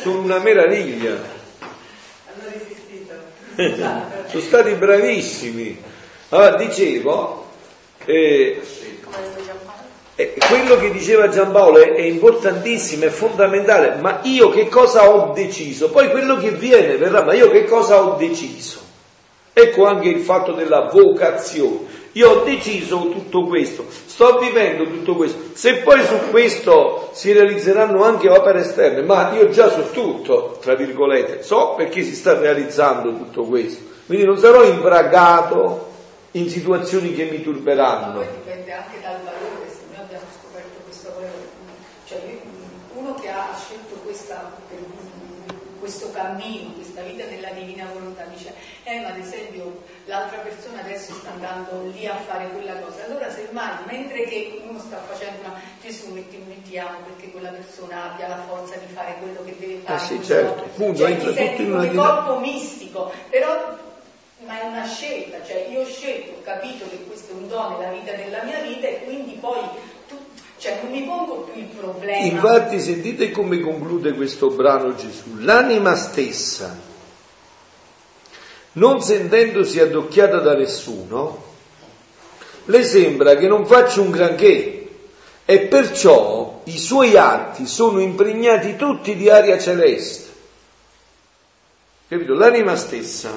sono 0.00 0.20
una 0.20 0.38
meraviglia. 0.38 1.18
sono 4.28 4.42
stati 4.42 4.74
bravissimi. 4.74 5.82
Allora, 6.28 6.54
dicevo, 6.54 7.46
eh, 8.04 8.60
quello 10.14 10.76
che 10.76 10.90
diceva 10.90 11.28
Giampaolo 11.28 11.78
è, 11.78 11.94
è 11.94 12.02
importantissimo, 12.02 13.04
è 13.04 13.08
fondamentale, 13.08 13.96
ma 14.00 14.20
io 14.22 14.50
che 14.50 14.68
cosa 14.68 15.08
ho 15.08 15.32
deciso? 15.32 15.90
Poi 15.90 16.10
quello 16.10 16.36
che 16.36 16.50
viene 16.50 16.96
verrà, 16.96 17.22
ma 17.22 17.34
io 17.34 17.50
che 17.50 17.64
cosa 17.64 18.02
ho 18.02 18.16
deciso? 18.16 18.80
Ecco 19.52 19.84
anche 19.86 20.08
il 20.08 20.20
fatto 20.20 20.52
della 20.52 20.88
vocazione. 20.92 21.98
Io 22.12 22.28
ho 22.28 22.44
deciso 22.44 23.08
tutto 23.08 23.44
questo, 23.44 23.84
sto 23.88 24.38
vivendo 24.38 24.84
tutto 24.84 25.14
questo. 25.14 25.38
Se 25.52 25.76
poi 25.76 26.02
su 26.04 26.30
questo 26.30 27.10
si 27.12 27.32
realizzeranno 27.32 28.02
anche 28.02 28.28
opere 28.28 28.60
esterne, 28.60 29.02
ma 29.02 29.32
io 29.32 29.48
già 29.50 29.70
so 29.70 29.90
tutto, 29.92 30.58
tra 30.60 30.74
virgolette, 30.74 31.42
so 31.44 31.74
perché 31.76 32.02
si 32.02 32.14
sta 32.16 32.36
realizzando 32.36 33.10
tutto 33.16 33.44
questo. 33.44 33.84
Quindi 34.06 34.24
non 34.24 34.38
sarò 34.38 34.64
imbragato 34.64 35.86
in 36.32 36.48
situazioni 36.48 37.14
che 37.14 37.28
mi 37.30 37.42
turberanno. 37.42 38.18
Poi 38.18 38.26
dipende 38.42 38.72
anche 38.72 38.98
dal 39.00 39.18
valore 39.24 39.49
ha 43.30 43.56
scelto 43.56 43.94
questa, 43.96 44.52
questo 45.78 46.10
cammino, 46.12 46.72
questa 46.72 47.02
vita 47.02 47.24
nella 47.24 47.50
divina 47.50 47.88
volontà, 47.92 48.24
dice, 48.24 48.52
eh 48.84 49.00
ma 49.00 49.08
ad 49.08 49.18
esempio 49.18 49.82
l'altra 50.04 50.38
persona 50.38 50.80
adesso 50.80 51.14
sta 51.14 51.30
andando 51.30 51.90
lì 51.92 52.06
a 52.06 52.16
fare 52.16 52.48
quella 52.48 52.74
cosa, 52.74 53.04
allora 53.04 53.30
semmai 53.30 53.84
mentre 53.86 54.24
che 54.24 54.62
uno 54.68 54.78
sta 54.78 54.98
facendo 54.98 55.40
una 55.40 55.60
Gesù 55.82 56.12
metti, 56.12 56.36
mettiamo 56.46 56.98
perché 57.06 57.30
quella 57.30 57.50
persona 57.50 58.12
abbia 58.12 58.28
la 58.28 58.42
forza 58.46 58.76
di 58.76 58.92
fare 58.92 59.16
quello 59.20 59.42
che 59.44 59.56
deve 59.58 59.80
fare, 59.84 59.96
eh 59.96 60.06
sì, 60.06 60.22
certo, 60.22 60.62
appunto, 60.64 60.98
cioè, 60.98 61.16
ti 61.16 61.32
senti 61.32 61.68
come 61.68 61.94
corpo 61.94 62.38
mistico, 62.38 63.12
però 63.30 63.78
ma 64.44 64.58
è 64.58 64.64
una 64.64 64.86
scelta, 64.86 65.42
cioè 65.44 65.66
io 65.70 65.80
ho 65.82 65.86
scelto, 65.86 66.38
ho 66.38 66.42
capito 66.42 66.88
che 66.88 67.04
questo 67.04 67.32
è 67.32 67.34
un 67.34 67.48
dono 67.48 67.78
nella 67.78 67.92
vita 67.92 68.12
della 68.12 68.42
mia 68.42 68.60
vita 68.60 68.86
e 68.86 69.04
quindi 69.04 69.32
poi 69.32 69.60
cioè 70.60 70.78
non 70.82 70.90
mi 70.92 71.04
pongo 71.04 71.48
più 71.50 71.62
il 71.62 71.68
problema. 71.68 72.22
Infatti 72.22 72.80
sentite 72.80 73.30
come 73.30 73.60
conclude 73.60 74.12
questo 74.12 74.50
brano 74.50 74.94
Gesù. 74.94 75.38
L'anima 75.38 75.96
stessa, 75.96 76.78
non 78.72 79.00
sentendosi 79.00 79.80
addocchiata 79.80 80.38
da 80.38 80.54
nessuno, 80.54 81.44
le 82.66 82.84
sembra 82.84 83.36
che 83.36 83.48
non 83.48 83.64
faccia 83.64 84.02
un 84.02 84.10
granché 84.10 84.88
e 85.46 85.60
perciò 85.60 86.60
i 86.64 86.78
suoi 86.78 87.16
atti 87.16 87.66
sono 87.66 87.98
impregnati 87.98 88.76
tutti 88.76 89.16
di 89.16 89.30
aria 89.30 89.58
celeste. 89.58 90.28
Capito? 92.06 92.34
L'anima 92.34 92.76
stessa, 92.76 93.30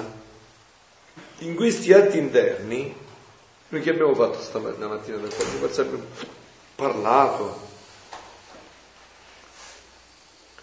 in 1.38 1.56
questi 1.56 1.94
atti 1.94 2.18
interni, 2.18 2.94
noi 3.70 3.82
che 3.82 3.90
abbiamo 3.92 4.14
fatto 4.14 4.42
stamattina 4.42 5.20
qua? 5.20 6.33
Parlato. 6.76 7.62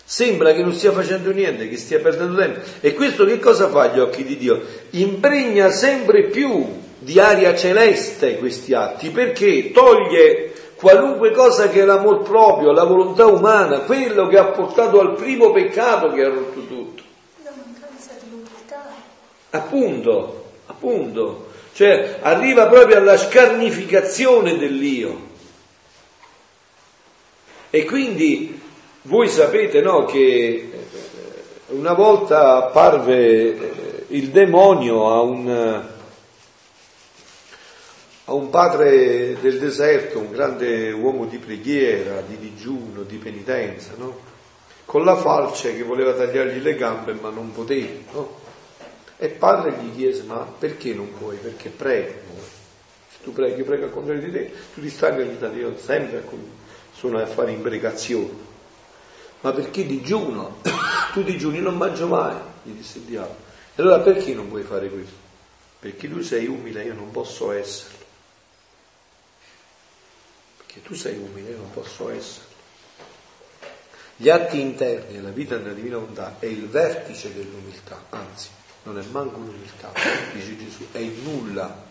Sembra 0.05 0.53
che 0.53 0.63
non 0.63 0.73
stia 0.73 0.91
facendo 0.91 1.31
niente, 1.31 1.69
che 1.69 1.77
stia 1.77 2.01
perdendo 2.01 2.37
tempo. 2.37 2.61
E 2.81 2.95
questo 2.95 3.25
che 3.25 3.39
cosa 3.39 3.69
fa 3.69 3.83
agli 3.83 4.01
occhi 4.01 4.25
di 4.25 4.37
Dio? 4.37 4.61
Impregna 4.91 5.71
sempre 5.71 6.25
più 6.25 6.67
di 6.99 7.21
aria 7.21 7.55
celeste 7.55 8.37
questi 8.39 8.75
atti, 8.75 9.11
perché 9.11 9.71
toglie 9.71 10.53
qualunque 10.75 11.31
cosa 11.31 11.69
che 11.69 11.83
è 11.83 11.85
l'amor 11.85 12.23
proprio, 12.23 12.73
la 12.73 12.83
volontà 12.83 13.27
umana, 13.27 13.81
quello 13.81 14.27
che 14.27 14.37
ha 14.37 14.47
portato 14.47 14.99
al 14.99 15.15
primo 15.15 15.53
peccato 15.53 16.11
che 16.13 16.25
ha 16.25 16.29
rotto 16.29 16.67
tutto. 16.67 17.03
La 17.45 17.53
mancanza 17.55 18.15
di 18.21 18.31
umiltà. 18.33 18.85
Appunto, 19.51 20.45
appunto. 20.67 21.47
Cioè 21.73 22.19
arriva 22.21 22.67
proprio 22.67 22.97
alla 22.97 23.17
scarnificazione 23.17 24.59
dell'io. 24.59 25.29
E 27.73 27.85
quindi 27.85 28.61
voi 29.03 29.29
sapete 29.29 29.81
no, 29.81 30.05
che 30.05 30.19
eh, 30.19 30.71
una 31.69 31.93
volta 31.93 32.57
apparve 32.57 33.17
eh, 33.17 34.05
il 34.09 34.31
demonio 34.31 35.09
a 35.09 35.21
un, 35.21 35.83
a 38.25 38.33
un 38.33 38.51
padre 38.51 39.37
del 39.41 39.61
deserto, 39.61 40.19
un 40.19 40.33
grande 40.33 40.91
uomo 40.91 41.27
di 41.27 41.39
preghiera, 41.39 42.23
di 42.23 42.39
digiuno, 42.39 43.03
di 43.03 43.19
penitenza, 43.19 43.93
no? 43.97 44.19
con 44.85 45.05
la 45.05 45.15
falce 45.15 45.77
che 45.77 45.85
voleva 45.85 46.13
tagliargli 46.13 46.61
le 46.61 46.75
gambe 46.75 47.13
ma 47.13 47.31
non 47.31 47.53
poteva. 47.53 48.01
No? 48.11 48.39
E 49.17 49.29
padre 49.29 49.77
gli 49.81 49.95
chiese, 49.95 50.25
ma 50.25 50.45
perché 50.59 50.93
non 50.93 51.13
puoi? 51.17 51.37
Perché 51.37 51.69
prego. 51.69 52.19
Se 53.11 53.19
tu 53.23 53.33
preghi, 53.33 53.63
prega 53.63 53.87
con 53.87 54.07
di 54.19 54.33
te, 54.33 54.53
tu 54.75 54.81
ti 54.81 54.91
stai 54.91 55.15
di 55.15 55.51
Dio 55.53 55.77
sempre 55.79 56.25
con 56.25 56.39
lui 56.39 56.60
sono 57.01 57.19
a 57.19 57.27
fare 57.27 57.53
imprecazioni. 57.53 58.47
Ma 59.41 59.53
perché 59.53 59.87
digiuno? 59.87 60.61
tu 61.15 61.23
digiuni, 61.23 61.59
non 61.59 61.79
mangio 61.79 62.07
mai, 62.07 62.37
gli 62.63 62.73
disse 62.73 62.99
il 62.99 63.05
diavolo. 63.05 63.37
E 63.75 63.81
allora 63.81 64.01
perché 64.01 64.35
non 64.35 64.51
vuoi 64.51 64.65
fare 64.65 64.91
questo? 64.91 65.17
Perché 65.79 66.11
tu 66.11 66.21
sei 66.21 66.47
umile, 66.47 66.85
io 66.85 66.93
non 66.93 67.11
posso 67.11 67.53
esserlo. 67.53 68.05
Perché 70.59 70.83
tu 70.83 70.93
sei 70.93 71.17
umile, 71.17 71.53
io 71.53 71.57
non 71.57 71.71
posso 71.71 72.11
esserlo. 72.11 72.49
Gli 74.17 74.29
atti 74.29 74.61
interni 74.61 75.17
e 75.17 75.23
la 75.23 75.31
vita 75.31 75.57
nella 75.57 75.73
divina 75.73 75.97
volontà 75.97 76.37
è 76.39 76.45
il 76.45 76.69
vertice 76.69 77.33
dell'umiltà, 77.33 78.05
anzi, 78.11 78.51
non 78.83 78.99
è 78.99 79.03
manco 79.11 79.39
l'umiltà, 79.39 79.91
dice 80.35 80.59
Gesù, 80.59 80.87
è 80.93 80.99
il 80.99 81.19
nulla, 81.23 81.83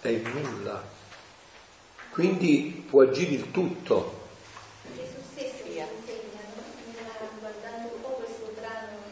è 0.00 0.06
il 0.06 0.24
nulla. 0.28 0.93
Quindi 2.14 2.84
può 2.88 3.02
agire 3.02 3.32
il 3.32 3.50
tutto. 3.50 4.22
Gesù 4.94 5.18
stesso 5.32 5.64
ci 5.66 5.82
insegna, 5.82 5.86
guardando 7.40 7.90
un 7.92 8.00
po' 8.02 8.22
questo 8.22 8.54
brano, 8.54 9.02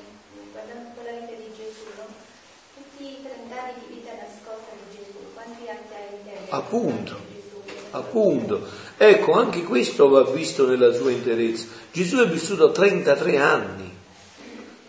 guardando 0.52 0.86
un 0.86 0.94
po' 0.94 1.02
la 1.02 1.18
vita 1.18 1.32
di 1.32 1.50
Gesù, 1.50 1.82
no? 1.96 2.06
tutti 2.76 3.02
i 3.02 3.16
trent'anni 3.24 3.72
di 3.80 3.94
vita 3.96 4.12
nascosta 4.14 4.70
di 4.78 4.96
Gesù, 4.96 5.18
quanti 5.34 5.66
anni 5.66 5.90
ha 5.90 6.30
in 6.30 6.46
Appunto, 6.50 7.16
appunto. 7.90 8.68
Ecco, 8.96 9.32
anche 9.32 9.64
questo 9.64 10.08
va 10.08 10.22
visto 10.22 10.68
nella 10.68 10.92
sua 10.92 11.10
interezza. 11.10 11.66
Gesù 11.90 12.18
è 12.18 12.28
vissuto 12.28 12.70
33 12.70 13.36
anni, 13.36 13.92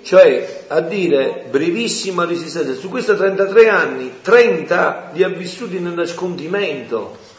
cioè 0.03 0.65
a 0.67 0.81
dire 0.81 1.47
brevissima 1.49 2.25
resistenza. 2.25 2.75
Su 2.75 2.89
questi 2.89 3.15
33 3.15 3.69
anni, 3.69 4.11
30 4.21 5.09
li 5.13 5.23
ha 5.23 5.29
vissuti 5.29 5.79
nel 5.79 5.93
nascondimento 5.93 7.32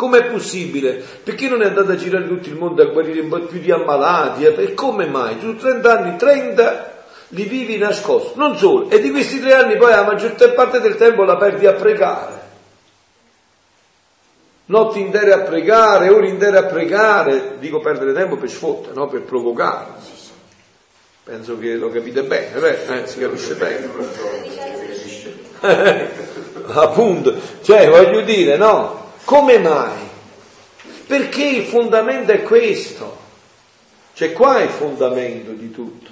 Com'è 0.00 0.24
possibile? 0.30 1.04
Perché 1.22 1.46
non 1.50 1.60
è 1.60 1.66
andato 1.66 1.90
a 1.90 1.94
girare 1.94 2.26
tutto 2.26 2.48
il 2.48 2.54
mondo 2.54 2.80
a 2.80 2.86
guarire 2.86 3.20
un 3.20 3.28
po' 3.28 3.40
più 3.40 3.60
di 3.60 3.70
ammalati? 3.70 4.46
E 4.46 4.72
come 4.72 5.04
mai? 5.04 5.38
Tu 5.38 5.56
30 5.56 5.98
anni, 5.98 6.16
30 6.16 7.04
li 7.28 7.42
vivi 7.42 7.76
nascosti, 7.76 8.38
non 8.38 8.56
solo, 8.56 8.88
e 8.88 8.98
di 8.98 9.10
questi 9.10 9.40
tre 9.40 9.52
anni 9.52 9.76
poi 9.76 9.90
la 9.90 10.04
maggior 10.04 10.54
parte 10.54 10.80
del 10.80 10.96
tempo 10.96 11.24
la 11.24 11.36
perdi 11.36 11.66
a 11.66 11.74
pregare. 11.74 12.40
notti 14.64 15.00
intere 15.00 15.34
a 15.34 15.40
pregare, 15.40 16.08
ore 16.08 16.28
intere 16.28 16.56
a 16.56 16.64
pregare, 16.64 17.56
dico 17.58 17.80
perdere 17.80 18.14
tempo 18.14 18.36
per 18.36 18.48
sfottere, 18.48 18.94
no? 18.94 19.06
per 19.06 19.20
provocare. 19.20 19.84
Penso 21.24 21.58
che 21.58 21.74
lo 21.74 21.90
capite 21.90 22.22
bene, 22.22 22.58
beh, 22.58 23.02
eh, 23.02 23.06
si 23.06 23.18
capisce 23.18 23.54
bene. 23.54 23.90
Appunto, 26.72 27.34
cioè 27.60 27.86
voglio 27.90 28.22
dire, 28.22 28.56
no? 28.56 28.99
Come 29.24 29.58
mai? 29.58 30.08
Perché 31.06 31.44
il 31.44 31.64
fondamento 31.64 32.32
è 32.32 32.42
questo. 32.42 33.18
Cioè 34.14 34.32
qua 34.32 34.58
è 34.58 34.64
il 34.64 34.70
fondamento 34.70 35.52
di 35.52 35.70
tutto. 35.70 36.10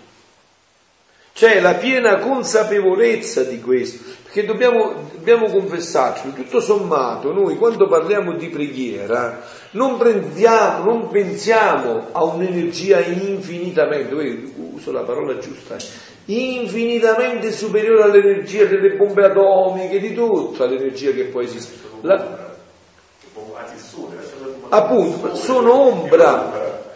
C'è 1.39 1.61
la 1.61 1.75
piena 1.75 2.17
consapevolezza 2.17 3.45
di 3.45 3.61
questo, 3.61 4.03
perché 4.25 4.45
dobbiamo, 4.45 5.09
dobbiamo 5.13 5.47
confessarci, 5.47 6.33
tutto 6.33 6.61
sommato 6.61 7.33
noi 7.33 7.57
quando 7.57 7.87
parliamo 7.87 8.33
di 8.33 8.49
preghiera 8.49 9.41
non, 9.73 9.99
prendiamo, 9.99 10.85
non 10.85 11.09
pensiamo 11.11 12.09
a 12.11 12.25
un'energia 12.25 12.99
infinitamente, 12.99 14.15
uso 14.57 14.91
la 14.91 15.03
parola 15.03 15.39
giusta, 15.39 15.77
infinitamente 16.25 17.53
superiore 17.53 18.03
all'energia 18.03 18.65
delle 18.65 18.97
bombe 18.97 19.27
atomiche, 19.27 20.01
di 20.01 20.13
tutto, 20.15 20.65
all'energia 20.65 21.13
che 21.13 21.27
può 21.27 21.41
esistere. 21.41 21.79
La, 22.01 22.48
appunto, 24.69 25.35
sono 25.35 25.81
ombra. 25.81 26.87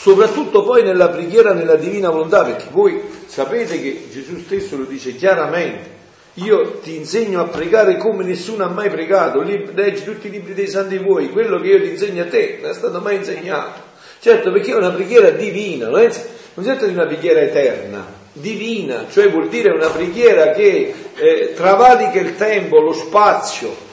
Soprattutto 0.00 0.62
poi 0.62 0.82
nella 0.82 1.10
preghiera 1.10 1.52
nella 1.52 1.76
divina 1.76 2.08
volontà, 2.08 2.42
perché 2.44 2.68
voi 2.70 3.02
sapete 3.26 3.80
che 3.80 4.08
Gesù 4.10 4.38
stesso 4.38 4.78
lo 4.78 4.84
dice 4.84 5.14
chiaramente, 5.14 5.98
io 6.34 6.78
ti 6.82 6.96
insegno 6.96 7.40
a 7.42 7.48
pregare 7.48 7.98
come 7.98 8.24
nessuno 8.24 8.64
ha 8.64 8.68
mai 8.68 8.88
pregato, 8.88 9.42
leggi 9.42 10.04
tutti 10.04 10.28
i 10.28 10.30
libri 10.30 10.54
dei 10.54 10.68
santi 10.68 10.96
voi, 10.96 11.28
quello 11.30 11.60
che 11.60 11.68
io 11.68 11.82
ti 11.82 11.90
insegno 11.90 12.22
a 12.22 12.26
te 12.26 12.58
non 12.62 12.70
è 12.70 12.74
stato 12.74 12.98
mai 13.00 13.16
insegnato. 13.16 13.88
Certo, 14.20 14.50
perché 14.50 14.72
è 14.72 14.76
una 14.76 14.90
preghiera 14.90 15.30
divina, 15.30 15.88
non, 15.88 16.00
è, 16.00 16.04
non 16.04 16.64
si 16.64 16.70
tratta 16.70 16.86
di 16.86 16.92
una 16.92 17.06
preghiera 17.06 17.40
eterna, 17.40 18.06
divina, 18.32 19.06
cioè 19.10 19.28
vuol 19.28 19.48
dire 19.48 19.70
una 19.70 19.88
preghiera 19.88 20.52
che 20.52 20.94
eh, 21.14 21.52
travalica 21.54 22.20
il 22.20 22.36
tempo, 22.36 22.80
lo 22.80 22.92
spazio, 22.92 23.88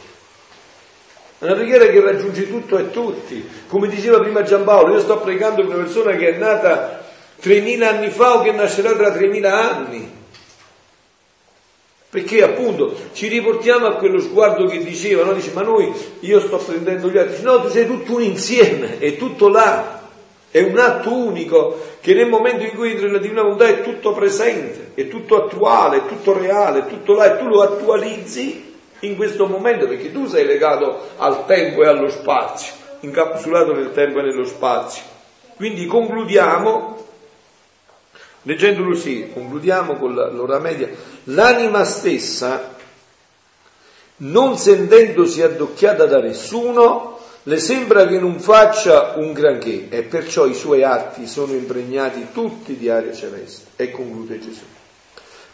è 1.40 1.44
una 1.46 1.54
preghiera 1.54 1.86
che 1.86 2.02
raggiunge 2.02 2.50
tutto 2.50 2.80
e 2.80 2.90
tutti. 2.90 3.48
Come 3.68 3.88
diceva 3.88 4.20
prima 4.20 4.42
Giampaolo, 4.42 4.94
io 4.94 5.02
sto 5.02 5.20
pregando 5.20 5.58
per 5.58 5.76
una 5.76 5.84
persona 5.84 6.16
che 6.16 6.36
è 6.36 6.38
nata 6.38 7.06
3.000 7.42 7.84
anni 7.84 8.10
fa 8.10 8.38
o 8.38 8.42
che 8.42 8.52
nascerà 8.52 8.94
tra 8.94 9.10
3.000 9.10 9.46
anni. 9.46 10.16
Perché 12.10 12.42
appunto 12.42 12.96
ci 13.14 13.28
riportiamo 13.28 13.86
a 13.86 13.96
quello 13.96 14.20
sguardo 14.20 14.66
che 14.66 14.84
diceva, 14.84 15.24
no? 15.24 15.34
dice 15.34 15.52
ma 15.54 15.62
noi, 15.62 15.94
io 16.22 16.40
sto 16.40 16.58
prendendo 16.58 17.10
gli 17.10 17.18
altri, 17.18 17.36
dice, 17.36 17.44
no 17.44 17.62
tu 17.62 17.70
sei 17.70 17.86
tutto 17.86 18.16
un 18.16 18.24
insieme, 18.24 18.98
è 18.98 19.18
tutto 19.18 19.50
là, 19.50 20.10
è 20.50 20.62
un 20.64 20.80
atto 20.80 21.14
unico 21.14 21.80
che 22.00 22.16
nel 22.16 22.30
momento 22.30 22.64
in 22.64 22.74
cui 22.74 22.92
entri 22.92 23.06
nella 23.06 23.20
divina 23.20 23.44
volontà 23.44 23.68
è 23.68 23.84
tutto 23.84 24.14
presente, 24.14 24.92
è 24.96 25.08
tutto 25.10 25.44
attuale, 25.44 25.98
è 25.98 26.06
tutto 26.08 26.36
reale, 26.36 26.80
è 26.80 26.88
tutto 26.88 27.14
là 27.14 27.36
e 27.36 27.38
tu 27.38 27.48
lo 27.48 27.62
attualizzi 27.62 28.66
in 29.02 29.15
questo 29.15 29.45
momento 29.45 29.88
perché 29.88 30.11
tu 30.11 30.26
sei 30.28 30.45
legato 30.45 31.10
al 31.18 31.45
tempo 31.45 31.84
e 31.84 31.88
allo 31.88 32.10
spazio, 32.10 32.74
incapsulato 33.02 33.74
nel 33.74 33.91
tempo 33.94 34.19
e 34.19 34.24
nello 34.24 34.45
spazio. 34.45 35.03
Quindi 35.56 35.86
concludiamo, 35.86 37.06
leggendolo 38.44 38.95
sì, 38.95 39.30
concludiamo 39.34 39.95
con 39.95 40.14
l'ora 40.14 40.60
media, 40.60 40.90
l'anima 41.26 41.84
stessa, 41.84 42.76
non 44.18 44.57
sentendosi 44.57 45.41
addocchiata 45.41 46.06
da 46.06 46.19
nessuno, 46.19 47.19
le 47.44 47.60
sembra 47.60 48.06
che 48.07 48.19
non 48.19 48.40
faccia 48.40 49.14
un 49.15 49.32
granché 49.32 49.88
e 49.90 50.03
perciò 50.03 50.45
i 50.48 50.53
suoi 50.53 50.84
atti 50.84 51.28
sono 51.28 51.53
impregnati 51.53 52.28
tutti 52.34 52.76
di 52.76 52.90
aria 52.90 53.14
celeste. 53.14 53.69
E 53.78 53.91
conclude 53.91 54.40
Gesù. 54.40 54.64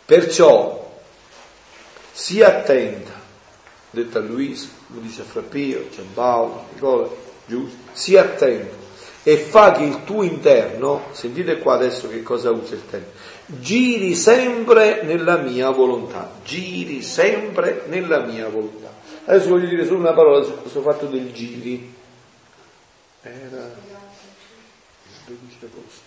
Perciò 0.06 0.92
sia 2.12 2.48
attenta 2.48 3.23
detta 3.94 4.20
a 4.20 4.22
Luisa, 4.22 4.68
lo 4.88 5.00
dice 5.00 5.22
a 5.22 5.24
Frappio, 5.24 5.88
Giampaolo, 5.94 6.66
Nicola, 6.74 7.10
Giusto, 7.46 7.78
sii 7.92 8.18
attento 8.18 8.82
e 9.24 9.38
fa 9.38 9.72
che 9.72 9.84
il 9.84 10.04
tuo 10.04 10.24
interno, 10.24 11.06
sentite 11.12 11.60
qua 11.60 11.76
adesso 11.76 12.10
che 12.10 12.24
cosa 12.24 12.52
usa 12.52 12.76
il 12.76 12.86
termine, 12.90 13.14
giri 13.46 14.16
sempre 14.16 15.04
nella 15.04 15.38
mia 15.38 15.70
volontà, 15.70 16.30
giri 16.44 17.02
sempre 17.02 17.84
nella 17.88 18.26
mia 18.26 18.50
volontà. 18.50 18.92
Adesso 19.26 19.50
voglio 19.50 19.70
dire 19.70 19.86
solo 19.86 20.00
una 20.00 20.14
parola 20.14 20.44
su 20.44 20.58
questo 20.58 20.82
fatto 20.82 21.06
del 21.06 21.32
giri. 21.32 21.94
Era 23.22 23.72
il 25.08 25.38
12 25.38 25.58
agosto. 25.62 26.03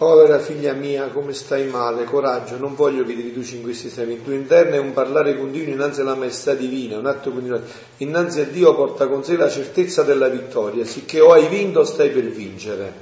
Povera 0.00 0.38
figlia 0.38 0.72
mia, 0.72 1.08
come 1.08 1.34
stai 1.34 1.66
male? 1.66 2.04
Coraggio, 2.04 2.56
non 2.56 2.74
voglio 2.74 3.04
che 3.04 3.14
ti 3.14 3.20
riduci 3.20 3.56
in 3.56 3.62
questi 3.62 3.88
estremi. 3.88 4.14
Il 4.14 4.22
tuo 4.24 4.32
interno 4.32 4.76
è 4.76 4.78
un 4.78 4.94
parlare 4.94 5.36
continuo 5.36 5.74
innanzi 5.74 6.00
alla 6.00 6.14
maestà 6.14 6.54
divina, 6.54 6.96
un 6.96 7.04
atto 7.04 7.30
continuo. 7.30 7.60
Innanzi 7.98 8.40
a 8.40 8.46
Dio 8.46 8.74
porta 8.74 9.08
con 9.08 9.22
sé 9.22 9.36
la 9.36 9.50
certezza 9.50 10.02
della 10.02 10.28
vittoria, 10.28 10.86
sicché 10.86 11.20
o 11.20 11.32
hai 11.32 11.48
vinto 11.48 11.80
o 11.80 11.84
stai 11.84 12.08
per 12.08 12.22
vincere. 12.30 12.94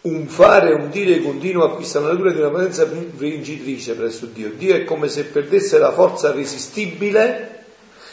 Un 0.00 0.28
fare, 0.28 0.72
un 0.72 0.88
dire 0.88 1.20
continuo 1.20 1.64
acquista 1.64 2.00
la 2.00 2.12
natura 2.12 2.32
di 2.32 2.40
una 2.40 2.48
potenza 2.48 2.86
vincitrice 2.86 3.92
presso 3.92 4.24
Dio. 4.24 4.48
Dio 4.56 4.74
è 4.74 4.84
come 4.84 5.08
se 5.08 5.24
perdesse 5.24 5.76
la 5.76 5.92
forza 5.92 6.32
resistibile 6.32 7.64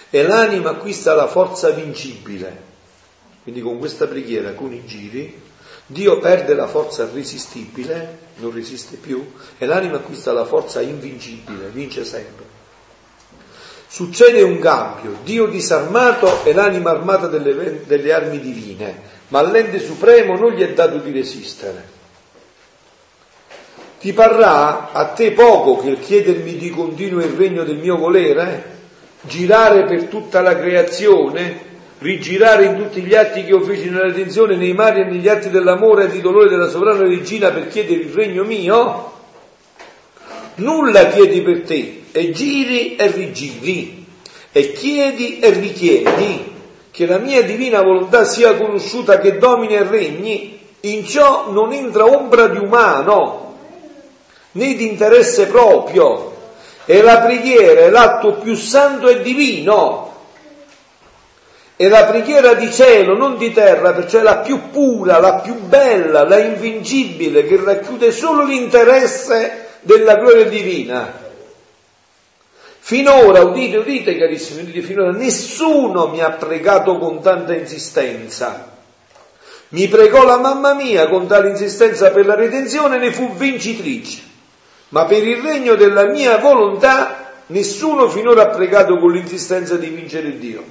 e 0.09 0.21
l'anima 0.23 0.71
acquista 0.71 1.13
la 1.13 1.27
forza 1.27 1.69
vincibile. 1.69 2.61
Quindi 3.41 3.61
con 3.61 3.79
questa 3.79 4.05
preghiera, 4.05 4.51
con 4.51 4.73
i 4.73 4.83
giri, 4.85 5.47
Dio 5.91 6.19
perde 6.19 6.53
la 6.53 6.67
forza 6.67 7.05
irresistibile, 7.05 8.19
non 8.35 8.53
resiste 8.53 8.95
più, 8.97 9.31
e 9.57 9.65
l'anima 9.65 9.95
acquista 9.95 10.31
la 10.31 10.45
forza 10.45 10.81
invincibile, 10.81 11.69
vince 11.69 12.05
sempre. 12.05 12.45
Succede 13.87 14.43
un 14.43 14.59
cambio, 14.59 15.17
Dio 15.23 15.47
disarmato 15.47 16.45
e 16.45 16.53
l'anima 16.53 16.91
armata 16.91 17.25
delle, 17.25 17.85
delle 17.87 18.13
armi 18.13 18.39
divine, 18.39 19.01
ma 19.29 19.39
all'ente 19.39 19.79
supremo 19.79 20.37
non 20.37 20.51
gli 20.51 20.61
è 20.61 20.73
dato 20.73 20.97
di 20.97 21.11
resistere. 21.11 21.97
Ti 23.99 24.13
parrà 24.13 24.91
a 24.91 25.05
te 25.05 25.31
poco 25.31 25.77
che 25.77 25.89
il 25.89 25.99
chiedermi 25.99 26.55
di 26.55 26.69
continuo 26.69 27.21
il 27.21 27.33
regno 27.33 27.63
del 27.63 27.77
mio 27.77 27.97
volere? 27.97 28.77
Girare 29.21 29.85
per 29.85 30.03
tutta 30.03 30.41
la 30.41 30.55
creazione? 30.55 31.68
Rigirare 31.99 32.65
in 32.65 32.77
tutti 32.77 33.01
gli 33.01 33.13
atti 33.13 33.43
che 33.43 33.49
io 33.49 33.61
feci 33.61 33.89
nella 33.89 34.07
redenzione, 34.07 34.55
nei 34.55 34.73
mari 34.73 35.01
e 35.01 35.05
negli 35.05 35.27
atti 35.27 35.49
dell'amore 35.49 36.05
e 36.05 36.09
di 36.09 36.21
dolore 36.21 36.49
della 36.49 36.69
sovrana 36.69 37.03
regina 37.03 37.51
per 37.51 37.67
chiedere 37.67 38.01
il 38.01 38.13
regno 38.13 38.43
mio? 38.43 39.11
Nulla 40.55 41.07
chiedi 41.07 41.41
per 41.41 41.61
te, 41.61 42.03
e 42.11 42.31
giri 42.31 42.95
e 42.95 43.07
rigiri, 43.11 44.05
e 44.51 44.71
chiedi 44.71 45.39
e 45.39 45.49
richiedi, 45.51 46.53
che 46.91 47.05
la 47.05 47.17
mia 47.17 47.43
divina 47.43 47.81
volontà 47.81 48.25
sia 48.25 48.55
conosciuta, 48.55 49.19
che 49.19 49.37
domini 49.37 49.75
e 49.75 49.83
regni, 49.83 50.59
in 50.81 51.05
ciò 51.05 51.51
non 51.51 51.71
entra 51.71 52.05
ombra 52.05 52.47
di 52.47 52.57
umano, 52.57 53.55
né 54.53 54.73
di 54.73 54.87
interesse 54.87 55.47
proprio, 55.47 56.35
e 56.85 57.01
la 57.01 57.19
preghiera 57.19 57.81
è 57.81 57.89
l'atto 57.89 58.33
più 58.35 58.55
santo 58.55 59.07
e 59.07 59.21
divino, 59.21 60.08
è 61.79 61.87
la 61.87 62.03
preghiera 62.03 62.55
di 62.55 62.69
cielo, 62.73 63.15
non 63.15 63.37
di 63.37 63.53
terra, 63.53 63.93
perciò 63.93 64.19
è 64.19 64.21
la 64.21 64.39
più 64.39 64.69
pura, 64.69 65.17
la 65.17 65.35
più 65.35 65.55
bella, 65.61 66.27
la 66.27 66.37
invincibile, 66.37 67.47
che 67.47 67.57
racchiude 67.63 68.11
solo 68.11 68.43
l'interesse 68.43 69.67
della 69.79 70.15
gloria 70.15 70.43
divina. 70.43 71.09
Finora, 72.81 73.43
udite, 73.43 73.77
udite 73.77 74.17
carissimi, 74.17 74.63
udite, 74.63 74.81
finora 74.81 75.11
nessuno 75.11 76.07
mi 76.07 76.21
ha 76.21 76.31
pregato 76.31 76.97
con 76.97 77.21
tanta 77.21 77.55
insistenza. 77.55 78.77
Mi 79.69 79.87
pregò 79.87 80.25
la 80.25 80.37
mamma 80.37 80.73
mia 80.73 81.07
con 81.07 81.27
tale 81.27 81.49
insistenza 81.49 82.11
per 82.11 82.25
la 82.25 82.35
redenzione, 82.35 82.97
ne 82.97 83.13
fu 83.13 83.31
vincitrice. 83.35 84.21
Ma 84.89 85.05
per 85.05 85.25
il 85.25 85.41
regno 85.41 85.75
della 85.75 86.07
mia 86.07 86.39
volontà 86.39 87.29
Nessuno 87.49 88.09
finora 88.09 88.43
ha 88.43 88.49
pregato 88.49 88.97
con 88.99 89.11
l'insistenza 89.11 89.75
di 89.75 89.87
vincere 89.87 90.37
Dio. 90.37 90.63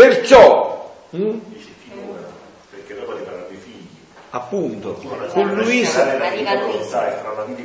Perciò, 0.00 0.94
hm? 1.10 1.38
perché 2.70 2.94
dopo 2.94 3.12
ti 3.16 3.22
faranno 3.22 3.44
i 3.50 3.56
figli. 3.56 3.86
Appunto, 4.30 4.94
con 4.94 5.54
Luisa, 5.56 6.16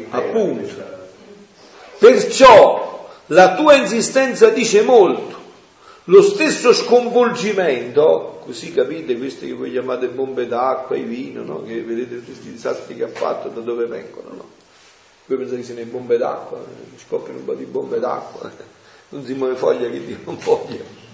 appunto. 0.09 0.73
Perciò 1.97 3.09
la 3.27 3.55
tua 3.55 3.75
insistenza 3.75 4.49
dice 4.49 4.81
molto. 4.81 5.43
Lo 6.05 6.21
stesso 6.21 6.73
sconvolgimento, 6.73 8.41
così 8.43 8.73
capite 8.73 9.17
queste 9.17 9.47
che 9.47 9.53
voi 9.53 9.71
chiamate 9.71 10.09
bombe 10.09 10.45
d'acqua, 10.45 10.97
i 10.97 11.03
vino, 11.03 11.41
no? 11.41 11.63
che 11.63 11.81
vedete 11.83 12.15
tutti 12.15 12.31
questi 12.31 12.51
disastri 12.51 12.95
che 12.97 13.05
ha 13.05 13.07
fatto, 13.07 13.47
da 13.47 13.61
dove 13.61 13.85
vengono. 13.85 14.29
No? 14.35 14.49
Voi 15.25 15.37
pensate 15.37 15.61
che 15.61 15.63
siano 15.63 15.85
bombe 15.85 16.17
d'acqua, 16.17 16.57
eh, 16.57 16.97
scoppiano 16.99 17.39
un 17.39 17.45
po' 17.45 17.53
di 17.53 17.63
bombe 17.63 17.97
d'acqua, 17.97 18.51
non 19.09 19.23
si 19.23 19.33
muove 19.35 19.55
foglia 19.55 19.89
che 19.89 20.05
Dio 20.05 20.17
non 20.25 20.37
voglia. 20.37 21.04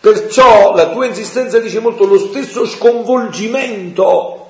Perciò 0.00 0.74
la 0.74 0.90
tua 0.90 1.06
insistenza 1.06 1.58
dice 1.58 1.80
molto 1.80 2.06
lo 2.06 2.18
stesso 2.18 2.66
sconvolgimento 2.66 4.40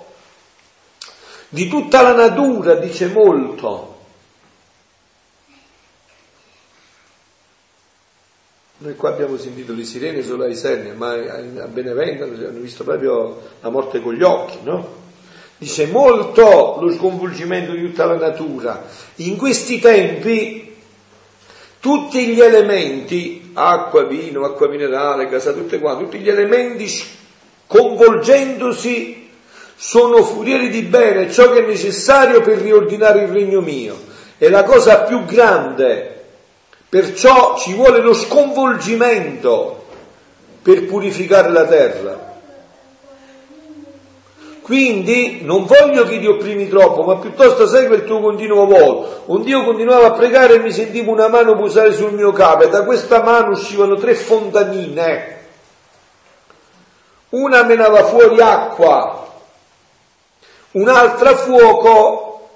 di 1.53 1.67
tutta 1.67 2.01
la 2.03 2.15
natura 2.15 2.75
dice 2.77 3.09
molto. 3.09 3.99
Noi 8.79 8.95
qua 8.95 9.11
abbiamo 9.11 9.37
sentito 9.37 9.75
le 9.75 9.85
sirene 9.85 10.23
solo 10.23 10.45
ai 10.45 10.55
Serni, 10.55 10.95
ma 10.95 11.11
a 11.11 11.67
Benevento 11.67 12.23
hanno 12.23 12.61
visto 12.61 12.85
proprio 12.85 13.43
la 13.61 13.69
morte 13.69 14.01
con 14.01 14.15
gli 14.15 14.23
occhi, 14.23 14.59
no? 14.63 14.99
Dice 15.59 15.87
molto 15.87 16.79
lo 16.81 16.91
sconvolgimento 16.93 17.73
di 17.73 17.83
tutta 17.83 18.07
la 18.07 18.17
natura. 18.17 18.87
In 19.17 19.37
questi 19.37 19.81
tempi 19.81 20.70
tutti 21.81 22.27
gli 22.27 22.41
elementi, 22.41 23.51
acqua, 23.55 24.05
vino, 24.05 24.45
acqua 24.45 24.69
minerale, 24.69 25.29
casa, 25.29 25.53
tutte 25.53 25.79
qua, 25.79 25.97
tutti 25.97 26.19
gli 26.19 26.29
elementi 26.29 26.89
convolgendosi 27.67 29.29
sono 29.75 30.23
furieri 30.23 30.69
di 30.69 30.83
bene, 30.83 31.31
ciò 31.31 31.51
che 31.51 31.65
è 31.65 31.67
necessario 31.67 32.43
per 32.43 32.59
riordinare 32.59 33.23
il 33.23 33.29
regno 33.29 33.61
mio. 33.61 33.99
È 34.37 34.49
la 34.49 34.65
cosa 34.65 35.03
più 35.03 35.25
grande 35.25 36.19
Perciò 36.91 37.57
ci 37.57 37.73
vuole 37.75 38.01
lo 38.01 38.13
sconvolgimento 38.13 39.87
per 40.61 40.87
purificare 40.87 41.49
la 41.51 41.65
terra. 41.65 42.30
Quindi 44.63 45.41
non 45.43 45.65
voglio 45.65 46.05
che 46.05 46.19
ti 46.19 46.27
opprimi 46.27 46.69
troppo, 46.69 47.03
ma 47.03 47.17
piuttosto 47.17 47.67
segui 47.67 47.97
il 47.97 48.05
tuo 48.05 48.21
continuo 48.21 48.67
volo. 48.67 49.23
Un 49.27 49.43
Dio 49.43 49.65
continuava 49.65 50.09
a 50.09 50.13
pregare 50.13 50.55
e 50.55 50.59
mi 50.59 50.71
sentivo 50.71 51.11
una 51.11 51.29
mano 51.29 51.57
posare 51.57 51.93
sul 51.93 52.13
mio 52.13 52.33
capo 52.33 52.65
e 52.65 52.69
da 52.69 52.85
questa 52.85 53.23
mano 53.23 53.51
uscivano 53.51 53.97
tre 53.97 54.15
fontanine. 54.15 55.39
Una 57.31 57.63
menava 57.63 58.05
fuori 58.05 58.41
acqua, 58.41 59.29
un'altra 60.73 61.37
fuoco 61.37 62.49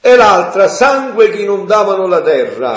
e 0.00 0.16
l'altra 0.16 0.68
sangue 0.68 1.30
che 1.30 1.42
inondavano 1.42 2.06
la 2.06 2.20
terra. 2.20 2.74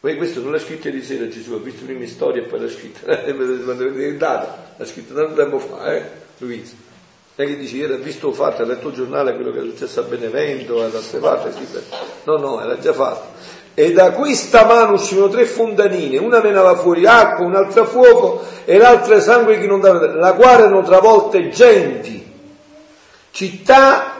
Poi 0.00 0.16
questo 0.16 0.40
non 0.40 0.52
l'ha 0.52 0.58
scritto 0.58 0.88
di 0.90 1.02
sera 1.02 1.28
Gesù, 1.28 1.54
ha 1.54 1.58
visto 1.58 1.84
prima 1.84 2.06
storia 2.06 2.42
e 2.42 2.44
poi 2.44 2.60
l'ha 2.60 2.70
scritta, 2.70 3.18
quando 3.64 3.92
è 3.92 4.14
data, 4.14 4.74
l'ha 4.76 4.86
scritto 4.86 5.14
tanto 5.14 5.34
tempo 5.34 5.58
fa, 5.58 5.94
eh, 5.94 6.10
Luisa. 6.38 6.87
È 7.38 7.46
che 7.46 7.56
dici, 7.56 7.80
era 7.80 7.94
visto 7.94 8.32
fatto, 8.32 8.62
ha 8.62 8.64
letto 8.64 8.88
il 8.88 8.94
giornale 8.94 9.36
quello 9.36 9.52
che 9.52 9.60
è 9.60 9.62
successo 9.62 10.00
a 10.00 10.02
Benevento, 10.02 10.82
ad 10.82 10.92
altre 10.92 11.20
parti, 11.20 11.68
no, 12.24 12.36
no, 12.36 12.60
era 12.60 12.80
già 12.80 12.92
fatto. 12.92 13.26
E 13.74 13.92
da 13.92 14.10
questa 14.10 14.64
mano 14.64 14.94
uscivano 14.94 15.28
tre 15.28 15.44
fontanine, 15.44 16.18
una 16.18 16.40
venava 16.40 16.74
fuori 16.74 17.06
acqua, 17.06 17.46
un'altra 17.46 17.84
fuoco 17.84 18.42
e 18.64 18.76
l'altra 18.76 19.20
sangue 19.20 19.60
che 19.60 19.68
non 19.68 19.78
dava, 19.78 20.14
la 20.16 20.32
quale 20.32 20.64
erano 20.64 20.82
travolte 20.82 21.48
genti, 21.50 22.28
città 23.30 24.14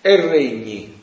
e 0.00 0.16
regni. 0.16 1.00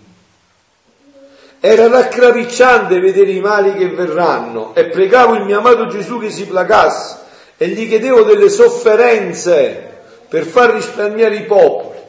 Era 1.59 1.87
raccapricciante 1.87 2.99
vedere 2.99 3.29
i 3.29 3.41
mali 3.41 3.75
che 3.75 3.89
verranno 3.89 4.73
e 4.73 4.85
pregavo 4.85 5.35
il 5.35 5.43
mio 5.43 5.59
amato 5.59 5.85
Gesù 5.85 6.17
che 6.17 6.31
si 6.31 6.47
placasse 6.47 7.17
e 7.57 7.67
gli 7.67 7.87
chiedevo 7.87 8.23
delle 8.23 8.49
sofferenze 8.49 9.91
per 10.33 10.45
far 10.45 10.71
risparmiare 10.71 11.35
i 11.35 11.43
popoli. 11.43 11.99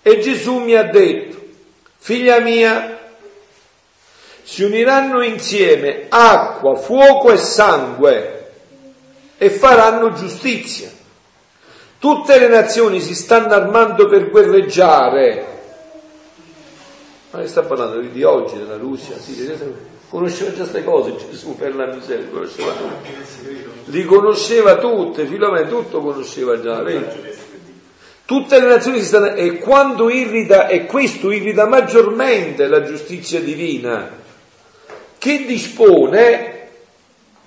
E 0.00 0.20
Gesù 0.20 0.60
mi 0.60 0.74
ha 0.74 0.84
detto, 0.84 1.36
figlia 1.98 2.40
mia, 2.40 3.00
si 4.42 4.62
uniranno 4.62 5.20
insieme 5.20 6.06
acqua, 6.08 6.74
fuoco 6.74 7.30
e 7.30 7.36
sangue 7.36 8.52
e 9.36 9.50
faranno 9.50 10.14
giustizia. 10.14 10.90
Tutte 11.98 12.38
le 12.38 12.48
nazioni 12.48 12.98
si 12.98 13.14
stanno 13.14 13.52
armando 13.52 14.08
per 14.08 14.30
guerreggiare 14.30 15.50
ma 17.32 17.40
ne 17.40 17.46
sta 17.46 17.62
parlando 17.62 18.00
di 18.00 18.22
oggi, 18.22 18.56
della 18.56 18.76
Russia, 18.76 19.18
sì, 19.18 19.34
conosceva 20.12 20.50
già 20.50 20.58
queste 20.58 20.84
cose 20.84 21.14
Gesù 21.30 21.56
per 21.56 21.74
la 21.74 21.86
miseria, 21.86 22.28
conosceva 22.28 22.72
tutte. 22.72 23.10
Li 23.86 24.04
conosceva 24.04 24.76
tutte, 24.76 25.24
Filomena 25.24 25.66
tutto 25.66 26.02
conosceva 26.02 26.60
già, 26.60 26.82
vedi? 26.82 27.06
Tutte 28.26 28.60
le 28.60 28.66
nazioni 28.66 28.98
si 28.98 29.06
stanno... 29.06 29.32
E 29.32 29.56
quando 29.56 30.10
irrita, 30.10 30.68
e 30.68 30.84
questo 30.84 31.30
irrita 31.30 31.66
maggiormente 31.66 32.66
la 32.66 32.82
giustizia 32.82 33.40
divina, 33.40 34.10
che 35.16 35.46
dispone, 35.46 36.68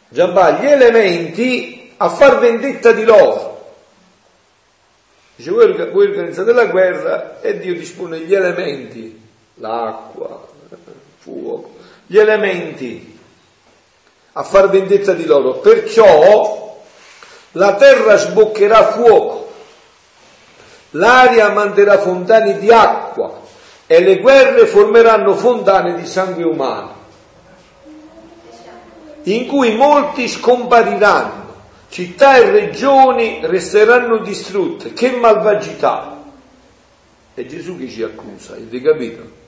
Giambà, 0.09 0.59
gli 0.59 0.65
elementi 0.65 1.93
a 1.97 2.09
far 2.09 2.39
vendetta 2.39 2.93
di 2.93 3.03
loro. 3.03 3.73
Dice, 5.35 5.51
voi, 5.51 5.91
voi 5.91 6.07
organizzate 6.07 6.51
la 6.51 6.65
guerra 6.65 7.41
e 7.41 7.59
Dio 7.59 7.75
dispone 7.75 8.21
gli 8.21 8.33
elementi 8.33 9.21
l'acqua, 9.55 10.47
il 10.71 10.77
fuoco, 11.19 11.74
gli 12.07 12.17
elementi 12.17 13.19
a 14.33 14.43
far 14.43 14.69
vendetta 14.69 15.13
di 15.13 15.25
loro. 15.25 15.55
Perciò 15.55 16.83
la 17.51 17.75
terra 17.75 18.17
sboccherà 18.17 18.91
fuoco, 18.91 19.53
l'aria 20.91 21.49
manderà 21.49 21.99
fontane 21.99 22.59
di 22.59 22.69
acqua 22.69 23.41
e 23.87 24.01
le 24.01 24.19
guerre 24.19 24.65
formeranno 24.65 25.35
fontane 25.35 25.95
di 25.95 26.05
sangue 26.05 26.43
umano, 26.43 26.93
in 29.23 29.47
cui 29.47 29.75
molti 29.75 30.27
scompariranno, 30.27 31.53
città 31.89 32.35
e 32.35 32.49
regioni 32.49 33.39
resteranno 33.43 34.17
distrutte. 34.17 34.93
Che 34.93 35.11
malvagità! 35.11 36.23
È 37.33 37.45
Gesù 37.45 37.77
che 37.77 37.89
ci 37.89 38.01
accusa, 38.01 38.53
avete 38.53 38.81
capito? 38.81 39.43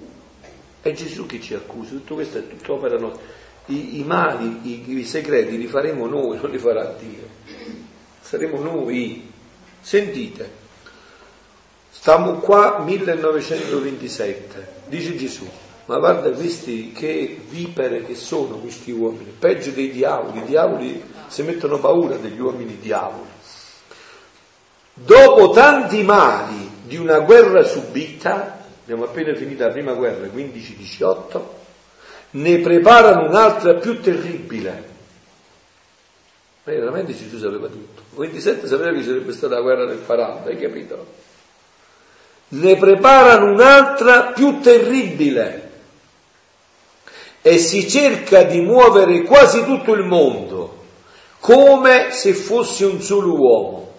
È 0.88 0.94
Gesù 0.94 1.26
che 1.26 1.42
ci 1.42 1.54
accusa, 1.54 1.90
tutto 1.90 2.14
questo 2.14 2.38
è 2.38 2.48
tutto 2.48 2.76
opera 2.76 2.98
nostra. 2.98 3.22
I, 3.66 4.00
i 4.00 4.04
mali, 4.06 4.60
i, 4.64 4.98
i, 4.98 5.04
segreti 5.04 5.58
li 5.58 5.68
faremo 5.68 6.08
noi, 6.08 6.40
non 6.42 6.50
li 6.50 6.58
farà 6.58 6.96
Dio. 6.98 7.28
Saremo 8.22 8.62
noi. 8.62 9.30
Sentite, 9.82 10.50
stiamo 11.90 12.36
qua 12.36 12.80
1927, 12.86 14.68
dice 14.88 15.18
Gesù, 15.18 15.46
ma 15.88 15.98
guarda 15.98 16.32
questi 16.32 16.94
che 16.94 17.38
vipere 17.50 18.04
che 18.04 18.16
sono 18.16 18.56
questi 18.56 18.92
uomini, 18.92 19.36
peggio 19.38 19.72
dei 19.72 19.92
diavoli, 19.92 20.40
i 20.40 20.46
diavoli 20.46 21.04
si 21.28 21.42
mettono 21.42 21.80
paura 21.80 22.16
degli 22.16 22.40
uomini 22.40 22.78
diavoli. 22.80 23.28
Dopo 24.94 25.50
tanti 25.50 26.02
mali 26.04 26.70
di 26.84 26.96
una 26.96 27.20
guerra 27.20 27.64
subita, 27.64 28.57
abbiamo 28.88 29.04
appena 29.04 29.36
finito 29.36 29.66
la 29.66 29.72
prima 29.72 29.92
guerra, 29.92 30.28
15-18, 30.28 31.42
ne 32.32 32.60
preparano 32.60 33.28
un'altra 33.28 33.74
più 33.76 34.00
terribile. 34.00 34.96
Ma 36.64 36.72
veramente 36.72 37.14
Gesù 37.14 37.38
sapeva 37.38 37.68
tutto. 37.68 38.04
27 38.16 38.66
sapeva 38.66 38.94
che 38.94 39.04
sarebbe 39.04 39.34
stata 39.34 39.56
la 39.56 39.62
guerra 39.62 39.86
del 39.86 40.02
40, 40.06 40.50
hai 40.50 40.58
capito? 40.58 41.06
Ne 42.50 42.78
preparano 42.78 43.52
un'altra 43.52 44.28
più 44.28 44.62
terribile 44.62 45.70
e 47.42 47.58
si 47.58 47.90
cerca 47.90 48.44
di 48.44 48.62
muovere 48.62 49.24
quasi 49.24 49.66
tutto 49.66 49.92
il 49.92 50.04
mondo 50.04 50.84
come 51.40 52.12
se 52.12 52.34
fosse 52.34 52.86
un 52.86 53.02
solo 53.02 53.34
uomo. 53.34 53.94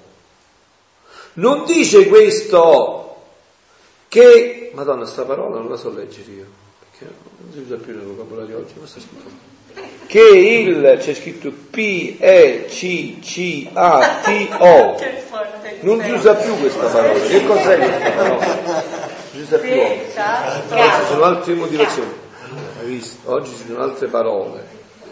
Non 1.35 1.67
dice 1.67 2.07
questo 2.07 3.05
che 4.09 4.58
Madonna, 4.73 5.05
sta 5.05 5.25
parola 5.25 5.59
non 5.59 5.69
la 5.69 5.77
so 5.77 5.91
leggere 5.93 6.31
io, 6.31 6.47
perché 6.79 7.13
non 7.39 7.53
si 7.53 7.59
usa 7.61 7.77
più 7.77 7.95
nel 7.95 8.05
vocabolario 8.05 8.59
oggi, 8.59 8.75
ma 8.79 8.87
sta 8.87 9.01
scritto. 9.01 9.57
Che 10.07 10.21
il, 10.21 10.97
c'è 10.99 11.15
scritto 11.15 11.53
P-E-C-C-A-T-O. 11.71 12.77
Non 15.81 16.03
si 16.03 16.11
usa 16.11 16.35
più 16.35 16.57
questa 16.59 16.87
parola. 16.87 17.21
Che 17.21 17.47
cos'è 17.47 17.79
questa 17.79 18.11
parola? 18.11 18.47
Non 18.47 19.23
si 19.33 19.41
usa 19.41 19.59
più 19.59 19.71
oggi. 19.71 20.05
Ci 20.09 21.07
sono 21.09 21.23
altre 21.25 21.55
motivazioni. 21.55 22.27
Oggi 23.25 23.51
ci 23.51 23.67
sono 23.67 23.83
altre 23.83 24.07
parole, 24.07 24.65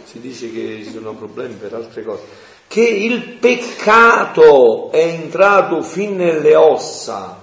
si 0.04 0.18
dice 0.18 0.50
che 0.50 0.80
ci 0.82 0.92
sono 0.92 1.12
problemi 1.12 1.54
per 1.54 1.74
altre 1.74 2.02
cose. 2.02 2.22
Che 2.66 2.80
il 2.80 3.34
peccato 3.34 4.90
è 4.90 5.04
entrato 5.04 5.82
fin 5.82 6.16
nelle 6.16 6.54
ossa, 6.54 7.35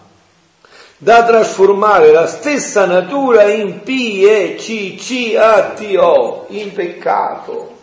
da 1.04 1.26
trasformare 1.26 2.12
la 2.12 2.26
stessa 2.28 2.86
natura 2.86 3.44
in 3.52 3.82
P, 3.84 4.24
E, 4.26 4.56
C, 4.56 4.96
C, 4.96 5.36
A, 5.36 5.74
T, 5.74 5.96
O, 6.00 6.46
in 6.48 6.72
peccato. 6.72 7.78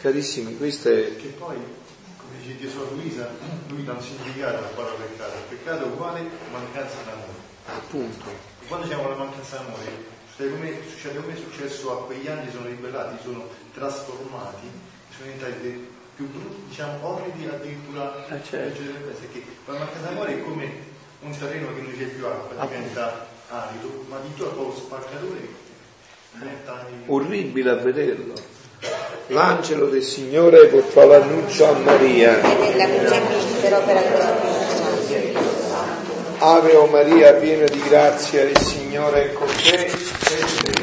Carissimi, 0.00 0.56
questo 0.56 0.90
è... 0.90 1.16
Che 1.16 1.26
poi, 1.36 1.56
come 1.56 2.38
dice 2.40 2.60
Gesù 2.60 2.78
a 2.78 2.94
Luisa, 2.94 3.28
lui 3.66 3.84
dà 3.84 3.94
un 3.94 4.00
significato 4.00 4.58
alla 4.58 4.68
parola 4.68 4.94
peccato. 4.94 5.32
Il 5.36 5.56
peccato 5.56 5.82
è 5.82 5.86
uguale 5.88 6.20
mancanza 6.52 6.98
d'amore. 7.04 7.46
Appunto. 7.66 8.24
Quando 8.68 8.86
siamo 8.86 9.06
alla 9.06 9.16
mancanza 9.16 9.56
d'amore, 9.56 10.16
come, 10.36 10.78
succede 10.88 11.20
come 11.20 11.32
è 11.32 11.36
successo 11.36 11.90
a 11.90 12.04
quegli 12.04 12.28
anni, 12.28 12.48
sono 12.52 12.66
ribellati, 12.66 13.16
sono 13.24 13.48
trasformati, 13.74 14.70
sono 15.10 15.32
diventati 15.32 15.96
più 16.18 16.28
brutti, 16.30 16.62
diciamo, 16.66 16.98
orridi 17.00 17.46
addirittura 17.46 18.26
ah, 18.28 18.42
certo. 18.42 18.82
perché 18.82 19.44
la 19.66 19.72
mancanza 19.78 20.08
d'amore 20.08 20.32
è 20.32 20.42
come 20.42 20.72
un 21.20 21.38
terreno 21.38 21.72
che 21.74 21.80
non 21.80 21.96
c'è 21.96 22.04
più 22.06 22.26
acqua, 22.26 22.66
diventa 22.66 23.28
arido, 23.48 24.04
ma 24.08 24.18
di 24.18 24.34
tutto 24.34 24.62
lo 24.62 24.74
spacciatore 24.74 25.48
diventa 26.32 26.86
orribile 27.06 27.70
a 27.70 27.74
vederlo. 27.76 28.34
L'angelo 29.28 29.86
del 29.86 30.02
Signore 30.02 30.66
portò 30.66 31.06
l'annuncio 31.06 31.66
a 31.66 31.78
Maria. 31.78 32.40
Ave 36.38 36.74
o 36.74 36.86
Maria, 36.86 37.34
piena 37.34 37.64
di 37.66 37.80
grazia, 37.82 38.42
il 38.42 38.58
Signore 38.58 39.30
è 39.30 39.32
con 39.32 39.46
te. 39.46 40.77